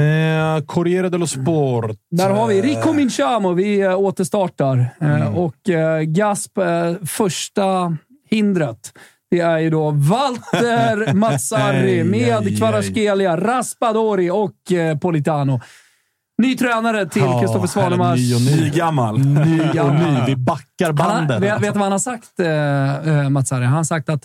Eh, 0.00 0.64
Corriere 0.66 1.08
dello 1.08 1.26
Sport. 1.26 1.96
Där 2.10 2.30
har 2.30 2.46
vi 2.48 2.62
Ricominciamo. 2.62 3.52
Vi 3.52 3.80
eh, 3.80 3.98
återstartar. 3.98 4.78
Eh, 5.00 5.10
Mm. 5.14 5.34
Och 5.34 5.68
eh, 5.70 6.00
Gasp, 6.02 6.58
eh, 6.58 6.92
första 7.06 7.96
hindret. 8.30 8.92
Det 9.30 9.40
är 9.40 9.58
ju 9.58 9.70
då 9.70 9.90
Walter 9.90 11.12
Mazzarri 11.14 12.04
med. 12.04 12.58
Kvaratskhelia, 12.58 13.36
Raspadori 13.36 14.30
och 14.30 14.72
eh, 14.72 14.98
Politano. 14.98 15.60
Ny 16.42 16.56
tränare 16.56 17.06
till 17.08 17.22
Ja, 17.22 17.40
Kristoffer 17.40 17.66
Svanemars. 17.66 18.18
ny 18.20 18.34
och 18.34 18.40
ny. 18.40 18.60
Nygammal. 18.64 19.18
Ny 19.18 19.60
och 19.80 19.94
ny. 19.94 20.20
Vi 20.26 20.36
backar 20.36 20.92
banden. 20.92 21.40
vet, 21.40 21.52
vet 21.54 21.72
du 21.72 21.78
vad 21.78 21.82
han 21.82 21.92
har 21.92 21.98
sagt, 21.98 22.40
eh, 22.40 23.18
eh, 23.24 23.28
Mats 23.30 23.50
Harry? 23.50 23.64
Han 23.64 23.76
har 23.76 23.84
sagt 23.84 24.08
att 24.08 24.22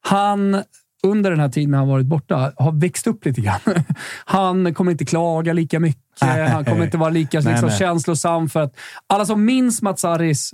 han 0.00 0.62
under 1.02 1.30
den 1.30 1.40
här 1.40 1.48
tiden 1.48 1.74
han 1.74 1.88
varit 1.88 2.06
borta 2.06 2.52
har 2.56 2.72
växt 2.72 3.06
upp 3.06 3.24
lite 3.24 3.40
grann. 3.40 3.60
Han 4.24 4.74
kommer 4.74 4.92
inte 4.92 5.04
klaga 5.04 5.52
lika 5.52 5.80
mycket. 5.80 6.02
Han 6.50 6.64
kommer 6.64 6.84
inte 6.84 6.96
vara 6.96 7.10
lika 7.10 7.40
liksom, 7.40 7.68
nej. 7.68 7.78
känslosam. 7.78 8.48
För 8.48 8.60
att 8.60 8.76
alla 9.06 9.26
som 9.26 9.44
minns 9.44 9.82
Mats 9.82 10.02
Harrys, 10.02 10.50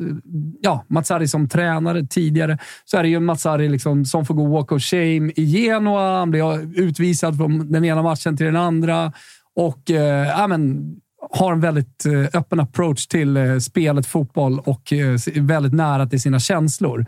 ja, 0.61 0.85
Mats 0.89 1.11
Harry 1.11 1.29
som 1.29 1.49
tränare 1.49 2.07
tidigare, 2.07 2.59
så 2.85 2.97
är 2.97 3.03
det 3.03 3.09
ju 3.09 3.21
Mats 3.21 3.45
Harry 3.45 3.69
liksom, 3.69 4.05
som 4.05 4.27
får 4.27 4.35
gå 4.35 4.47
walk 4.47 4.73
of 4.73 4.83
shame 4.83 5.33
i 5.37 5.45
Genoa. 5.45 6.19
Han 6.19 6.31
blir 6.31 6.81
utvisad 6.81 7.37
från 7.37 7.73
den 7.73 7.85
ena 7.85 8.03
matchen 8.03 8.37
till 8.37 8.47
den 8.47 8.57
andra. 8.57 9.13
Och 9.57 9.91
eh, 9.91 10.29
ja, 10.29 10.47
men, 10.47 10.95
har 11.31 11.53
en 11.53 11.61
väldigt 11.61 12.07
eh, 12.07 12.39
öppen 12.41 12.61
approach 12.61 13.07
till 13.07 13.37
eh, 13.37 13.59
spelet 13.59 14.07
fotboll 14.07 14.59
och 14.59 14.93
eh, 14.93 15.17
väldigt 15.35 15.73
nära 15.73 16.07
till 16.07 16.21
sina 16.21 16.41
känslor. 16.41 17.07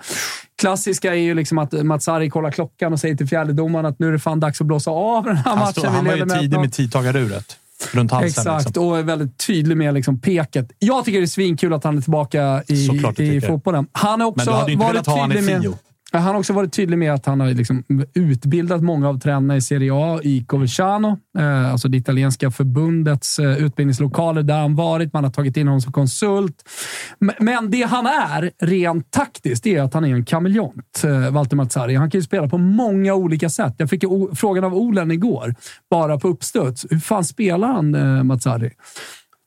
Klassiska 0.59 1.15
är 1.15 1.19
ju 1.19 1.35
liksom 1.35 1.59
att 1.59 1.73
Mats 1.73 2.05
Sarri 2.05 2.31
kollar 2.31 2.51
klockan 2.51 2.93
och 2.93 3.01
säger 3.01 3.15
till 3.17 3.27
fjärdedomaren 3.29 3.87
att 3.87 3.99
nu 3.99 4.09
är 4.09 4.13
det 4.13 4.19
fan 4.19 4.41
dags 4.41 4.61
att 4.61 4.67
blåsa 4.67 4.91
av 4.91 5.25
den 5.25 5.37
här 5.37 5.45
Han, 5.45 5.59
matchen. 5.59 5.73
stod, 5.73 5.85
han 5.85 6.05
var 6.05 6.15
ju 6.17 6.27
tidig 6.27 6.57
1-0. 6.59 6.61
med 6.61 6.73
tidtagaruret. 6.73 7.57
Runt 7.93 8.11
halsen. 8.11 8.29
Exakt, 8.29 8.67
Liksom. 8.67 8.89
och 8.89 8.99
är 8.99 9.03
väldigt 9.03 9.39
tydlig 9.47 9.77
med 9.77 9.95
liksom 9.95 10.21
peket. 10.21 10.73
Jag 10.79 11.05
tycker 11.05 11.19
det 11.19 11.25
är 11.25 11.27
svinkul 11.27 11.73
att 11.73 11.85
han 11.85 11.99
är 11.99 12.03
tillbaka 12.03 12.63
i, 12.69 12.89
i 13.37 13.41
fotbollen. 13.41 13.87
Han 13.93 14.21
har 14.21 14.29
också 14.29 14.45
Men 14.45 14.47
du 14.47 14.53
hade 14.61 14.67
ju 14.71 14.73
inte 14.73 14.87
velat 14.87 15.07
ha 15.07 15.21
han 15.21 15.33
i 15.33 15.41
med... 15.41 15.75
Men 16.17 16.23
Han 16.23 16.33
har 16.35 16.39
också 16.39 16.53
varit 16.53 16.73
tydlig 16.73 16.99
med 16.99 17.13
att 17.15 17.27
han 17.27 17.41
har 17.41 17.49
liksom 17.49 17.85
utbildat 18.15 18.83
många 18.83 19.09
av 19.09 19.21
tränarna 19.21 19.57
i 19.57 19.61
Serie 19.61 19.91
A 19.95 20.21
i 20.23 20.45
Coverciano, 20.45 21.19
eh, 21.39 21.73
alltså 21.73 21.89
det 21.89 21.97
italienska 21.99 22.51
förbundets 22.51 23.39
eh, 23.39 23.57
utbildningslokaler 23.65 24.43
där 24.43 24.61
han 24.61 24.75
varit. 24.77 25.13
Man 25.13 25.25
har 25.25 25.31
tagit 25.31 25.57
in 25.57 25.67
honom 25.67 25.81
som 25.81 25.93
konsult. 25.93 26.55
M- 27.21 27.31
Men 27.41 27.71
det 27.71 27.83
han 27.83 28.07
är 28.07 28.51
rent 28.63 29.11
taktiskt, 29.11 29.65
det 29.65 29.77
är 29.77 29.83
att 29.83 29.95
han 29.95 30.05
är 30.05 30.15
en 30.15 30.25
kameleont, 30.25 31.03
eh, 31.05 31.31
Walter 31.31 31.57
Mazzari. 31.57 31.95
Han 31.95 32.11
kan 32.11 32.19
ju 32.19 32.25
spela 32.25 32.49
på 32.49 32.59
många 32.59 33.15
olika 33.15 33.49
sätt. 33.49 33.75
Jag 33.79 33.91
fick 33.91 34.05
frågan 34.35 34.65
av 34.65 34.75
Olen 34.75 35.11
igår, 35.11 35.55
bara 35.91 36.19
på 36.19 36.29
uppstuds. 36.29 36.87
Hur 36.91 36.99
fan 36.99 37.25
spelar 37.25 37.69
han, 37.69 37.95
eh, 37.95 38.23
Mazzari? 38.23 38.71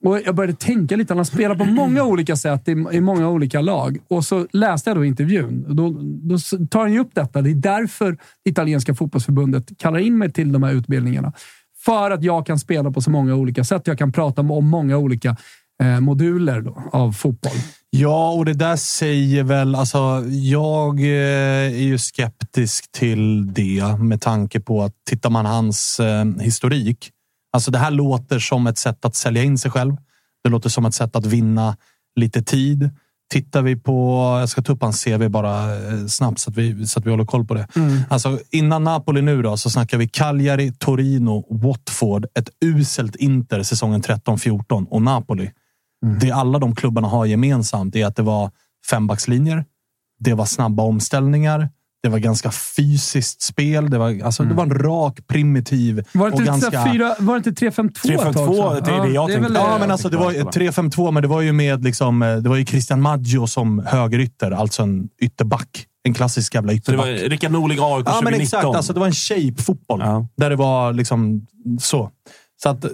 Och 0.06 0.20
jag 0.26 0.36
började 0.36 0.54
tänka 0.54 0.96
lite. 0.96 1.14
Han 1.14 1.26
spelar 1.26 1.56
på 1.56 1.66
många 1.66 2.04
olika 2.04 2.36
sätt 2.36 2.68
i, 2.68 2.72
i 2.92 3.02
många 3.02 3.30
olika 3.30 3.62
lag. 3.62 3.98
Och 4.10 4.26
så 4.26 4.48
läste 4.52 4.90
jag 4.90 4.98
då 4.98 5.06
intervjun. 5.06 5.66
Och 5.68 5.76
Då, 5.76 5.96
då 6.02 6.38
tar 6.70 6.80
han 6.80 6.94
ju 6.94 7.00
upp 7.00 7.12
detta. 7.14 7.42
Det 7.42 7.50
är 7.50 7.56
därför 7.56 8.18
italienska 8.50 8.96
fotbollsförbundet 8.96 9.78
kallar 9.78 10.00
in 10.00 10.18
mig 10.18 10.32
till 10.32 10.52
de 10.52 10.64
här 10.64 10.74
utbildningarna. 10.74 11.34
För 11.86 12.12
att 12.12 12.24
jag 12.24 12.46
kan 12.46 12.60
spela 12.60 12.92
på 12.92 13.02
så 13.02 13.12
många 13.12 13.36
olika 13.36 13.64
sätt. 13.64 13.82
Jag 13.86 13.98
kan 13.98 14.12
prata 14.12 14.42
om 14.42 14.68
många 14.68 14.98
olika 14.98 15.38
eh, 15.84 16.00
moduler 16.00 16.62
då, 16.62 16.84
av 16.92 17.12
fotboll. 17.12 17.58
Ja, 17.90 18.32
och 18.32 18.46
det 18.46 18.54
där 18.54 18.76
säger 18.76 19.44
väl... 19.44 19.76
Alltså, 19.76 20.24
jag 20.30 21.00
eh, 21.00 21.06
är 21.74 21.84
ju 21.84 21.98
skeptisk 21.98 22.92
till 22.92 23.54
det 23.54 23.98
med 24.00 24.22
tanke 24.22 24.60
på 24.60 24.84
att 24.84 24.94
tittar 25.10 25.30
man 25.30 25.46
hans 25.46 26.00
eh, 26.00 26.26
historik. 26.40 27.12
Alltså 27.52 27.72
det 27.72 27.78
här 27.78 27.92
låter 27.92 28.40
som 28.40 28.68
ett 28.68 28.78
sätt 28.78 29.06
att 29.06 29.16
sälja 29.16 29.44
in 29.44 29.58
sig 29.58 29.72
själv. 29.72 29.96
Det 30.44 30.50
låter 30.50 30.70
som 30.70 30.86
ett 30.86 30.94
sätt 30.94 31.16
att 31.16 31.26
vinna 31.26 31.78
lite 32.16 32.42
tid. 32.42 32.90
Tittar 33.32 33.62
vi 33.62 33.76
på... 33.76 34.18
Jag 34.40 34.50
ska 34.50 34.62
ta 34.62 34.74
upp 34.74 34.82
hans 34.82 35.04
CV 35.04 35.28
bara 35.28 35.76
eh, 35.76 36.06
snabbt 36.08 36.40
så 36.40 36.50
att, 36.50 36.58
vi, 36.58 36.88
så 36.88 37.00
att 37.00 37.06
vi 37.06 37.10
håller 37.10 37.26
koll 37.26 37.46
på 37.46 37.54
det. 37.54 37.68
Alltså, 38.10 38.40
innan 38.52 38.84
Napoli 38.84 39.22
nu 39.22 39.42
då, 39.42 39.58
så 39.58 39.70
snackar 39.70 39.98
vi 39.98 40.08
Cagliari, 40.08 40.74
Torino, 40.74 41.46
Watford, 41.50 42.26
ett 42.36 42.50
uselt 42.66 43.16
Inter 43.16 43.64
säsongen 43.64 44.02
13-14 44.02 44.88
och 44.90 45.02
Napoli. 45.02 45.52
Det 46.20 46.32
alla 46.32 46.60
de 46.60 46.76
klubbarna 46.76 47.08
har 47.08 47.26
gemensamt 47.26 47.96
är 47.96 48.06
att 48.06 48.16
det 48.16 48.24
var 48.24 48.52
fembackslinjer. 48.90 49.66
Det 50.20 50.34
var 50.34 50.46
snabba 50.46 50.84
omställningar. 50.84 51.70
Det 52.04 52.10
var 52.10 52.20
ganska 52.20 52.52
fysiskt 52.52 53.42
spel. 53.42 53.90
Det 53.90 53.98
var, 53.98 54.22
alltså, 54.24 54.44
det 54.44 54.54
var 54.54 54.64
en 54.64 54.74
rak, 54.80 55.20
primitiv 55.28 56.04
Var 56.14 56.26
det 56.30 56.34
och 56.34 56.40
inte, 56.42 56.52
ganska... 56.52 57.16
var 57.20 57.40
det 57.40 57.50
inte 57.50 57.66
3-5-2 57.66 57.88
ett 57.90 58.34
tag 58.34 58.34
3-5-2, 58.36 58.74
sedan? 58.76 58.84
det 58.86 58.92
är 58.92 59.08
det 59.08 59.14
jag 59.14 59.30
är 59.30 59.34
tänkte. 59.34 59.54
väl- 59.54 59.62
Ja, 59.70 59.78
men 59.80 59.92
alltså 59.92 60.10
det 60.10 60.18
var 60.18 60.32
ju 60.32 60.44
3-5-2, 60.44 61.12
men 61.12 61.22
det 61.22 61.28
var 61.28 61.42
ju 61.42 61.54
med 61.54 61.84
liksom, 61.84 62.22
eh, 62.22 62.36
det 62.36 62.50
var 62.50 62.56
ju 62.56 62.66
Christian 62.66 63.02
Maggio 63.02 63.48
som 63.48 63.80
högerytter, 63.86 64.52
alltså 64.52 64.84
en 64.84 65.08
ytterback. 65.22 65.86
En 66.04 66.14
klassisk 66.14 66.56
jävla 66.56 66.74
Så 66.74 66.92
det 66.92 66.98
var 66.98 67.08
ytterback. 67.08 67.32
Rickard 67.32 67.52
Norling 67.52 67.78
AIK 67.82 68.04
Ja, 68.08 68.22
men 68.24 68.34
2019. 68.34 68.42
exakt. 68.42 68.66
Alltså, 68.66 68.94
det 68.94 69.00
var 69.00 69.08
en 69.08 69.14
shape-fotboll. 69.14 70.00
Ja. 70.04 70.28
Där 70.38 70.50
det 70.50 70.56
var 70.56 70.94
liksom 70.94 71.46
så. 71.82 72.12
så 72.64 72.70
att, 72.70 72.84
eh, 72.84 72.92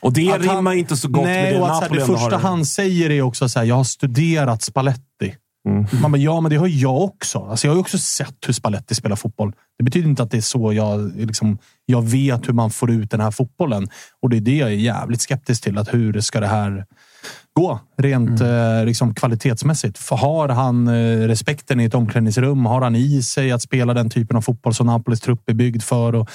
Och 0.00 0.12
det 0.12 0.32
att 0.32 0.46
han- 0.46 0.56
rimmar 0.56 0.72
inte 0.72 0.96
så 0.96 1.08
gott 1.08 1.24
nej, 1.24 1.42
med 1.42 1.52
det 1.54 1.60
och 1.60 1.66
att, 1.70 1.74
så 1.76 1.80
här, 1.80 1.90
Napoli 1.90 2.00
Det 2.00 2.06
första 2.06 2.36
har. 2.36 2.42
han 2.48 2.64
säger 2.66 3.10
är 3.10 3.22
också 3.22 3.48
så 3.48 3.58
här, 3.58 3.66
jag 3.66 3.74
har 3.74 3.84
studerat 3.84 4.62
Spalletti. 4.62 5.02
Mm. 5.68 5.86
Man 6.02 6.12
bara, 6.12 6.18
ja, 6.18 6.40
men 6.40 6.50
det 6.50 6.56
har 6.56 6.68
jag 6.68 7.02
också. 7.02 7.38
Alltså, 7.38 7.66
jag 7.66 7.74
har 7.74 7.80
också 7.80 7.98
sett 7.98 8.36
hur 8.46 8.52
Spalletti 8.52 8.94
spelar 8.94 9.16
fotboll. 9.16 9.52
Det 9.78 9.84
betyder 9.84 10.08
inte 10.08 10.22
att 10.22 10.30
det 10.30 10.36
är 10.36 10.40
så 10.40 10.72
jag, 10.72 11.16
liksom, 11.16 11.58
jag 11.86 12.02
vet 12.02 12.48
hur 12.48 12.52
man 12.52 12.70
får 12.70 12.90
ut 12.90 13.10
den 13.10 13.20
här 13.20 13.30
fotbollen. 13.30 13.88
Och 14.22 14.30
det 14.30 14.36
är 14.36 14.40
det 14.40 14.56
jag 14.56 14.68
är 14.68 14.74
jävligt 14.74 15.20
skeptisk 15.20 15.62
till. 15.62 15.78
Att 15.78 15.94
hur 15.94 16.20
ska 16.20 16.40
det 16.40 16.46
här 16.46 16.84
gå 17.52 17.80
rent 17.98 18.40
Mm. 18.40 18.78
eh, 18.78 18.84
liksom, 18.84 19.14
kvalitetsmässigt? 19.14 19.98
För 19.98 20.16
har 20.16 20.48
han 20.48 20.88
eh, 20.88 21.26
respekten 21.26 21.80
i 21.80 21.84
ett 21.84 21.94
omklädningsrum? 21.94 22.66
Har 22.66 22.80
han 22.80 22.96
i 22.96 23.22
sig 23.22 23.52
att 23.52 23.62
spela 23.62 23.94
den 23.94 24.10
typen 24.10 24.36
av 24.36 24.40
fotboll 24.40 24.74
som 24.74 24.86
Napolis 24.86 25.20
trupp 25.20 25.50
är 25.50 25.54
byggd 25.54 25.82
för? 25.82 26.14
Och, 26.14 26.30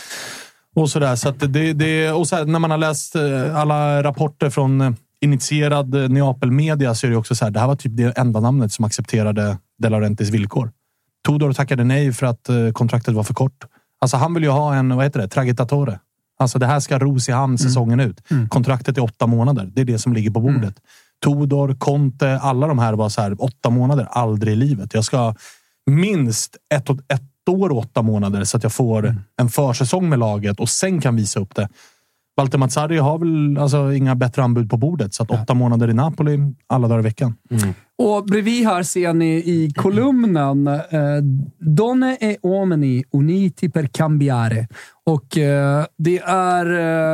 och 0.75 0.89
sådär. 0.89 1.15
Så 1.15 1.29
att 1.29 1.39
det, 1.39 1.73
det, 1.73 2.11
och 2.11 2.27
så 2.27 2.35
här, 2.35 2.45
när 2.45 2.59
man 2.59 2.71
har 2.71 2.77
läst 2.77 3.15
eh, 3.15 3.55
alla 3.55 4.03
rapporter 4.03 4.49
från 4.49 4.81
eh, 4.81 4.91
initierad 5.23 5.95
eh, 5.95 6.09
Neapel-media 6.09 6.95
så 6.95 7.07
är 7.07 7.11
det 7.11 7.17
också 7.17 7.35
så 7.35 7.45
här. 7.45 7.51
Det 7.51 7.59
här 7.59 7.67
var 7.67 7.75
typ 7.75 7.97
det 7.97 8.17
enda 8.17 8.39
namnet 8.39 8.71
som 8.71 8.85
accepterade 8.85 9.57
De 9.77 9.89
Laurentiis 9.89 10.29
villkor. 10.29 10.71
Tudor 11.27 11.53
tackade 11.53 11.83
nej 11.83 12.13
för 12.13 12.25
att 12.25 12.49
eh, 12.49 12.71
kontraktet 12.71 13.13
var 13.13 13.23
för 13.23 13.33
kort. 13.33 13.65
Alltså 14.01 14.17
han 14.17 14.33
vill 14.33 14.43
ju 14.43 14.49
ha 14.49 14.75
en, 14.75 14.95
vad 14.95 15.05
heter 15.05 15.19
det, 15.19 15.27
tragitatore. 15.27 15.99
Alltså 16.39 16.59
det 16.59 16.65
här 16.65 16.79
ska 16.79 16.99
ros 16.99 17.29
i 17.29 17.31
hamn 17.31 17.57
säsongen 17.57 17.99
ut. 17.99 18.21
Kontraktet 18.49 18.97
är 18.97 19.03
åtta 19.03 19.27
månader. 19.27 19.71
Det 19.73 19.81
är 19.81 19.85
det 19.85 19.99
som 19.99 20.13
ligger 20.13 20.31
på 20.31 20.39
bordet. 20.39 20.75
Tudor, 21.23 21.75
Conte, 21.79 22.39
alla 22.39 22.67
de 22.67 22.79
här 22.79 22.93
var 22.93 23.09
så 23.09 23.21
här, 23.21 23.43
åtta 23.43 23.69
månader, 23.69 24.07
aldrig 24.11 24.53
i 24.53 24.55
livet. 24.55 24.93
Jag 24.93 25.03
ska 25.03 25.35
minst 25.91 26.57
ett, 26.73 26.89
ett 26.89 27.49
år 27.49 27.69
och 27.69 27.77
åtta 27.77 28.01
månader 28.01 28.43
så 28.43 28.57
att 28.57 28.63
jag 28.63 28.73
får 28.73 29.15
en 29.41 29.49
försäsong 29.49 30.09
med 30.09 30.19
laget 30.19 30.59
och 30.59 30.69
sen 30.69 31.01
kan 31.01 31.15
visa 31.15 31.39
upp 31.39 31.55
det. 31.55 31.69
Walter 32.37 32.57
Mazzarri 32.57 32.97
har 32.97 33.17
väl 33.17 33.57
alltså 33.57 33.93
inga 33.93 34.15
bättre 34.15 34.43
anbud 34.43 34.69
på 34.69 34.77
bordet, 34.77 35.13
så 35.13 35.23
att 35.23 35.31
åtta 35.31 35.53
månader 35.53 35.89
i 35.89 35.93
Napoli 35.93 36.39
alla 36.67 36.87
dagar 36.87 36.99
i 36.99 37.03
veckan. 37.03 37.35
Och 37.97 38.25
bredvid 38.25 38.65
här 38.67 38.83
ser 38.83 39.13
ni 39.13 39.35
i 39.35 39.71
kolumnen 39.75 40.67
eh, 40.67 40.81
Donne 41.59 42.17
e 42.21 42.37
uomini 42.43 43.03
uniti 43.13 43.69
per 43.69 43.87
cambiare. 43.87 44.67
Och 45.05 45.37
eh, 45.37 45.85
det 45.97 46.19
är 46.25 46.65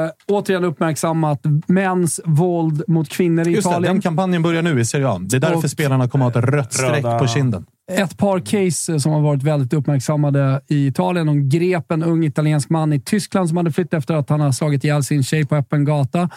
eh, 0.05 0.09
återigen 0.27 0.63
uppmärksammat 0.63 1.39
mäns 1.67 2.19
våld 2.25 2.83
mot 2.87 3.09
kvinnor 3.09 3.47
i 3.47 3.51
Just 3.51 3.63
det, 3.67 3.71
Italien. 3.71 3.93
den 3.93 4.01
kampanjen 4.01 4.41
börjar 4.41 4.61
nu 4.61 4.79
i 4.79 4.85
Serie 4.85 5.07
A. 5.09 5.17
Det 5.21 5.35
är 5.35 5.39
därför 5.39 5.55
Och- 5.57 5.69
spelarna 5.71 6.07
kommer 6.09 6.27
att 6.27 6.33
ha 6.33 6.41
ett 6.41 6.49
rött 6.49 6.73
streck 6.73 7.03
Röda- 7.03 7.19
på 7.19 7.27
kinden. 7.27 7.65
ett 7.91 8.17
par 8.17 8.39
case 8.39 8.99
som 8.99 9.11
har 9.11 9.21
varit 9.21 9.43
väldigt 9.43 9.73
uppmärksammade 9.73 10.61
i 10.67 10.87
Italien. 10.87 11.27
De 11.27 11.49
grep 11.49 11.91
en 11.91 12.03
ung 12.03 12.23
italiensk 12.23 12.69
man 12.69 12.93
i 12.93 12.99
Tyskland 12.99 13.47
som 13.47 13.57
hade 13.57 13.71
flytt 13.71 13.93
efter 13.93 14.13
att 14.13 14.29
han 14.29 14.39
har 14.41 14.51
slagit 14.51 14.83
ihjäl 14.83 15.03
sin 15.03 15.23
tjej 15.23 15.45
på 15.45 15.55
öppen 15.55 15.85
gata. 15.85 16.29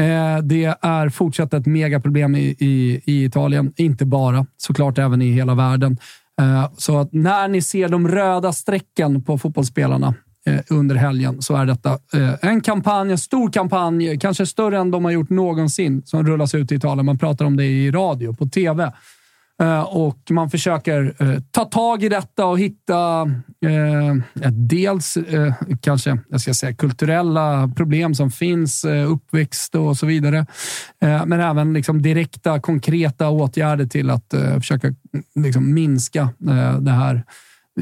Eh, 0.00 0.38
Det 0.42 0.64
är 0.82 1.08
fortsatt 1.08 1.54
ett 1.54 1.66
megaproblem 1.66 2.34
i, 2.36 2.56
i, 2.58 3.02
i 3.04 3.24
Italien. 3.24 3.72
Inte 3.76 4.04
bara, 4.06 4.46
såklart 4.56 4.98
även 4.98 5.22
i 5.22 5.32
hela 5.32 5.54
världen. 5.54 5.96
Eh, 6.40 6.70
Så 6.76 6.98
att 6.98 7.12
när 7.12 7.48
ni 7.48 7.62
ser 7.62 7.88
de 7.88 8.08
röda 8.08 8.52
strecken 8.52 9.22
på 9.24 9.38
fotbollsspelarna 9.38 10.14
eh, 10.46 10.60
under 10.70 10.94
helgen 10.96 11.42
så 11.42 11.56
är 11.56 11.66
detta 11.66 11.90
eh, 12.14 12.34
en 12.40 12.60
kampanj, 12.60 13.10
en 13.10 13.18
stor 13.18 13.50
kampanj, 13.50 14.18
kanske 14.18 14.46
större 14.46 14.78
än 14.78 14.90
de 14.90 15.04
har 15.04 15.12
gjort 15.12 15.30
någonsin, 15.30 16.02
som 16.04 16.26
rullas 16.26 16.54
ut 16.54 16.72
i 16.72 16.74
Italien. 16.74 17.06
Man 17.06 17.18
pratar 17.18 17.44
om 17.44 17.56
det 17.56 17.64
i 17.64 17.90
radio, 17.90 18.34
på 18.34 18.46
tv. 18.46 18.92
Eh, 19.62 19.82
och 19.82 20.18
man 20.30 20.50
försöker 20.50 21.14
eh, 21.18 21.40
ta 21.50 21.64
tag 21.64 22.02
i 22.02 22.08
detta 22.08 22.46
och 22.46 22.58
hitta 22.58 23.22
eh, 23.66 24.50
dels 24.50 25.16
eh, 25.16 25.54
kanske 25.80 26.18
jag 26.28 26.40
ska 26.40 26.54
säga, 26.54 26.74
kulturella 26.74 27.72
problem 27.76 28.14
som 28.14 28.30
finns, 28.30 28.84
eh, 28.84 29.10
uppväxt 29.12 29.74
och 29.74 29.96
så 29.96 30.06
vidare. 30.06 30.46
Eh, 31.02 31.26
men 31.26 31.40
även 31.40 31.72
liksom 31.72 32.02
direkta, 32.02 32.60
konkreta 32.60 33.28
åtgärder 33.28 33.86
till 33.86 34.10
att 34.10 34.34
eh, 34.34 34.58
försöka 34.58 34.94
liksom, 35.34 35.74
minska 35.74 36.22
eh, 36.48 36.78
det 36.78 36.90
här 36.90 37.24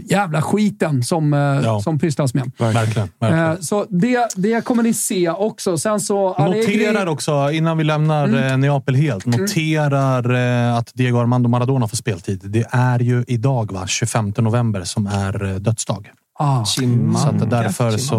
jävla 0.05 0.43
skiten 0.43 1.03
som, 1.03 1.35
eh, 1.35 1.79
som 1.81 1.99
pysslas 1.99 2.35
med. 2.35 2.53
Verkligen. 2.59 3.09
verkligen. 3.21 3.51
Eh, 3.51 3.57
Så 3.61 3.87
det, 3.91 4.29
det 4.37 4.65
kommer 4.65 4.83
ni 4.83 4.95
se 4.95 5.31
också. 5.31 5.79
Sen 5.79 6.01
så... 6.01 6.35
Allegri- 6.35 6.87
Noterar 6.89 7.07
också, 7.07 7.51
innan 7.53 7.79
vi 7.79 7.85
lämnar 7.85 8.51
eh, 8.51 8.57
Neapel 8.57 8.95
helt, 8.95 9.27
noterar 9.27 10.35
eh, 10.71 10.77
att 10.77 10.91
Diego 10.95 11.19
Armando 11.19 11.49
Maradona 11.49 11.89
får 11.89 11.97
speltid. 11.97 12.41
Det 12.45 12.67
är 12.71 12.99
ju 12.99 13.25
idag, 13.29 13.73
va? 13.73 13.87
25 13.87 14.33
november, 14.39 14.85
som 14.85 15.07
är 15.07 15.59
dödsdag. 15.59 16.11
Ah. 16.39 16.65
Så 16.65 16.83
att 17.29 17.51
därför 17.51 17.91
så... 17.91 18.15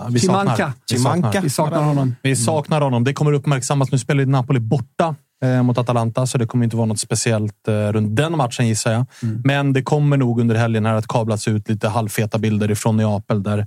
ja, 0.00 0.06
Vi 0.10 0.20
saknar, 0.20 0.56
Chimanka. 0.56 0.72
vi 0.90 0.98
saknar, 0.98 1.42
Vi 1.42 1.50
saknar 1.50 1.82
honom. 1.82 2.16
Vi 2.22 2.36
saknar 2.36 2.80
honom. 2.80 3.04
Det 3.04 3.12
kommer 3.14 3.32
uppmärksammas. 3.32 3.92
Nu 3.92 3.98
spelar 3.98 4.24
Napoli 4.26 4.60
borta 4.60 5.14
eh, 5.42 5.62
mot 5.62 5.78
Atalanta, 5.78 6.26
så 6.26 6.38
det 6.38 6.46
kommer 6.46 6.64
inte 6.64 6.76
vara 6.76 6.86
något 6.86 6.98
speciellt 7.00 7.68
eh, 7.68 7.72
runt 7.74 8.16
den 8.16 8.36
matchen 8.36 8.68
gissar 8.68 8.92
jag. 8.92 9.06
Men 9.44 9.72
det 9.72 9.82
kommer 9.82 10.16
nog 10.16 10.40
under 10.40 10.54
helgen 10.54 10.86
här 10.86 10.94
att 10.94 11.06
kablas 11.08 11.48
ut 11.48 11.68
lite 11.68 11.88
halvfeta 11.88 12.38
bilder 12.38 12.70
ifrån 12.70 12.96
Neapel 12.96 13.42
där 13.42 13.66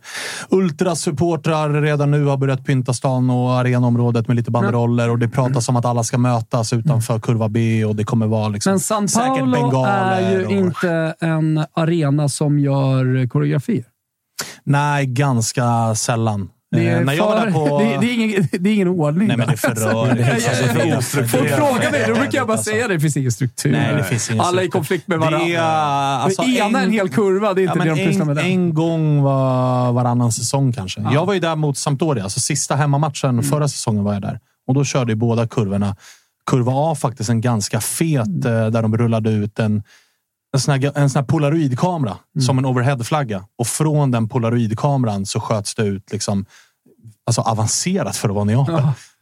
ultrasupportrar 0.50 1.82
redan 1.82 2.12
nu 2.12 2.26
har 2.26 2.38
börjat 2.38 2.66
pynta 2.66 2.94
stan 2.94 3.30
och 3.30 3.52
arenaområdet 3.54 4.28
med 4.28 4.36
lite 4.38 4.52
banderoller 4.52 5.10
och 5.10 5.20
det 5.20 5.28
pratas 5.30 5.70
om 5.70 5.76
att 5.76 5.86
alla 5.86 6.04
ska 6.04 6.18
mötas 6.18 6.74
utanför 6.74 7.20
kurva 7.20 7.50
B 7.50 7.86
och 7.86 7.96
det 7.96 8.04
kommer 8.04 8.28
vara 8.28 8.48
liksom 8.50 8.72
Men 8.72 8.80
San 8.80 9.52
bengaler 9.52 10.22
är 10.22 10.32
ju 10.40 10.46
och- 10.46 10.52
inte 10.52 11.16
en 11.20 11.66
arena 11.74 12.30
som 12.30 12.60
gör 12.60 13.28
koreografier. 13.28 13.84
Nej, 14.64 15.06
ganska 15.06 15.96
sällan. 15.96 16.50
Det 16.76 16.88
är, 16.90 17.00
Eh, 17.00 17.06
när 17.06 17.14
jag 17.14 17.26
var 17.26 17.38
för, 17.40 17.46
där 17.46 17.52
på... 17.54 17.80
det, 17.80 17.98
det, 18.02 18.08
är 18.08 18.14
ingen, 18.14 18.48
det 18.52 18.70
är 18.70 18.74
ingen 18.74 18.88
ordning. 18.88 19.28
Nej, 19.28 19.38
men 19.38 19.48
det 19.48 19.54
är 19.54 19.58
för 19.58 19.76
rörigt. 19.76 20.30
Alltså, 20.34 20.96
Alltså, 20.96 21.18
för 21.18 21.24
Folk 21.28 21.50
frågar 21.50 21.92
mig, 21.92 22.04
då 22.08 22.14
brukar 22.14 22.38
jag 22.38 22.48
bara 22.48 22.58
säga 22.58 22.88
det. 22.88 22.94
Det 22.94 23.00
finns 23.00 23.18
ingen 23.18 23.32
struktur. 23.32 23.72
Nej, 23.72 23.96
det 23.96 24.04
finns 24.04 24.30
ingen 24.30 24.42
Alla 24.42 24.62
är 24.62 24.66
i 24.66 24.70
konflikt 24.70 25.08
med 25.08 25.16
Det 25.20 25.26
varandra. 25.26 25.48
är, 25.48 25.60
alltså, 25.60 26.42
det 26.42 26.58
ena 26.58 26.80
är 26.80 26.84
en 26.84 26.92
hel 26.92 27.10
kurva, 27.10 27.54
det 27.54 27.62
är 27.62 27.64
inte 27.64 27.80
Ja, 27.88 27.96
det 27.96 28.02
de 28.02 28.08
pysslar 28.08 28.26
med 28.26 28.38
en, 28.38 28.46
en 28.46 28.74
gång 28.74 29.22
var, 29.22 29.92
varannan 29.92 30.32
säsong 30.32 30.74
kanske. 30.74 31.02
Jag 31.14 31.26
var 31.26 31.34
ju 31.34 31.40
där 31.40 31.56
mot 31.56 31.78
Sampdoria, 31.78 32.24
alltså 32.24 32.40
sista 32.40 32.76
hemmamatchen 32.76 33.30
Mm. 33.30 33.44
förra 33.44 33.68
säsongen 33.68 34.04
var 34.04 34.14
jag 34.14 34.22
där. 34.22 34.40
Och 34.68 34.74
då 34.74 34.84
körde 34.84 35.12
ju 35.12 35.16
båda 35.16 35.48
kurvorna. 35.48 35.96
Kurva 36.52 36.72
A 36.76 36.96
faktiskt 36.96 37.30
en 37.30 37.42
ganska 37.42 37.80
fet, 37.82 38.28
Mm. 38.28 38.64
eh, 38.64 38.68
där 38.72 38.82
de 38.82 38.98
rullade 38.98 39.30
ut 39.32 39.60
en, 39.60 39.84
en 40.54 40.60
sån 40.60 40.74
här, 40.82 40.92
en 40.98 41.10
sån 41.10 41.20
här 41.20 41.28
polaroidkamera 41.28 42.12
Mm. 42.36 42.46
som 42.46 42.58
en 42.58 42.66
overheadflagga. 42.66 43.44
Och 43.58 43.68
från 43.68 44.12
den 44.12 44.30
polaroidkameran 44.30 45.26
så 45.26 45.40
sköts 45.40 45.76
det 45.76 45.84
ut 45.84 46.12
liksom, 46.12 46.46
alltså 47.28 47.42
avancerat 47.42 48.18
för 48.18 48.30
att 48.30 48.36
vara 48.36 48.46
Neapel. 48.46 48.82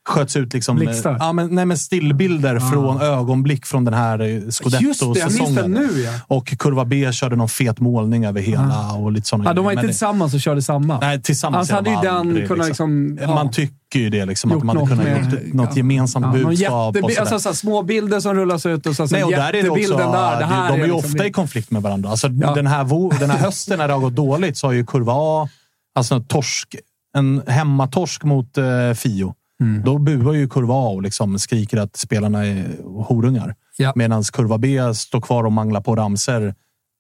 Sköts 0.10 0.36
ut 0.36 0.54
liksom, 0.54 0.78
eh, 0.78 0.84
Blixtar. 0.86 1.18
ja, 1.20 1.34
men, 1.34 1.56
nej, 1.56 1.66
men 1.66 1.78
stillbilder 1.78 2.60
från 2.60 3.02
ögonblick 3.02 3.66
från 3.66 3.86
den 3.86 3.94
här 3.94 4.20
eh, 4.22 4.42
Scudetto-säsongen. 4.50 5.90
ja. 6.06 6.12
Och 6.28 6.48
kurva 6.60 6.86
B 6.86 7.12
körde 7.12 7.36
någon 7.36 7.50
fet 7.50 7.80
målning 7.80 8.26
över 8.26 8.42
hela 8.42 8.94
och 8.94 9.12
lite 9.12 9.28
sådana 9.28 9.50
ja 9.50 9.54
de 9.54 9.66
var 9.66 9.72
inte 9.72 9.82
Men 9.84 9.90
tillsammans 9.92 10.34
och 10.34 10.40
körde 10.42 10.62
samma. 10.62 11.00
Nej, 11.00 11.22
tillsammans 11.22 11.72
Annars 11.72 11.86
hade 11.88 12.08
de 12.10 12.34
den 12.34 12.48
kunnat 12.48 12.68
liksom... 12.68 13.18
ja. 13.22 13.28
Man 13.36 13.52
tycker 13.52 14.00
ju 14.00 14.10
det, 14.10 14.26
liksom, 14.26 14.52
att 14.52 14.60
de 14.60 14.70
hade 14.70 14.80
kunnat 14.88 15.04
med- 15.06 15.32
gjort 15.44 15.54
något 15.54 15.76
gemensamt 15.78 16.26
Ja, 16.26 16.44
budskap. 16.44 16.96
sådär. 16.96 17.20
alltså, 17.20 17.40
så 17.40 17.54
små 17.54 17.84
bilder 17.84 18.20
som 18.20 18.36
rullas 18.36 18.66
ut 18.66 18.86
och 18.86 18.96
så, 18.96 19.08
så 19.08 19.16
Nej, 19.16 19.24
och 19.24 19.32
där 19.32 19.56
är 19.56 19.64
det 19.64 19.70
också, 19.70 19.98
där. 19.98 20.40
Det 20.40 20.46
här 20.46 20.68
de 20.72 20.74
är 20.74 20.78
ju 20.88 20.94
liksom- 20.94 21.12
ofta 21.12 21.26
i 21.26 21.32
konflikt 21.32 21.72
med 21.72 21.82
varandra. 21.82 22.10
Alltså, 22.10 22.28
den, 22.28 22.68
här, 22.68 23.20
den 23.20 23.30
här 23.30 23.38
hösten 23.38 23.78
när 23.80 23.88
det 23.88 23.94
har 23.94 24.02
gått 24.02 24.16
dåligt 24.16 24.58
så 24.58 24.68
har 24.68 24.72
ju 24.74 24.86
kurva 24.86 25.14
A, 25.16 25.50
alltså 25.96 26.20
torsk, 26.20 26.76
en 27.18 27.44
hemmatorsk 27.48 28.24
mot 28.24 28.58
eh, 28.58 28.94
Fio. 28.96 29.36
Mm. 29.62 29.84
Då 29.84 29.98
buar 29.98 30.34
ju 30.34 30.50
kurva 30.50 30.74
A 30.74 30.90
och 30.90 31.02
liksom 31.02 31.40
skriker 31.40 31.78
att 31.78 31.96
spelarna 31.96 32.46
är 32.46 32.66
horungar. 32.84 33.56
Ja. 33.78 33.94
Medan 33.96 34.24
kurva 34.24 34.58
B 34.58 34.94
står 34.94 35.22
kvar 35.22 35.44
och 35.44 35.52
manglar 35.52 35.82
på 35.82 35.96
ramser 35.96 36.56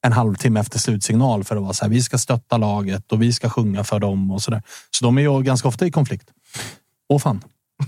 en 0.05 0.13
halvtimme 0.13 0.59
efter 0.59 0.79
slutsignal 0.79 1.43
för 1.43 1.55
att 1.55 1.61
vara 1.61 1.73
så 1.73 1.85
här, 1.85 1.89
vi 1.89 2.01
ska 2.01 2.17
stötta 2.17 2.57
laget 2.57 3.11
och 3.11 3.21
vi 3.21 3.33
ska 3.33 3.49
sjunga 3.49 3.83
för 3.83 3.99
dem 3.99 4.31
och 4.31 4.41
så 4.41 4.51
där. 4.51 4.61
Så 4.91 5.05
de 5.05 5.17
är 5.17 5.21
ju 5.21 5.41
ganska 5.41 5.67
ofta 5.67 5.85
i 5.85 5.91
konflikt. 5.91 6.29
Åh 7.09 7.19
fan. 7.19 7.41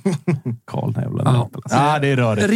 Karl 0.66 0.94
jävla 0.96 1.24
Ja. 1.24 1.50
Ja, 1.70 2.00
det 2.00 2.08
är 2.08 2.16
rörigt. 2.16 2.48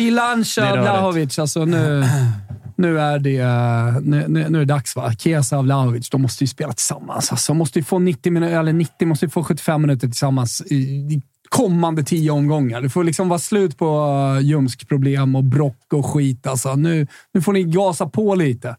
Rörigt. 0.61 0.84
Vlahovic, 0.84 1.39
alltså 1.39 1.65
nu, 1.65 2.03
nu, 2.80 2.99
är 2.99 3.19
det, 3.19 3.43
nu, 4.01 4.25
nu, 4.27 4.41
är 4.41 4.59
det 4.59 4.65
dags 4.65 4.95
va? 4.95 5.13
Chiesa 5.13 5.57
och 5.57 5.63
Vlahovic, 5.63 6.09
de 6.09 6.21
måste 6.21 6.43
ju 6.43 6.47
spela 6.47 6.73
tillsammans. 6.73 7.32
Alltså, 7.32 7.53
måste 7.53 7.80
ju 7.80 7.86
få 7.86 7.99
90 7.99 8.32
minuter, 8.32 8.59
eller 8.59 8.73
90, 8.73 9.07
måste 9.07 9.25
ju 9.25 9.30
få 9.30 9.43
75 9.43 9.82
minuter 9.82 10.07
tillsammans 10.07 10.61
i, 10.65 10.75
i 10.75 11.21
kommande 11.49 12.03
tio 12.03 12.32
omgångar. 12.32 12.82
Det 12.82 12.89
får 12.89 13.03
liksom 13.03 13.30
vara 13.30 13.39
slut 13.39 13.77
på 13.77 14.05
uh, 14.36 14.45
ljumskproblem 14.45 15.36
och 15.36 15.43
brock 15.43 15.93
och 15.93 16.05
skit. 16.05 16.47
Alltså, 16.47 16.75
nu, 16.75 17.07
nu 17.34 17.41
får 17.41 17.53
ni 17.53 17.63
gasa 17.63 18.09
på 18.09 18.36
lite. 18.36 18.75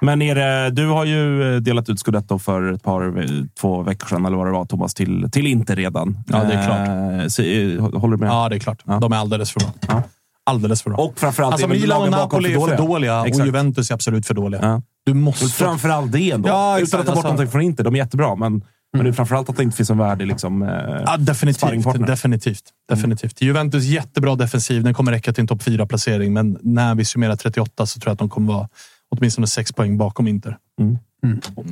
Men 0.00 0.22
är 0.22 0.34
det, 0.34 0.70
du 0.70 0.86
har 0.86 1.04
ju 1.04 1.54
eh, 1.54 1.60
delat 1.60 1.88
ut 1.88 2.00
Scudetto 2.00 2.38
för 2.38 2.72
ett 2.72 2.82
par, 2.82 3.26
två 3.60 3.82
veckor 3.82 4.06
sedan, 4.06 4.26
eller 4.26 4.36
vad 4.36 4.46
det 4.46 4.52
var, 4.52 4.64
Thomas, 4.64 4.94
till, 4.94 5.30
till 5.30 5.46
Inter 5.46 5.76
redan. 5.76 6.18
Ja, 6.26 6.44
det 6.44 6.54
är 6.54 6.66
klart. 6.66 6.88
Eh, 7.22 7.28
så, 7.28 7.42
eh, 7.42 8.00
håller 8.00 8.16
du 8.16 8.20
med? 8.20 8.28
Ja, 8.28 8.48
det 8.48 8.56
är 8.56 8.60
klart. 8.60 8.82
De 8.84 9.12
är 9.12 9.16
alldeles 9.16 9.50
för 9.52 9.60
bra. 9.60 10.02
Alldeles 10.50 10.82
för 10.82 10.90
bra. 10.90 10.98
Och 10.98 11.18
framförallt 11.18 11.52
Alltså 11.52 11.68
Milan 11.68 12.02
och 12.02 12.10
Napoli 12.10 12.54
är 12.54 12.66
för 12.68 12.76
dåliga 12.76 13.20
och 13.20 13.26
Exakt. 13.26 13.46
Juventus 13.46 13.90
är 13.90 13.94
absolut 13.94 14.26
för 14.26 14.34
dåliga. 14.34 14.60
Ja. 14.62 14.82
Du 15.06 15.14
måste... 15.14 15.44
Och 15.44 15.50
framförallt 15.50 16.12
det 16.12 16.30
ändå. 16.30 16.48
Ja, 16.48 16.78
Utan 16.80 17.00
att 17.00 17.06
ta 17.06 17.12
bort 17.12 17.16
Alltså- 17.16 17.28
någonting 17.28 17.50
från 17.52 17.62
Inter. 17.62 17.84
De 17.84 17.94
är 17.94 17.98
jättebra, 17.98 18.34
men, 18.36 18.64
men 18.92 19.04
det 19.04 19.10
är 19.10 19.12
framförallt 19.12 19.48
att 19.48 19.56
det 19.56 19.62
inte 19.62 19.76
finns 19.76 19.90
en 19.90 19.98
värdig 19.98 20.26
liksom, 20.26 20.62
eh, 20.62 20.68
Ja, 21.06 21.16
definitivt. 21.16 22.06
definitivt. 22.06 22.62
definitivt. 22.88 23.40
Juventus 23.42 23.84
jättebra 23.84 24.34
defensiv. 24.34 24.82
Den 24.84 24.94
kommer 24.94 25.12
räcka 25.12 25.32
till 25.32 25.40
en 25.40 25.46
topp 25.46 25.62
4-placering, 25.62 26.32
men 26.32 26.58
när 26.62 26.94
vi 26.94 27.04
summerar 27.04 27.36
38 27.36 27.86
så 27.86 28.00
tror 28.00 28.08
jag 28.10 28.12
att 28.12 28.18
de 28.18 28.28
kommer 28.28 28.52
vara 28.52 28.68
åtminstone 29.10 29.46
sex 29.46 29.72
poäng 29.72 29.98
bakom 29.98 30.28
Inter. 30.28 30.56
Mm. 30.80 30.98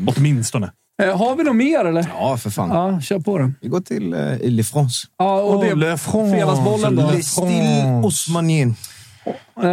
Åtminstone. 0.07 0.71
Eh, 1.03 1.19
har 1.19 1.37
vi 1.37 1.45
något 1.45 1.57
mer 1.57 1.85
eller? 1.85 2.07
Ja, 2.19 2.37
för 2.37 2.51
fan. 2.51 2.71
Ja, 2.71 3.01
kör 3.01 3.19
på 3.21 3.39
det. 3.39 3.53
Vi 3.61 3.69
går 3.69 3.81
till 3.81 4.15
uh, 4.15 4.39
Le 4.43 4.63
France. 4.65 5.07
Ja, 5.19 5.41
och 5.41 5.65
det, 5.65 5.73
Oh, 5.73 5.79
Le 5.79 5.97
France. 5.99 6.33
fredagsbollen 6.37 6.97
då. 6.97 7.11
Le 7.11 7.23
Style 7.23 8.01
Osmanien. 8.05 8.75
Eh, 9.63 9.69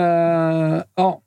ja, 0.96 1.22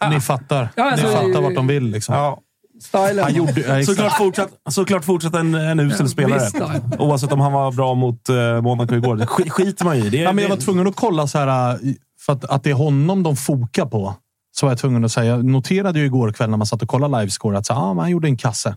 Ni 0.10 0.20
fattar. 0.20 0.68
Ja, 0.76 0.90
alltså, 0.90 1.06
Ni 1.06 1.12
fattar 1.12 1.40
vart 1.42 1.54
de 1.54 1.66
vill. 1.66 1.84
Liksom. 1.90 2.14
Ja. 2.14 2.38
stylen. 2.82 3.24
Han 3.24 3.34
gjorde, 3.34 3.60
ja. 3.78 3.82
Såklart 3.84 4.16
fortsatt, 4.16 4.50
såklart 4.70 5.04
fortsatt 5.04 5.34
en, 5.34 5.54
en 5.54 5.80
usel 5.80 6.08
spelare. 6.08 6.40
visst. 6.40 6.56
Oavsett 7.00 7.32
om 7.32 7.40
han 7.40 7.52
var 7.52 7.72
bra 7.72 7.94
mot 7.94 8.30
uh, 8.30 8.60
Monaco 8.60 8.94
igår. 8.94 9.16
Det 9.16 9.24
sk- 9.24 9.48
skiter 9.50 9.84
man 9.84 9.96
i. 9.96 10.08
Det, 10.10 10.18
är- 10.18 10.22
Ja, 10.22 10.32
men 10.32 10.42
jag 10.42 10.48
var 10.48 10.56
tvungen 10.56 10.86
att 10.86 10.96
kolla 10.96 11.26
så 11.26 11.38
här, 11.38 11.70
äh, 11.72 11.76
för 12.26 12.32
att, 12.32 12.44
att 12.44 12.62
det 12.64 12.70
är 12.70 12.74
honom 12.74 13.22
de 13.22 13.36
fokar 13.36 13.86
på. 13.86 14.14
Så 14.58 14.66
var 14.66 14.70
jag 14.70 14.78
tvungen 14.78 15.04
att 15.04 15.12
säga. 15.12 15.26
Jag 15.36 15.44
noterade 15.44 15.98
ju 15.98 16.04
igår 16.04 16.32
kväll 16.32 16.50
när 16.50 16.56
man 16.56 16.66
satt 16.66 16.82
och 16.82 16.88
kollade 16.88 17.20
livescore 17.20 17.58
att 17.58 17.66
så, 17.66 17.72
ah, 17.74 17.94
han 17.94 18.10
gjorde 18.10 18.28
en 18.28 18.36
kasse. 18.36 18.76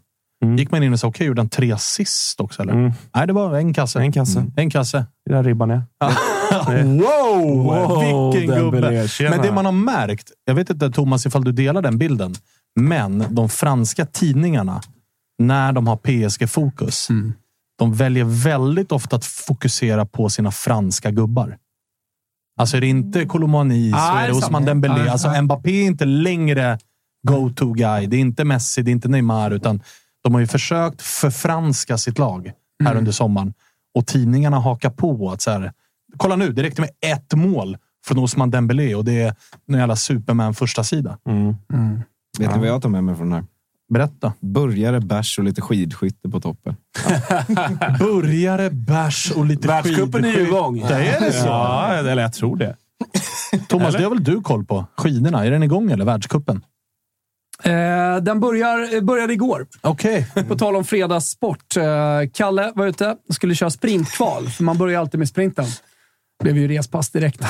Gick 0.57 0.71
man 0.71 0.83
in 0.83 0.93
och 0.93 0.99
sa, 0.99 1.07
okej, 1.07 1.27
gjorde 1.27 1.41
han 1.41 1.49
tre 1.49 1.71
assist 1.71 2.39
också? 2.41 2.61
Eller? 2.61 2.73
Mm. 2.73 2.91
Nej, 3.15 3.27
det 3.27 3.33
var 3.33 3.55
en 3.57 3.73
kasse. 3.73 3.99
En 3.99 4.11
kasse. 4.11 4.45
En 4.55 4.69
kasse. 4.69 5.05
Det 5.25 5.33
där 5.33 5.43
ribban 5.43 5.71
är. 5.71 5.81
wow! 6.83 7.63
Wow, 7.63 8.33
Vilken 8.33 8.55
gubbe! 8.59 9.07
Men 9.19 9.41
det 9.41 9.51
man 9.51 9.65
har 9.65 9.71
märkt, 9.71 10.31
jag 10.45 10.55
vet 10.55 10.69
inte 10.69 10.89
Thomas 10.91 11.25
ifall 11.25 11.43
du 11.43 11.51
delar 11.51 11.81
den 11.81 11.97
bilden, 11.97 12.35
men 12.79 13.25
de 13.29 13.49
franska 13.49 14.05
tidningarna, 14.05 14.81
när 15.39 15.73
de 15.73 15.87
har 15.87 15.97
PSG-fokus, 15.97 17.09
Mm. 17.09 17.33
de 17.79 17.93
väljer 17.93 18.23
väldigt 18.43 18.91
ofta 18.91 19.15
att 19.15 19.25
fokusera 19.25 20.05
på 20.05 20.29
sina 20.29 20.51
franska 20.51 21.11
gubbar. 21.11 21.57
Alltså 22.61 22.77
är 22.77 22.81
det 22.81 22.87
inte 22.87 23.25
Colomani 23.25 23.91
så 23.91 23.97
Ah, 23.97 24.19
är 24.19 24.27
det 24.27 24.33
det 24.33 24.37
Osman. 24.37 24.65
Dembélé. 24.65 25.07
Ah, 25.07 25.11
Alltså 25.11 25.27
ah. 25.27 25.41
Mbappé 25.41 25.71
är 25.71 25.85
inte 25.85 26.05
längre 26.05 26.79
go-to-guy. 27.27 28.07
Det 28.07 28.15
är 28.17 28.19
inte 28.21 28.43
Messi, 28.45 28.81
det 28.81 28.91
är 28.91 28.93
inte 28.93 29.07
Neymar, 29.07 29.51
utan 29.51 29.81
de 30.23 30.33
har 30.33 30.41
ju 30.41 30.47
försökt 30.47 31.01
förfranska 31.01 31.97
sitt 31.97 32.17
lag 32.19 32.51
här 32.83 32.91
Mm. 32.91 32.97
under 32.99 33.11
sommaren. 33.11 33.53
Och 33.95 34.07
tidningarna 34.07 34.59
hakar 34.59 34.89
på 34.89 35.31
att 35.31 35.41
så 35.41 35.51
här, 35.51 35.71
kolla 36.17 36.35
nu, 36.35 36.51
det 36.53 36.63
räckte 36.63 36.81
med 36.81 36.89
ett 37.05 37.33
mål 37.33 37.77
från 38.05 38.17
Osman 38.19 38.51
Dembélé 38.51 38.95
och 38.95 39.05
det 39.05 39.21
är 39.21 39.35
en 39.67 39.77
jävla 39.79 39.95
Superman 39.95 40.53
första 40.53 40.83
sida. 40.83 41.17
Mm. 41.29 41.55
Vet 42.39 42.53
ni 42.53 42.59
vad 42.59 42.67
jag 42.67 42.81
tar 42.81 42.89
med 42.89 43.03
mig 43.03 43.15
från 43.15 43.29
den 43.29 43.35
här? 43.39 43.45
Berätta. 43.93 44.33
Burgare, 44.39 44.99
bärs 44.99 45.37
och 45.39 45.43
lite 45.45 45.61
skidskytte 45.61 46.29
på 46.29 46.39
toppen. 46.41 46.75
Börjare, 47.99 48.69
bärs 48.69 49.31
och 49.35 49.45
lite 49.45 49.67
Världscupen 49.67 50.23
är 50.23 50.27
ju 50.27 50.33
skidskytte. 50.33 50.55
igång. 50.55 50.85
Det 50.87 50.93
är 51.07 51.19
det 51.19 51.33
så? 51.33 51.47
Ja, 51.47 51.93
eller 51.93 52.21
jag 52.21 52.33
tror 52.33 52.57
det. 52.57 52.75
Thomas, 53.67 53.87
Eller? 53.87 53.97
det 53.97 54.03
har 54.03 54.11
väl 54.11 54.23
du 54.23 54.41
koll 54.41 54.65
på? 54.65 54.85
Skidorna, 54.97 55.45
är 55.45 55.51
den 55.51 55.63
igång 55.63 55.91
eller? 55.91 56.05
Världscupen? 56.05 56.61
Eh, 57.63 57.71
den 58.21 58.39
börjar, 58.39 59.01
började 59.01 59.33
igår. 59.33 59.67
Okej. 59.81 60.27
På 60.47 60.57
tal 60.57 60.75
om 60.75 60.83
fredagssport. 60.85 61.77
Eh, 61.77 61.83
Kalle 62.33 62.71
var 62.75 62.85
ute 62.87 63.15
och 63.29 63.35
skulle 63.35 63.55
köra 63.55 63.69
sprintkval, 63.69 64.49
för 64.49 64.63
man 64.63 64.77
börjar 64.77 64.99
alltid 64.99 65.19
med 65.19 65.27
sprinten. 65.29 65.65
blev 66.43 66.57
ju 66.57 66.67
respass 66.67 67.09
direkt. 67.09 67.41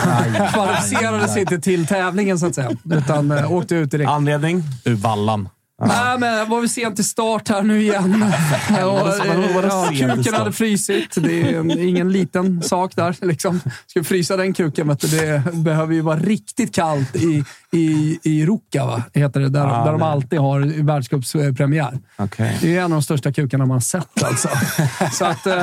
Kvalificerade 0.54 1.28
sig 1.28 1.42
inte 1.42 1.60
till 1.60 1.88
tävlingen 1.88 2.40
så 2.40 2.46
att 2.48 2.56
säga, 2.56 2.72
utan 2.92 3.32
eh, 3.32 3.52
åkte 3.52 3.76
ut 3.76 3.92
direkt. 3.92 4.10
Anledning? 4.10 4.64
Ur 4.86 4.96
vallan. 4.96 5.50
Nej, 5.88 6.20
men 6.20 6.50
var 6.50 6.62
vi 6.62 6.70
sent 6.70 6.96
till 6.96 7.06
start 7.06 7.50
här 7.50 7.62
nu 7.62 7.82
igen. 7.82 8.24
Och, 8.70 8.78
ja, 8.80 9.88
till 9.90 10.10
kuken 10.10 10.34
hade 10.34 10.52
frysit. 10.52 11.16
Det 11.16 11.42
är 11.42 11.80
ingen 11.80 12.12
liten 12.12 12.62
sak 12.64 12.96
där. 12.96 13.16
Liksom. 13.22 13.62
Ska 13.88 14.04
frysa 14.04 14.38
den 14.38 14.54
kuken, 14.54 14.88
vet 14.88 15.00
du, 15.00 15.08
det 15.08 15.44
behöver 15.54 15.94
ju 15.94 16.02
vara 16.02 16.20
riktigt 16.20 16.76
kallt 16.76 17.16
i, 17.16 17.44
i, 17.72 18.20
i 18.24 18.46
Ruka, 18.46 18.86
va? 18.86 19.04
heter 19.14 19.40
det, 19.40 19.50
där, 19.50 19.60
Ja, 19.60 19.86
där 19.86 19.92
de 19.92 20.02
alltid 20.02 20.40
har 20.40 20.84
världscupspremiär. 20.84 22.00
Okej. 22.18 22.58
Det 22.62 22.78
är 22.78 22.80
en 22.80 22.84
av 22.84 22.90
de 22.90 23.02
största 23.02 23.34
kukarna 23.34 23.66
man 23.66 23.82
sett 23.82 24.24
alltså. 24.24 24.50
Så 25.12 25.26
att, 25.26 25.48
eh, 25.48 25.54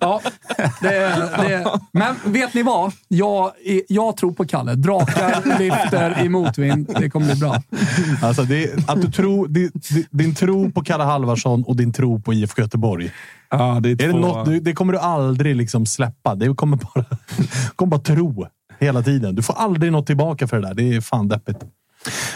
ja. 0.00 0.20
Det, 0.80 1.30
det, 1.38 1.70
men 1.92 2.14
vet 2.24 2.54
ni 2.54 2.62
vad? 2.62 2.92
Jag, 3.08 3.52
jag 3.88 4.16
tror 4.16 4.32
på 4.32 4.44
Kalle. 4.44 4.74
Drakar 4.74 5.58
lyfter 5.58 6.24
i 6.24 6.28
motvind. 6.28 6.96
Det 7.00 7.10
kommer 7.10 7.26
bli 7.26 7.36
bra. 7.36 7.62
Alltså, 8.22 8.42
det, 8.42 8.88
att 8.88 9.02
du 9.02 9.12
tror, 9.22 9.48
din, 9.48 9.70
din 10.10 10.34
tro 10.34 10.72
på 10.72 10.82
Kalle 10.82 11.04
Halvarsson 11.04 11.64
och 11.64 11.76
din 11.76 11.92
tro 11.92 12.20
på 12.20 12.34
IFK 12.34 12.62
Göteborg. 12.62 13.12
Ja, 13.50 13.80
det, 13.80 13.88
är 13.88 14.02
Är 14.02 14.12
det, 14.12 14.18
något, 14.18 14.46
du, 14.46 14.60
det 14.60 14.72
kommer 14.72 14.92
du 14.92 14.98
aldrig 14.98 15.56
liksom 15.56 15.86
släppa. 15.86 16.34
Det 16.34 16.54
kommer 16.54 16.76
bara, 16.76 17.04
kommer 17.76 17.90
bara 17.90 18.00
tro 18.00 18.46
hela 18.78 19.02
tiden. 19.02 19.34
Du 19.34 19.42
får 19.42 19.54
aldrig 19.54 19.92
något 19.92 20.06
tillbaka 20.06 20.48
för 20.48 20.60
det 20.60 20.68
där. 20.68 20.74
Det 20.74 20.96
är 20.96 21.00
fan 21.00 21.28
deppigt. 21.28 21.58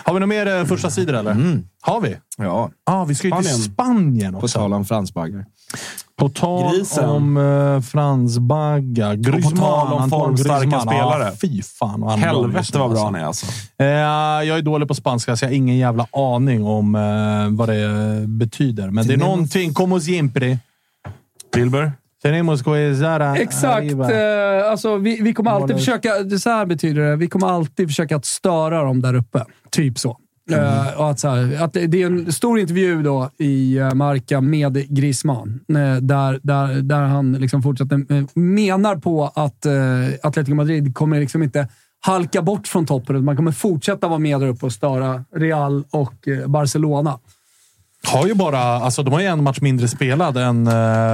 Har 0.05 0.15
vi 0.15 0.21
några 0.21 0.27
mer 0.27 0.59
eh, 0.59 0.65
första 0.65 0.91
sidor 0.91 1.15
eller? 1.15 1.63
Har 1.81 2.01
vi? 2.01 2.17
Ja. 2.37 2.71
Ah, 2.85 3.05
vi 3.05 3.15
ska 3.15 3.29
ju 3.29 3.35
till 3.35 3.45
Spanien. 3.45 3.73
Spanien 3.73 4.33
På 4.33 4.39
också. 4.39 4.59
tal 4.59 4.73
om 4.73 4.85
fransbaggar. 4.85 5.45
På 6.16 6.28
tal 6.28 6.77
Grisen. 6.77 7.09
om 7.09 7.36
uh, 7.36 7.81
Frans 7.81 8.39
Bagga. 8.39 9.15
Griezmann. 9.15 9.57
tal 9.57 9.93
om 9.93 10.11
formstarka 10.11 10.81
spelare. 10.81 11.28
Ah, 11.28 11.32
fy 11.41 11.62
fan 11.62 12.01
vad 12.01 12.11
han 12.11 12.23
är 12.23 12.32
bra 12.32 12.43
just 12.57 12.74
Helvete 12.74 12.78
nu, 12.78 12.78
vad 12.78 12.91
bra 12.91 12.99
alltså. 12.99 13.05
han 13.05 13.15
är 13.15 13.24
alltså. 13.24 13.47
Eh, 13.78 14.49
jag 14.49 14.59
är 14.59 14.62
dålig 14.62 14.89
på 14.89 14.95
spanska, 14.95 15.36
så 15.36 15.45
jag 15.45 15.51
har 15.51 15.55
ingen 15.55 15.77
jävla 15.77 16.07
aning 16.12 16.65
om 16.65 16.95
eh, 16.95 17.57
vad 17.57 17.69
det 17.69 17.85
eh, 17.85 18.28
betyder. 18.28 18.91
Men 18.91 19.07
det 19.07 19.12
är 19.15 19.19
någonting. 19.19 19.74
Como 19.74 20.01
siempre. 20.01 20.59
Wilbur? 21.57 21.93
Tenemos 22.23 22.62
que 22.62 22.95
zara 22.97 23.36
Exakt. 23.36 23.93
Eh, 23.93 24.70
alltså, 24.70 24.97
vi, 24.97 25.20
vi 25.23 25.35
kommer 25.35 25.51
alltid 25.51 25.69
Målet. 25.69 25.85
försöka... 25.85 26.39
Så 26.39 26.51
här 26.51 26.66
betyder 26.66 27.03
det. 27.03 27.16
Vi 27.16 27.28
kommer 27.28 27.47
alltid 27.47 27.89
försöka 27.89 28.16
att 28.16 28.24
störa 28.24 28.82
dem 28.82 29.03
där 29.03 29.15
uppe. 29.15 29.45
Typ 29.70 29.99
så. 29.99 30.19
Eh, 30.51 31.01
och 31.01 31.11
att, 31.11 31.21
så 31.21 31.29
här, 31.29 31.62
att 31.65 31.73
det 31.73 32.03
är 32.03 32.07
en 32.07 32.33
stor 32.33 32.59
intervju 32.59 33.03
då 33.03 33.31
i 33.39 33.81
uh, 33.81 33.95
Marca 33.95 34.41
med 34.41 34.95
Griezmann, 34.95 35.61
eh, 35.69 35.97
där, 35.97 36.41
där, 36.43 36.83
där 36.83 37.01
han 37.01 37.33
liksom 37.33 37.62
fortsätter, 37.62 38.12
eh, 38.12 38.25
menar 38.35 38.97
på 38.97 39.33
att 39.35 39.66
Atletico 40.23 40.55
Madrid 40.55 40.95
kommer 40.95 41.21
liksom 41.21 41.43
inte 41.43 41.69
halka 42.01 42.43
bort 42.43 42.69
från 42.69 42.87
toppen. 42.87 43.25
Man 43.25 43.37
kommer 43.37 43.53
fortsätta 43.53 44.09
vara 44.09 44.19
med 44.19 44.41
där 44.41 44.47
uppe 44.47 44.66
och 44.66 44.73
störa 44.73 45.25
Real 45.37 45.85
och 45.91 46.29
eh, 46.29 46.47
Barcelona. 46.47 47.19
Har 48.07 48.27
ju 48.27 48.35
bara, 48.35 48.61
alltså, 48.61 49.03
de 49.03 49.12
har 49.12 49.21
ju 49.21 49.27
en 49.27 49.43
match 49.43 49.61
mindre 49.61 49.89
spelad 49.89 50.37
än 50.37 50.65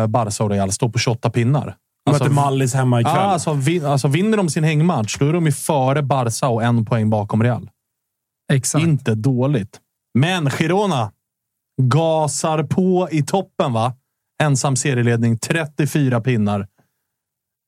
Barca 0.08 0.44
och 0.44 0.50
Real. 0.50 0.72
Står 0.72 0.88
på 0.88 0.98
28 0.98 1.30
pinnar. 1.30 1.76
De 2.04 2.12
möter 2.12 2.28
Mallis 2.28 2.74
hemma 2.74 3.00
ikväll. 3.00 3.14
Ja, 3.16 3.20
alltså, 3.20 3.52
vin, 3.52 3.84
alltså, 3.84 4.08
vinner 4.08 4.36
de 4.36 4.48
sin 4.48 4.64
hängmatch, 4.64 5.18
då 5.18 5.28
är 5.28 5.32
de 5.32 5.46
ju 5.46 5.52
före 5.52 6.02
Barca 6.02 6.48
och 6.48 6.62
en 6.62 6.84
poäng 6.84 7.10
bakom 7.10 7.42
Real. 7.42 7.68
Exakt. 8.50 8.82
Inte 8.82 9.14
dåligt. 9.14 9.80
Men 10.14 10.50
Girona 10.50 11.12
gasar 11.82 12.62
på 12.62 13.08
i 13.12 13.22
toppen, 13.22 13.72
va? 13.72 13.94
Ensam 14.42 14.76
serieledning, 14.76 15.38
34 15.38 16.20
pinnar. 16.20 16.68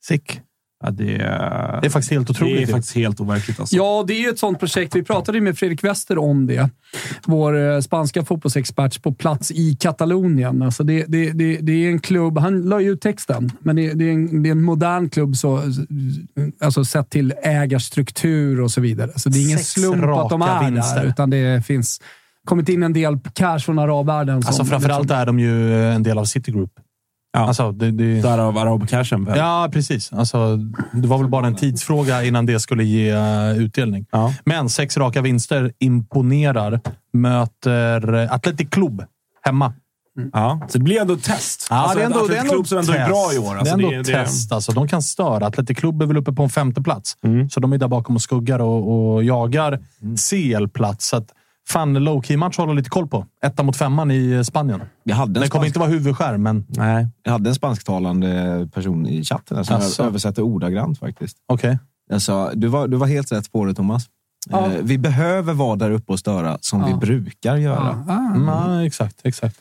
Sick. 0.05 0.41
Ja, 0.83 0.91
det, 0.91 1.15
är, 1.15 1.81
Det 1.81 1.87
är 1.87 1.91
faktiskt 1.91 2.13
helt 2.13 2.31
otroligt. 2.31 2.57
Det 2.57 2.63
är 2.63 2.67
faktiskt 2.67 2.95
helt 2.95 3.21
overkligt. 3.21 3.61
Alltså. 3.61 3.77
Ja, 3.77 4.05
det 4.07 4.15
är 4.15 4.21
ju 4.21 4.29
ett 4.29 4.39
sånt 4.39 4.61
projekt. 4.61 4.97
Vi 4.97 5.03
pratade 5.03 5.41
med 5.41 5.59
Fredrik 5.59 5.85
Wester 5.85 6.19
om 6.19 6.47
det. 6.47 6.71
Vår 7.27 7.73
eh, 7.73 7.81
spanska 7.81 8.25
fotbollsexpert 8.25 9.03
på 9.03 9.13
plats 9.15 9.51
i 9.51 9.77
Katalonien. 9.81 10.63
Alltså 10.63 10.85
det, 10.85 11.05
det, 11.09 11.33
det, 11.33 11.57
det 11.57 11.73
är 11.73 11.89
en 11.91 11.99
klubb, 12.01 12.39
han 12.39 12.63
la 12.63 12.81
ju 12.81 12.91
ut 12.91 13.01
texten, 13.01 13.53
men 13.61 13.77
det, 13.77 13.93
det, 13.93 14.05
är 14.05 14.13
en, 14.13 14.43
det 14.43 14.49
är 14.49 14.53
en 14.53 14.63
modern 14.63 15.11
klubb 15.11 15.37
så, 15.37 15.63
alltså 16.61 16.85
sett 16.85 17.11
till 17.11 17.35
ägarstruktur 17.43 18.61
och 18.61 18.71
så 18.71 18.81
vidare. 18.81 19.11
Så 19.17 19.29
det 19.29 19.39
är 19.39 19.45
ingen 19.45 19.59
Sex 19.59 19.69
slump 19.71 20.05
att 20.05 20.31
de 20.31 20.43
är 20.43 20.71
vinster. 20.71 20.97
där, 20.97 21.07
utan 21.07 21.31
det 21.31 21.67
finns 21.67 22.01
kommit 22.45 22.69
in 22.69 22.83
en 22.83 22.93
del 22.93 23.19
cash 23.35 23.59
från 23.59 23.79
arabvärlden. 23.79 24.37
Alltså, 24.37 24.65
framförallt 24.65 25.03
liksom- 25.03 25.19
är 25.19 25.27
de 25.27 25.39
ju 25.39 25.85
en 25.93 26.03
del 26.03 26.19
av 26.19 26.25
Citigroup. 26.25 26.71
Ja. 27.33 27.41
Alltså, 27.41 27.73
det, 27.73 27.91
det... 27.91 28.21
Därav 28.21 28.59
arabcashen. 28.59 29.25
väl? 29.25 29.39
Ja, 29.39 29.69
precis. 29.73 30.13
Alltså, 30.13 30.57
det 30.93 31.09
var 31.09 31.19
väl 31.19 31.29
bara 31.29 31.47
en 31.47 31.55
tidsfråga 31.57 32.25
innan 32.25 32.47
det 32.47 32.61
skulle 32.61 32.85
ge 32.85 33.11
eh, 33.11 33.59
utdelning. 33.59 34.07
Ja. 34.11 34.35
Men 34.45 34.69
sex 34.69 34.97
raka 34.97 35.21
vinster 35.21 35.73
imponerar. 35.79 36.81
Möter 37.13 38.15
eh, 38.15 38.33
Athletic 38.33 38.71
Club 38.71 39.05
hemma. 39.45 39.73
Ja, 40.33 40.61
så 40.69 40.79
det 40.79 40.85
blir 40.85 41.01
ändå 41.01 41.15
ett 41.15 41.25
test. 41.25 41.67
Ja, 41.71 41.77
Alltså, 41.77 41.99
det 41.99 42.03
är 42.03 42.07
ändå, 42.07 42.27
det 42.27 42.37
är 42.37 42.41
ändå 42.41 42.53
klubb 42.53 42.69
som 42.69 42.79
ändå 42.79 42.93
är 42.93 43.09
bra 43.09 43.33
i 43.35 43.39
år. 43.39 43.57
Alltså, 43.57 43.77
det 43.77 43.85
är 43.85 43.93
ändå 43.93 44.05
test. 44.05 44.53
Alltså, 44.53 44.73
de 44.73 44.89
kan 44.89 45.03
störa. 45.03 45.47
Athletic 45.47 45.79
Club 45.79 46.03
är 46.03 46.07
väl 46.07 46.17
uppe 46.17 46.33
på 46.33 46.43
en 46.43 46.51
femte 46.51 46.83
plats. 46.83 47.17
Mm. 47.25 47.51
Så 47.51 47.61
de 47.61 47.73
är 47.73 47.79
där 47.79 47.89
bakom 47.89 48.15
och 48.17 48.23
skuggar 48.23 48.59
och, 48.59 49.13
och 49.15 49.25
jagar 49.25 49.81
CL-plats. 50.17 51.15
Fan, 51.69 51.95
low-key-match 52.05 52.55
att 52.55 52.57
hålla 52.57 52.73
lite 52.73 52.91
koll 52.91 53.09
på. 53.09 53.27
Etta 53.45 53.63
mot 53.63 53.77
femman 53.77 54.11
i 54.11 54.31
eh, 54.33 54.43
Spanien. 54.43 54.81
Jag 55.05 55.17
hade 55.17 55.29
en, 55.39 55.43
Det 55.43 55.49
kommer 55.49 55.49
spansk, 55.65 55.67
inte 55.67 55.79
vara 55.79 55.89
huvudskärm, 55.91 56.43
men 56.43 56.67
Nej. 56.69 57.09
jag 57.23 57.33
hade 57.33 57.51
en 57.51 57.55
spansktalande 57.55 58.69
person 58.75 59.07
i 59.07 59.25
chatten 59.25 59.65
som 59.65 59.77
Asså. 59.77 60.03
översätter 60.03 60.43
ordagrant 60.43 60.99
faktiskt. 60.99 61.37
okej. 61.47 61.79
Jag 62.11 62.23
sa, 62.23 62.51
du 62.55 62.67
var, 62.69 62.89
du 62.89 62.97
var 62.97 63.07
helt 63.07 63.33
rätt 63.33 63.53
på 63.53 63.65
det 63.65 63.75
Thomas. 63.75 64.07
Ja. 64.51 64.67
Eh, 64.67 64.73
vi 64.83 64.99
behöver 64.99 65.55
vara 65.55 65.77
där 65.77 65.91
uppe 65.91 66.13
och 66.13 66.19
störa 66.19 66.59
som 66.61 66.81
Ja. 66.81 66.87
vi 66.87 66.95
brukar 66.95 67.57
göra. 67.57 68.05
Ah, 68.09 68.35
Mm, 68.35 68.49
ja, 68.49 68.85
exakt, 68.87 69.21
exakt. 69.25 69.57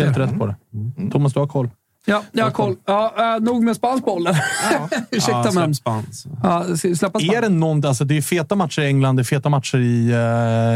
Helt 0.00 0.16
rätt 0.18 0.38
på 0.38 0.46
det. 0.46 0.56
Thomas, 1.12 1.32
du 1.32 1.40
har 1.40 1.46
koll. 1.46 1.70
Ja, 2.04 2.22
jag 2.32 2.44
har 2.44 2.50
koll. 2.50 2.76
Ja, 2.86 3.34
äh, 3.36 3.42
nog 3.42 3.64
med 3.64 3.76
spansk 3.76 4.04
boll. 4.04 4.28
Ursäkta, 5.10 5.42
ja, 5.44 5.50
men... 5.54 5.74
spans. 5.74 6.26
Ja, 6.42 6.64
släppa 6.76 7.20
Är 7.20 7.40
det 7.40 7.48
någon, 7.48 7.86
alltså 7.86 8.04
det 8.04 8.16
är 8.16 8.22
feta 8.22 8.54
matcher 8.54 8.82
i 8.82 8.86
England, 8.86 9.16
det 9.16 9.22
är 9.22 9.24
feta 9.24 9.48
matcher 9.48 9.78
i 9.78 10.10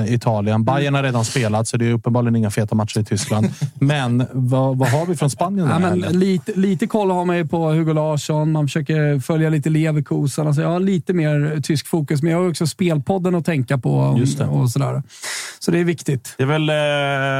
eh, 0.06 0.14
Italien. 0.14 0.64
Bayern 0.64 0.94
har 0.94 1.02
redan 1.02 1.24
spelat, 1.24 1.68
så 1.68 1.76
det 1.76 1.86
är 1.86 1.92
uppenbarligen 1.92 2.36
inga 2.36 2.50
feta 2.50 2.74
matcher 2.74 3.00
i 3.00 3.04
Tyskland. 3.04 3.46
Men 3.74 4.26
vad, 4.32 4.78
vad 4.78 4.88
har 4.88 5.06
vi 5.06 5.16
från 5.16 5.30
Spanien? 5.30 5.68
Ja, 5.68 5.78
men 5.78 5.98
lite, 6.00 6.52
lite 6.54 6.86
koll 6.86 7.10
har 7.10 7.24
man 7.24 7.36
ju 7.36 7.46
på 7.46 7.68
Hugo 7.70 7.92
Larsson. 7.92 8.52
Man 8.52 8.66
försöker 8.66 9.20
följa 9.20 9.50
lite 9.50 9.70
Leverkusen. 9.70 10.46
Alltså 10.46 10.62
jag 10.62 10.68
har 10.68 10.80
lite 10.80 11.12
mer 11.12 11.60
tysk 11.62 11.86
fokus, 11.86 12.22
men 12.22 12.32
jag 12.32 12.38
har 12.38 12.50
också 12.50 12.66
spelpodden 12.66 13.34
att 13.34 13.44
tänka 13.44 13.78
på. 13.78 14.20
det. 14.38 14.44
Och 14.44 14.70
sådär. 14.70 15.02
Så 15.58 15.70
det 15.70 15.78
är 15.78 15.84
viktigt. 15.84 16.34
Det 16.36 16.42
är 16.42 16.46
väl 16.46 16.68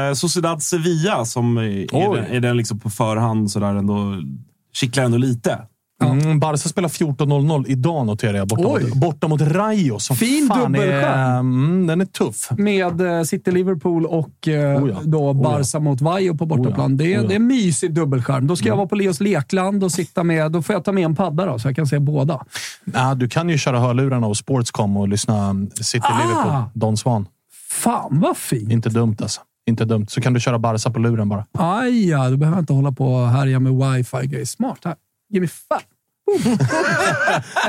eh, 0.09 0.15
Sociedad 0.15 0.63
Sevilla 0.63 1.25
som 1.25 1.57
är, 1.57 1.61
är, 1.61 2.15
den, 2.15 2.25
är 2.25 2.39
den 2.39 2.57
liksom 2.57 2.79
på 2.79 2.89
förhand 2.89 3.51
sådär 3.51 3.76
ändå, 3.77 4.15
kittlar 4.73 5.03
ändå 5.03 5.17
lite. 5.17 5.59
Mm, 6.03 6.39
Barca 6.39 6.57
spelar 6.69 6.89
14.00 6.89 7.65
idag 7.67 8.05
noterar 8.05 8.37
jag. 8.37 8.47
Borta, 8.47 8.63
mot, 8.69 8.93
borta 8.93 9.27
mot 9.27 9.41
Rayo. 9.41 9.99
Som 9.99 10.15
Fin 10.15 10.47
fan 10.47 10.75
är, 10.75 10.79
dubbelskärm. 10.79 11.39
mm, 11.39 11.87
Den 11.87 12.01
är 12.01 12.05
tuff. 12.05 12.49
Med 12.57 13.01
eh, 13.01 13.23
City-Liverpool 13.23 14.05
och 14.05 14.47
eh, 14.47 14.83
Oh 14.83 14.89
ja. 14.89 15.01
då 15.03 15.29
Oh 15.29 15.41
Barca 15.43 15.79
mot 15.79 16.01
Vajo 16.01 16.37
på 16.37 16.45
bortaplan. 16.45 16.91
Oh 16.91 16.91
ja. 16.91 16.97
Det, 16.97 17.13
är, 17.13 17.17
Oh 17.17 17.23
ja. 17.23 17.27
det 17.27 17.33
är 17.33 17.35
en 17.35 17.47
mysig 17.47 17.93
dubbelskärm. 17.93 18.47
Då 18.47 18.55
ska 18.55 18.67
jag 18.67 18.75
vara 18.75 18.87
på 18.87 18.95
Leos 18.95 19.19
lekland 19.19 19.83
och 19.83 19.91
sitta 19.91 20.23
med... 20.23 20.51
Då 20.51 20.61
får 20.61 20.73
jag 20.75 20.83
ta 20.85 20.91
med 20.91 21.03
en 21.05 21.15
padda 21.15 21.45
då, 21.45 21.59
så 21.59 21.67
jag 21.67 21.75
kan 21.75 21.87
se 21.87 21.99
båda. 21.99 22.45
Ja, 22.93 23.15
du 23.15 23.29
kan 23.29 23.49
ju 23.49 23.57
köra 23.57 23.79
hörlurarna 23.79 24.27
och 24.27 24.37
Sportscom 24.37 24.97
och 24.97 25.07
lyssna 25.07 25.55
City-Liverpool. 25.81 26.51
Ah. 26.51 26.69
Don 26.73 26.97
Swan. 26.97 27.27
Fan 27.71 28.19
vad 28.19 28.37
fint! 28.37 28.71
Inte 28.71 28.89
dumt 28.89 29.15
alltså. 29.21 29.41
Inte 29.67 29.85
dumt. 29.85 30.05
Så 30.09 30.21
kan 30.21 30.33
du 30.33 30.39
köra 30.39 30.59
Barca 30.59 30.89
på 30.89 30.99
luren 30.99 31.29
bara. 31.29 31.45
Aj, 31.51 32.09
ja, 32.09 32.29
då 32.29 32.37
behöver 32.37 32.57
jag 32.57 32.61
inte 32.61 32.73
hålla 32.73 32.91
på 32.91 33.13
och 33.13 33.29
härja 33.29 33.59
med 33.59 33.73
wifi-grejer. 33.73 34.45
Smart. 34.45 34.79
Här. 34.85 34.95
Give 35.29 35.41
me 35.41 35.47
five. 35.47 35.81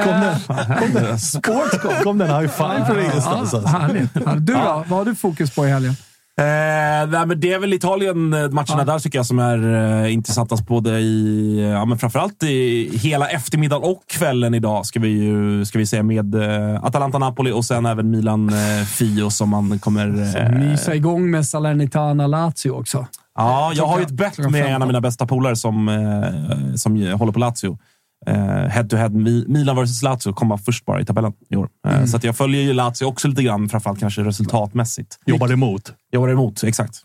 Kom 0.04 0.20
den, 0.20 0.40
kom 0.78 0.92
den. 0.94 1.18
Sportscom. 1.18 1.92
Kom 2.02 2.18
den 2.18 2.28
high 2.28 2.50
five 2.50 2.84
från 2.86 2.98
ingenstans. 3.00 3.54
Alltså. 3.54 3.68
härligt. 3.68 4.14
Du 4.46 4.52
då? 4.52 4.84
Vad 4.88 4.98
har 4.98 5.04
du 5.04 5.14
fokus 5.14 5.54
på 5.54 5.66
i 5.66 5.70
helgen? 5.70 5.94
Eh, 6.38 7.26
men 7.26 7.40
det 7.40 7.52
är 7.52 7.58
väl 7.58 7.72
Italien-matcherna 7.72 8.84
där 8.84 8.98
tycker 8.98 9.18
jag 9.18 9.26
som 9.26 9.38
är 9.38 9.74
eh, 10.04 10.12
intressantast. 10.12 10.66
Både 10.66 10.90
i, 10.98 11.60
ja, 11.72 11.84
men 11.84 11.98
framförallt 11.98 12.42
i 12.42 12.90
hela 12.98 13.28
eftermiddagen 13.28 13.90
och 13.90 14.02
kvällen 14.06 14.54
idag 14.54 14.86
ska 14.86 15.00
vi 15.00 15.08
ju 15.08 15.64
ska 15.64 15.78
vi 15.78 15.86
säga 15.86 16.02
med 16.02 16.34
eh, 16.34 16.84
Atalanta-Napoli 16.84 17.52
och 17.52 17.64
sen 17.64 17.86
även 17.86 18.10
Milan-Fio 18.10 19.30
som 19.30 19.48
man 19.48 19.78
kommer... 19.78 20.36
Eh, 20.36 20.58
Mysa 20.58 20.94
igång 20.94 21.30
med 21.30 21.42
Salernitana-Lazio 21.44 22.70
också. 22.70 23.06
ja, 23.36 23.72
jag 23.74 23.86
har 23.86 23.98
ju 23.98 24.04
ett 24.04 24.10
bett 24.10 24.38
med 24.38 24.46
en 24.46 24.52
15. 24.52 24.82
av 24.82 24.88
mina 24.88 25.00
bästa 25.00 25.26
polare 25.26 25.56
som, 25.56 25.88
eh, 25.88 26.74
som 26.74 27.12
håller 27.12 27.32
på 27.32 27.38
Lazio. 27.38 27.78
Eh, 28.26 28.34
head 28.68 28.84
to 28.90 28.96
head, 28.96 29.08
Mi- 29.12 29.44
Milan 29.48 29.84
vs 29.84 30.02
Lazio 30.02 30.32
komma 30.32 30.58
först 30.58 30.84
bara 30.84 31.00
i 31.00 31.04
tabellen 31.04 31.32
i 31.50 31.56
år. 31.56 31.68
Eh, 31.88 31.94
Mm. 31.94 32.06
Så 32.06 32.16
att 32.16 32.24
jag 32.24 32.36
följer 32.36 32.62
ju 32.62 32.72
Lazio 32.72 33.04
också 33.04 33.28
lite 33.28 33.42
grann, 33.42 33.68
framförallt 33.68 34.00
kanske 34.00 34.22
resultatmässigt. 34.24 35.18
Jobbar 35.26 35.52
emot. 35.52 35.92
Jobbar 36.12 36.28
emot, 36.28 36.64
exakt. 36.64 37.02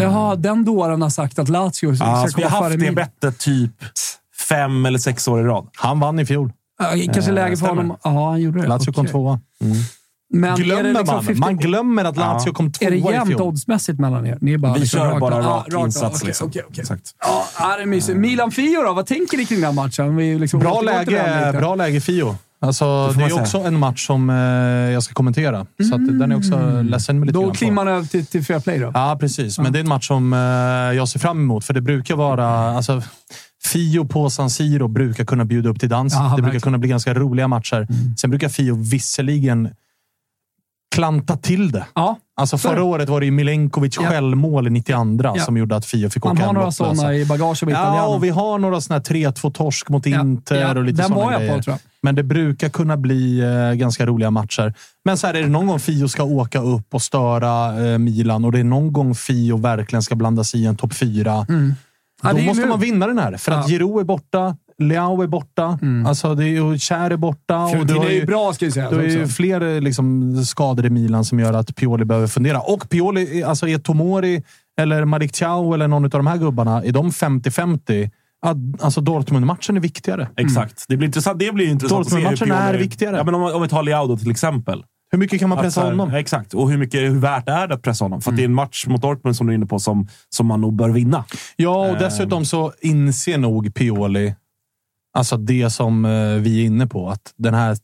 Jaha, 0.00 0.36
den 0.36 0.64
dåren 0.64 1.02
har 1.02 1.10
sagt 1.10 1.38
att 1.38 1.48
Lazio 1.48 1.96
ska 1.96 2.04
Ja, 2.04 2.26
så 2.28 2.36
vi 2.36 2.42
komma 2.42 2.48
har 2.56 2.64
haft 2.64 2.78
det 2.80 2.92
bettet 2.92 3.38
typ 3.38 3.70
fem 4.48 4.86
eller 4.86 4.98
sex 4.98 5.28
år 5.28 5.40
i 5.40 5.44
rad. 5.44 5.68
Han 5.76 6.00
vann 6.00 6.18
i 6.18 6.26
fjol. 6.26 6.52
Ja, 6.78 6.90
Kanske 7.12 7.30
Eh, 7.30 7.34
läge 7.34 7.56
för 7.56 7.66
honom. 7.66 7.96
Ja, 8.04 8.30
han 8.30 8.40
gjorde 8.40 8.60
det. 8.62 8.66
Lazio 8.68 8.92
kom 8.92 9.00
Okej. 9.02 9.10
tvåa. 9.12 9.40
Men 10.34 10.56
det 10.56 10.62
glömmer 10.62 10.92
liksom 10.94 11.14
man. 11.14 11.24
50 11.24 11.40
Man 11.40 11.56
glömmer 11.56 12.04
att 12.04 12.16
Lazio 12.16 12.52
kom 12.52 12.72
tvåa 12.72 12.86
Är 12.86 12.90
det 12.90 12.96
i 12.96 13.00
jämnt 13.12 13.28
fjol. 13.28 13.42
oddsmässigt 13.42 14.00
mellan 14.00 14.26
er? 14.26 14.38
Ni 14.40 14.52
är 14.52 14.58
bara 14.58 14.74
Vi 14.74 14.80
liksom 14.80 15.00
kör 15.00 15.06
rakt 15.08 15.20
bara 15.20 15.38
rak 15.38 15.44
Ja, 15.44 15.64
rakt 15.66 15.74
av. 15.76 15.86
insats. 15.86 16.16
Okej, 16.16 16.26
liksom. 16.26 16.48
okej, 16.48 16.62
okej. 16.68 16.80
Exakt. 16.80 17.02
Ja, 17.58 17.76
det 17.76 17.82
är 17.82 17.86
mysigt. 17.86 18.18
Milan-Fio 18.18 18.82
då? 18.82 18.92
Vad 18.92 19.06
tänker 19.06 19.36
ni 19.38 19.44
kring 19.46 19.60
den 19.60 19.74
matchen? 19.74 20.16
Vi 20.16 20.38
liksom 20.38 20.60
Bra 20.60 20.80
läge, 20.80 21.52
bra 21.58 21.74
läge 21.74 22.00
Fio. 22.00 22.36
Alltså, 22.60 23.08
det 23.08 23.20
man 23.20 23.30
är 23.30 23.40
också 23.40 23.58
en 23.58 23.78
match 23.78 24.06
som 24.06 24.30
eh, 24.30 24.36
jag 24.92 25.02
ska 25.02 25.14
kommentera. 25.14 25.66
Så 25.88 25.94
att 25.94 26.18
den 26.18 26.32
är 26.32 26.36
också 26.36 26.82
ledsen 26.82 27.18
med 27.18 27.26
lite 27.26 27.38
Då 27.38 27.52
kliver 27.52 27.72
man 27.74 27.88
över 27.88 28.06
till, 28.06 28.26
till 28.26 28.44
fair 28.44 28.60
play 28.60 28.78
då. 28.78 28.90
Ja, 28.94 29.16
precis. 29.20 29.58
Men 29.58 29.72
det 29.72 29.78
är 29.78 29.80
en 29.80 29.88
match 29.88 30.06
som 30.08 30.32
eh, 30.32 30.38
jag 30.96 31.08
ser 31.08 31.18
fram 31.18 31.38
emot, 31.38 31.64
för 31.64 31.74
det 31.74 31.80
brukar 31.80 32.16
vara... 32.16 32.46
Alltså, 32.76 33.02
Fio 33.72 34.04
på 34.04 34.30
San 34.30 34.50
Siro 34.50 34.88
brukar 34.88 35.24
kunna 35.24 35.44
bjuda 35.44 35.68
upp 35.70 35.80
till 35.80 35.88
dans. 35.88 36.12
Ja, 36.14 36.20
det 36.22 36.28
brukar 36.28 36.42
verkligen. 36.42 36.60
kunna 36.60 36.78
bli 36.78 36.88
ganska 36.88 37.14
roliga 37.14 37.48
matcher. 37.48 37.86
Sen 38.16 38.30
brukar 38.30 38.48
Fio 38.48 38.74
visserligen 38.74 39.68
klanta 40.94 41.36
till 41.36 41.72
det. 41.72 41.86
Ja, 41.94 42.16
Alltså 42.36 42.58
förra 42.58 42.82
året 42.84 43.08
var 43.08 43.20
det 43.20 43.26
ju 43.26 43.32
Milenkovic 43.32 43.96
Ja. 44.00 44.08
självmål 44.08 44.66
i 44.66 44.70
92 44.70 45.32
Ja. 45.36 45.44
som 45.44 45.56
gjorde 45.56 45.76
att 45.76 45.86
Fio 45.86 46.10
fick 46.10 46.24
Man 46.24 46.32
åka 46.32 46.42
har 46.42 46.46
hem 46.46 46.54
några 46.54 46.66
lottlösa. 46.66 46.94
sådana 46.94 47.14
i 47.14 47.24
bagaget 47.26 47.62
med 47.62 47.74
Ja, 47.74 48.06
och 48.06 48.24
vi 48.24 48.28
har 48.28 48.58
några 48.58 48.80
såna 48.80 48.94
här 48.96 49.02
3-2-torsk 49.02 49.88
mot 49.88 50.06
Inter 50.06 50.60
Ja, 50.60 50.70
och 50.78 50.84
lite 50.84 50.96
den 51.02 51.08
såna 51.08 51.20
var 51.24 51.32
jag 51.32 51.40
grejer. 51.40 51.56
på, 51.56 51.62
tror 51.62 51.72
jag. 51.72 51.80
Men 52.02 52.14
det 52.14 52.22
brukar 52.22 52.68
kunna 52.68 52.96
bli 52.96 53.40
eh, 53.40 53.72
ganska 53.74 54.06
roliga 54.06 54.30
matcher. 54.30 54.74
Men 55.04 55.18
så 55.18 55.26
här, 55.26 55.34
är 55.34 55.42
det 55.42 55.48
någon 55.48 55.66
gång 55.66 55.80
Fio 55.80 56.08
ska 56.08 56.22
åka 56.24 56.60
upp 56.62 56.94
och 56.94 57.02
störa 57.02 57.84
eh, 57.92 57.98
Milan 57.98 58.44
och 58.44 58.52
det 58.52 58.60
är 58.60 58.64
någon 58.64 58.92
gång 58.92 59.14
Fio 59.14 59.56
verkligen 59.56 60.02
ska 60.02 60.14
blanda 60.14 60.44
sig 60.44 60.60
i 60.62 60.66
en 60.66 60.76
topp 60.76 60.94
fyra. 60.94 61.46
Mm. 61.48 61.74
Då 62.22 62.38
måste 62.38 62.62
nu. 62.62 62.68
man 62.68 62.80
vinna 62.80 63.06
den 63.06 63.18
här. 63.18 63.36
För 63.36 63.52
att. 63.52 63.68
Giroud 63.68 64.00
är 64.00 64.04
borta, 64.04 64.56
Leao 64.78 65.22
är 65.22 65.26
borta, 65.26 65.78
alltså 66.06 66.34
det 66.34 66.44
är, 66.48 66.78
Kär 66.78 67.10
är 67.10 67.16
borta. 67.16 67.58
Och 67.64 67.86
du 67.86 67.96
är 67.96 68.10
ju 68.10 68.26
bra, 68.26 68.52
ska 68.52 68.64
vi 68.66 68.72
säga. 68.72 68.90
du 68.90 68.96
har 68.96 69.02
ju 69.02 69.26
fler 69.26 69.60
eh, 69.60 69.80
liksom, 69.80 70.36
skador 70.44 70.86
i 70.86 70.90
Milan 70.90 71.24
som 71.24 71.40
gör 71.40 71.52
att 71.52 71.74
Pioli 71.76 72.04
behöver 72.04 72.26
fundera. 72.26 72.60
Och 72.60 72.88
Pioli, 72.90 73.40
är- 73.40 73.46
alltså 73.46 73.68
är 73.68 73.78
Tomori 73.78 74.42
eller 74.80 75.04
Malik 75.04 75.32
Thiaw 75.32 75.74
eller 75.74 75.88
någon 75.88 76.04
av 76.04 76.10
de 76.10 76.26
här 76.26 76.36
gubbarna, 76.38 76.82
är 76.84 76.92
de 76.92 77.10
50-50? 77.10 78.10
Ja, 78.42 78.54
Alltså 78.80 79.00
Dortmund-matchen 79.00 79.76
är 79.76 79.80
viktigare. 79.80 80.28
Exakt. 80.36 80.84
Det 80.88 80.96
blir 80.96 81.06
intressant. 81.06 81.38
Det 81.38 81.52
blir 81.54 81.68
intressant 81.68 82.04
Dortmund-matchen 82.04 82.52
är 82.52 82.74
viktigare. 82.74 83.16
Ja, 83.16 83.24
men 83.24 83.34
om, 83.34 83.42
om 83.42 83.62
vi 83.62 83.68
tar 83.68 83.82
Leao 83.82 84.06
då 84.06 84.16
till 84.16 84.30
exempel. 84.30 84.84
Hur 85.10 85.18
mycket 85.18 85.40
kan 85.40 85.48
man 85.48 85.58
pressa 85.58 85.80
här- 85.80 85.90
honom? 85.90 86.14
Exakt. 86.14 86.54
Och 86.54 86.70
hur, 86.70 86.78
mycket, 86.78 87.00
hur 87.00 87.18
värt 87.20 87.48
är 87.48 87.68
det 87.68 87.74
att 87.74 87.82
pressa 87.82 88.04
honom? 88.04 88.20
För 88.20 88.30
att 88.30 88.36
det 88.36 88.42
är 88.42 88.44
en 88.44 88.54
match 88.54 88.86
mot 88.86 89.02
Dortmund 89.02 89.36
som 89.36 89.46
du 89.46 89.52
är 89.52 89.54
inne 89.54 89.66
på 89.66 89.78
som, 89.78 90.08
som 90.28 90.46
man 90.46 90.60
nog 90.60 90.76
bör 90.76 90.88
vinna. 90.88 91.24
Ja, 91.56 91.76
och 91.80 91.86
Eh. 91.94 91.98
dessutom 91.98 92.44
så 92.44 92.72
inser 92.80 93.38
nog 93.38 93.74
Pioli, 93.74 94.34
alltså 95.14 95.36
det 95.36 95.70
som 95.70 96.04
eh, 96.04 96.10
vi 96.34 96.60
är 96.62 96.66
inne 96.66 96.86
på, 96.86 97.08
att 97.08 97.32
den 97.36 97.54
här 97.54 97.76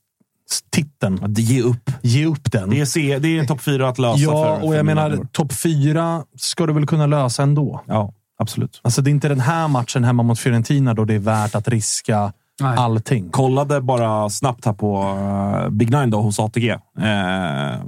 titeln, 0.71 1.25
Att 1.25 1.39
ge 1.39 1.63
upp. 1.63 1.91
ge 2.03 2.27
upp 2.27 2.53
den. 2.53 2.71
Det 2.71 2.81
är, 2.81 2.85
C, 2.85 3.19
det 3.19 3.39
är 3.39 3.45
topp 3.45 3.61
fyra 3.61 3.89
att 3.89 3.99
lösa. 3.99 4.21
Ja, 4.21 4.57
för, 4.57 4.67
och 4.67 4.75
jag 4.75 4.87
menar, 4.87 5.27
topp 5.33 5.53
fyra 5.53 6.25
ska 6.37 6.67
du 6.67 6.73
väl 6.73 6.87
kunna 6.87 7.07
lösa 7.07 7.43
ändå. 7.43 7.83
Ja, 7.87 8.13
absolut. 8.39 8.81
Alltså, 8.83 9.03
det 9.03 9.11
är 9.11 9.13
inte 9.13 9.29
den 9.29 9.41
här 9.41 9.69
matchen 9.69 10.05
hemma 10.05 10.23
mot 10.23 10.39
Fiorentina 10.39 10.95
då 10.95 11.05
det 11.05 11.15
är 11.15 11.19
värt 11.19 11.55
att 11.55 11.69
riska 11.69 12.33
Nej. 12.61 12.77
allting. 12.79 13.31
Kollade 13.31 13.81
bara 13.81 14.31
snabbt 14.31 14.65
här 14.65 14.73
på 14.73 15.03
uh, 15.03 15.71
Big 15.71 15.91
Nine 15.91 16.11
då, 16.11 16.21
hos 16.21 16.41
ATG. 16.41 16.71
Eh, 16.71 16.79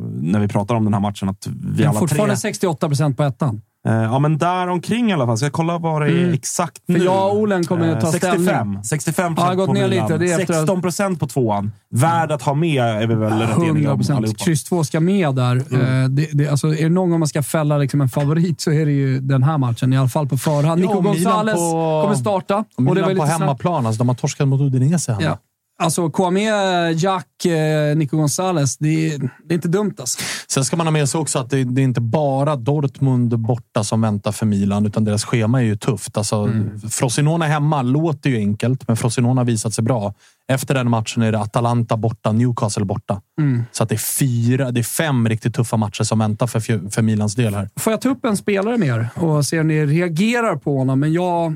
när 0.06 0.38
vi 0.38 0.48
pratar 0.48 0.74
om 0.74 0.84
den 0.84 0.94
här 0.94 1.00
matchen. 1.00 1.28
Att 1.28 1.46
vi 1.46 1.84
alla 1.84 1.98
fortfarande 1.98 2.34
tre... 2.34 2.40
68 2.40 2.88
procent 2.88 3.16
på 3.16 3.22
ettan. 3.22 3.60
Eh, 3.88 3.94
ja, 3.94 4.18
men 4.18 4.38
där 4.38 4.68
omkring 4.68 5.10
i 5.10 5.12
alla 5.12 5.26
fall. 5.26 5.36
Ska 5.36 5.46
jag 5.46 5.52
kolla 5.52 5.78
vad 5.78 6.02
det 6.02 6.08
är 6.08 6.18
Mm. 6.18 6.32
exakt 6.34 6.86
För 6.86 6.92
nu? 6.92 7.04
jag 7.04 7.28
och 7.32 7.36
Olen 7.40 7.64
kommer 7.64 7.88
Eh, 7.92 7.98
ta 8.00 8.12
65. 8.12 8.44
ställning. 8.46 8.84
65 8.84 9.34
Ja, 9.36 9.42
jag 9.42 9.48
har 9.48 9.54
gått 9.54 9.66
på 9.66 9.72
ner 9.72 9.88
Milan. 9.88 10.06
lite. 10.08 10.18
Det 10.18 10.32
är 10.32 10.40
efter 10.40 10.54
att- 10.54 10.60
16 10.60 10.82
procent 10.82 11.20
på 11.20 11.26
tvåan. 11.26 11.72
Värd 11.90 12.32
att 12.32 12.42
ha 12.42 12.54
med 12.54 12.82
är 12.84 13.06
vi 13.06 13.14
väl 13.14 13.32
rätt 13.32 13.50
eniga 13.58 13.66
100 13.72 13.92
om 13.92 13.98
procent. 13.98 14.38
Kryss 14.38 14.64
2 14.64 14.84
ska 14.84 15.00
med 15.00 15.34
där. 15.34 15.56
Eh, 15.56 16.08
Det, 16.08 16.28
det, 16.32 16.48
alltså, 16.48 16.68
är 16.74 16.82
det 16.82 16.88
någon 16.88 17.10
gång 17.10 17.18
man 17.18 17.28
ska 17.28 17.42
fälla 17.42 17.78
liksom 17.78 18.00
en 18.00 18.08
favorit 18.08 18.60
så 18.60 18.72
är 18.72 18.86
det 18.86 18.92
ju 18.92 19.20
den 19.20 19.42
här 19.42 19.58
matchen. 19.58 19.92
I 19.92 19.98
alla 19.98 20.08
fall 20.08 20.28
på 20.28 20.36
förhand. 20.38 20.66
Ja, 20.66 20.74
Nico 20.86 20.94
och 20.94 21.02
Milan 21.04 21.14
Gonzales 21.14 21.54
på- 21.54 22.00
kommer 22.02 22.14
starta. 22.16 22.56
Och 22.56 22.64
det 22.76 22.82
är 22.90 22.94
Milan 22.94 23.08
väl 23.08 23.16
på 23.16 23.22
lite 23.24 23.26
snabbt. 23.26 23.40
hemmaplan. 23.40 23.86
Alltså, 23.86 23.98
de 23.98 24.08
har 24.08 24.14
torskat 24.16 24.48
mot 24.48 24.60
Udinese 24.60 25.12
hemma. 25.12 25.22
Ja. 25.24 25.38
Alltså, 25.84 26.10
Kwame, 26.10 26.90
Jack, 26.92 27.44
eh, 27.44 27.96
Nico 27.96 28.16
Gonzales. 28.16 28.76
Det 28.78 29.18
det 29.44 29.54
är 29.54 29.54
inte 29.54 29.68
dumt 29.68 29.94
alltså. 29.98 30.18
Sen 30.48 30.64
ska 30.64 30.76
man 30.76 30.86
ha 30.86 30.92
med 30.92 31.08
sig 31.08 31.20
också 31.20 31.38
att 31.38 31.50
det, 31.50 31.64
det 31.64 31.80
är 31.80 31.84
inte 31.84 32.00
bara 32.00 32.56
Dortmund 32.56 33.38
borta 33.38 33.84
som 33.84 34.00
väntar 34.00 34.32
för 34.32 34.46
Milan, 34.46 34.86
utan 34.86 35.04
deras 35.04 35.24
schema 35.24 35.60
är 35.60 35.64
ju 35.64 35.76
tufft. 35.76 36.16
Alltså, 36.16 36.42
Mm. 36.42 36.80
Frosinone 36.90 37.44
hemma 37.44 37.82
låter 37.82 38.30
ju 38.30 38.36
enkelt, 38.36 38.88
men 38.88 38.96
Frosinone 38.96 39.40
har 39.40 39.44
visat 39.44 39.74
sig 39.74 39.84
bra. 39.84 40.14
Efter 40.48 40.74
den 40.74 40.90
matchen 40.90 41.22
är 41.22 41.32
det 41.32 41.38
Atalanta 41.40 41.96
borta, 41.96 42.32
Newcastle 42.32 42.84
borta. 42.84 43.20
Mm. 43.40 43.62
Så 43.72 43.82
att 43.82 43.88
det, 43.88 43.94
är 43.94 44.18
fyra, 44.18 44.70
det 44.70 44.80
är 44.80 44.84
fem 44.84 45.28
riktigt 45.28 45.54
tuffa 45.54 45.76
matcher 45.76 46.04
som 46.04 46.18
väntar 46.18 46.46
för, 46.46 46.90
för 46.90 47.02
Milans 47.02 47.34
del 47.34 47.54
här. 47.54 47.68
Får 47.76 47.92
jag 47.92 48.00
ta 48.00 48.08
upp 48.08 48.24
en 48.24 48.36
spelare 48.36 48.78
mer 48.78 49.08
och 49.14 49.46
se 49.46 49.60
om 49.60 49.68
ni 49.68 49.86
reagerar 49.86 50.56
på 50.56 50.78
honom? 50.78 51.00
Men 51.00 51.12
jag, 51.12 51.46
eh, 51.46 51.52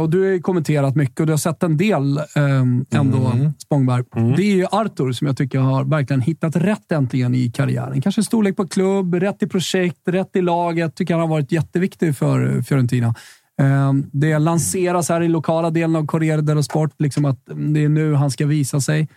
och 0.00 0.10
du 0.10 0.20
har 0.20 0.26
ju 0.26 0.40
kommenterat 0.40 0.96
mycket 0.96 1.20
och 1.20 1.26
du 1.26 1.32
har 1.32 1.38
sett 1.38 1.62
en 1.62 1.76
del 1.76 2.18
eh, 2.18 2.60
ändå, 2.90 3.32
Spångberg. 3.58 4.04
Det 4.36 4.42
är 4.42 4.54
ju 4.56 4.66
Artur 4.70 5.12
som 5.12 5.26
jag 5.26 5.36
tycker 5.36 5.58
har 5.58 5.84
verkligen 5.84 6.20
hittat 6.20 6.56
rätt 6.56 6.92
äntligen 6.92 7.34
i 7.34 7.50
karriären. 7.50 8.00
Kanske 8.02 8.22
storlek 8.22 8.56
på 8.56 8.68
klubb, 8.68 9.14
rätt 9.14 9.42
i 9.42 9.46
projekt, 9.46 9.98
rätt 10.08 10.36
i 10.36 10.42
laget. 10.42 10.94
Tycker 10.94 11.14
han 11.14 11.20
har 11.20 11.28
varit 11.28 11.52
jätteviktig 11.52 12.16
för 12.16 12.62
Fiorentina. 12.62 13.14
Eh, 13.60 13.92
Det 14.12 14.38
lanseras 14.38 15.08
här 15.08 15.22
i 15.22 15.28
lokala 15.28 15.70
delen 15.70 15.96
av 15.96 16.06
Corriere 16.06 16.40
dello 16.40 16.62
Sport, 16.62 16.94
liksom 16.98 17.24
att 17.24 17.40
det 17.46 17.84
är 17.84 17.88
nu 17.88 18.14
han 18.14 18.30
ska 18.30 18.46
visa 18.46 18.80
sig. 18.80 19.08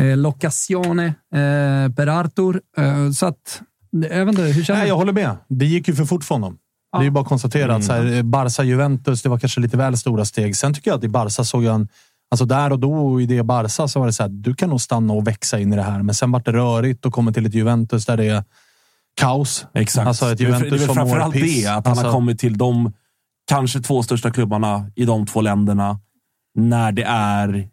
Eh, 0.00 0.04
L'occasione 0.04 1.06
eh, 1.06 1.92
per 1.94 2.06
Artur. 2.06 2.60
Eh, 2.76 3.10
så 3.10 3.26
att, 3.26 3.62
jag 3.90 4.26
vet 4.26 4.28
inte, 4.28 4.42
hur 4.42 4.62
känner 4.64 4.78
Nej, 4.80 4.86
du? 4.86 4.88
jag 4.88 4.96
håller 4.96 5.12
med. 5.12 5.36
Det 5.48 5.66
gick 5.66 5.88
ju 5.88 5.94
för 5.94 6.04
fort 6.04 6.24
för 6.24 6.34
honom. 6.34 6.58
Det 6.98 7.02
är 7.02 7.04
ju 7.04 7.10
bara 7.10 7.20
att 7.20 7.28
konstatera 7.28 7.74
att 7.74 7.84
så 7.84 7.92
här, 7.92 8.22
Barca-Juventus, 8.22 9.22
det 9.22 9.28
var 9.28 9.38
kanske 9.38 9.60
lite 9.60 9.76
väl 9.76 9.96
stora 9.96 10.24
steg. 10.24 10.56
Sen 10.56 10.74
tycker 10.74 10.90
jag 10.90 10.98
att 10.98 11.04
i 11.04 11.08
Barca 11.08 11.44
såg 11.44 11.64
jag 11.64 11.74
en... 11.74 11.88
Alltså 12.30 12.44
där 12.44 12.72
och 12.72 12.78
då 12.78 13.20
i 13.20 13.26
det 13.26 13.42
Barca 13.42 13.88
så 13.88 14.00
var 14.00 14.06
det 14.06 14.12
så 14.12 14.22
här, 14.22 14.30
du 14.30 14.54
kan 14.54 14.70
nog 14.70 14.80
stanna 14.80 15.12
och 15.12 15.26
växa 15.26 15.58
in 15.58 15.72
i 15.72 15.76
det 15.76 15.82
här. 15.82 16.02
Men 16.02 16.14
sen 16.14 16.32
vart 16.32 16.44
det 16.44 16.52
rörigt 16.52 17.06
och 17.06 17.12
kommer 17.12 17.32
till 17.32 17.46
ett 17.46 17.54
Juventus 17.54 18.06
där 18.06 18.16
det 18.16 18.24
är 18.24 18.44
kaos. 19.20 19.66
Exakt. 19.74 20.08
Alltså 20.08 20.32
ett 20.32 20.40
Juventus 20.40 20.70
det 20.70 20.76
är 20.76 20.86
väl 20.86 20.94
framförallt 20.94 21.34
det, 21.34 21.66
att 21.66 21.72
han 21.72 21.86
Alltså- 21.86 22.04
har 22.04 22.12
kommit 22.12 22.38
till 22.38 22.58
de 22.58 22.92
kanske 23.50 23.80
två 23.80 24.02
största 24.02 24.30
klubbarna 24.30 24.90
i 24.94 25.04
de 25.04 25.26
två 25.26 25.40
länderna 25.40 26.00
när 26.54 26.92
det 26.92 27.02
är 27.02 27.68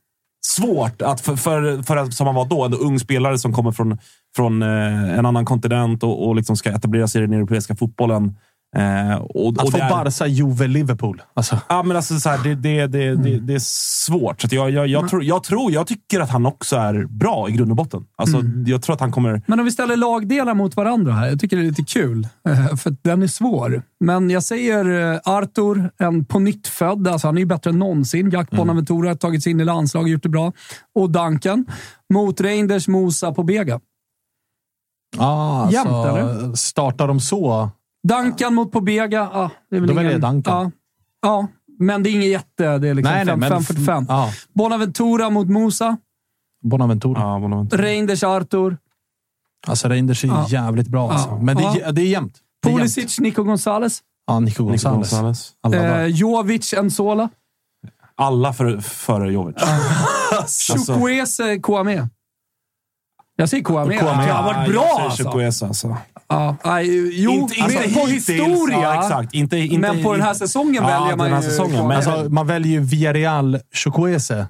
svårt. 0.46 1.02
Att 1.02 1.22
för, 1.22 1.36
för, 1.36 1.84
för 1.84 1.98
att, 1.98 2.14
som 2.14 2.28
han 2.28 2.36
var 2.36 2.46
då, 2.46 2.66
en 2.66 2.74
ung 2.74 3.00
spelare 3.00 3.38
som 3.38 3.54
kommer 3.54 3.72
från, 3.72 3.98
från 4.36 4.62
eh, 4.62 5.18
en 5.20 5.26
annan 5.26 5.46
kontinent 5.46 6.04
och, 6.04 6.28
och 6.28 6.36
liksom 6.36 6.58
ska 6.58 6.70
etablera 6.70 7.08
sig 7.08 7.24
i 7.24 7.26
den 7.26 7.34
europeiska 7.34 7.76
fotbollen. 7.76 8.38
Eh, 8.76 9.16
och, 9.16 9.50
Att 9.58 9.64
och 9.64 9.72
få 9.72 9.78
är- 9.78 9.90
Barca, 9.90 10.28
Juve, 10.28 10.68
Liverpool. 10.68 11.22
Alltså, 11.34 11.60
Ja, 11.70 11.84
men 11.84 11.98
alltså 11.98 12.20
så 12.20 12.30
här, 12.30 12.44
det, 12.44 12.56
det, 12.56 12.88
det, 12.88 13.16
det, 13.16 13.40
det 13.40 13.54
är 13.54 13.60
svårt. 14.06 14.42
Så 14.42 14.48
jag, 14.52 14.72
jag, 14.72 14.88
jag, 14.88 15.10
tror, 15.10 15.24
jag, 15.24 15.44
tror, 15.44 15.72
jag 15.72 15.88
tycker 15.88 16.20
att 16.20 16.30
han 16.30 16.46
också 16.46 16.76
är 16.76 17.06
bra 17.06 17.50
i 17.50 17.52
grund 17.52 17.72
och 17.72 17.78
botten. 17.78 18.06
Alltså, 18.16 18.42
Jag 18.66 18.82
tror 18.82 18.94
att 18.94 19.00
han 19.00 19.12
kommer... 19.12 19.42
Men 19.48 19.60
om 19.60 19.66
vi 19.66 19.72
ställer 19.72 19.98
lagdelar 19.98 20.54
mot 20.54 20.76
varandra 20.76 21.14
här. 21.14 21.28
Jag 21.28 21.40
tycker 21.40 21.58
det 21.58 21.64
är 21.64 21.68
lite 21.68 21.84
kul, 21.84 22.28
eh, 22.48 22.76
för 22.76 22.96
den 23.02 23.24
är 23.24 23.28
svår. 23.28 23.82
Men 24.00 24.30
jag 24.30 24.44
säger 24.44 25.14
eh, 25.14 25.20
Arthur, 25.26 25.92
en 25.98 26.26
på 26.26 26.40
nytt 26.40 26.68
född. 26.68 27.08
Alltså 27.08 27.28
han 27.28 27.38
är 27.38 27.40
ju 27.42 27.46
bättre 27.46 27.70
än 27.70 27.80
någonsin. 27.80 28.30
Jack 28.30 28.50
Bonaventura 28.52 29.10
har 29.10 29.16
tagit 29.16 29.44
sig 29.44 29.52
in 29.52 29.60
i 29.60 29.66
landslaget 29.66 30.06
och 30.06 30.10
gjort 30.10 30.24
det 30.24 30.30
bra. 30.30 30.52
Och 30.96 31.10
Duncan 31.12 31.66
mot 32.14 32.42
Reinders 32.42 32.88
Mosa 32.88 33.32
på 33.32 33.44
Bega. 33.44 33.80
ah, 35.18 35.70
Jämnt, 35.72 35.90
alltså, 35.92 36.18
eller? 36.18 36.56
Startar 36.56 37.08
de 37.08 37.20
så? 37.20 37.70
Duncan 38.08 38.54
mot 38.56 38.72
Pobega. 38.72 39.30
Ah, 39.34 39.50
det 39.70 39.76
är 39.76 39.80
väl 39.80 39.88
Då 39.88 39.94
ingen, 39.94 39.96
väljer 39.96 40.12
jag 40.12 40.22
Duncan. 40.22 40.64
Ja, 40.66 40.72
ja, 41.22 41.48
men 41.80 42.04
det 42.04 42.10
är 42.10 42.12
inget 42.12 42.30
jätte. 42.30 42.78
Det 42.78 42.88
är 42.90 42.94
liksom 42.94 43.14
Nej, 43.14 43.26
nej, 43.26 43.38
men- 43.38 43.52
5-45. 43.52 44.06
Ja, 44.10 44.30
Bonaventura 44.54 45.30
mot 45.30 45.48
Mosa. 45.50 45.98
Bonaventura. 46.64 47.22
Ja, 47.22 47.40
Bonaventura. 47.40 47.82
Reinders 47.82 48.24
Arthur. 48.24 48.78
Alltså 49.68 49.88
Reinders 49.88 50.24
är 50.24 50.28
Ja. 50.28 50.46
jävligt 50.50 50.88
bra. 50.88 51.12
Alltså. 51.12 51.30
Ja. 51.30 51.40
Men 51.42 51.56
det 51.58 51.64
är, 51.64 51.92
det 51.92 52.02
är 52.02 52.06
jämnt. 52.06 52.38
Det 52.62 52.70
är 52.70 52.72
jämnt. 52.72 52.94
Pulisic, 52.96 53.20
Nico 53.20 53.44
Gonzales. 53.44 54.02
Ja, 54.28 54.40
Nico 54.40 54.64
Nico 54.64 54.70
Gonzales. 54.70 55.10
Gonzales. 55.12 55.52
Alla 55.62 55.78
dagar. 55.78 56.00
Eh, 56.02 56.06
Jovic, 56.08 56.74
Enzola. 56.74 57.30
Alla 58.16 58.54
för, 58.54 58.78
före 58.80 59.32
Jovic. 59.32 59.56
Alltså, 60.38 60.74
Chukwueze, 60.94 61.60
Kouame. 61.60 62.10
Jag 63.36 63.50
säger 63.50 63.64
Kouame. 63.64 63.98
Kouame, 63.98 64.24
Han 64.24 64.46
har 64.46 64.54
varit 64.54 64.72
bra 64.72 64.98
alltså. 65.00 65.66
Alltså. 65.66 65.98
Ja, 66.34 66.56
nej, 66.66 67.12
jo, 67.24 67.32
Inte- 67.32 67.56
inte 67.60 67.74
men 67.86 67.94
på 67.94 68.00
historia. 68.08 68.80
Ja, 68.82 69.00
exakt. 69.04 69.34
Inte, 69.34 69.58
inte, 69.58 69.80
men 69.94 70.04
på 70.04 70.12
den 70.14 70.22
här 70.22 70.34
säsongen 70.34 70.76
Ja, 70.76 70.82
väljer 71.00 71.18
man 71.18 71.26
den 71.26 71.36
här 71.36 71.44
ju 71.44 71.50
säsongen, 71.50 71.88
men- 71.88 71.98
Alltså, 71.98 72.26
man 72.30 72.48
väljer 72.48 72.72
ju 72.72 72.80
Villarreal 72.80 73.60
Chukwueze. 73.74 74.48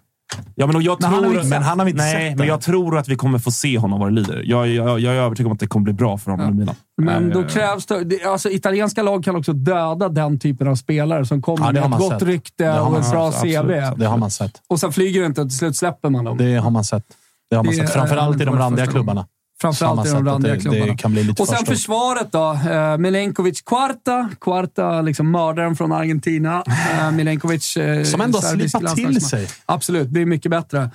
Ja, 0.55 0.68
men, 0.68 0.81
jag 0.81 0.97
Men 1.01 1.05
han 1.11 1.14
har 1.14 1.22
tror, 1.22 1.31
vi 1.31 1.38
inte 1.38 1.49
Men 1.49 1.64
han 1.64 1.80
har 1.80 1.85
vi 1.85 1.91
inte 1.91 2.03
nej, 2.03 2.30
sett 2.30 2.38
men 2.38 2.47
jag 2.47 2.61
tror 2.61 2.97
att 2.97 3.07
vi 3.07 3.15
kommer 3.15 3.39
få 3.39 3.51
se 3.51 3.77
honom 3.77 3.99
vad 3.99 4.10
det 4.10 4.14
lider. 4.15 4.41
Jag, 4.45 4.68
jag, 4.68 4.99
jag 4.99 5.14
är 5.15 5.19
övertygad 5.19 5.47
om 5.47 5.53
att 5.53 5.60
det 5.60 5.68
kommer 5.68 5.84
bli 5.84 5.93
bra 5.93 6.18
för 6.18 6.31
honom 6.31 6.49
i 6.49 6.53
Milan. 6.53 6.76
Men 7.01 7.30
då 7.30 7.39
Eh, 7.41 7.47
krävs 7.47 7.85
det, 7.85 8.03
det... 8.03 8.23
Alltså, 8.23 8.49
italienska 8.49 9.03
lag 9.03 9.23
kan 9.23 9.35
också 9.35 9.53
döda 9.53 10.10
den 10.10 10.39
typen 10.39 10.68
av 10.68 10.76
spelare 10.76 11.26
som 11.26 11.41
kommer 11.41 11.65
Ja, 11.65 11.72
med 11.72 11.84
ett 11.84 11.89
man 11.89 11.99
gott 11.99 12.10
sett. 12.14 12.22
rykte 12.23 12.80
och 12.80 12.91
man 12.91 13.01
ett 13.01 13.11
bra 13.11 13.31
sett, 13.31 13.41
CV. 13.41 13.55
absolut. 13.57 13.99
Det 13.99 14.05
har 14.05 14.18
man 14.18 14.31
sett. 14.31 14.61
Och 14.68 14.80
sen 14.80 14.91
flyger 14.91 15.19
det 15.22 15.26
inte 15.26 15.41
och 15.41 15.49
till 15.49 15.57
slut 15.57 15.76
släpper 15.77 16.10
man 16.10 16.26
dem. 16.26 16.38
Det 16.38 16.55
har 16.55 16.72
man 16.72 16.84
sett. 16.84 17.03
Det 17.49 17.55
har 17.55 17.64
man 17.64 17.72
Det 17.76 17.80
sett. 17.80 17.93
Framförallt 17.93 18.41
i 18.41 18.45
de 18.45 18.55
randiga 18.57 18.85
klubbarna. 18.88 19.26
Framförallt 19.64 20.07
i 20.07 20.10
de 20.10 20.26
randiga 20.26 20.60
klubbarna. 20.60 20.94
Och 21.40 21.48
sen 21.48 21.48
för 21.48 21.56
stort. 21.56 21.68
försvaret 21.68 22.31
då. 22.31 22.52
Eh, 22.72 22.98
Milenkovic 22.98 23.61
Quarta. 23.61 24.30
Quarta, 24.41 25.02
liksom 25.02 25.31
mördaren 25.31 25.76
från 25.76 25.91
Argentina. 25.91 26.64
Eh, 26.99 27.11
Milenkovic... 27.11 27.77
Eh, 27.77 28.03
Som 28.03 28.22
ändå 28.22 28.38
har 28.38 28.44
slipat 28.44 28.95
till 28.95 29.22
sig. 29.22 29.48
Absolut, 29.65 30.10
blir 30.10 30.26
mycket 30.26 30.52
bättre. 30.52 30.90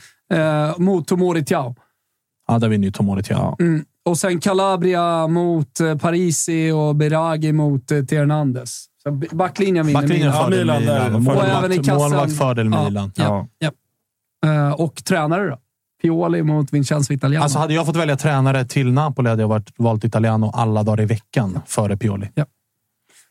Mot 0.77 1.07
Tomori 1.09 1.45
Tiao. 1.45 1.75
Ja, 2.49 2.59
där 2.59 2.69
vinner 2.69 2.85
ju 2.85 2.93
Tomori 2.93 3.23
Tiao. 3.23 3.57
Mm. 3.61 3.85
Och 4.05 4.19
sen 4.19 4.41
Calabria 4.41 5.27
mot 5.27 5.79
Parisi 6.01 6.71
och 6.71 6.97
Beragi 6.97 7.53
mot 7.53 7.91
Hernandez. 7.91 8.85
Backlinjen 9.33 9.87
vinner 9.87 10.01
Backlinjen 10.01 10.29
Milan. 10.31 10.45
fördel 10.45 10.81
Milan. 10.81 10.81
Milan. 11.23 11.37
Och 11.37 11.45
även 11.45 11.73
i 11.73 11.77
kassan. 11.77 11.97
målvakt 11.97 12.39
fördel 12.39 12.71
Ja, 12.73 12.85
Milan. 12.85 13.13
Ja, 13.17 13.47
ja. 13.59 13.71
Eh, 14.47 14.71
och 14.73 15.05
tränare 15.05 15.49
då? 15.51 15.59
Pioli 16.03 16.43
mot 16.43 16.73
Vincenzo 16.73 17.13
Italiano. 17.13 17.43
Alltså 17.43 17.59
hade 17.59 17.75
jag 17.75 17.87
fått 17.87 17.97
välja 17.97 18.17
tränare 18.17 18.65
till 18.65 18.93
Napoli 18.93 19.29
hade 19.29 19.43
jag 19.43 19.49
varit, 19.49 19.73
valt 19.77 20.05
Italiano 20.05 20.51
alla 20.55 20.83
dagar 20.83 21.03
i 21.03 21.07
veckan 21.07 21.61
före 21.67 21.97
Pioli. 21.97 22.29
Ja. 22.35 22.45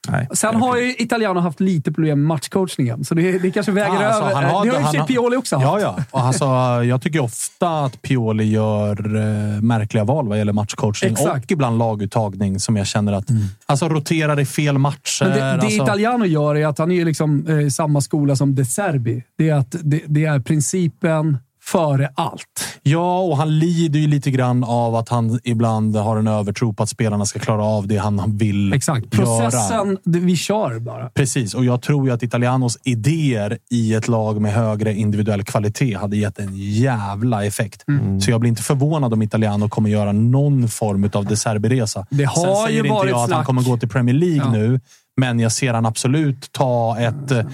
Nej. 0.09 0.27
Sen 0.33 0.55
har 0.55 0.77
ju 0.77 0.95
Italiano 0.97 1.39
haft 1.39 1.59
lite 1.59 1.91
problem 1.91 2.19
med 2.19 2.27
matchcoachningen, 2.27 3.05
så 3.05 3.15
det, 3.15 3.39
det 3.39 3.51
kanske 3.51 3.71
väger 3.71 3.93
Ja, 4.01 4.07
alltså, 4.07 4.21
över. 4.23 4.33
han 4.33 4.43
det 4.43 4.49
har- 4.49 4.57
har 4.57 4.65
ju 4.65 4.71
för 4.71 4.91
sig 4.91 4.99
har- 4.99 5.07
Pioli 5.07 5.35
också 5.37 5.55
Ja, 5.55 5.71
haft. 5.71 5.81
ja. 5.81 6.03
Och 6.11 6.19
alltså, 6.21 6.45
jag 6.83 7.01
tycker 7.01 7.19
ofta 7.19 7.85
att 7.85 8.01
Pioli 8.01 8.43
gör 8.43 9.15
eh, 9.15 9.61
märkliga 9.61 10.03
val 10.03 10.27
vad 10.27 10.37
gäller 10.37 10.53
matchcoachning 10.53 11.11
Exakt. 11.11 11.27
Mm. 11.29 11.41
och 11.43 11.51
ibland 11.51 11.77
laguttagning 11.77 12.59
som 12.59 12.75
jag 12.77 12.87
känner 12.87 13.13
att... 13.13 13.25
Alltså 13.65 13.89
roterar 13.89 14.39
i 14.39 14.45
fel 14.45 14.77
matcher. 14.77 15.23
Men 15.25 15.31
det, 15.33 15.39
det 15.39 15.51
alltså, 15.51 15.83
Italiano 15.83 16.25
gör 16.25 16.55
är 16.55 16.67
att 16.67 16.77
han 16.77 16.91
är 16.91 17.05
liksom 17.05 17.47
eh, 17.47 17.67
samma 17.69 18.01
skola 18.01 18.35
som 18.35 18.55
De 18.55 18.65
Serbi. 18.65 19.23
Det 19.37 19.49
är, 19.49 19.55
att 19.55 19.75
det, 19.83 20.01
det 20.07 20.25
är 20.25 20.39
principen 20.39 21.37
före 21.71 22.09
allt. 22.15 22.43
Ja, 22.83 23.19
och 23.19 23.37
han 23.37 23.59
lider 23.59 23.99
ju 23.99 24.07
lite 24.07 24.31
grann 24.31 24.63
av 24.63 24.95
att 24.95 25.09
han 25.09 25.39
ibland 25.43 25.95
har 25.95 26.17
en 26.17 26.27
övertro 26.27 26.73
på 26.73 26.83
att 26.83 26.89
spelarna 26.89 27.25
ska 27.25 27.39
klara 27.39 27.63
av 27.63 27.87
det 27.87 27.97
han 27.97 28.37
vill 28.37 28.73
Exakt. 28.73 29.13
göra. 29.17 29.25
Processen, 29.25 29.97
det, 30.03 30.19
vi 30.19 30.35
kör 30.35 30.79
bara. 30.79 31.09
Precis, 31.09 31.53
och 31.53 31.65
jag 31.65 31.81
tror 31.81 32.07
ju 32.07 32.13
att 32.13 32.23
Italianos 32.23 32.77
idéer 32.83 33.57
i 33.71 33.93
ett 33.93 34.07
lag 34.07 34.41
med 34.41 34.53
högre 34.53 34.93
individuell 34.93 35.43
kvalitet 35.43 35.93
hade 35.93 36.17
gett 36.17 36.39
en 36.39 36.55
jävla 36.57 37.45
effekt. 37.45 37.83
Mm. 37.87 38.21
Så 38.21 38.31
jag 38.31 38.39
blir 38.39 38.49
inte 38.49 38.63
förvånad 38.63 39.13
om 39.13 39.21
Italiano 39.21 39.69
kommer 39.69 39.89
göra 39.89 40.11
någon 40.11 40.67
form 40.67 41.09
av 41.13 41.25
De 41.25 41.35
Serbi-resa. 41.35 42.05
Det 42.09 42.23
har 42.23 42.35
Sen 42.43 42.51
ju 42.51 42.67
säger 42.67 42.79
inte 42.79 42.89
varit 42.93 43.09
jag 43.09 43.15
att 43.15 43.21
han 43.21 43.29
snack. 43.29 43.45
kommer 43.45 43.61
gå 43.63 43.77
till 43.77 43.89
Premier 43.89 44.15
League 44.15 44.37
Ja. 44.45 44.51
nu, 44.51 44.79
men 45.17 45.39
jag 45.39 45.51
ser 45.51 45.73
han 45.73 45.85
absolut 45.85 46.51
ta 46.51 46.97
ett... 46.99 47.31
eh, 47.31 47.45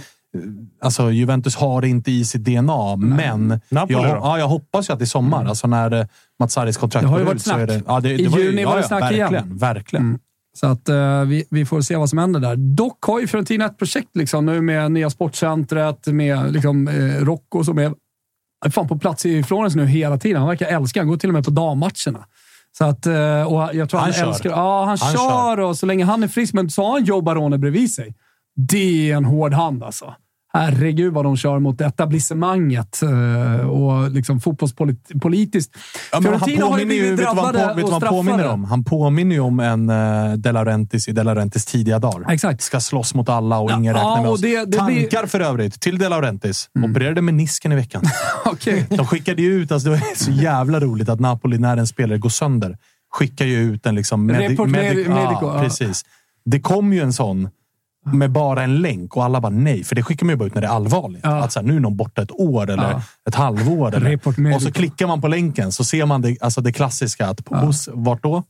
Alltså, 0.81 1.11
Juventus 1.11 1.55
har 1.55 1.81
det 1.81 1.87
inte 1.87 2.11
i 2.11 2.25
sitt 2.25 2.43
DNA, 2.43 2.95
men 2.95 3.61
Napoli 3.69 3.93
jag, 3.93 4.17
ja, 4.17 4.39
jag 4.39 4.47
hoppas 4.47 4.89
ju 4.89 4.93
att 4.93 5.01
i 5.01 5.05
sommar, 5.05 5.45
alltså 5.45 5.67
när 5.67 5.91
eh, 5.91 6.05
Mazzaris 6.39 6.77
kontrakt 6.77 7.05
ju 7.05 7.09
går 7.09 7.33
ut, 7.35 7.41
så 7.41 7.51
är 7.51 7.55
snack. 7.55 7.67
det... 7.67 7.81
Ja, 7.87 7.99
det, 7.99 8.11
I 8.13 8.17
det 8.23 8.29
var 8.29 8.37
ju- 8.39 8.45
juni 8.45 8.65
var 8.65 8.75
det 8.75 8.81
ja, 8.81 8.87
snack 8.87 9.03
ja, 9.03 9.11
igen. 9.11 9.31
verkligen, 9.31 9.57
Verkligen. 9.57 10.05
Mm. 10.05 10.19
Så 10.55 10.67
att 10.67 10.89
eh, 10.89 11.21
vi, 11.21 11.45
vi 11.49 11.65
får 11.65 11.81
se 11.81 11.95
vad 11.95 12.09
som 12.09 12.17
händer 12.17 12.39
där. 12.39 12.55
Dock 12.55 13.03
har 13.03 13.19
ju 13.19 13.27
Fiorentina 13.27 13.65
ett 13.65 13.77
projekt 13.77 14.15
liksom, 14.15 14.45
nu 14.45 14.61
med 14.61 14.91
nya 14.91 15.09
sportcentret, 15.09 16.07
med 16.07 16.53
liksom, 16.53 16.87
eh, 16.87 17.25
Rocco 17.25 17.63
som 17.63 17.77
är 17.77 17.93
fan 18.71 18.87
på 18.87 18.97
plats 18.99 19.25
i 19.25 19.43
Florens 19.43 19.75
nu 19.75 19.85
hela 19.85 20.17
tiden. 20.17 20.37
Han 20.37 20.49
verkar 20.49 20.67
älska 20.67 20.99
Han 20.99 21.07
går 21.07 21.17
till 21.17 21.29
och 21.29 21.33
med 21.33 21.45
på 21.45 21.51
dammatcherna. 21.51 22.25
Så 22.77 22.85
att, 22.85 23.05
eh, 23.05 23.43
och 23.43 23.75
jag 23.75 23.89
tror 23.89 23.99
han, 23.99 24.03
Han 24.09 24.13
kör. 24.13 24.27
älskar... 24.27 24.49
Ja, 24.49 24.79
han, 24.85 24.97
Han 25.01 25.13
kör, 25.13 25.59
och 25.59 25.77
så 25.77 25.85
länge 25.85 26.05
han 26.05 26.23
är 26.23 26.27
frisk. 26.27 26.53
Men 26.53 26.69
så 26.69 26.83
har 26.83 26.91
han 26.91 27.03
Joe 27.03 27.21
Barone 27.21 27.57
bredvid 27.57 27.93
sig. 27.93 28.15
Det 28.55 29.11
är 29.11 29.17
en 29.17 29.25
hård 29.25 29.53
hand 29.53 29.83
alltså. 29.83 30.13
Herregud 30.53 31.13
vad 31.13 31.25
de 31.25 31.37
kör 31.37 31.59
mot 31.59 31.81
etablissemanget 31.81 33.01
eh, 33.03 33.67
och 33.69 34.11
liksom 34.11 34.39
fotbollspolitiskt. 34.41 35.77
Ja, 36.11 36.21
Fiorentina 36.21 36.65
har 36.65 36.79
ju 36.79 36.85
blivit 36.85 37.11
vet 37.11 37.17
du 37.17 37.23
vad 37.25 37.37
han, 37.37 37.53
drabbade 37.53 37.75
vet 37.75 37.85
och 37.85 37.91
han 37.91 38.01
påminner 38.01 38.37
straffade. 38.37 38.53
om? 38.53 38.63
Han 38.63 38.83
påminner 38.83 39.35
ju 39.35 39.41
om 39.41 39.59
en 39.59 39.89
uh, 39.89 40.33
De 40.33 40.51
Laurentiis 40.51 41.07
i 41.07 41.11
De 41.11 41.23
Laurentiis 41.23 41.65
tidiga 41.65 41.99
dagar. 41.99 42.31
Exakt. 42.33 42.61
Ska 42.61 42.79
slåss 42.79 43.13
mot 43.15 43.29
alla 43.29 43.59
och 43.59 43.71
Ja, 43.71 43.77
ingen 43.77 43.93
räknar 43.93 44.09
ja, 44.15 44.21
med 44.21 44.31
oss. 44.31 44.41
det- 44.41 44.65
det 44.65 44.77
Tankar 44.77 44.85
blir- 44.95 45.15
Mm. 45.17 45.27
för 45.29 45.39
övrigt 45.39 45.79
till 45.81 45.97
De 45.97 46.09
Laurentiis. 46.09 46.69
Opererade 46.89 47.21
menisken 47.21 47.71
i 47.71 47.75
veckan. 47.75 48.03
Okej. 48.45 48.85
De 48.89 49.05
skickade 49.07 49.41
ju 49.41 49.53
ut, 49.53 49.71
alltså 49.71 49.89
det 49.89 49.95
var 49.95 50.15
så 50.15 50.31
jävla 50.31 50.79
roligt 50.79 51.09
att 51.09 51.19
Napoli, 51.19 51.57
när 51.57 51.77
en 51.77 51.87
spelare 51.87 52.17
går 52.17 52.29
sönder, 52.29 52.77
skickar 53.11 53.45
ju 53.45 53.57
ut 53.59 53.85
en 53.85 53.95
liksom... 53.95 54.31
Report 54.31 54.69
med- 54.69 54.97
ja, 55.07 55.39
ja. 55.41 55.59
precis. 55.63 56.05
Det 56.45 56.59
kom 56.59 56.93
ju 56.93 57.01
en 57.01 57.13
sån 57.13 57.49
med 58.05 58.31
bara 58.31 58.63
en 58.63 58.81
länk 58.81 59.15
och 59.15 59.23
alla 59.23 59.41
bara 59.41 59.49
nej, 59.49 59.83
för 59.83 59.95
det 59.95 60.03
skickar 60.03 60.25
man 60.25 60.33
ju 60.33 60.37
bara 60.37 60.45
ut 60.47 60.55
när 60.55 60.61
det 60.61 60.67
är 60.67 60.71
allvarligt. 60.71 61.21
Ja. 61.23 61.43
Att 61.43 61.51
så 61.51 61.59
här, 61.59 61.67
nu 61.67 61.75
är 61.75 61.79
någon 61.79 61.97
borta 61.97 62.21
ett 62.21 62.31
år 62.31 62.69
eller 62.69 62.91
Ja. 62.91 63.01
ett 63.29 63.35
halvår. 63.35 63.95
Eller, 63.95 64.55
och 64.55 64.61
så 64.61 64.71
klickar 64.71 65.07
man 65.07 65.21
på 65.21 65.27
länken 65.27 65.71
så 65.71 65.83
ser 65.83 66.05
man 66.05 66.21
det, 66.21 66.37
alltså 66.41 66.61
det 66.61 66.71
klassiska. 66.73 67.27
Att 67.27 67.45
på, 67.45 67.55
hos, 67.55 67.89
vart 67.93 68.23
då? 68.23 68.43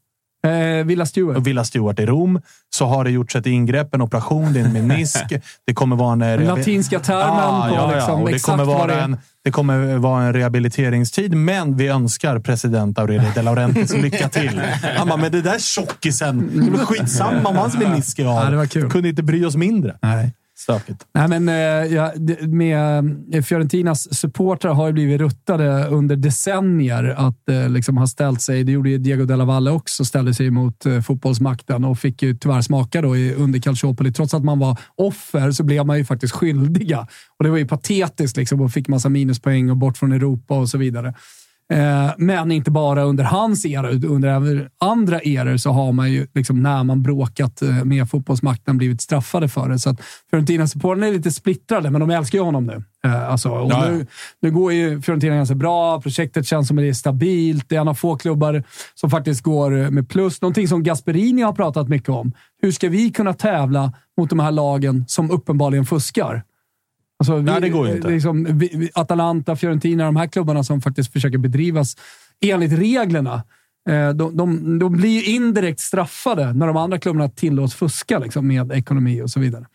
Eh, 0.48 0.86
Villa 0.86 1.06
Stewart. 1.06 1.38
Villa 1.38 1.64
Stewart 1.64 2.00
i 2.00 2.06
Rom. 2.06 2.42
Så 2.76 2.86
har 2.86 3.04
det 3.04 3.12
gjorts 3.12 3.36
ett 3.36 3.46
ingrepp, 3.46 3.94
en 3.96 4.02
operation, 4.02 4.54
det 4.54 4.60
är 4.60 4.66
en 4.66 4.74
menisk. 4.88 5.24
Det 5.68 5.74
kommer 5.74 5.96
vara 5.96 6.14
en... 6.14 6.22
eh, 6.22 6.28
Den 6.38 6.46
latinska 6.48 7.00
termen 7.00 7.76
på 7.78 7.92
liksom 7.92 8.22
och 8.22 8.30
det 8.32 8.40
kommer, 8.40 8.58
det 8.58 8.66
vara 8.66 8.94
är. 8.94 9.04
en, 9.04 9.18
det 9.44 9.52
kommer 9.52 9.98
vara 9.98 10.24
en 10.24 10.34
rehabiliteringstid, 10.34 11.36
men 11.36 11.78
vi 11.78 11.88
önskar 11.88 12.40
president 12.40 13.00
Aurelio 13.00 13.32
De 13.36 13.42
Laurentiis 13.42 13.94
lycka 13.98 14.30
till. 14.30 14.62
Han 14.98 15.08
bara, 15.08 15.18
men 15.18 15.32
det 15.32 15.42
där 15.42 15.60
tjockisen, 15.60 16.52
det 16.66 16.72
var 16.78 16.86
skitsamma 16.86 17.50
om 17.50 17.56
hans 17.56 17.78
menisk 17.78 18.20
är 18.20 18.26
av. 18.26 18.44
Ja, 18.44 18.50
det 18.50 18.58
var 18.58 18.66
kul. 18.66 18.90
Kunde 18.92 19.10
inte 19.10 19.24
bry 19.24 19.46
oss 19.46 19.56
mindre. 19.56 19.96
Nej. 20.02 20.34
Stökigt. 20.56 21.08
Nej, 21.14 21.28
men 21.28 21.50
eh, 21.50 21.94
ja, 21.94 22.14
med 22.42 23.06
eh, 23.34 23.42
Fiorentinas 23.42 24.16
supportrar 24.20 24.74
har 24.74 24.88
ju 24.88 24.94
blivit 24.94 25.22
ruttade 25.22 25.88
under 25.88 26.16
decennier 26.16 27.16
att 27.18 27.50
eh, 27.50 27.70
liksom 27.70 27.98
ha 27.98 28.08
ställt 28.08 28.42
sig. 28.42 28.64
Det 28.64 28.72
gjorde 28.72 28.90
ju 28.90 28.98
Diego 28.98 29.26
Della 29.26 29.46
Valle 29.46 29.72
också, 29.72 30.06
ställde 30.06 30.34
sig 30.34 30.52
mot 30.52 30.86
fotbollsmakten 31.06 31.86
och 31.86 32.00
fick 32.00 32.22
ju 32.22 32.36
tyvärr 32.36 32.62
smaka 32.62 33.02
då 33.02 33.16
under 33.16 33.60
Calciopoli. 33.60 34.12
Trots 34.12 34.34
att 34.34 34.44
man 34.44 34.60
var 34.60 34.80
offer 34.96 35.52
så 35.52 35.64
blev 35.64 35.86
man 35.86 35.98
ju 35.98 36.06
faktiskt 36.06 36.34
skyldiga. 36.34 37.08
Och 37.38 37.44
det 37.44 37.50
var 37.50 37.58
ju 37.58 37.68
patetiskt 37.68 38.38
liksom 38.38 38.62
och 38.62 38.72
fick 38.72 38.88
massa 38.88 39.10
minuspoäng 39.10 39.70
och 39.70 39.78
bort 39.78 39.98
från 39.98 40.12
Europa 40.12 40.58
och 40.60 40.70
så 40.70 40.78
vidare. 40.78 41.14
Eh, 41.74 42.12
Men 42.18 42.52
inte 42.52 42.72
bara 42.72 43.04
under 43.04 43.24
hans 43.24 43.66
era, 43.66 43.90
utan 43.90 44.10
under 44.10 44.70
andra 44.80 45.20
eror 45.20 45.58
så 45.58 45.72
har 45.72 45.92
man 45.92 46.12
ju, 46.12 46.28
liksom, 46.34 46.64
när 46.64 46.84
man 46.84 47.04
bråkat 47.04 47.62
eh, 47.62 47.84
med 47.84 48.10
fotbollsmakten, 48.10 48.78
blivit 48.78 49.02
straffade 49.02 49.48
för 49.50 49.70
det. 49.70 49.80
Så 49.80 49.90
att 49.90 50.02
Fiorentina-supportrarna 50.32 51.08
är 51.08 51.12
lite 51.12 51.32
splittrade, 51.32 51.90
men 51.90 52.02
de 52.02 52.10
älskar 52.10 52.38
ju 52.38 52.44
honom 52.44 52.66
nu. 52.66 52.84
Eh, 53.06 53.30
Alltså, 53.30 53.50
och 53.50 53.72
Ja, 53.72 53.86
nu, 53.90 54.06
nu 54.42 54.52
går 54.52 54.74
ju 54.74 55.02
Fiorentina 55.02 55.36
ganska 55.36 55.56
bra. 55.56 56.02
Projektet 56.02 56.46
känns 56.48 56.68
som 56.68 56.78
att 56.78 56.82
det 56.84 56.88
är 56.90 56.94
stabilt. 56.94 57.70
Det 57.70 57.76
är 57.76 57.82
en 57.82 57.88
av 57.88 57.94
få 57.94 58.16
klubbar 58.16 58.64
som 58.96 59.10
faktiskt 59.10 59.42
går 59.44 59.90
med 59.92 60.10
plus. 60.10 60.42
Någonting 60.42 60.68
som 60.68 60.84
Gasperini 60.84 61.42
har 61.42 61.54
pratat 61.54 61.90
mycket 61.90 62.10
om. 62.10 62.32
Hur 62.62 62.72
ska 62.72 62.90
vi 62.90 63.12
kunna 63.12 63.34
tävla 63.34 63.94
mot 64.18 64.30
de 64.30 64.40
här 64.40 64.52
lagen 64.52 65.06
som 65.08 65.32
uppenbarligen 65.32 65.86
fuskar? 65.86 66.44
Alltså, 67.24 67.36
vi, 67.36 67.44
Nej, 67.44 67.62
det 67.62 67.70
går 67.70 67.88
ju 67.88 67.96
inte. 67.96 68.08
Liksom, 68.08 68.48
vi, 68.58 68.90
Atalanta, 68.94 69.56
Fiorentina, 69.56 70.06
de 70.06 70.16
här 70.16 70.28
klubbarna 70.28 70.64
som 70.64 70.82
faktiskt 70.82 71.14
försöker 71.14 71.38
bedrivas 71.38 71.96
enligt 72.42 72.72
reglerna. 72.72 73.44
Eh, 73.90 74.10
De, 74.10 74.38
de, 74.38 74.80
de 74.80 74.92
blir 74.94 75.10
ju 75.10 75.24
indirekt 75.36 75.80
straffade 75.80 76.54
när 76.54 76.68
de 76.68 76.78
andra 76.78 77.00
klubbarna 77.00 77.30
tillåts 77.30 77.76
fuska 77.76 78.20
liksom, 78.20 78.48
med 78.48 78.72
ekonomi 78.72 79.22
och 79.22 79.30
så 79.30 79.40
vidare. 79.40 79.66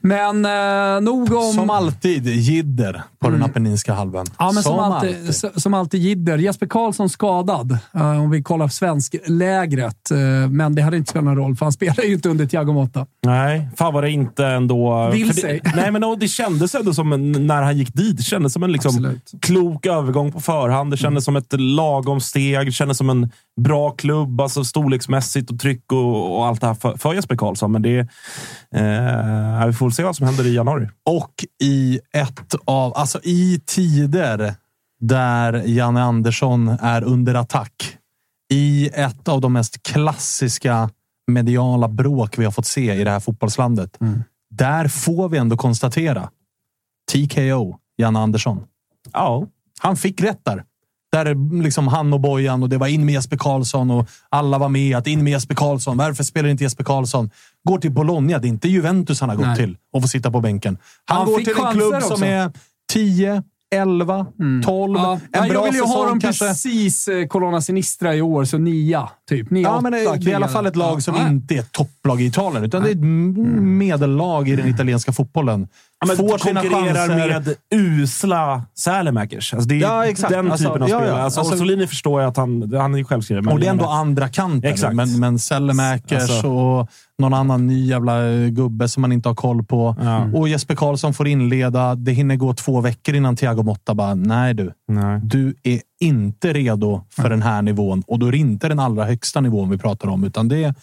Men 0.00 0.44
eh, 0.44 1.00
nog 1.00 1.32
om... 1.32 1.52
Som 1.52 1.70
alltid, 1.70 2.26
jidder 2.26 3.02
på 3.20 3.30
den 3.30 3.42
Apenninska 3.42 3.94
halvön. 3.94 4.26
Ja, 4.38 4.52
men 4.52 4.62
som, 4.62 4.78
alltid, 4.78 5.28
s- 5.28 5.62
som 5.62 5.74
alltid 5.74 6.00
jidder. 6.00 6.38
Jesper 6.38 6.66
Karlsson 6.66 7.08
skadad, 7.08 7.78
eh, 7.94 8.22
om 8.22 8.30
vi 8.30 8.42
kollar 8.42 8.68
svensk 8.68 9.14
lägret. 9.26 10.10
Eh, 10.10 10.50
men 10.50 10.74
det 10.74 10.82
hade 10.82 10.96
inte 10.96 11.10
spelat 11.10 11.24
någon 11.24 11.36
roll, 11.36 11.56
för 11.56 11.66
han 11.66 11.72
spelar 11.72 12.04
ju 12.04 12.12
inte 12.14 12.28
under 12.28 12.46
Thiago 12.46 12.72
Motta. 12.72 13.06
Nej, 13.26 13.68
fan 13.76 13.94
var 13.94 14.02
det 14.02 14.10
inte 14.10 14.46
ändå... 14.46 15.10
Vill 15.12 15.26
för 15.26 15.34
det, 15.34 15.40
sig. 15.40 15.60
Nej, 15.76 15.90
men 15.92 16.18
det 16.18 16.28
kändes 16.28 16.74
ändå 16.74 16.94
som 16.94 17.12
en, 17.12 17.46
när 17.46 17.62
han 17.62 17.78
gick 17.78 17.94
dit. 17.94 18.16
Det 18.16 18.22
kändes 18.22 18.52
som 18.52 18.62
en 18.62 18.72
liksom 18.72 18.88
Absolut. 18.88 19.32
klok 19.40 19.86
övergång 19.86 20.32
på 20.32 20.40
förhand. 20.40 20.90
Det 20.90 20.96
kändes 20.96 21.24
som 21.24 21.36
ett 21.36 21.52
lagom 21.60 22.20
steg. 22.20 22.66
Det 22.66 22.72
kändes 22.72 22.98
som 22.98 23.10
en 23.10 23.30
bra 23.58 23.90
klubb, 23.90 24.40
alltså 24.40 24.64
storleksmässigt 24.64 25.50
och 25.50 25.60
tryck 25.60 25.92
och, 25.92 26.38
och 26.38 26.46
allt 26.46 26.60
det 26.60 26.66
här 26.66 26.74
för, 26.74 26.96
för 26.96 27.14
Jesper 27.14 27.36
Karlsson. 27.36 27.72
Men 27.72 27.82
det... 27.82 27.98
Eh, 28.74 29.66
vi 29.66 29.72
får 29.72 29.90
se 29.90 30.02
vad 30.02 30.16
som 30.16 30.26
händer 30.26 30.46
i 30.46 30.54
januari. 30.54 30.88
Och 31.06 31.44
i 31.62 32.00
ett 32.12 32.54
av, 32.64 32.96
alltså 32.96 33.20
i 33.22 33.60
tider 33.66 34.54
där 35.00 35.62
Janne 35.66 36.02
Andersson 36.02 36.68
är 36.68 37.04
under 37.04 37.34
attack. 37.34 37.96
I 38.52 38.90
ett 38.94 39.28
av 39.28 39.40
de 39.40 39.52
mest 39.52 39.82
klassiska 39.82 40.90
mediala 41.26 41.88
bråk 41.88 42.38
vi 42.38 42.44
har 42.44 42.52
fått 42.52 42.66
se 42.66 42.94
i 42.94 43.04
det 43.04 43.10
här 43.10 43.20
fotbollslandet. 43.20 43.98
Där 44.50 44.88
får 44.88 45.28
vi 45.28 45.38
ändå 45.38 45.56
konstatera 45.56 46.30
TKO, 47.12 47.76
Janne 47.98 48.18
Andersson. 48.18 48.64
Ja. 49.12 49.46
Han 49.80 49.96
fick 49.96 50.20
rätt 50.20 50.44
där. 50.44 50.64
Där 51.12 51.62
liksom 51.62 51.88
han 51.88 52.12
och 52.12 52.20
Bojan 52.20 52.62
och 52.62 52.68
det 52.68 52.78
var 52.78 52.86
in 52.86 53.04
med 53.06 53.12
Jesper 53.12 53.36
Karlsson 53.36 53.90
och 53.90 54.08
alla 54.28 54.58
var 54.58 54.68
med. 54.68 54.96
att 54.96 55.06
In 55.06 55.24
med 55.24 55.30
Jesper 55.30 55.54
Karlsson. 55.54 55.96
Varför 55.96 56.24
spelar 56.24 56.48
inte 56.48 56.64
Jesper 56.64 56.84
Karlsson? 56.84 57.30
Går 57.68 57.78
till 57.78 57.90
Bologna. 57.92 58.38
Det 58.38 58.46
är 58.46 58.48
inte 58.48 58.68
Juventus 58.68 59.20
han 59.20 59.28
har 59.30 59.36
gått 59.36 59.46
Nej. 59.46 59.56
till 59.56 59.76
och 59.92 60.02
får 60.02 60.08
sitta 60.08 60.30
på 60.30 60.40
bänken. 60.40 60.78
Han, 61.04 61.16
Han 61.18 61.26
går 61.26 61.38
till 61.38 61.54
en 61.66 61.72
klubb 61.72 61.94
också. 61.94 62.08
som 62.16 62.22
är 62.22 62.52
10, 62.92 63.42
11, 63.74 64.26
12. 64.64 64.98
Ja, 64.98 65.12
En 65.12 65.20
ja, 65.32 65.40
bra 65.42 65.52
jag 65.52 65.64
vill 65.64 65.74
ju 65.74 65.82
ha 65.86 66.06
dem 66.06 66.20
kanske. 66.20 66.48
precis 66.48 67.08
eh, 67.08 67.26
Colonna 67.26 67.60
Sinistra 67.60 68.14
i 68.14 68.22
år, 68.22 68.44
så 68.44 68.58
nia. 68.58 69.08
Typ. 69.28 69.50
Nia, 69.50 69.62
Ja, 69.68 69.80
men 69.80 69.92
det, 69.92 69.98
är 69.98 70.28
i 70.28 70.34
alla 70.34 70.48
fall 70.48 70.66
ett 70.66 70.76
lag 70.76 71.02
som 71.02 71.14
Ja. 71.16 71.28
inte 71.28 71.54
är 71.54 71.58
ett 71.58 71.72
topplag 71.72 72.20
i 72.20 72.24
Italien, 72.26 72.64
utan 72.64 72.82
det 72.82 72.88
är 72.88 72.92
ett 72.92 72.98
m- 73.02 73.78
medellag 73.78 74.48
i 74.48 74.56
den 74.56 74.68
italienska 74.68 75.12
fotbollen. 75.12 75.68
Ja, 76.00 76.06
men 76.06 76.16
Får 76.16 76.38
sina 76.38 76.60
konkurrerar 76.60 77.08
chanser. 77.08 77.28
med 77.28 77.54
usla 77.74 78.62
Sälemäkers. 78.78 79.54
Alltså 79.54 79.68
det 79.68 79.74
är 79.74 79.78
Ja, 79.78 80.06
exakt. 80.06 80.32
den 80.32 80.50
Alltså, 80.52 80.66
typen 80.68 80.82
av 80.82 80.88
ja, 80.88 80.94
ja. 80.94 81.00
spelare. 81.00 81.22
Alltså, 81.22 81.40
Alltså- 81.40 81.54
Orsolini 81.54 81.86
förstår 81.86 82.20
jag 82.20 82.28
att 82.28 82.36
han, 82.36 82.72
han 82.74 82.94
är 82.94 82.98
ju 82.98 83.04
självskriven. 83.04 83.44
men 83.44 83.54
Och 83.54 83.60
det 83.60 83.66
är 83.66 83.70
ändå 83.70 83.84
menar- 83.84 83.96
andra 84.00 84.28
kanten. 84.28 84.70
Exakt. 84.72 84.94
Men, 84.94 85.20
men 85.20 85.38
Sellemäkers 85.38 86.22
Alltså- 86.22 86.48
och 86.48 86.88
någon 87.18 87.34
annan 87.34 87.66
ny 87.66 87.86
jävla 87.86 88.28
eh, 88.32 88.46
gubbe 88.48 88.88
som 88.88 89.00
man 89.00 89.12
inte 89.12 89.28
har 89.28 89.34
koll 89.34 89.64
på. 89.64 89.96
Och 90.34 90.48
Jesper 90.48 90.74
Karlsson 90.74 91.14
får 91.14 91.28
inleda. 91.28 91.94
Det 91.94 92.12
hinner 92.12 92.36
gå 92.36 92.54
två 92.54 92.80
veckor 92.80 93.14
innan 93.14 93.36
Thiago 93.36 93.62
Motta 93.62 93.94
bara, 93.94 94.14
nej 94.14 94.54
du. 94.54 94.72
Du 95.22 95.54
är 95.62 95.80
inte 96.00 96.52
redo 96.52 97.04
för 97.10 97.30
den 97.30 97.42
här 97.42 97.62
nivån. 97.62 98.02
Och 98.06 98.18
då 98.18 98.26
är 98.26 98.32
det 98.32 98.38
inte 98.38 98.68
den 98.68 98.78
allra 98.78 99.04
högsta 99.04 99.40
nivån 99.40 99.70
vi 99.70 99.78
pratar 99.78 100.08
om, 100.08 100.24
utan 100.24 100.48
det 100.48 100.64
är 100.64 100.74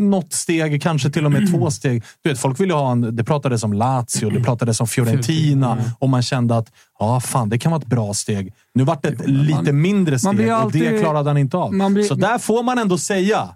något 0.00 0.32
steg, 0.32 0.82
kanske 0.82 1.10
till 1.10 1.24
och 1.24 1.32
med 1.32 1.50
två 1.52 1.70
steg. 1.70 2.02
Du 2.22 2.30
vet, 2.30 2.38
folk 2.38 2.60
vill 2.60 2.68
ju 2.68 2.74
ha 2.74 2.92
en, 2.92 3.16
det 3.16 3.24
pratades 3.24 3.62
om 3.62 3.72
Lazio, 3.72 4.30
det 4.30 4.40
pratades 4.44 4.80
om 4.80 4.86
Fiorentina 4.86 5.78
och 5.98 6.08
man 6.08 6.22
kände 6.22 6.56
att 6.56 6.72
ja, 6.98 7.20
fan, 7.20 7.48
det 7.48 7.58
kan 7.58 7.72
vara 7.72 7.80
ett 7.82 7.88
bra 7.88 8.14
steg. 8.14 8.52
Nu 8.74 8.84
vart 8.84 9.02
det 9.02 9.08
ett 9.08 9.28
lite 9.28 9.72
mindre 9.72 10.18
steg 10.18 10.36
blir 10.36 10.52
och 10.52 10.58
alltid- 10.58 10.82
det 10.92 11.00
klarade 11.00 11.30
han 11.30 11.38
inte 11.38 11.56
av. 11.56 11.74
blir- 11.94 12.04
Så 12.04 12.14
där 12.14 12.38
får 12.38 12.62
man 12.62 12.78
ändå 12.78 12.98
säga 12.98 13.48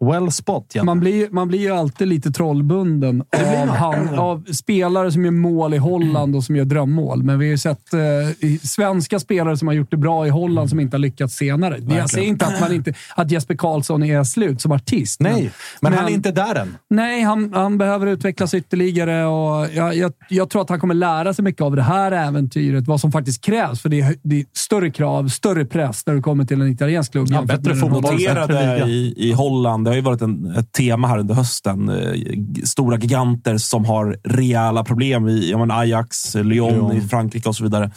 well 0.00 0.32
spot. 0.32 0.74
Janne. 0.74 0.86
Man 0.86 1.00
blir, 1.00 1.28
man 1.30 1.48
blir 1.48 1.58
ju 1.58 1.70
alltid 1.70 2.08
lite 2.08 2.30
trollbunden 2.30 3.20
av, 3.20 3.68
han, 3.68 4.18
av 4.18 4.44
spelare 4.52 5.12
som 5.12 5.24
gör 5.24 5.32
mål 5.32 5.74
i 5.74 5.78
Holland 5.78 6.36
och 6.36 6.44
som 6.44 6.56
gör 6.56 6.64
drömmål. 6.64 7.22
Men 7.22 7.38
vi 7.38 7.46
har 7.46 7.50
ju 7.50 7.58
sett 7.58 7.94
eh, 7.94 8.00
svenska 8.62 9.18
spelare 9.18 9.56
som 9.56 9.68
har 9.68 9.74
gjort 9.74 9.90
det 9.90 9.96
bra 9.96 10.26
i 10.26 10.30
Holland 10.30 10.70
som 10.70 10.80
inte 10.80 10.96
har 10.96 11.00
lyckats 11.00 11.34
senare. 11.34 11.78
Jag 11.88 12.10
säger 12.10 12.28
inte 12.28 12.46
att, 12.46 12.60
man 12.60 12.74
inte 12.74 12.94
att 13.14 13.30
Jesper 13.30 13.54
Karlsson 13.54 14.02
är 14.02 14.24
slut 14.24 14.60
som 14.60 14.72
artist. 14.72 15.20
Nej, 15.20 15.52
men, 15.80 15.92
han 15.92 16.04
är 16.04 16.10
inte 16.12 16.32
där 16.32 16.54
än. 16.54 16.76
Nej, 16.90 17.22
han, 17.22 17.52
han 17.54 17.78
behöver 17.78 18.06
utvecklas 18.06 18.54
ytterligare 18.54 19.26
och 19.26 19.68
jag, 19.74 19.96
jag, 19.96 20.12
jag 20.28 20.50
tror 20.50 20.62
att 20.62 20.68
han 20.68 20.80
kommer 20.80 20.94
lära 20.94 21.34
sig 21.34 21.44
mycket 21.44 21.62
av 21.62 21.76
det 21.76 21.82
här 21.82 22.12
äventyret. 22.12 22.86
Vad 22.86 23.00
som 23.00 23.12
faktiskt 23.12 23.44
krävs. 23.44 23.80
För 23.80 23.88
det 23.88 24.00
är, 24.00 24.14
det 24.22 24.40
är 24.40 24.44
större 24.52 24.90
krav, 24.90 25.28
större 25.28 25.64
press 25.64 26.06
när 26.06 26.14
du 26.14 26.22
kommer 26.22 26.44
till 26.44 26.60
en 26.60 26.68
italiensk 26.68 27.12
klubb. 27.12 27.28
den 27.28 27.80
holländska. 27.80 28.12
noterade 28.12 28.84
i, 28.86 29.14
i 29.16 29.32
Holland, 29.32 29.89
det 29.90 29.94
har 29.94 29.96
ju 29.96 30.02
varit 30.02 30.22
en, 30.22 30.56
ett 30.56 30.72
tema 30.72 31.08
här 31.08 31.18
under 31.18 31.34
hösten. 31.34 31.88
Eh, 31.88 32.64
Stora 32.64 32.98
giganter 32.98 33.58
som 33.58 33.84
har 33.84 34.16
rejäla 34.24 34.84
problem 34.84 35.28
i 35.28 35.54
menar, 35.58 35.80
Ajax, 35.80 36.34
Lyon, 36.34 36.48
Lyon. 36.48 36.96
i 36.96 37.00
Frankrike 37.00 37.48
och 37.48 37.56
så 37.56 37.64
vidare. 37.64 37.90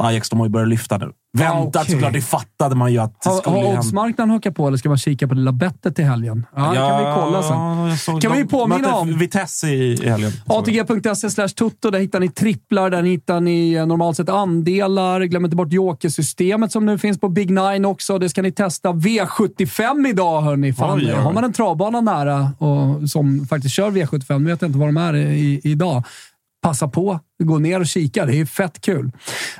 Ajax 0.00 0.30
de 0.30 0.38
har 0.38 0.46
ju 0.46 0.50
börjat 0.50 0.68
lyfta 0.68 0.98
nu. 0.98 1.10
Väntat 1.38 1.82
okej. 1.82 1.92
såklart, 1.94 2.12
det 2.12 2.20
fattade 2.20 2.74
man 2.74 2.92
ju 2.92 2.98
att 2.98 3.22
det 3.22 3.28
Har, 3.30 3.36
skulle 3.36 3.56
har 3.56 3.62
hända. 3.64 3.78
oddsmarknaden 3.80 4.30
hakat 4.30 4.54
på 4.54 4.66
eller 4.68 4.76
ska 4.78 4.88
man 4.88 4.98
kika 4.98 5.28
på 5.28 5.34
det 5.34 5.40
lilla 5.40 5.52
bettet 5.52 5.98
i 5.98 6.02
helgen? 6.02 6.46
Ja, 6.56 6.68
det 6.70 6.76
kan 6.76 6.98
vi 6.98 7.14
kolla 7.14 7.42
sen. 7.42 7.98
såg- 7.98 8.22
Kan 8.22 8.32
vi 8.32 8.42
de 8.42 8.48
påminna 8.48 8.78
mötte 8.80 8.92
om- 8.94 9.18
Vitesse 9.18 9.68
i, 9.68 9.92
i 10.04 10.08
helgen. 10.08 10.32
ATG.se 10.46 11.30
slash 11.30 11.48
tutto. 11.48 11.90
Där 11.90 11.98
hittar 11.98 12.20
ni 12.20 12.28
tripplar, 12.28 12.90
där 12.90 13.02
hittar 13.02 13.40
ni 13.40 13.72
eh, 13.72 13.86
normalt 13.86 14.16
sett 14.16 14.28
andelar. 14.28 15.20
Glöm 15.20 15.44
inte 15.44 15.56
bort 15.56 15.72
jokersystemet 15.72 16.72
som 16.72 16.86
nu 16.86 16.98
finns 16.98 17.20
på 17.20 17.28
Big 17.28 17.50
Nine 17.50 17.84
också. 17.84 18.18
Det 18.18 18.28
ska 18.28 18.42
ni 18.42 18.52
testa. 18.52 18.92
V75 18.92 20.08
idag, 20.08 20.40
hörni. 20.42 20.72
Fan, 20.72 20.98
Oj, 20.98 21.04
oj, 21.06 21.12
oj. 21.16 21.22
Har 21.22 21.32
man 21.32 21.44
en 21.44 21.52
travbana 21.52 22.00
nära 22.00 22.50
och 22.58 23.10
som 23.10 23.46
faktiskt 23.46 23.74
kör 23.74 23.90
V75, 23.90 24.46
vet 24.46 24.62
jag 24.62 24.68
inte 24.68 24.78
vad 24.78 24.88
de 24.88 24.96
är 24.96 25.14
i, 25.16 25.60
idag. 25.64 26.04
Passa 26.62 26.88
på, 26.88 27.20
gå 27.44 27.58
ner 27.58 27.80
och 27.80 27.86
kika. 27.86 28.26
Det 28.26 28.40
är 28.40 28.44
fett 28.46 28.80
kul. 28.80 29.10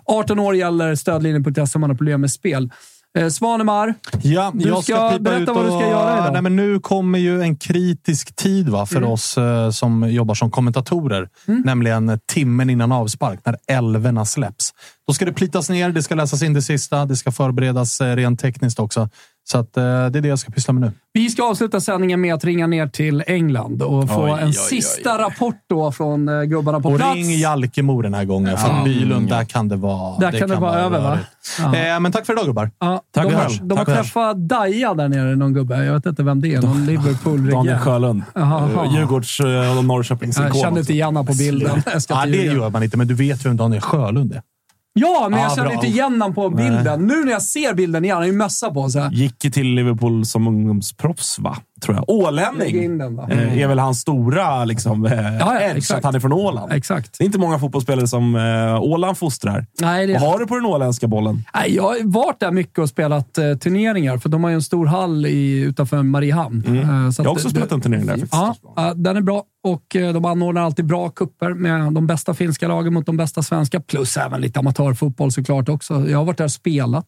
18 0.04 0.38
år 0.38 0.56
gäller 0.56 0.94
stödlinjen.se 0.94 1.62
om 1.74 1.80
man 1.80 1.90
har 1.90 1.96
problem 1.96 2.20
med 2.20 2.30
spel. 2.30 2.70
Eh, 3.18 3.28
Svanemar, 3.28 3.94
Ja, 4.22 4.52
du 4.54 4.68
jag 4.68 4.84
ska, 4.84 4.94
ska, 5.10 5.18
berätta 5.18 5.42
ut 5.42 5.48
vad 5.48 5.64
du 5.64 5.68
ska 5.68 5.76
och- 5.76 5.82
göra 5.90 6.18
idag. 6.18 6.32
Nej, 6.32 6.42
men 6.42 6.56
nu 6.56 6.80
kommer 6.80 7.18
ju 7.18 7.42
en 7.42 7.56
kritisk 7.56 8.36
tid 8.36 8.68
va, 8.68 8.86
för 8.86 8.96
Mm. 8.96 9.10
oss 9.10 9.38
eh, 9.38 9.70
som 9.70 10.10
jobbar 10.10 10.34
som 10.34 10.50
kommentatorer. 10.50 11.28
Nämligen 11.64 12.20
timmen 12.32 12.70
innan 12.70 12.92
avspark, 12.92 13.40
när 13.44 13.56
älvorna 13.68 14.24
släpps. 14.24 14.70
Då 15.06 15.14
ska 15.14 15.24
det 15.24 15.32
plitas 15.32 15.70
ner, 15.70 15.90
det 15.90 16.02
ska 16.02 16.14
läsas 16.14 16.42
in 16.42 16.52
det 16.54 16.62
sista, 16.62 17.04
det 17.04 17.16
ska 17.16 17.32
förberedas 17.32 18.00
eh, 18.00 18.16
rent 18.16 18.40
tekniskt 18.40 18.78
också. 18.78 19.08
Så 19.50 19.58
att, 19.58 19.76
eh, 19.76 19.82
det 19.82 19.88
är 19.90 20.20
det 20.20 20.28
jag 20.28 20.38
ska 20.38 20.50
pyssla 20.52 20.72
med 20.72 20.80
nu. 20.82 20.92
Vi 21.12 21.30
ska 21.30 21.42
avsluta 21.50 21.80
sändningen 21.80 22.20
med 22.20 22.34
att 22.34 22.44
ringa 22.44 22.66
ner 22.66 22.86
till 22.86 23.24
England 23.26 23.82
och 23.82 24.08
få 24.08 24.24
Oj, 24.24 24.30
en 24.30 24.36
oj, 24.38 24.44
oj, 24.46 24.52
sista 24.52 25.18
rapport 25.18 25.54
då 25.68 25.92
från 25.92 26.28
eh, 26.28 26.42
gubbarna 26.42 26.80
på 26.80 26.88
och 26.88 26.96
plats. 26.96 27.14
ring 27.14 27.30
Jalkemo 27.38 28.02
den 28.02 28.14
här 28.14 28.24
gången, 28.24 28.58
för 28.58 28.68
Ja. 28.68 28.82
Bylund, 28.84 29.28
där 29.28 29.44
kan 29.44 29.68
det 29.68 29.76
vara 29.76 30.18
Där 30.18 30.38
kan 30.38 30.48
det 30.48 30.56
vara 30.56 30.74
över, 30.80 31.00
va? 31.00 31.18
Ja. 31.58 31.76
Eh, 31.76 32.00
men 32.00 32.12
tack 32.12 32.26
för 32.26 32.32
idag 32.32 32.46
gubbar. 32.46 32.70
Ja, 32.78 33.02
Tack 33.14 33.24
de 33.24 33.34
har, 33.34 33.68
de 33.68 33.78
har 33.78 33.84
träffat 33.84 34.36
Daja 34.48 34.94
där 34.94 35.08
nere, 35.08 35.36
någon 35.36 35.54
gubbe. 35.54 35.84
Jag 35.84 35.94
vet 35.94 36.06
inte 36.06 36.22
vem 36.22 36.40
det 36.40 36.54
är. 36.54 36.62
Någon 36.62 36.86
liverpool 36.86 37.50
Daniel 37.50 37.78
Sjölund. 37.78 38.22
Eh, 38.36 38.94
Djurgårds 38.94 39.40
och 39.78 39.84
Norrköpings 39.84 40.36
Jag 40.38 40.46
ikon 40.48 40.60
kände 40.60 40.68
också. 40.68 40.80
inte 40.80 40.92
igen 40.92 41.06
honom 41.06 41.26
på 41.26 41.34
bilden. 41.34 41.82
Jag 41.92 42.02
Ja, 42.08 42.26
det 42.26 42.44
gör 42.44 42.70
man 42.70 42.82
inte, 42.82 42.96
men 42.96 43.06
du 43.08 43.14
vet 43.14 43.46
vem 43.46 43.56
Daniel 43.56 43.82
Sjölund 43.82 44.32
är. 44.32 44.42
Ja, 44.92 45.28
men 45.30 45.40
jag 45.40 45.50
Ja, 45.50 45.54
kände 45.54 45.68
bra. 45.70 45.74
inte 45.74 45.86
igen 45.86 46.12
honom 46.12 46.34
på 46.34 46.48
Nej. 46.50 46.70
bilden. 46.70 47.06
Nu 47.06 47.24
när 47.24 47.32
jag 47.32 47.42
ser 47.42 47.74
bilden 47.74 48.04
igen, 48.04 48.14
han 48.14 48.22
har 48.22 48.26
ju 48.26 48.36
mössa 48.36 48.70
på 48.70 48.90
sig. 48.90 49.08
Gick 49.12 49.38
till 49.38 49.74
Liverpool 49.74 50.26
som 50.26 50.48
ungdomsproffs, 50.48 51.38
va? 51.38 51.56
Tror 51.80 51.96
jag. 51.96 52.04
Ålänning 52.10 52.82
in 52.82 52.98
den, 52.98 53.18
eh, 53.18 53.58
är 53.62 53.68
väl 53.68 53.78
hans 53.78 54.00
stora 54.00 54.64
liksom, 54.64 55.04
eh, 55.06 55.36
ja, 55.40 55.60
edge, 55.60 55.76
exakt. 55.76 55.98
att 55.98 56.04
han 56.04 56.14
är 56.14 56.20
från 56.20 56.32
Åland. 56.32 56.72
Exakt. 56.72 57.18
Det 57.18 57.24
är 57.24 57.26
inte 57.26 57.38
många 57.38 57.58
fotbollsspelare 57.58 58.06
som 58.06 58.36
eh, 58.36 58.80
Åland 58.82 59.18
fostrar. 59.18 59.66
Nej, 59.80 60.06
det 60.06 60.12
Vad 60.12 60.22
har 60.30 60.38
du 60.38 60.46
på 60.46 60.54
den 60.54 60.66
åländska 60.66 61.06
bollen? 61.06 61.44
Nej, 61.54 61.74
jag 61.76 61.82
har 61.82 61.96
varit 62.04 62.40
där 62.40 62.50
mycket 62.50 62.78
och 62.78 62.88
spelat 62.88 63.38
eh, 63.38 63.54
turneringar, 63.54 64.18
för 64.18 64.28
de 64.28 64.44
har 64.44 64.50
ju 64.50 64.54
en 64.54 64.62
stor 64.62 64.86
hall 64.86 65.26
i, 65.26 65.58
utanför 65.60 66.02
Mariehamn. 66.02 66.64
Eh, 66.66 67.10
så 67.10 67.22
Jag 67.22 67.28
har 67.28 67.32
också 67.32 67.44
det- 67.48 67.50
spelat 67.50 67.72
en 67.72 67.80
turnering 67.80 68.06
där. 68.06 68.12
faktiskt. 68.12 68.32
Ja, 68.32 68.54
ja, 68.76 68.94
den 68.94 69.16
är 69.16 69.20
bra 69.20 69.42
och 69.64 69.96
eh, 69.96 70.12
de 70.12 70.24
anordnar 70.24 70.62
alltid 70.62 70.86
bra 70.86 71.08
kupper 71.08 71.54
med 71.54 71.92
de 71.92 72.06
bästa 72.06 72.34
finska 72.34 72.68
lagen 72.68 72.94
mot 72.94 73.06
de 73.06 73.16
bästa 73.16 73.42
svenska. 73.42 73.80
Plus 73.80 74.16
även 74.16 74.40
lite 74.40 74.58
amatörfotboll 74.58 75.32
såklart 75.32 75.68
också. 75.68 76.08
Jag 76.08 76.18
har 76.18 76.24
varit 76.24 76.38
där 76.38 76.44
och 76.44 76.50
spelat 76.50 77.06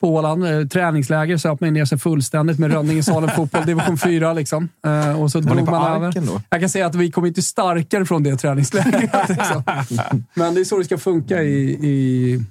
på 0.00 0.14
Åland. 0.14 0.44
Eh, 0.46 0.66
träningsläger 0.66 1.36
söp 1.36 1.60
mig 1.60 1.70
ner 1.70 1.84
sig 1.84 1.98
fullständigt 1.98 2.58
med 2.58 2.72
Rönningesalen 2.72 3.30
fotboll, 3.30 3.66
division 3.66 3.98
4. 3.98 4.32
Liksom. 4.32 4.68
Eh, 4.86 5.22
och 5.22 5.30
så 5.30 5.40
Var 5.40 5.54
drog 5.54 5.66
på 5.66 5.70
man 5.72 6.02
över. 6.04 6.12
då? 6.26 6.40
Jag 6.50 6.60
kan 6.60 6.68
säga 6.68 6.86
att 6.86 6.94
vi 6.94 7.10
kom 7.10 7.26
inte 7.26 7.42
starkare 7.42 8.04
från 8.04 8.22
det 8.22 8.36
träningslägret. 8.36 9.28
Liksom. 9.28 9.62
Men 10.34 10.54
det 10.54 10.60
är 10.60 10.64
så 10.64 10.78
det 10.78 10.84
ska 10.84 10.98
funka 10.98 11.42
i, 11.42 11.70
i 11.70 12.44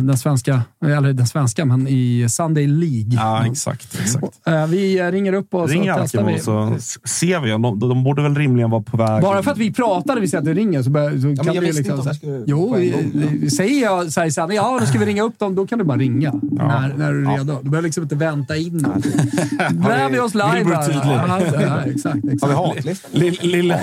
den 0.00 0.18
svenska, 0.18 0.62
eller 0.84 1.12
den 1.12 1.26
svenska, 1.26 1.64
men 1.64 1.88
i 1.88 2.26
Sunday 2.28 2.66
League. 2.66 3.10
Ja, 3.14 3.46
exakt. 3.46 3.98
exakt. 4.02 4.24
Eh, 4.46 4.66
vi 4.66 4.98
eh, 4.98 5.06
ringer 5.06 5.32
upp 5.32 5.54
och 5.54 5.68
så 5.68 5.74
Ring 5.74 5.82
testar 5.82 6.00
Alkemo 6.02 6.26
vi. 6.26 6.38
så 6.40 6.76
ser 7.08 7.40
vi. 7.40 7.50
De, 7.50 7.78
de 7.80 8.04
borde 8.04 8.22
väl 8.22 8.34
rimligen 8.34 8.70
vara 8.70 8.82
på 8.82 8.96
väg. 8.96 9.22
Bara 9.22 9.42
för 9.42 9.50
att 9.50 9.58
vi 9.58 9.72
pratar 9.72 10.14
när 10.14 10.20
vi 10.20 10.28
säger 10.28 10.38
att 10.38 10.44
det 10.44 10.54
ringer 10.54 10.82
så, 10.82 10.90
bör, 10.90 11.10
så 11.10 11.26
men 11.26 11.36
kan 11.36 11.60
visste 11.60 11.82
liksom... 11.82 12.02
så 12.02 12.14
skulle 12.14 12.42
Jo, 12.46 12.76
eh, 12.76 13.48
säger 13.56 13.82
jag 13.82 14.12
så 14.12 14.20
här, 14.20 14.30
så 14.30 14.40
här, 14.40 14.52
ja, 14.52 14.76
då 14.80 14.86
ska 14.86 14.98
vi 14.98 15.06
ringa 15.06 15.22
upp 15.22 15.38
dem, 15.38 15.54
då 15.54 15.66
kan 15.66 15.78
du 15.78 15.84
bara 15.84 15.98
ringa 15.98 16.32
när, 16.42 16.94
när 16.96 17.12
du 17.12 17.26
är 17.26 17.36
redo. 17.38 17.58
Du 17.62 17.70
behöver 17.70 17.86
liksom 17.88 18.02
inte 18.02 18.14
vänta 18.14 18.56
in. 18.56 18.78
Där 19.70 20.10
vi 20.10 20.18
oss 20.18 20.34
live 20.34 20.54
Wilbur 20.54 20.74
här. 20.74 20.82
tydlig. 20.86 21.02
Ja, 21.04 21.40
ja, 21.62 21.80
exakt, 21.92 22.16
exakt. 22.24 22.42
Har 22.42 22.48
vi 22.48 22.54
hatlistan? 22.54 23.10
Lilla. 23.50 23.78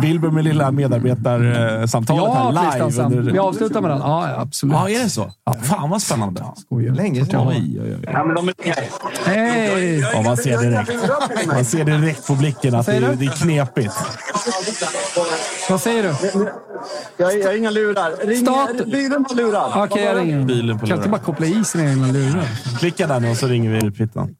Wilbur 0.00 0.30
med 0.30 0.44
lilla 0.44 0.70
medarbetarsamtalet 0.70 2.22
Ja, 2.24 2.52
här 2.56 2.88
live. 2.88 3.02
under- 3.02 3.32
Vi 3.32 3.38
avslutar 3.38 3.80
med 3.80 3.90
den. 3.90 3.98
Ja, 3.98 4.30
ja, 4.30 4.48
absolut. 4.56 4.74
Ja, 4.74 4.90
är 4.90 5.04
det 5.04 5.10
så? 5.10 5.32
Fan 5.62 5.90
vad 5.90 6.02
spännande. 6.02 6.44
Skojar. 6.56 6.94
Länge 6.94 7.26
sedan. 7.26 7.48
Oj, 7.48 7.80
oj, 7.82 7.94
oj. 7.94 8.14
Hej! 9.24 9.98
Ja, 9.98 10.22
man 10.22 10.36
ser 10.36 10.58
direkt. 10.58 11.46
Man 11.46 11.64
ser 11.64 11.84
direkt 11.84 12.26
på 12.26 12.34
blicken 12.34 12.74
att 12.74 12.86
det, 12.86 13.00
det 13.00 13.24
är 13.26 13.42
knepigt. 13.42 13.94
Vad 15.70 15.80
säger 15.80 16.02
du? 16.02 16.14
Jag, 17.16 17.38
jag 17.38 17.46
har 17.46 17.54
inga 17.56 17.70
lurar. 17.70 18.26
Ring, 18.26 18.46
Stat- 18.46 18.84
Bilen 18.86 19.24
har 19.28 19.34
lurar. 19.36 19.84
Okej, 19.84 20.04
jag 20.04 20.16
ringer. 20.16 20.44
Bilen 20.44 20.78
på 20.78 20.86
Kan 20.86 20.96
inte 20.96 21.08
bara 21.08 21.20
koppla 21.20 21.46
i 21.46 21.64
sina 21.64 21.90
egna 21.90 22.06
lurar? 22.06 22.48
Klicka 22.78 23.06
där 23.06 23.20
nu 23.20 23.30
och 23.30 23.36
så 23.36 23.46
ringer 23.46 23.70
vi 23.70 23.90
Pittan. 23.90 24.34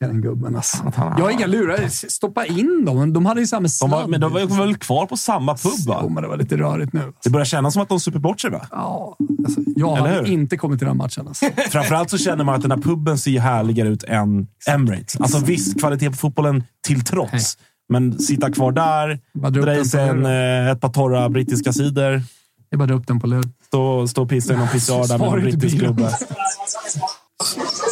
Den 0.00 0.20
gubben 0.20 0.56
alltså. 0.56 0.92
Jag 0.96 1.02
har 1.24 1.30
inga 1.30 1.46
lurar. 1.46 1.88
Stoppa 1.88 2.46
in 2.46 2.84
dem. 2.84 3.12
De 3.12 3.26
hade 3.26 3.40
ju 3.40 3.46
samma 3.46 3.62
De 3.62 3.68
sladd. 3.68 3.90
var, 3.90 4.06
men 4.06 4.20
de 4.20 4.32
var 4.32 4.40
väl 4.66 4.76
kvar 4.76 5.06
på 5.06 5.16
samma 5.16 5.54
pub, 5.56 5.72
Jo, 5.86 5.92
va? 5.92 6.08
men 6.08 6.22
det 6.22 6.28
var 6.28 6.36
lite 6.36 6.56
rörigt 6.56 6.92
nu. 6.92 7.12
Det 7.24 7.30
börjar 7.30 7.44
kännas 7.44 7.72
som 7.72 7.82
att 7.82 7.88
de 7.88 8.00
super 8.00 8.18
bort 8.18 8.40
sig, 8.40 8.50
va? 8.50 8.66
Ja, 8.70 9.16
alltså, 9.44 9.60
jag 9.76 9.98
Eller 9.98 10.08
hade 10.08 10.20
hur? 10.20 10.26
inte 10.32 10.56
kommit 10.56 10.78
till 10.78 10.88
den 10.88 10.96
matchen. 10.96 11.28
Alltså. 11.28 11.46
Framförallt 11.70 12.10
så 12.10 12.18
känner 12.18 12.44
man 12.44 12.54
att 12.54 12.62
den 12.62 12.70
här 12.70 12.78
puben 12.78 13.18
ser 13.18 13.40
härligare 13.40 13.88
ut 13.88 14.02
än 14.04 14.46
Emirates. 14.68 15.16
Alltså 15.20 15.38
visst, 15.38 15.80
kvalitet 15.80 16.10
på 16.10 16.16
fotbollen 16.16 16.64
till 16.86 17.04
trots. 17.04 17.58
Men 17.88 18.18
sitta 18.18 18.52
kvar 18.52 18.72
där, 18.72 19.20
dra 19.50 19.74
i 19.74 19.84
sig 19.84 20.08
eh, 20.08 20.70
ett 20.70 20.80
par 20.80 20.88
torra 20.92 21.28
brittiska 21.28 21.72
sidor. 21.72 22.22
Jag 22.70 22.78
bara 22.78 22.86
dra 22.86 22.94
upp 22.94 23.06
den 23.06 23.20
på 23.20 23.26
lur. 23.26 23.44
Stå, 23.66 24.08
stå 24.08 24.22
och 24.22 24.28
pissa 24.28 24.54
i 24.54 24.56
någon 24.56 24.68
pissoar 24.68 25.08
där 25.08 25.18
med 25.18 25.28
en 25.28 25.40
brittisk 25.40 25.76
gubbe. 25.76 26.10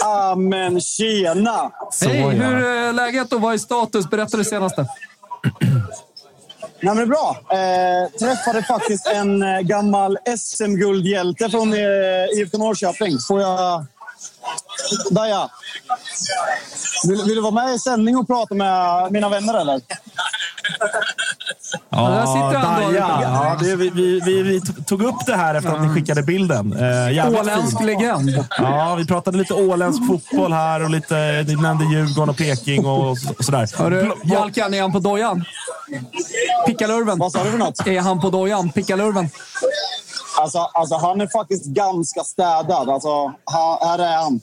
Ah, 0.06 0.34
men 0.34 0.80
tjena! 0.80 1.70
Hej, 2.02 2.22
hur 2.22 2.64
är 2.64 2.92
läget 2.92 3.32
och 3.32 3.40
vad 3.40 3.54
är 3.54 3.58
status? 3.58 4.10
Berätta 4.10 4.36
det 4.36 4.44
senaste. 4.44 4.86
Nej, 6.80 6.94
men 6.94 6.96
det 6.96 7.02
är 7.02 7.06
bra. 7.06 7.36
Eh, 7.50 8.10
träffade 8.18 8.62
faktiskt 8.62 9.06
en 9.06 9.42
eh, 9.42 9.60
gammal 9.60 10.18
SM-guldhjälte 10.38 11.50
från 11.50 11.72
eh, 11.72 11.78
IFK 12.38 12.58
Norrköping. 12.58 13.18
Får 13.28 13.40
jag... 13.40 13.84
Där 15.10 15.26
ja. 15.26 15.50
Vill, 17.08 17.22
vill 17.22 17.34
du 17.34 17.40
vara 17.40 17.52
med 17.52 17.74
i 17.74 17.78
sändning 17.78 18.16
och 18.16 18.26
prata 18.26 18.54
med 18.54 19.12
mina 19.12 19.28
vänner 19.28 19.54
eller? 19.60 19.80
Ja, 21.90 22.08
där 22.08 22.26
sitter 22.26 22.58
han 22.58 22.82
då. 22.82 22.88
Daja. 22.88 23.18
Ja, 23.22 23.56
det, 23.60 23.76
vi, 23.76 23.90
vi, 23.90 24.42
vi, 24.42 24.60
tog 24.60 25.02
upp 25.02 25.26
det 25.26 25.36
här 25.36 25.54
efter 25.54 25.70
att 25.70 25.82
ni 25.82 25.88
skickade 25.88 26.22
bilden. 26.22 26.72
Eh, 26.72 27.28
Åländsk 27.28 27.78
fint. 27.78 27.84
legend. 27.84 28.46
Ja, 28.58 28.94
vi 28.94 29.06
pratade 29.06 29.38
lite 29.38 29.54
åländsk 29.54 30.06
fotboll 30.06 30.52
här 30.52 30.84
och 30.84 30.90
lite, 30.90 31.44
ni 31.48 31.56
nämnde 31.56 31.84
Djurgården 31.84 32.30
och 32.30 32.36
Peking 32.36 32.86
och, 32.86 33.10
och 33.10 33.44
sådär. 33.44 33.78
Hörru, 33.78 34.12
Jalkan, 34.24 34.74
är 34.74 34.82
han 34.82 34.92
på 34.92 34.98
dojan? 34.98 35.44
Pickalurven. 36.66 37.18
Vad 37.18 37.32
sa 37.32 37.44
du 37.44 37.50
för 37.50 37.58
något? 37.58 37.86
Är 37.86 38.00
han 38.00 38.20
på 38.20 38.30
dojan? 38.30 38.72
Pickalurven. 38.72 39.30
Alltså, 40.40 40.58
alltså, 40.58 40.94
han 40.96 41.20
är 41.20 41.26
faktiskt 41.26 41.64
ganska 41.64 42.24
städad. 42.24 42.88
Alltså, 42.90 43.26
här 43.80 43.98
är 43.98 44.16
han. 44.16 44.40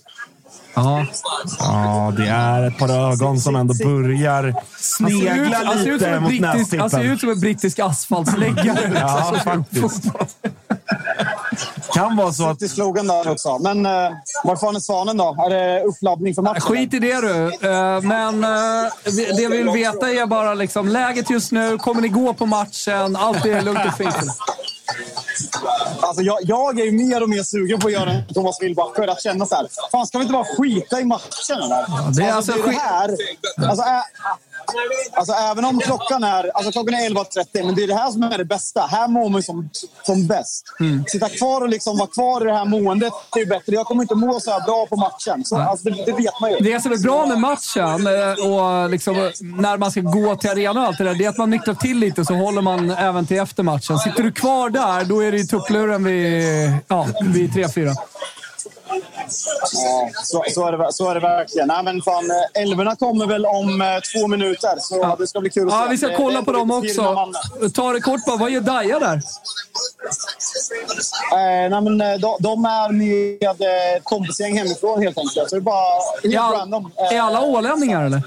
Ja. 0.75 1.05
Ja, 1.59 2.13
det 2.17 2.27
är 2.27 2.67
ett 2.67 2.77
par 2.77 2.89
ögon 3.11 3.39
som 3.39 3.55
ändå 3.55 3.73
börjar 3.73 4.43
Han 4.43 4.53
ser 4.53 5.05
ut, 5.05 5.21
snegla 5.21 5.57
han 5.65 5.77
ser 5.77 5.79
ut 5.79 5.83
som 5.83 5.91
lite 5.93 6.09
en 6.09 6.21
mot 6.23 6.29
brittisk, 6.29 6.79
han 6.79 6.89
ser 6.89 6.97
nästippen. 6.97 7.11
ut 7.11 7.19
som 7.19 7.29
en 7.29 7.39
brittisk 7.39 7.79
asfaltsläggare. 7.79 8.91
Ja, 8.99 9.33
faktiskt. 9.43 10.03
Kan 11.93 12.15
vara 12.17 12.33
så 12.33 12.49
att... 12.49 12.59
Sitt 12.59 12.71
i 12.71 12.75
slogan 12.75 13.07
där 13.07 13.29
också. 13.31 13.57
Men 13.59 13.85
eh, 13.85 14.11
var 14.43 14.55
fan 14.55 14.75
är 14.75 14.79
svanen 14.79 15.17
då? 15.17 15.35
Är 15.45 15.49
det 15.49 15.83
uppladdning 15.83 16.35
för 16.35 16.41
matchen? 16.41 16.61
Skit 16.61 16.93
i 16.93 16.99
det 16.99 17.21
du. 17.21 17.45
Eh, 17.69 18.01
Men 18.01 18.43
eh, 18.43 18.91
vi- 19.05 19.25
det 19.25 19.47
vi 19.47 19.57
vill 19.57 19.69
veta 19.69 20.09
är 20.11 20.25
bara 20.25 20.53
liksom, 20.53 20.87
läget 20.87 21.29
just 21.29 21.51
nu. 21.51 21.77
Kommer 21.77 22.01
ni 22.01 22.07
gå 22.07 22.33
på 22.33 22.45
matchen? 22.45 23.15
Allt 23.15 23.45
är 23.45 23.61
lugnt 23.61 23.85
och 23.87 23.93
fint. 23.97 24.15
Alltså, 26.11 26.23
jag, 26.23 26.37
jag 26.41 26.79
är 26.79 26.85
ju 26.85 26.91
mer 26.91 27.23
och 27.23 27.29
mer 27.29 27.43
sugen 27.43 27.79
på 27.79 27.87
att 27.87 27.93
göra 27.93 28.11
en 28.11 28.33
Thomas 28.33 28.61
Wilbacher. 28.61 29.07
Att 29.07 29.21
känna 29.23 29.45
så 29.45 29.55
här, 29.55 29.67
fan 29.91 30.07
ska 30.07 30.17
vi 30.17 30.23
inte 30.23 30.33
bara 30.33 30.45
skita 30.57 31.01
i 31.01 31.05
matchen 31.05 31.57
eller? 31.57 32.11
det 32.17 32.23
är 32.23 32.33
alltså 32.33 32.51
det, 32.51 32.61
skit- 32.61 32.79
här. 32.79 33.17
Alltså, 33.69 33.83
ä, 33.85 34.03
alltså, 35.13 35.33
även 35.33 35.65
om 35.65 35.79
klockan 35.79 36.23
är, 36.23 36.51
alltså, 36.53 36.71
klockan 36.71 36.93
är 36.93 37.09
11.30, 37.09 37.65
men 37.65 37.75
det 37.75 37.83
är 37.83 37.87
det 37.87 37.95
här 37.95 38.11
som 38.11 38.23
är 38.23 38.37
det 38.37 38.45
bästa. 38.45 38.81
Här 38.81 39.07
mår 39.07 39.29
man 39.29 39.43
som, 39.43 39.69
som 40.03 40.27
bäst. 40.27 40.63
Mm. 40.79 41.03
Sitta 41.07 41.29
kvar 41.29 41.61
och 41.61 41.69
liksom 41.69 41.97
vara 41.97 42.07
kvar 42.07 42.41
i 42.41 42.45
det 42.45 42.53
här 42.53 42.65
måendet 42.65 43.13
är 43.35 43.39
ju 43.39 43.45
bättre. 43.45 43.73
Jag 43.73 43.85
kommer 43.85 44.01
inte 44.01 44.15
må 44.15 44.39
så 44.39 44.51
här 44.51 44.65
bra 44.65 44.85
på 44.85 44.95
matchen. 44.95 45.45
Så, 45.45 45.57
alltså, 45.57 45.89
det, 45.89 46.05
det 46.05 46.11
vet 46.11 46.39
man 46.41 46.51
ju. 46.51 46.57
Det 46.57 46.81
som 46.81 46.91
är 46.91 46.97
bra 46.97 47.25
med 47.25 47.39
matchen 47.39 48.07
eh, 48.07 48.51
och 48.51 48.89
liksom, 48.89 49.31
när 49.41 49.77
man 49.77 49.91
ska 49.91 50.01
gå 50.01 50.35
till 50.35 50.49
arenan 50.49 50.77
och 50.77 50.83
allt 50.83 50.97
det 50.97 51.03
där, 51.03 51.13
det 51.13 51.25
är 51.25 51.29
att 51.29 51.37
man 51.37 51.49
nyktrar 51.49 51.73
till 51.73 51.97
lite 51.97 52.25
så 52.25 52.33
håller 52.33 52.61
man 52.61 52.91
även 52.91 53.25
till 53.27 53.39
efter 53.39 53.63
matchen. 53.63 53.99
Sitter 53.99 54.23
du 54.23 54.31
kvar 54.31 54.69
där, 54.69 55.05
då 55.05 55.19
är 55.19 55.31
det 55.31 55.37
ju 55.37 55.43
tuppluren 55.43 56.03
vid, 56.03 56.43
ja, 56.87 57.07
vid 57.23 57.51
3-4. 57.51 57.95
Ja, 59.73 60.09
så, 60.23 60.43
så, 60.53 60.67
är 60.67 60.71
det, 60.71 60.93
så 60.93 61.09
är 61.09 61.13
det 61.15 61.19
verkligen. 61.21 61.67
Nej, 61.67 61.83
men 61.83 62.01
fan, 62.01 62.31
eh, 62.31 62.61
älvorna 62.61 62.95
kommer 62.95 63.25
väl 63.25 63.45
om 63.45 63.81
eh, 63.81 63.87
två 64.13 64.27
minuter, 64.27 64.73
så 64.79 65.15
det 65.19 65.27
ska 65.27 65.39
bli 65.39 65.49
kul 65.49 65.67
att 65.67 65.73
Ja, 65.73 65.83
se. 65.83 65.89
vi 65.89 65.97
ska 65.97 66.17
kolla 66.17 66.39
det- 66.39 66.45
på 66.45 66.51
dem 66.51 66.71
också. 66.71 67.31
Ta 67.73 67.93
det 67.93 68.01
kort 68.01 68.25
bara. 68.25 68.37
Vad 68.37 68.51
gör 68.51 68.61
Daja 68.61 68.99
där? 68.99 69.21
Eh, 71.33 71.69
nej, 71.69 71.81
men, 71.81 71.97
de, 71.97 72.37
de 72.39 72.65
är 72.65 72.91
med 72.91 73.61
ett 73.97 74.03
kompisgäng 74.03 74.57
hemifrån 74.57 75.01
helt 75.01 75.17
enkelt. 75.17 75.49
Så 75.49 75.55
det 75.55 75.59
är 75.59 75.61
bara 75.61 75.93
helt 76.23 76.33
Ja, 76.35 76.53
random. 76.59 76.91
Är 77.11 77.19
alla 77.21 77.41
ålänningar 77.41 78.05
eller? 78.05 78.21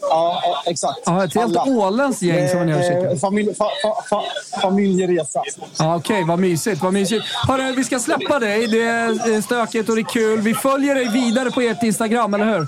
Ja, 0.00 0.42
exakt. 0.66 0.98
Ja, 1.04 1.24
ett 1.24 1.34
helt 1.34 1.56
Alla. 1.56 1.72
åländskt 1.86 2.22
gäng 2.22 2.48
som 2.48 2.58
man 2.58 2.68
gör 2.68 3.16
familj, 3.18 3.54
fa, 3.54 3.64
fa, 3.82 4.02
fa, 4.10 4.22
familjeresa. 4.60 5.42
Ja, 5.78 5.96
Okej, 5.96 6.24
vad 6.24 6.38
mysigt. 6.38 6.82
Vad 6.82 6.92
mysigt. 6.92 7.24
Hörru, 7.48 7.72
vi 7.72 7.84
ska 7.84 7.98
släppa 7.98 8.38
dig. 8.38 8.66
Det 8.66 8.82
är 8.82 9.40
stökigt 9.66 9.88
och 9.88 9.94
det 9.96 10.00
är 10.02 10.04
kul. 10.04 10.40
Vi 10.40 10.54
följer 10.54 10.94
dig 10.94 11.08
vidare 11.12 11.50
på 11.50 11.60
ert 11.60 11.82
Instagram, 11.82 12.34
eller 12.34 12.44
hur? 12.58 12.66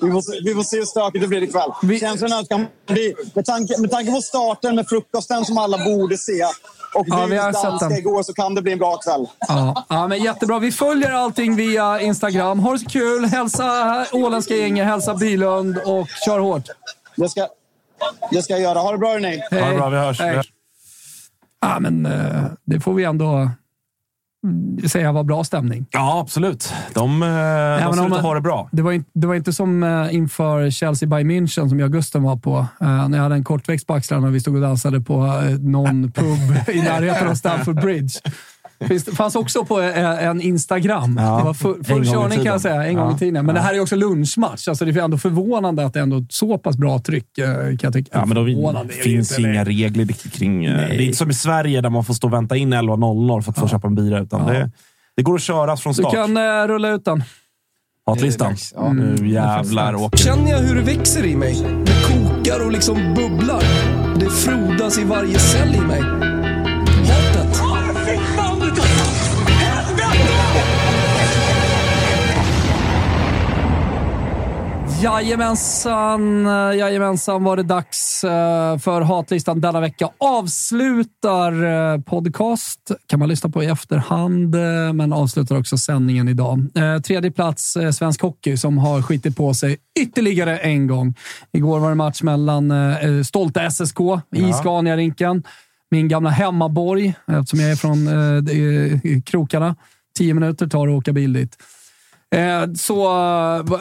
vi, 0.00 0.10
får, 0.12 0.20
se- 0.22 0.40
vi 0.44 0.54
får 0.54 0.62
se 0.62 0.76
hur 0.76 0.84
stökigt 0.84 1.22
det 1.22 1.28
blir 1.28 1.42
ikväll. 1.42 1.98
Känslan 2.00 2.32
är 2.32 2.40
att 2.40 2.48
det 2.86 3.14
med 3.34 3.44
tanke, 3.46 3.78
med 3.80 3.90
tanke 3.90 4.12
på 4.12 4.20
starten 4.22 4.74
med 4.76 4.88
frukosten 4.88 5.44
som 5.44 5.58
alla 5.58 5.84
borde 5.84 6.18
se 6.18 6.44
och 6.94 7.04
Ja, 7.08 7.26
vi 7.30 7.36
har 7.36 7.52
sett 7.52 7.80
den. 7.88 7.98
igår 7.98 8.22
så 8.22 8.32
kan 8.34 8.54
det 8.54 8.62
bli 8.62 8.72
en 8.72 8.78
bra 8.78 8.96
kväll. 8.96 9.26
Ja, 9.48 9.86
ja, 9.88 10.08
men 10.08 10.22
jättebra. 10.22 10.58
Vi 10.58 10.72
följer 10.72 11.10
allting 11.10 11.56
via 11.56 12.00
Instagram. 12.00 12.58
Ha 12.58 12.72
det 12.72 12.78
så 12.78 12.86
kul. 12.90 13.24
Hälsa 13.24 14.06
åländska 14.12 14.54
gänget, 14.56 14.86
hälsa 14.86 15.14
Bylund 15.14 15.78
och 15.78 16.08
kör 16.24 16.38
hårt. 16.38 16.64
Det 17.16 17.28
ska, 17.28 17.46
det 18.30 18.42
ska 18.42 18.52
jag 18.52 18.62
göra. 18.62 18.78
Ha 18.78 18.92
det 18.92 18.98
bra 18.98 19.08
hörni. 19.12 19.40
Ha 19.50 19.70
det 19.70 19.76
bra, 19.76 19.88
vi 19.88 19.96
hörs. 19.96 20.20
Vi 20.20 20.24
Hej. 20.24 20.42
Ja, 21.60 21.76
men 21.80 22.06
eh, 22.06 22.44
det 22.64 22.80
får 22.80 22.94
vi 22.94 23.04
ändå 23.04 23.50
säga 24.88 25.12
var 25.12 25.24
bra 25.24 25.44
stämning. 25.44 25.86
Ja, 25.90 26.20
absolut. 26.20 26.72
De, 26.94 27.22
eh, 27.22 27.28
de 27.28 27.94
ser 27.96 28.06
ut 28.06 28.12
att 28.12 28.22
ha 28.22 28.34
det 28.34 28.40
bra. 28.40 28.68
Det 28.72 28.82
var, 28.82 28.92
inte, 28.92 29.10
det 29.14 29.26
var 29.26 29.34
inte 29.34 29.52
som 29.52 29.82
eh, 29.82 30.14
inför 30.14 30.70
Chelsea 30.70 31.08
by 31.08 31.16
München 31.16 31.68
som 31.68 31.78
jag 31.80 31.86
och 31.86 31.92
Gusten 31.92 32.22
var 32.22 32.36
på. 32.36 32.66
eh, 32.80 33.08
när 33.08 33.18
jag 33.18 33.22
hade 33.22 33.34
en 33.34 33.44
kortväxt 33.44 33.86
på 33.86 33.94
axlarna 33.94 34.26
och 34.26 34.34
vi 34.34 34.40
stod 34.40 34.54
och 34.54 34.60
dansade 34.62 35.00
på 35.00 35.14
eh, 35.26 35.58
någon 35.58 36.12
pub 36.12 36.68
i 36.74 36.82
närheten 36.82 37.28
av 37.28 37.34
Stamford 37.34 37.80
Bridge. 37.80 38.20
Finns, 38.88 39.04
det 39.04 39.12
fanns 39.12 39.36
också 39.36 39.64
på 39.64 39.80
eh, 39.80 40.26
en 40.26 40.40
Instagram. 40.40 41.16
Ja, 41.20 41.38
det 41.38 41.44
var 41.44 41.54
full, 41.54 41.82
gång 41.88 42.04
körning 42.04 42.36
kan 42.38 42.46
jag 42.46 42.60
säga, 42.60 42.84
en 42.84 42.94
gång 42.96 43.08
Ja. 43.10 43.16
i 43.16 43.18
tiden. 43.18 43.46
Men 43.46 43.54
det 43.54 43.60
här 43.60 43.74
är 43.74 43.80
också 43.80 43.96
lunchmatch. 43.96 44.68
Alltså 44.68 44.84
det 44.84 44.90
är 45.00 45.04
ändå 45.04 45.18
förvånande 45.18 45.86
att 45.86 45.92
det 45.92 45.98
är 45.98 46.02
ändå 46.02 46.24
så 46.30 46.58
pass 46.58 46.76
bra 46.76 46.98
tryck 46.98 47.38
eh, 47.38 47.46
kan 47.54 47.78
jag 47.82 47.92
tycka. 47.92 48.10
Ja, 48.12 48.26
men 48.26 48.34
då 48.36 48.82
det 48.88 48.92
finns 48.94 49.38
inga 49.38 49.48
nej. 49.48 49.64
regler 49.64 50.06
kring... 50.30 50.64
eh, 50.64 50.76
Nej. 50.76 50.88
Det 50.96 51.02
är 51.02 51.06
inte 51.06 51.18
som 51.18 51.30
i 51.30 51.34
Sverige 51.34 51.80
där 51.80 51.90
man 51.90 52.04
får 52.04 52.14
stå 52.14 52.26
och 52.26 52.32
vänta 52.32 52.56
in 52.56 52.74
11.00 52.74 53.40
för 53.42 53.50
att 53.52 53.58
få 53.58 53.68
köpa 53.68 53.86
en 53.86 53.94
bira. 53.94 54.20
Utan 54.20 54.46
det, 54.46 54.70
det 55.16 55.22
går 55.22 55.34
att 55.34 55.42
köras 55.42 55.82
från 55.82 55.92
Du 55.92 56.02
start. 56.02 56.12
kan 56.12 56.36
eh, 56.36 56.66
rulla 56.68 56.88
ut 56.88 57.04
den. 57.04 57.22
Hatlistan. 58.06 58.54
Nu 58.92 59.28
jävlar 59.28 59.94
åker 59.94 60.18
Känner 60.18 60.50
jag 60.50 60.58
hur 60.58 60.74
det 60.74 60.82
växer 60.82 61.24
i 61.24 61.36
mig? 61.36 61.54
Det 61.86 61.92
kokar 62.14 62.64
och 62.64 62.72
liksom 62.72 62.96
bubblar. 63.14 63.62
Det 64.20 64.30
frodas 64.30 64.98
i 64.98 65.04
varje 65.04 65.38
cell 65.38 65.74
i 65.74 65.80
mig. 65.80 66.02
Jajamensan, 75.02 76.46
eh, 76.46 76.78
jajamensan 76.78 77.44
var 77.44 77.56
det 77.56 77.62
dags 77.62 78.24
eh, 78.24 78.78
för 78.78 79.00
Hatlistan 79.00 79.60
denna 79.60 79.80
vecka. 79.80 80.08
Avslutar 80.18 81.64
eh, 81.64 82.00
podcast, 82.00 82.90
kan 83.06 83.18
man 83.18 83.28
lyssna 83.28 83.50
på 83.50 83.62
i 83.62 83.66
efterhand, 83.66 84.56
men 84.94 85.12
avslutar 85.12 85.58
också 85.58 85.78
sändningen 85.78 86.28
idag. 86.28 86.66
Tredje 87.06 87.30
plats, 87.30 87.76
Svensk 87.92 88.22
Hockey, 88.22 88.56
som 88.56 88.78
har 88.78 89.02
skitit 89.02 89.36
på 89.36 89.54
sig 89.54 89.76
ytterligare 90.00 90.58
en 90.58 90.86
gång. 90.86 91.14
Igår 91.52 91.78
var 91.78 91.88
det 91.88 91.94
match 91.94 92.22
mellan 92.22 92.72
stolta 93.24 93.70
SSK 93.70 94.00
i 94.00 94.40
Ja. 94.40 94.52
Scaniarinken. 94.52 95.42
Min 95.90 96.08
gamla 96.08 96.30
hemmaborg, 96.30 97.14
eftersom 97.26 97.60
jag 97.60 97.70
är 97.70 97.76
från 97.76 98.06
eh, 98.08 99.22
krokarna. 99.22 99.76
Tio 100.18 100.34
minuter 100.34 100.66
tar 100.66 100.86
det 100.86 100.92
att 100.92 100.98
åka 100.98 101.12
bil 101.12 101.32
dit. 101.32 101.56
Eh, 102.32 102.72
så 102.74 102.94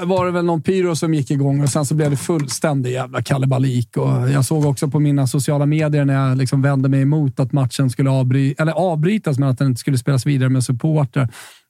var 0.04 0.26
det 0.26 0.32
väl 0.32 0.46
någon 0.46 0.62
pyro 0.62 0.96
som 0.96 1.14
gick 1.14 1.32
igång 1.32 1.64
och 1.64 1.70
sen 1.70 1.86
så 1.86 1.96
blev 1.96 2.12
det 2.12 2.18
fullständig 2.18 2.92
jävla 2.92 3.22
kalabalik. 3.22 3.98
Och 3.98 4.30
jag 4.30 4.46
såg 4.46 4.66
också 4.66 4.88
på 4.88 5.00
mina 5.00 5.28
sociala 5.28 5.66
medier 5.66 6.06
när 6.06 6.14
jag 6.14 6.38
liksom 6.38 6.62
vände 6.62 6.90
mig 6.90 7.02
emot 7.02 7.40
att 7.40 7.52
matchen 7.52 7.90
skulle 7.90 8.10
avbry 8.10 8.56
eller 8.58 8.72
avbrytas, 8.72 9.40
men 9.40 9.50
att 9.50 9.58
den 9.58 9.68
inte 9.68 9.80
skulle 9.80 9.98
spelas 9.98 10.26
vidare 10.26 10.50
med 10.50 10.64
supporter. 10.64 11.30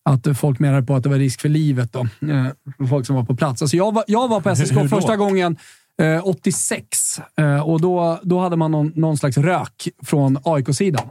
Att 0.09 0.37
folk 0.37 0.59
menade 0.59 0.83
på 0.83 0.95
att 0.95 1.03
det 1.03 1.09
var 1.09 1.17
risk 1.17 1.41
för 1.41 1.49
livet. 1.49 1.93
Då, 1.93 1.99
eh, 1.99 2.45
för 2.77 2.85
folk 2.85 3.05
som 3.05 3.15
var 3.15 3.23
på 3.23 3.35
plats. 3.35 3.61
Alltså 3.61 3.77
jag, 3.77 3.93
var, 3.93 4.03
jag 4.07 4.27
var 4.27 4.41
på 4.41 4.55
SSK 4.55 4.89
första 4.89 5.17
gången 5.17 5.57
eh, 6.01 6.27
86 6.27 7.19
eh, 7.39 7.69
och 7.69 7.81
då, 7.81 8.19
då 8.23 8.39
hade 8.39 8.55
man 8.55 8.71
någon, 8.71 8.91
någon 8.95 9.17
slags 9.17 9.37
rök 9.37 9.87
från 10.05 10.37
AIK-sidan. 10.43 11.09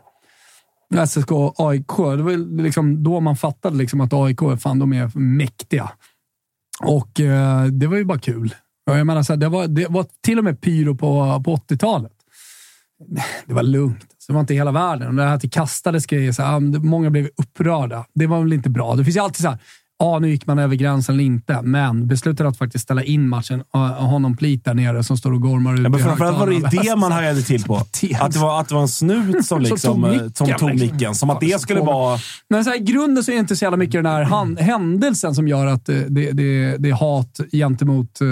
SSK 1.06 1.32
och 1.32 1.54
AIK. 1.70 1.96
Det 1.96 2.22
var 2.22 2.62
liksom 2.62 3.02
då 3.02 3.20
man 3.20 3.36
fattade 3.36 3.76
liksom 3.76 4.00
att 4.00 4.12
AIK, 4.12 4.40
fan 4.58 4.78
de 4.78 4.92
är 4.92 5.18
mäktiga. 5.18 5.90
Och 6.82 7.20
eh, 7.20 7.64
det 7.64 7.86
var 7.86 7.96
ju 7.96 8.04
bara 8.04 8.18
kul. 8.18 8.54
Jag 8.84 9.06
menar, 9.06 9.22
så 9.22 9.32
här, 9.32 9.40
det, 9.40 9.48
var, 9.48 9.66
det 9.66 9.86
var 9.88 10.06
till 10.20 10.38
och 10.38 10.44
med 10.44 10.60
pyro 10.60 10.96
på, 10.96 11.42
på 11.44 11.56
80-talet. 11.56 12.12
Det 13.46 13.54
var 13.54 13.62
lugnt. 13.62 14.14
Så 14.18 14.32
det 14.32 14.34
var 14.34 14.40
inte 14.40 14.54
hela 14.54 14.72
världen. 14.72 15.08
Och 15.08 15.14
det 15.14 15.22
här 15.22 15.34
att 15.34 15.40
det 15.40 15.48
kastades 15.48 16.06
grejer, 16.06 16.32
så 16.32 16.42
här, 16.42 16.60
många 16.60 17.10
blev 17.10 17.30
upprörda. 17.36 18.06
Det 18.14 18.26
var 18.26 18.40
väl 18.40 18.52
inte 18.52 18.70
bra. 18.70 18.94
Det 18.94 19.04
finns 19.04 19.16
ju 19.16 19.20
alltid 19.20 19.42
så 19.42 19.48
här, 19.48 19.58
ja, 20.00 20.18
nu 20.18 20.30
gick 20.30 20.46
man 20.46 20.58
över 20.58 20.76
gränsen 20.76 21.14
eller 21.14 21.24
inte, 21.24 21.62
men 21.62 22.06
beslutet 22.06 22.46
att 22.46 22.56
faktiskt 22.56 22.84
ställa 22.84 23.04
in 23.04 23.28
matchen 23.28 23.62
och 23.70 23.80
ha 23.80 23.88
honom 23.88 24.36
plit 24.36 24.64
där 24.64 24.74
nere 24.74 25.04
som 25.04 25.16
står 25.16 25.32
och 25.32 25.40
gormar 25.40 25.74
ut 25.74 25.80
Ja, 25.80 25.88
men 25.88 26.00
framförallt 26.00 26.38
var 26.38 26.46
det 26.46 26.82
det 26.82 26.96
man 26.96 27.12
hajade 27.12 27.42
till 27.42 27.64
på. 27.64 27.76
Att 28.20 28.32
det 28.32 28.38
var, 28.38 28.60
att 28.60 28.68
det 28.68 28.74
var 28.74 28.82
en 28.82 28.88
snut 28.88 29.32
som, 29.32 29.42
Som 29.44 29.60
liksom, 29.62 30.02
tog 30.02 30.04
eh, 30.04 30.12
micken, 30.12 30.34
som 30.34 30.46
tog 30.46 30.70
liksom. 30.70 30.96
micken. 30.96 31.14
Som 31.14 31.30
att 31.30 31.40
det 31.40 31.60
skulle 31.60 31.80
vara... 31.80 32.18
Men 32.48 32.64
så 32.64 32.70
här, 32.70 32.76
i 32.76 32.80
grunden 32.80 33.24
så 33.24 33.30
är 33.30 33.34
det 33.34 33.40
inte 33.40 33.56
så 33.56 33.64
jävla 33.64 33.76
mycket 33.76 33.92
den 33.92 34.06
här 34.06 34.22
han, 34.22 34.56
händelsen 34.56 35.34
som 35.34 35.48
gör 35.48 35.66
att 35.66 35.88
eh, 35.88 35.96
det, 35.96 36.32
det, 36.32 36.76
det 36.76 36.90
är 36.90 36.94
hat 36.94 37.40
gentemot 37.52 38.20
eh, 38.20 38.26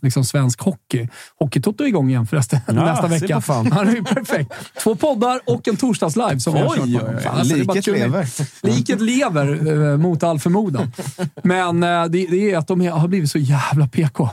liksom 0.00 0.24
svensk 0.24 0.60
hockey. 0.60 1.08
Hockeytoto 1.38 1.84
är 1.84 1.88
igång 1.88 2.08
igen 2.08 2.26
förresten 2.26 2.60
Ja, 2.66 2.72
nästa 2.72 3.06
vecka. 3.06 3.40
fan. 3.40 3.64
Det 3.64 3.76
är 3.76 3.96
ju 3.96 4.04
perfekt. 4.04 4.52
Två 4.82 4.94
poddar 4.94 5.40
och 5.46 5.68
en 5.68 5.76
torsdagslive 5.76 6.40
som 6.40 6.54
vi 6.54 6.60
har 6.60 6.76
kört 6.76 7.26
alltså, 7.26 7.56
Liket 7.56 7.86
lever. 7.86 8.26
Liket 8.66 9.00
lever 9.00 9.96
mot 9.96 10.22
all 10.22 10.40
förmodan. 10.40 10.87
Men 11.42 11.82
eh, 11.82 12.04
det, 12.04 12.26
det 12.26 12.50
är 12.52 12.58
att 12.58 12.68
de 12.68 12.86
har 12.86 13.08
blivit 13.08 13.30
så 13.30 13.38
jävla 13.38 13.88
PK. 13.88 14.28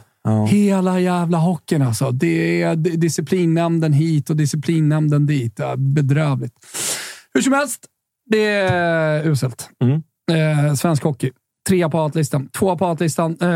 Hela 0.47 0.99
jävla 0.99 1.37
hockeyn 1.37 1.81
alltså. 1.81 2.11
Det 2.11 2.61
är 2.61 2.75
disciplinnämnden 2.75 3.93
hit 3.93 4.29
och 4.29 4.35
disciplinnämnden 4.35 5.25
dit. 5.25 5.53
Ja, 5.59 5.75
bedrövligt. 5.77 6.53
Hur 7.33 7.41
som 7.41 7.53
helst, 7.53 7.85
det 8.29 8.45
är 8.45 9.27
uselt. 9.27 9.69
Eh, 10.31 10.73
svensk 10.73 11.03
hockey. 11.03 11.31
Trea 11.67 11.89
på 11.89 11.97
hatlistan. 11.97 12.47
Tvåa 12.47 12.75
på 12.75 12.85
hatlistan. 12.85 13.37
Eh, 13.41 13.47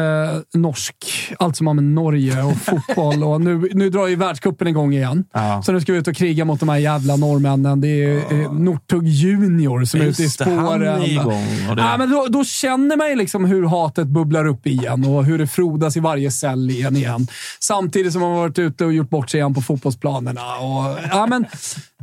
norsk. 0.53 0.95
Allt 1.39 1.55
som 1.57 1.67
har 1.67 1.73
med 1.73 1.83
Norge 1.83 2.43
och 2.43 2.57
fotboll. 2.61 3.23
och 3.23 3.41
nu, 3.41 3.69
nu 3.73 3.89
drar 3.89 4.07
ju 4.07 4.15
världscupen 4.15 4.67
igång 4.67 4.93
igen. 4.93 5.25
Så 5.65 5.71
nu 5.71 5.81
ska 5.81 5.93
vi 5.93 5.99
ut 5.99 6.07
och 6.07 6.15
kriga 6.15 6.45
mot 6.45 6.59
de 6.59 6.69
här 6.69 6.77
jävla 6.77 7.15
norrmännen. 7.15 7.81
Det 7.81 7.87
är 7.87 8.41
eh, 8.41 8.53
Northug 8.53 9.07
Junior 9.07 9.85
som 9.85 10.01
är 10.01 10.05
ute 10.05 10.21
i 10.21 10.25
Just 10.25 10.41
spåren. 10.41 11.03
igång 11.03 11.45
Ja, 11.77 11.95
men 11.97 12.09
då, 12.09 12.27
då 12.29 12.43
känner 12.43 12.97
man 12.97 13.09
ju 13.09 13.15
liksom 13.15 13.45
hur 13.45 13.65
hatet 13.65 14.07
bubblar 14.07 14.45
upp 14.45 14.67
igen 14.67 15.05
och 15.05 15.25
hur 15.25 15.37
det 15.37 15.47
frodas 15.47 15.97
i 15.97 15.99
varje 15.99 16.31
cell 16.31 16.69
igen. 16.69 16.95
igen. 16.95 17.27
Samtidigt 17.59 18.13
som 18.13 18.21
man 18.21 18.31
har 18.31 18.37
varit 18.37 18.59
ute 18.59 18.85
och 18.85 18.93
gjort 18.93 19.09
bort 19.09 19.29
sig 19.29 19.39
igen 19.39 19.53
på 19.53 19.61
fotbollsplanerna. 19.61 20.41
Och, 20.57 20.97
ja, 21.11 21.25
men, 21.29 21.45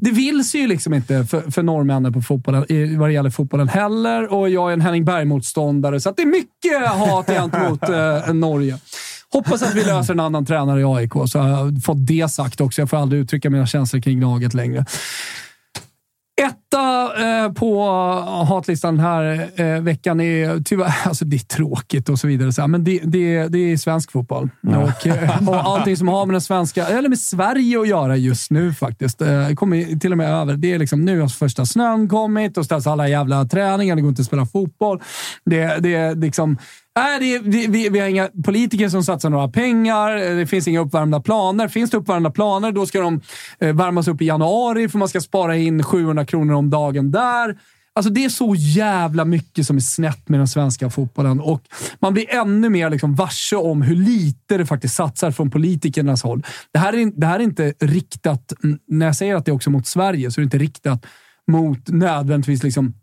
det 0.00 0.10
vill 0.10 0.44
sig 0.44 0.60
ju 0.60 0.66
liksom 0.66 0.94
inte 0.94 1.24
för, 1.26 1.50
för 1.50 1.62
norrmännen 1.62 2.12
på 2.12 2.22
fotbollen, 2.22 2.64
vad 2.98 3.08
det 3.08 3.12
gäller 3.12 3.30
fotbollen 3.30 3.68
heller. 3.68 4.32
Och 4.32 4.50
jag 4.50 4.68
är 4.68 4.72
en 4.72 4.80
Henning 4.80 5.04
Berg-motståndare, 5.04 5.95
så 6.01 6.09
att 6.09 6.16
det 6.16 6.23
är 6.23 6.27
mycket 6.27 6.89
hat 6.89 7.27
gentemot 7.27 7.82
eh, 7.89 8.35
Norge. 8.35 8.78
Hoppas 9.32 9.62
att 9.62 9.74
vi 9.74 9.85
löser 9.85 10.14
en 10.14 10.20
annan 10.20 10.47
tränare 10.47 10.81
i 10.81 10.85
AIK, 10.85 11.12
så 11.27 11.39
har 11.39 11.48
jag 11.48 11.82
fått 11.85 12.06
det 12.06 12.28
sagt 12.31 12.60
också. 12.60 12.82
Jag 12.82 12.90
får 12.90 12.97
aldrig 12.97 13.23
uttrycka 13.23 13.51
mina 13.51 13.66
känslor 13.66 14.01
kring 14.01 14.20
laget 14.20 14.55
längre. 14.55 14.85
Etta 16.42 17.12
eh, 17.22 17.52
på 17.52 17.82
hatlistan 18.48 18.96
den 18.96 19.04
här 19.04 19.50
eh, 19.56 19.82
veckan 19.82 20.20
är 20.20 20.62
tyvärr, 20.62 20.94
alltså 21.04 21.24
det 21.24 21.36
är 21.36 21.38
tråkigt 21.38 22.08
och 22.08 22.18
så 22.18 22.26
vidare, 22.26 22.52
så 22.52 22.60
här, 22.60 22.68
men 22.68 22.84
det, 22.84 23.00
det, 23.04 23.48
det 23.48 23.58
är 23.58 23.76
svensk 23.76 24.12
fotboll. 24.12 24.50
Och, 24.62 25.06
eh, 25.06 25.48
och 25.48 25.56
allting 25.56 25.96
som 25.96 26.08
har 26.08 26.26
med 26.26 26.34
den 26.34 26.40
svenska, 26.40 26.86
eller 26.86 27.08
med 27.08 27.18
Sverige 27.18 27.80
att 27.80 27.88
göra 27.88 28.16
just 28.16 28.50
nu 28.50 28.74
faktiskt. 28.74 29.22
Eh, 29.22 29.50
kommer 29.54 29.98
till 29.98 30.12
och 30.12 30.18
med 30.18 30.30
över. 30.30 30.56
Det 30.56 30.72
är 30.72 30.78
liksom 30.78 31.04
nu 31.04 31.20
har 31.20 31.28
första 31.28 31.66
snön 31.66 32.08
kommit 32.08 32.58
och 32.58 32.64
ställs 32.64 32.86
alla 32.86 33.08
jävla 33.08 33.44
träningar. 33.44 33.96
Det 33.96 34.02
går 34.02 34.08
inte 34.08 34.22
att 34.22 34.26
spela 34.26 34.46
fotboll. 34.46 35.02
Det, 35.44 35.78
det 35.80 35.94
är 35.94 36.14
liksom 36.14 36.58
Nej, 36.97 37.20
det, 37.20 37.35
är- 37.35 37.40
det, 37.40 37.66
vi, 37.68 37.89
vi 37.89 37.98
har 38.01 38.09
inga 38.09 38.28
politiker 38.44 38.89
som 38.89 39.05
satsar 39.05 39.31
några 39.31 39.48
pengar. 39.48 40.16
Det 40.36 40.47
finns 40.47 40.68
inga 40.68 40.81
uppvärmda 40.81 41.20
planer. 41.20 41.68
Finns 41.68 41.90
det 41.90 41.97
uppvärmda 41.97 42.31
planer, 42.31 42.73
då 42.73 42.86
ska 42.86 43.01
de 43.01 43.20
eh, 43.60 43.74
värmas 43.74 44.09
upp 44.09 44.23
i 44.23 44.24
januari 44.24 44.89
för 44.89 44.98
man 44.98 45.09
ska 45.09 45.20
spara 45.20 45.56
in 45.56 45.82
700 45.82 46.27
kronor 46.27 46.55
om 46.55 46.70
dagen 46.70 47.10
där. 47.10 47.59
Alltså 47.94 48.10
det 48.12 48.24
är 48.24 48.28
så 48.28 48.55
jävla 48.59 49.24
mycket 49.24 49.66
som 49.66 49.77
är 49.77 49.81
snett 49.81 50.28
med 50.28 50.40
den 50.40 50.48
svenska 50.48 50.90
fotbollen 50.90 51.40
och 51.40 51.62
man 52.01 52.12
blir 52.14 52.35
ännu 52.35 52.68
mer 52.68 52.90
liksom 52.90 53.14
varse 53.14 53.56
om 53.56 53.82
hur 53.82 53.97
lite 53.97 54.56
det 54.59 54.66
faktiskt 54.66 54.94
satsar 54.94 55.31
från 55.31 55.51
politikernas 55.51 56.23
håll. 56.23 56.43
Det 56.73 56.78
här 56.78 56.93
är, 56.93 57.20
det 57.20 57.27
här 57.27 57.39
är 57.39 57.43
inte 57.43 57.74
riktat, 57.81 58.52
när 58.86 59.06
jag 59.06 59.16
säger 59.16 59.35
att 59.35 59.44
det 59.44 59.51
är 59.51 59.55
också 59.55 59.70
mot 59.70 59.86
Sverige, 59.86 60.31
så 60.31 60.40
är 60.40 60.43
det 60.43 60.44
inte 60.44 60.59
riktat 60.59 61.06
mot 61.51 61.89
nödvändigtvis 61.89 62.62
liksom 62.62 62.94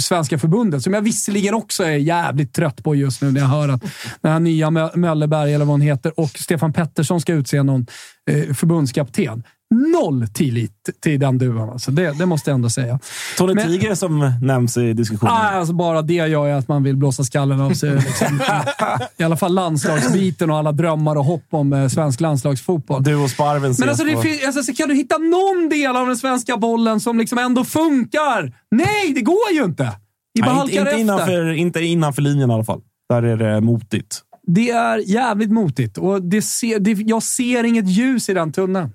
Svenska 0.00 0.38
förbundet, 0.38 0.82
som 0.82 0.94
jag 0.94 1.02
visserligen 1.02 1.54
också 1.54 1.84
är 1.84 1.96
jävligt 1.96 2.54
trött 2.54 2.84
på 2.84 2.94
just 2.94 3.22
nu 3.22 3.30
när 3.30 3.40
jag 3.40 3.48
hör 3.48 3.68
att 3.68 3.82
den 4.20 4.32
här 4.32 4.40
nya 4.40 4.70
Mö- 4.70 5.44
eller 5.54 5.58
vad 5.58 5.66
hon 5.66 5.80
heter, 5.80 6.20
och 6.20 6.38
Stefan 6.38 6.72
Pettersson 6.72 7.20
ska 7.20 7.32
utse 7.32 7.62
någon 7.62 7.86
eh, 8.30 8.54
förbundskapten. 8.54 9.42
Noll 9.72 10.26
tillit 10.34 10.90
till 11.02 11.20
den 11.20 11.38
duon. 11.38 11.70
Alltså. 11.70 11.90
Det, 11.90 12.18
det 12.18 12.26
måste 12.26 12.50
jag 12.50 12.54
ändå 12.54 12.70
säga. 12.70 12.98
Tony 13.38 13.54
Men- 13.54 13.66
Tiger 13.66 13.94
som 13.94 14.32
nämns 14.42 14.76
i 14.76 14.92
diskussionen. 14.92 15.34
Ah, 15.34 15.50
alltså 15.50 15.74
bara 15.74 16.02
det 16.02 16.14
gör 16.14 16.46
ju 16.46 16.52
att 16.52 16.68
man 16.68 16.82
vill 16.82 16.96
blåsa 16.96 17.24
skallen 17.24 17.60
av 17.60 17.74
sig. 17.74 17.94
Liksom. 17.94 18.40
I 19.16 19.24
alla 19.24 19.36
fall 19.36 19.54
landslagsbiten 19.54 20.50
och 20.50 20.56
alla 20.56 20.72
drömmar 20.72 21.16
och 21.16 21.24
hopp 21.24 21.44
om 21.50 21.72
eh, 21.72 21.88
svensk 21.88 22.20
landslagsfotboll. 22.20 23.02
Du 23.02 23.14
och 23.14 23.30
Sparven 23.30 23.74
Men 23.78 23.88
alltså, 23.88 24.04
det 24.04 24.46
alltså, 24.46 24.62
så 24.62 24.74
kan 24.74 24.88
du 24.88 24.94
hitta 24.94 25.18
någon 25.18 25.68
del 25.68 25.96
av 25.96 26.06
den 26.06 26.16
svenska 26.16 26.56
bollen 26.56 27.00
som 27.00 27.18
liksom 27.18 27.38
ändå 27.38 27.64
funkar? 27.64 28.52
Nej, 28.70 29.12
det 29.14 29.20
går 29.20 29.52
ju 29.52 29.64
inte! 29.64 29.92
Vi 30.34 30.42
bara 30.42 30.54
Nej, 30.54 30.62
inte, 30.62 30.78
inte, 30.78 31.00
innanför, 31.00 31.52
inte 31.52 31.80
innanför 31.80 32.22
linjen 32.22 32.50
i 32.50 32.54
alla 32.54 32.64
fall. 32.64 32.80
Där 33.08 33.22
är 33.22 33.36
det 33.36 33.60
motigt. 33.60 34.20
Det 34.46 34.70
är 34.70 34.98
jävligt 34.98 35.50
motigt 35.50 35.98
och 35.98 36.22
det 36.22 36.42
ser, 36.42 36.78
det, 36.78 36.90
jag 36.90 37.22
ser 37.22 37.64
inget 37.64 37.88
ljus 37.88 38.28
i 38.28 38.34
den 38.34 38.52
tunneln. 38.52 38.90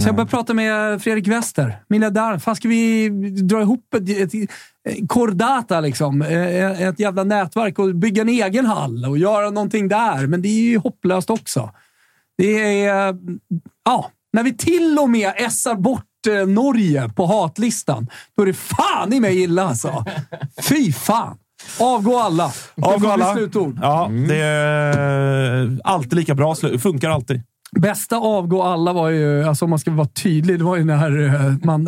Så 0.00 0.08
jag 0.08 0.14
började 0.14 0.30
prata 0.30 0.54
med 0.54 1.02
Fredrik 1.02 1.28
Wester, 1.28 1.82
miljardär. 1.88 2.38
Fan, 2.38 2.56
ska 2.56 2.68
vi 2.68 3.08
dra 3.42 3.60
ihop 3.60 3.94
ett, 3.94 4.10
ett, 4.10 4.34
ett 4.34 5.08
Cordata, 5.08 5.80
liksom. 5.80 6.22
Eh, 6.22 6.82
ett 6.82 7.00
jävla 7.00 7.24
nätverk 7.24 7.78
och 7.78 7.94
bygga 7.94 8.22
en 8.22 8.28
egen 8.28 8.66
hall 8.66 9.04
och 9.04 9.18
göra 9.18 9.50
någonting 9.50 9.88
där? 9.88 10.26
Men 10.26 10.42
det 10.42 10.48
är 10.48 10.62
ju 10.62 10.78
hopplöst 10.78 11.30
också. 11.30 11.70
Det 12.38 12.84
är... 12.84 13.16
Ja, 13.84 14.10
när 14.32 14.42
vi 14.42 14.54
till 14.54 14.98
och 14.98 15.10
med 15.10 15.32
essar 15.36 15.74
bort 15.74 16.04
eh, 16.28 16.46
Norge 16.46 17.08
på 17.08 17.26
hatlistan, 17.26 18.06
då 18.36 18.42
är 18.42 18.46
det 18.46 18.54
fan 18.54 19.12
i 19.12 19.20
mig 19.20 19.42
illa 19.42 19.68
alltså. 19.68 20.04
Fy 20.62 20.92
fan! 20.92 21.38
Avgå 21.80 22.18
alla. 22.18 22.52
Avgå 22.82 23.08
alla. 23.08 23.34
Slutord. 23.34 23.78
Ja, 23.82 24.10
det 24.28 24.36
är 24.36 25.78
alltid 25.84 26.14
lika 26.14 26.34
bra. 26.34 26.54
Funkar 26.54 27.10
alltid. 27.10 27.42
Bästa 27.76 28.16
avgå 28.16 28.62
alla 28.62 28.92
var 28.92 29.08
ju, 29.08 29.44
alltså 29.44 29.64
om 29.64 29.70
man 29.70 29.78
ska 29.78 29.90
vara 29.90 30.08
tydlig, 30.08 30.58
det 30.58 30.64
var 30.64 30.76
ju 30.76 30.84
när 30.84 31.20
eh, 31.26 31.54
man 31.64 31.86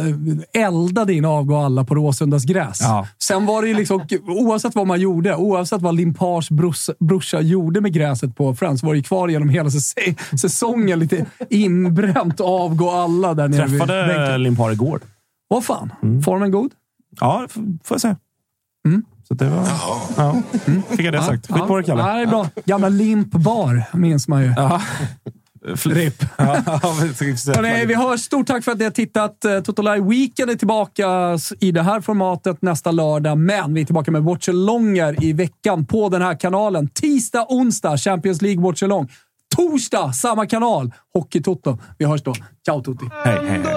eh, 0.55 0.65
eldade 0.67 1.15
in 1.15 1.25
avgå 1.25 1.57
alla 1.57 1.85
på 1.85 1.95
Råsundas 1.95 2.45
gräs. 2.45 2.79
Ja. 2.81 3.07
Sen 3.19 3.47
var 3.47 3.63
det 3.63 3.69
ju 3.69 3.75
liksom, 3.75 4.01
oavsett 4.27 4.75
vad 4.75 4.87
man 4.87 5.01
gjorde, 5.01 5.37
oavsett 5.37 5.83
vad 5.83 5.95
Limpars 5.95 6.51
brorsa, 6.51 6.93
brorsa 7.01 7.41
gjorde 7.41 7.81
med 7.81 7.93
gräset 7.93 8.37
på 8.37 8.55
Friends, 8.55 8.83
var 8.83 8.93
det 8.93 8.97
ju 8.97 9.03
kvar 9.03 9.29
genom 9.29 9.49
hela 9.49 9.69
säs- 9.69 10.37
säsongen. 10.41 10.99
Lite 10.99 11.27
inbränt 11.51 12.41
avgå 12.41 12.91
alla 12.91 13.35
där 13.35 13.49
nere 13.49 13.67
vid 13.67 13.81
Träffade 13.81 14.07
bänken. 14.07 14.43
Limpar 14.43 14.73
igår. 14.73 15.01
Vad 15.49 15.65
fan? 15.65 15.93
Formen 16.25 16.51
god? 16.51 16.71
Ja, 17.21 17.47
får 17.85 17.95
jag 17.95 18.01
säga. 18.01 18.17
Så 19.29 19.35
det 19.35 19.49
var... 19.49 19.69
Ja. 20.17 20.37
Fick 20.91 21.01
jag 21.01 21.13
det 21.15 21.23
sagt. 21.23 21.47
Skit 21.53 21.67
på 21.67 21.77
det, 21.77 21.83
Kalle. 21.83 22.03
Ja, 22.03 22.15
det 22.15 22.23
är 22.23 22.27
bra. 22.27 22.49
Gamla 22.65 22.89
Limp 22.89 23.31
Bar 23.31 23.85
minns 23.93 24.29
man 24.29 24.43
ju. 24.43 24.55
Ja. 24.57 24.81
Så- 25.77 25.91
så- 27.37 27.53
Hörrni, 27.53 27.87
vi 27.87 27.95
har 27.95 28.17
stort 28.17 28.47
tack 28.47 28.65
för 28.65 28.73
att 28.73 28.79
ni 28.79 28.85
har 28.85 28.91
tittat. 28.91 29.45
Eh, 29.45 29.61
Toto 29.61 29.83
Live 29.83 30.01
Weekend 30.09 30.51
är 30.51 30.55
tillbaka 30.55 31.39
i 31.61 31.73
det 31.73 31.83
här 31.83 32.01
formatet 32.01 32.63
nästa 32.63 32.91
lördag, 32.91 33.39
men 33.39 33.75
vi 33.75 33.81
är 33.81 33.85
tillbaka 33.85 34.11
med 34.11 34.23
watchalonger 34.23 35.25
i 35.25 35.33
veckan 35.33 35.87
på 35.87 36.09
den 36.09 36.23
här 36.23 36.41
kanalen. 36.41 36.89
Tisdag, 36.89 37.47
onsdag 37.49 37.97
Champions 37.97 38.43
League 38.43 38.63
watchalong. 38.63 39.09
Torsdag, 39.57 40.13
samma 40.13 40.47
kanal. 40.47 40.93
Hockey-Toto. 41.15 41.79
Vi 41.99 42.05
hörs 42.05 42.23
då. 42.23 42.35
Ciao 42.67 42.83
Tutti! 42.83 43.05
Hej, 43.25 43.39
hej, 43.49 43.61
hej. 43.65 43.75